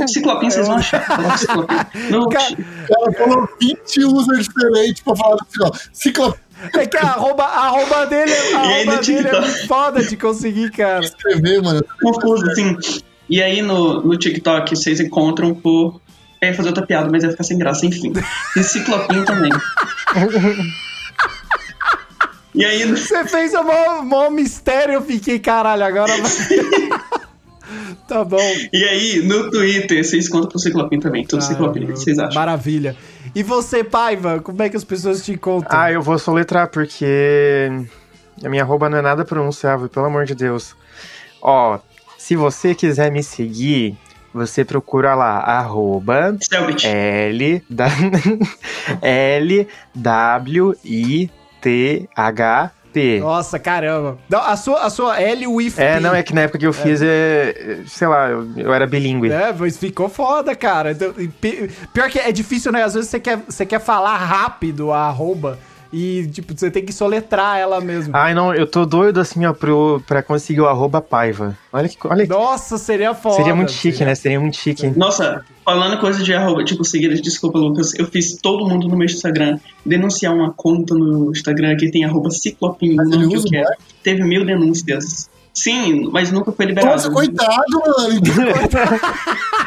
Ciclopinho, 0.08 0.52
vocês 0.52 0.68
vão 0.68 0.76
achar. 0.76 1.38
Ciclopinho. 1.38 1.86
No... 2.10 2.28
Cara, 2.28 2.54
O 2.54 2.88
cara 2.94 3.14
falou 3.18 3.50
20 3.62 4.04
users 4.04 4.48
diferentes 4.50 5.02
pra 5.02 5.16
falar 5.16 5.36
do 5.38 5.46
ciclo. 5.50 5.72
Ciclo 5.94 6.38
é 6.76 6.86
que 6.86 6.98
a 6.98 7.02
arroba, 7.02 7.44
a 7.44 7.66
arroba 7.68 8.06
dele, 8.06 8.32
a 8.54 8.60
arroba 8.60 8.98
dele 8.98 9.28
é 9.28 9.32
TikTok? 9.32 9.68
foda 9.68 10.04
de 10.04 10.18
conseguir, 10.18 10.72
cara. 10.72 11.04
escrever, 11.04 11.62
mano. 11.62 11.84
confuso, 12.02 12.46
assim. 12.52 12.78
E 13.30 13.42
aí 13.42 13.62
no, 13.62 14.02
no 14.02 14.18
TikTok 14.18 14.76
vocês 14.76 15.00
encontram 15.00 15.54
por. 15.54 16.02
Eu 16.42 16.50
ia 16.50 16.56
fazer 16.56 16.70
outra 16.70 16.86
piada, 16.86 17.10
mas 17.10 17.24
ia 17.24 17.32
ficar 17.32 17.44
sem 17.44 17.58
graça, 17.58 17.86
enfim. 17.86 18.12
E 18.58 18.64
ciclopinho 18.64 19.24
também. 19.26 19.52
E 22.54 22.64
aí 22.64 22.86
Você 22.86 23.26
fez 23.26 23.54
o 23.54 23.64
maior, 23.64 24.04
maior 24.06 24.30
mistério, 24.30 24.94
eu 24.96 25.02
fiquei, 25.02 25.40
caralho, 25.40 25.84
agora 25.84 26.14
vai. 26.18 26.32
tá 28.08 28.24
bom. 28.24 28.38
e 28.72 28.84
aí 28.84 29.22
no 29.24 29.50
Twitter 29.50 30.04
vocês 30.04 30.28
contam 30.30 30.50
pro 30.50 30.60
ciclopinho 30.60 31.02
também. 31.02 31.26
Tudo 31.26 31.44
ciclopinho. 31.44 31.90
O 31.90 31.94
que 31.94 32.00
vocês 32.00 32.18
acham? 32.20 32.34
Maravilha. 32.34 32.96
E 33.36 33.42
você, 33.42 33.84
Paiva, 33.84 34.40
como 34.40 34.62
é 34.62 34.70
que 34.70 34.78
as 34.78 34.84
pessoas 34.84 35.24
te 35.24 35.32
encontram? 35.32 35.80
Ah, 35.80 35.92
eu 35.92 36.02
vou 36.02 36.20
soletrar 36.20 36.68
porque 36.70 37.70
a 38.44 38.50
minha 38.50 38.64
arroba 38.64 38.90
não 38.90 38.98
é 38.98 39.02
nada 39.02 39.26
pronunciável, 39.26 39.90
pelo 39.90 40.06
amor 40.06 40.26
de 40.26 40.36
Deus. 40.36 40.76
Ó, 41.42 41.80
se 42.18 42.36
você 42.36 42.76
quiser 42.76 43.12
me 43.12 43.24
seguir, 43.24 43.98
você 44.34 44.64
procura 44.64 45.14
lá, 45.14 45.40
arroba 45.40 46.38
Selbit. 46.42 46.88
L, 46.88 47.64
da, 47.70 47.88
L 49.02 49.68
W 49.96 50.76
I 50.84 51.30
T 51.62 52.10
H 52.16 52.72
P. 52.94 53.20
Nossa, 53.20 53.58
caramba. 53.58 54.18
Não, 54.30 54.40
a 54.40 54.56
sua, 54.56 54.82
a 54.82 54.90
sua 54.90 55.20
L 55.20 55.48
with 55.48 55.74
É, 55.78 55.96
P. 55.96 56.00
não, 56.00 56.14
é 56.14 56.22
que 56.24 56.34
na 56.34 56.42
época 56.42 56.60
que 56.60 56.68
eu 56.68 56.74
fiz, 56.74 57.02
é, 57.02 57.80
sei 57.88 58.08
lá, 58.08 58.30
eu, 58.30 58.48
eu 58.56 58.74
era 58.74 58.86
bilíngue. 58.86 59.32
É, 59.32 59.52
mas 59.52 59.78
ficou 59.78 60.08
foda, 60.08 60.56
cara. 60.56 60.92
Então, 60.92 61.12
pi- 61.42 61.70
Pior 61.94 62.10
que 62.10 62.20
é 62.20 62.32
difícil, 62.32 62.72
né? 62.72 62.84
Às 62.84 62.94
vezes 62.94 63.10
você 63.10 63.20
quer, 63.20 63.40
você 63.48 63.66
quer 63.66 63.80
falar 63.80 64.16
rápido 64.18 64.92
a 64.92 65.08
arroba 65.08 65.58
e, 65.92 66.28
tipo, 66.28 66.54
você 66.58 66.72
tem 66.72 66.84
que 66.84 66.92
soletrar 66.92 67.58
ela 67.60 67.80
mesmo. 67.80 68.16
Ai, 68.16 68.34
não, 68.34 68.54
eu 68.54 68.66
tô 68.66 68.84
doido 68.86 69.20
assim, 69.20 69.46
ó, 69.46 69.54
pro, 69.54 70.02
pra 70.08 70.24
conseguir 70.24 70.62
o 70.62 70.68
arroba 70.68 71.02
paiva. 71.02 71.56
Olha 71.72 71.88
que, 71.88 71.98
olha 72.06 72.24
que 72.26 72.30
Nossa, 72.34 72.78
seria 72.78 73.14
foda. 73.14 73.36
Seria 73.36 73.56
muito 73.56 73.72
chique, 73.72 73.98
seria- 73.98 74.08
né? 74.08 74.16
Seria 74.16 74.40
muito 74.40 74.58
chique. 74.58 74.88
Nossa, 74.98 75.44
falando 75.64 76.00
coisa 76.00 76.24
de 76.24 76.34
arroba, 76.34 76.64
tipo, 76.64 76.84
seguidores, 76.84 77.22
desculpa, 77.22 77.58
Lucas, 77.58 77.94
eu 77.96 78.06
fiz 78.06 78.36
todo 78.42 78.68
mundo 78.68 78.88
no 78.88 78.96
meu 78.98 79.06
Instagram 79.06 79.60
denunciar 79.86 80.34
uma 80.34 80.52
conta 80.52 80.94
no 80.94 81.32
Instagram 81.32 81.76
que 81.76 81.90
tem 81.90 82.04
arroba 82.04 82.30
ciclopinho, 82.30 82.96
Mas 82.96 83.08
o 83.08 83.14
ele 83.14 83.22
nome 83.24 83.32
que 83.32 83.48
eu 83.48 83.52
quero. 83.52 83.78
Teve 84.04 84.24
mil 84.24 84.46
denúncias. 84.46 85.30
Sim, 85.54 86.10
mas 86.12 86.32
nunca 86.32 86.52
foi 86.52 86.66
liberado. 86.66 86.94
Nossa, 86.94 87.12
coitado, 87.12 87.80
mano. 87.86 88.22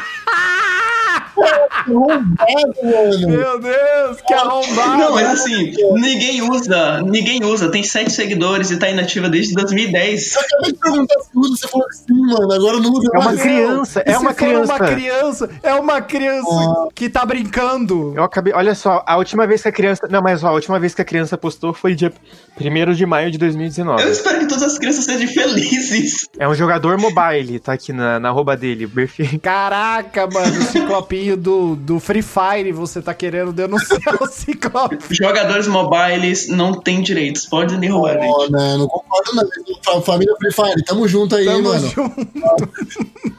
Meu 1.87 3.59
Deus, 3.59 4.21
que 4.25 4.33
arrombado. 4.33 4.97
Não, 4.97 5.13
mas 5.13 5.27
assim, 5.27 5.73
ninguém 5.93 6.41
usa, 6.49 7.01
ninguém 7.01 7.43
usa. 7.43 7.69
Tem 7.69 7.83
sete 7.83 8.11
seguidores 8.11 8.71
e 8.71 8.77
tá 8.77 8.89
inativa 8.89 9.29
desde 9.29 9.53
2010. 9.53 10.35
Eu 10.35 10.41
acabei 10.41 10.71
de 10.73 10.77
perguntar 10.79 11.19
se 11.21 11.29
usa, 11.35 11.55
você 11.55 11.67
falou 11.67 11.87
que 11.87 11.95
sim, 11.95 12.21
mano. 12.21 12.51
Agora 12.53 12.79
não 12.79 12.91
usa 12.91 13.09
É 13.13 13.17
uma 13.17 13.25
mais. 13.25 13.41
criança, 13.41 14.03
é 14.05 14.17
uma 14.17 14.33
criança. 14.33 14.73
uma 14.75 14.87
criança, 14.87 15.49
é 15.63 15.73
uma 15.73 16.01
criança 16.01 16.49
Ah. 16.51 16.87
que 16.93 17.09
tá 17.09 17.25
brincando. 17.25 18.13
Eu 18.15 18.23
acabei. 18.23 18.53
Olha 18.53 18.75
só, 18.75 19.03
a 19.05 19.17
última 19.17 19.45
vez 19.47 19.61
que 19.61 19.67
a 19.67 19.71
criança. 19.71 20.07
Não, 20.09 20.21
mas 20.21 20.43
ó, 20.43 20.47
a 20.47 20.51
última 20.53 20.79
vez 20.79 20.93
que 20.93 21.01
a 21.01 21.05
criança 21.05 21.37
postou 21.37 21.73
foi 21.73 21.95
dia 21.95 22.11
1 22.59 22.93
de 22.93 23.05
maio 23.05 23.31
de 23.31 23.37
2019. 23.37 24.03
Eu 24.03 24.11
espero 24.11 24.39
que 24.39 24.47
todas 24.47 24.63
as 24.63 24.77
crianças 24.77 25.05
sejam 25.05 25.27
felizes. 25.27 26.27
É 26.39 26.47
um 26.47 26.53
jogador 26.55 26.97
mobile, 26.97 27.59
tá 27.59 27.73
aqui 27.73 27.93
na, 27.93 28.19
na 28.19 28.29
arroba 28.29 28.55
dele, 28.57 28.85
o 28.85 28.89
perfil. 28.89 29.39
Caraca, 29.41 30.27
mano, 30.27 30.59
o 30.59 30.63
ciclopinho 30.65 31.37
do, 31.37 31.75
do 31.77 31.99
Free 31.99 32.21
Fire, 32.21 32.71
você 32.71 33.01
tá 33.01 33.13
querendo 33.13 33.53
denunciar 33.53 34.21
o 34.21 34.27
ciclope. 34.27 34.97
Jogadores 35.15 35.67
mobiles 35.67 36.47
não 36.49 36.73
têm 36.79 37.01
direitos. 37.01 37.45
Podem 37.45 37.79
derrubar 37.79 38.17
a 38.17 38.21
gente. 38.21 38.51
Né, 38.51 38.75
não 38.77 38.87
concordo 38.87 39.33
não. 39.35 39.43
Fa- 39.83 40.01
Família 40.01 40.33
Free 40.37 40.51
Fire, 40.51 40.83
tamo 40.85 41.07
junto 41.07 41.35
aí, 41.35 41.45
Tamo 41.45 41.63
mano. 41.63 41.87
junto. 41.87 42.15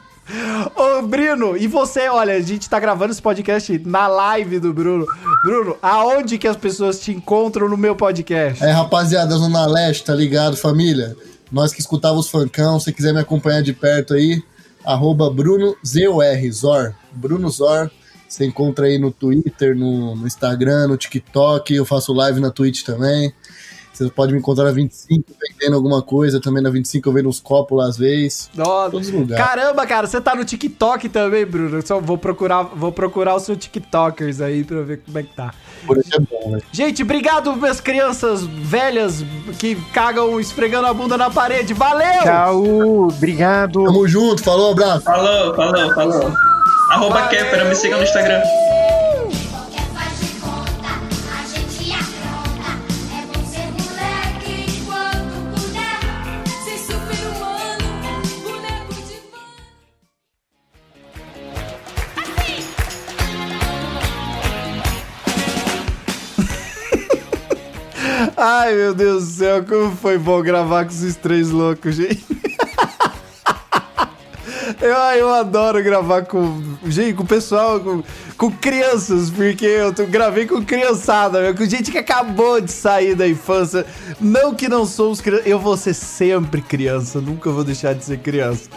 Ô, 0.75 1.01
Bruno, 1.01 1.57
e 1.57 1.65
você, 1.67 2.07
olha, 2.07 2.35
a 2.35 2.39
gente 2.41 2.69
tá 2.69 2.79
gravando 2.79 3.11
esse 3.11 3.21
podcast 3.21 3.81
na 3.83 4.07
live 4.07 4.59
do 4.59 4.71
Bruno. 4.71 5.05
Bruno, 5.43 5.75
aonde 5.81 6.37
que 6.37 6.47
as 6.47 6.55
pessoas 6.55 6.99
te 6.99 7.11
encontram 7.11 7.67
no 7.67 7.75
meu 7.75 7.95
podcast? 7.95 8.63
É, 8.63 8.69
rapaziada, 8.71 9.35
Zona 9.35 9.65
Leste, 9.65 10.03
tá 10.03 10.13
ligado, 10.13 10.55
família? 10.55 11.15
Nós 11.51 11.73
que 11.73 11.81
escutava 11.81 12.15
os 12.15 12.29
funkão, 12.29 12.79
se 12.79 12.93
quiser 12.93 13.11
me 13.11 13.19
acompanhar 13.19 13.63
de 13.63 13.73
perto 13.73 14.13
aí, 14.13 14.43
arroba 14.85 15.31
Bruno 15.31 15.75
ZOR, 15.83 16.51
Zor. 16.51 16.93
Bruno 17.11 17.49
Zor. 17.49 17.89
Você 18.29 18.45
encontra 18.45 18.85
aí 18.85 18.99
no 18.99 19.11
Twitter, 19.11 19.75
no, 19.75 20.15
no 20.15 20.27
Instagram, 20.27 20.87
no 20.87 20.97
TikTok, 20.97 21.73
eu 21.73 21.83
faço 21.83 22.13
live 22.13 22.39
na 22.39 22.51
Twitch 22.51 22.83
também. 22.83 23.33
Você 23.91 24.09
pode 24.09 24.31
me 24.31 24.39
encontrar 24.39 24.65
na 24.65 24.71
25 24.71 25.25
vendendo 25.41 25.75
alguma 25.75 26.01
coisa, 26.01 26.39
também 26.39 26.63
na 26.63 26.69
25 26.69 27.09
eu 27.09 27.11
vendo 27.11 27.27
uns 27.27 27.41
copos 27.41 27.77
lá 27.77 27.85
às 27.85 27.97
vezes. 27.97 28.49
Nossa. 28.55 28.91
Todos 28.91 29.07
os 29.07 29.13
lugares. 29.13 29.45
Caramba, 29.45 29.85
cara, 29.85 30.07
você 30.07 30.21
tá 30.21 30.35
no 30.35 30.45
TikTok 30.45 31.09
também, 31.09 31.45
Bruno. 31.45 31.85
Só 31.85 31.99
vou 31.99 32.17
procurar, 32.17 32.63
vou 32.63 32.93
procurar 32.93 33.35
os 33.35 33.43
seus 33.43 33.57
TikTokers 33.57 34.39
aí 34.39 34.63
pra 34.63 34.83
ver 34.83 35.01
como 35.01 35.17
é 35.17 35.23
que 35.23 35.35
tá. 35.35 35.53
Por 35.85 35.97
isso 35.97 36.15
é 36.15 36.19
bom, 36.19 36.51
né? 36.51 36.59
Gente, 36.71 37.03
obrigado, 37.03 37.53
minhas 37.57 37.81
crianças 37.81 38.43
velhas 38.45 39.25
que 39.57 39.75
cagam 39.91 40.39
esfregando 40.39 40.87
a 40.87 40.93
bunda 40.93 41.17
na 41.17 41.29
parede. 41.29 41.73
Valeu! 41.73 42.23
Tchau, 42.23 43.07
obrigado. 43.07 43.83
Tamo 43.83 44.07
junto, 44.07 44.41
falou, 44.43 44.71
abraço. 44.71 45.03
Falou, 45.03 45.53
falou, 45.55 45.93
falou. 45.93 46.58
Arroba 46.89 47.27
Kepera, 47.27 47.65
me 47.65 47.75
siga 47.75 47.97
no 47.97 48.03
Instagram. 48.03 48.41
Ai, 68.41 68.73
meu 68.73 68.95
Deus 68.95 69.25
do 69.25 69.31
céu, 69.31 69.65
como 69.65 69.95
foi 69.95 70.17
bom 70.17 70.41
gravar 70.41 70.85
com 70.85 70.91
esses 70.91 71.15
três 71.15 71.49
loucos, 71.49 71.95
gente. 71.95 72.25
Eu, 74.81 74.95
ai, 74.97 75.21
eu 75.21 75.33
adoro 75.33 75.81
gravar 75.83 76.23
com, 76.25 76.61
gente, 76.85 77.13
com 77.15 77.23
o 77.23 77.27
pessoal, 77.27 77.79
com, 77.79 78.03
com 78.37 78.51
crianças, 78.51 79.29
porque 79.29 79.65
eu 79.65 79.93
tô- 79.93 80.05
gravei 80.05 80.45
com 80.45 80.63
criançada, 80.63 81.41
meu, 81.41 81.55
com 81.55 81.65
gente 81.65 81.91
que 81.91 81.97
acabou 81.97 82.59
de 82.61 82.71
sair 82.71 83.15
da 83.15 83.27
infância. 83.27 83.85
Não 84.19 84.53
que 84.53 84.67
não 84.67 84.85
somos 84.85 85.21
crianças, 85.21 85.47
eu 85.47 85.59
vou 85.59 85.75
ser 85.77 85.93
sempre 85.93 86.61
criança, 86.61 87.19
nunca 87.21 87.49
vou 87.49 87.63
deixar 87.63 87.93
de 87.95 88.03
ser 88.03 88.19
criança. 88.19 88.69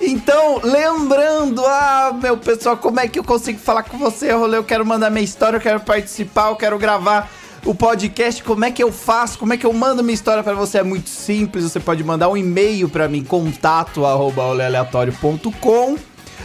Então, 0.00 0.60
lembrando, 0.62 1.64
ah, 1.66 2.16
meu 2.22 2.36
pessoal, 2.36 2.76
como 2.76 3.00
é 3.00 3.08
que 3.08 3.18
eu 3.18 3.24
consigo 3.24 3.58
falar 3.58 3.82
com 3.82 3.98
você, 3.98 4.30
Rolê? 4.32 4.56
Eu 4.58 4.64
quero 4.64 4.84
mandar 4.86 5.10
minha 5.10 5.24
história, 5.24 5.56
eu 5.56 5.60
quero 5.60 5.80
participar, 5.80 6.50
eu 6.50 6.56
quero 6.56 6.78
gravar 6.78 7.30
o 7.64 7.74
podcast, 7.74 8.42
como 8.42 8.64
é 8.64 8.70
que 8.70 8.82
eu 8.82 8.90
faço, 8.90 9.38
como 9.38 9.52
é 9.52 9.56
que 9.56 9.66
eu 9.66 9.72
mando 9.72 10.02
minha 10.02 10.14
história 10.14 10.42
pra 10.42 10.54
você? 10.54 10.78
É 10.78 10.82
muito 10.82 11.08
simples, 11.08 11.64
você 11.64 11.80
pode 11.80 12.02
mandar 12.02 12.28
um 12.28 12.36
e-mail 12.36 12.88
pra 12.88 13.08
mim, 13.08 13.22
contato 13.22 14.06
arroba 14.06 14.42
olealeatório.com. 14.44 15.98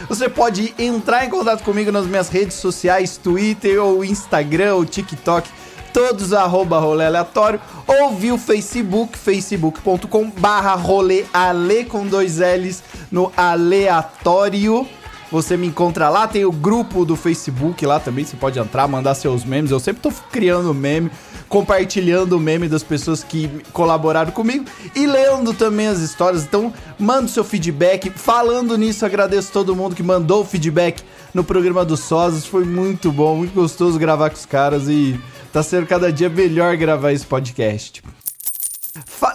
Você 0.08 0.28
pode 0.28 0.74
entrar 0.78 1.24
em 1.24 1.30
contato 1.30 1.62
comigo 1.64 1.90
nas 1.90 2.06
minhas 2.06 2.28
redes 2.28 2.56
sociais, 2.56 3.16
Twitter 3.16 3.82
ou 3.82 4.04
Instagram 4.04 4.74
ou 4.74 4.84
TikTok, 4.84 5.48
todos 5.92 6.34
arroba 6.34 6.78
rolê 6.78 7.06
aleatório, 7.06 7.58
ou 7.86 8.10
via 8.14 8.34
o 8.34 8.38
Facebook, 8.38 9.16
facebook.com 9.16 10.30
barra 10.30 10.74
rolê 10.74 11.24
ale 11.32 11.86
com 11.86 12.06
dois 12.06 12.38
L's 12.38 12.82
no 13.10 13.32
aleatório. 13.34 14.86
Você 15.30 15.56
me 15.56 15.66
encontra 15.66 16.08
lá, 16.08 16.28
tem 16.28 16.44
o 16.44 16.52
grupo 16.52 17.04
do 17.04 17.16
Facebook 17.16 17.84
lá 17.84 17.98
também, 17.98 18.24
você 18.24 18.36
pode 18.36 18.58
entrar, 18.58 18.86
mandar 18.86 19.14
seus 19.14 19.44
memes. 19.44 19.70
Eu 19.70 19.80
sempre 19.80 20.00
tô 20.00 20.12
criando 20.30 20.72
meme, 20.72 21.10
compartilhando 21.48 22.36
o 22.36 22.40
meme 22.40 22.68
das 22.68 22.82
pessoas 22.82 23.24
que 23.24 23.48
colaboraram 23.72 24.30
comigo 24.30 24.64
e 24.94 25.06
lendo 25.06 25.52
também 25.52 25.88
as 25.88 25.98
histórias. 25.98 26.44
Então, 26.44 26.72
manda 26.98 27.26
seu 27.28 27.42
feedback. 27.42 28.10
Falando 28.10 28.78
nisso, 28.78 29.04
agradeço 29.04 29.52
todo 29.52 29.74
mundo 29.74 29.96
que 29.96 30.02
mandou 30.02 30.42
o 30.42 30.44
feedback 30.44 31.02
no 31.34 31.42
programa 31.42 31.84
dos 31.84 32.00
Sósias. 32.00 32.46
Foi 32.46 32.64
muito 32.64 33.10
bom, 33.10 33.36
muito 33.36 33.54
gostoso 33.54 33.98
gravar 33.98 34.30
com 34.30 34.36
os 34.36 34.46
caras 34.46 34.88
e 34.88 35.18
tá 35.52 35.62
sendo 35.62 35.86
cada 35.86 36.12
dia 36.12 36.28
melhor 36.28 36.76
gravar 36.76 37.12
esse 37.12 37.26
podcast. 37.26 38.02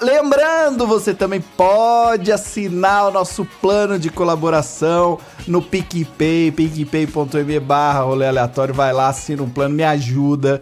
Lembrando, 0.01 0.88
você 0.88 1.14
também 1.14 1.41
pode 1.41 2.32
assinar 2.32 3.07
o 3.07 3.12
nosso 3.12 3.45
plano 3.62 3.99
de 3.99 4.09
colaboração 4.09 5.20
no 5.47 5.62
PicPay, 5.62 6.51
picpay.me 6.51 7.59
barra 7.59 8.01
rolê 8.01 8.28
aleatório. 8.28 8.74
Vai 8.74 8.93
lá, 8.93 9.09
assina 9.09 9.43
um 9.43 9.49
plano, 9.49 9.76
me 9.76 9.84
ajuda. 9.84 10.62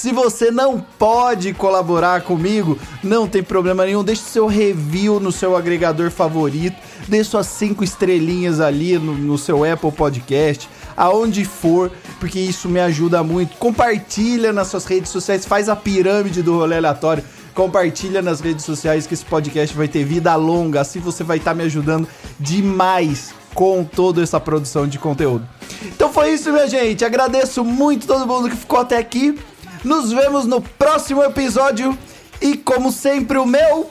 Se 0.00 0.12
você 0.12 0.50
não 0.50 0.80
pode 0.98 1.52
colaborar 1.52 2.22
comigo, 2.22 2.78
não 3.04 3.28
tem 3.28 3.42
problema 3.42 3.84
nenhum. 3.84 4.02
Deixe 4.02 4.22
seu 4.22 4.46
review 4.46 5.20
no 5.20 5.30
seu 5.30 5.54
agregador 5.54 6.10
favorito. 6.10 6.76
Dê 7.06 7.22
suas 7.22 7.46
cinco 7.48 7.84
estrelinhas 7.84 8.60
ali 8.60 8.98
no, 8.98 9.12
no 9.12 9.36
seu 9.36 9.62
Apple 9.62 9.92
Podcast, 9.92 10.70
aonde 10.96 11.44
for, 11.44 11.92
porque 12.18 12.40
isso 12.40 12.66
me 12.66 12.80
ajuda 12.80 13.22
muito. 13.22 13.58
Compartilha 13.58 14.54
nas 14.54 14.68
suas 14.68 14.86
redes 14.86 15.10
sociais, 15.10 15.44
faz 15.44 15.68
a 15.68 15.76
pirâmide 15.76 16.42
do 16.42 16.56
rolê 16.56 16.78
aleatório. 16.78 17.22
Compartilha 17.54 18.22
nas 18.22 18.40
redes 18.40 18.64
sociais 18.64 19.06
que 19.06 19.14
esse 19.14 19.24
podcast 19.24 19.76
vai 19.76 19.88
ter 19.88 20.04
vida 20.04 20.34
longa. 20.36 20.80
Assim 20.80 21.00
você 21.00 21.24
vai 21.24 21.38
estar 21.38 21.54
me 21.54 21.64
ajudando 21.64 22.08
demais 22.38 23.34
com 23.54 23.84
toda 23.84 24.22
essa 24.22 24.38
produção 24.38 24.86
de 24.86 24.98
conteúdo. 24.98 25.46
Então 25.84 26.12
foi 26.12 26.32
isso, 26.32 26.52
minha 26.52 26.68
gente. 26.68 27.04
Agradeço 27.04 27.64
muito 27.64 28.06
todo 28.06 28.26
mundo 28.26 28.48
que 28.48 28.56
ficou 28.56 28.80
até 28.80 28.96
aqui. 28.96 29.38
Nos 29.84 30.12
vemos 30.12 30.46
no 30.46 30.60
próximo 30.60 31.22
episódio. 31.22 31.96
E 32.40 32.56
como 32.56 32.90
sempre, 32.90 33.38
o 33.38 33.44
meu 33.44 33.90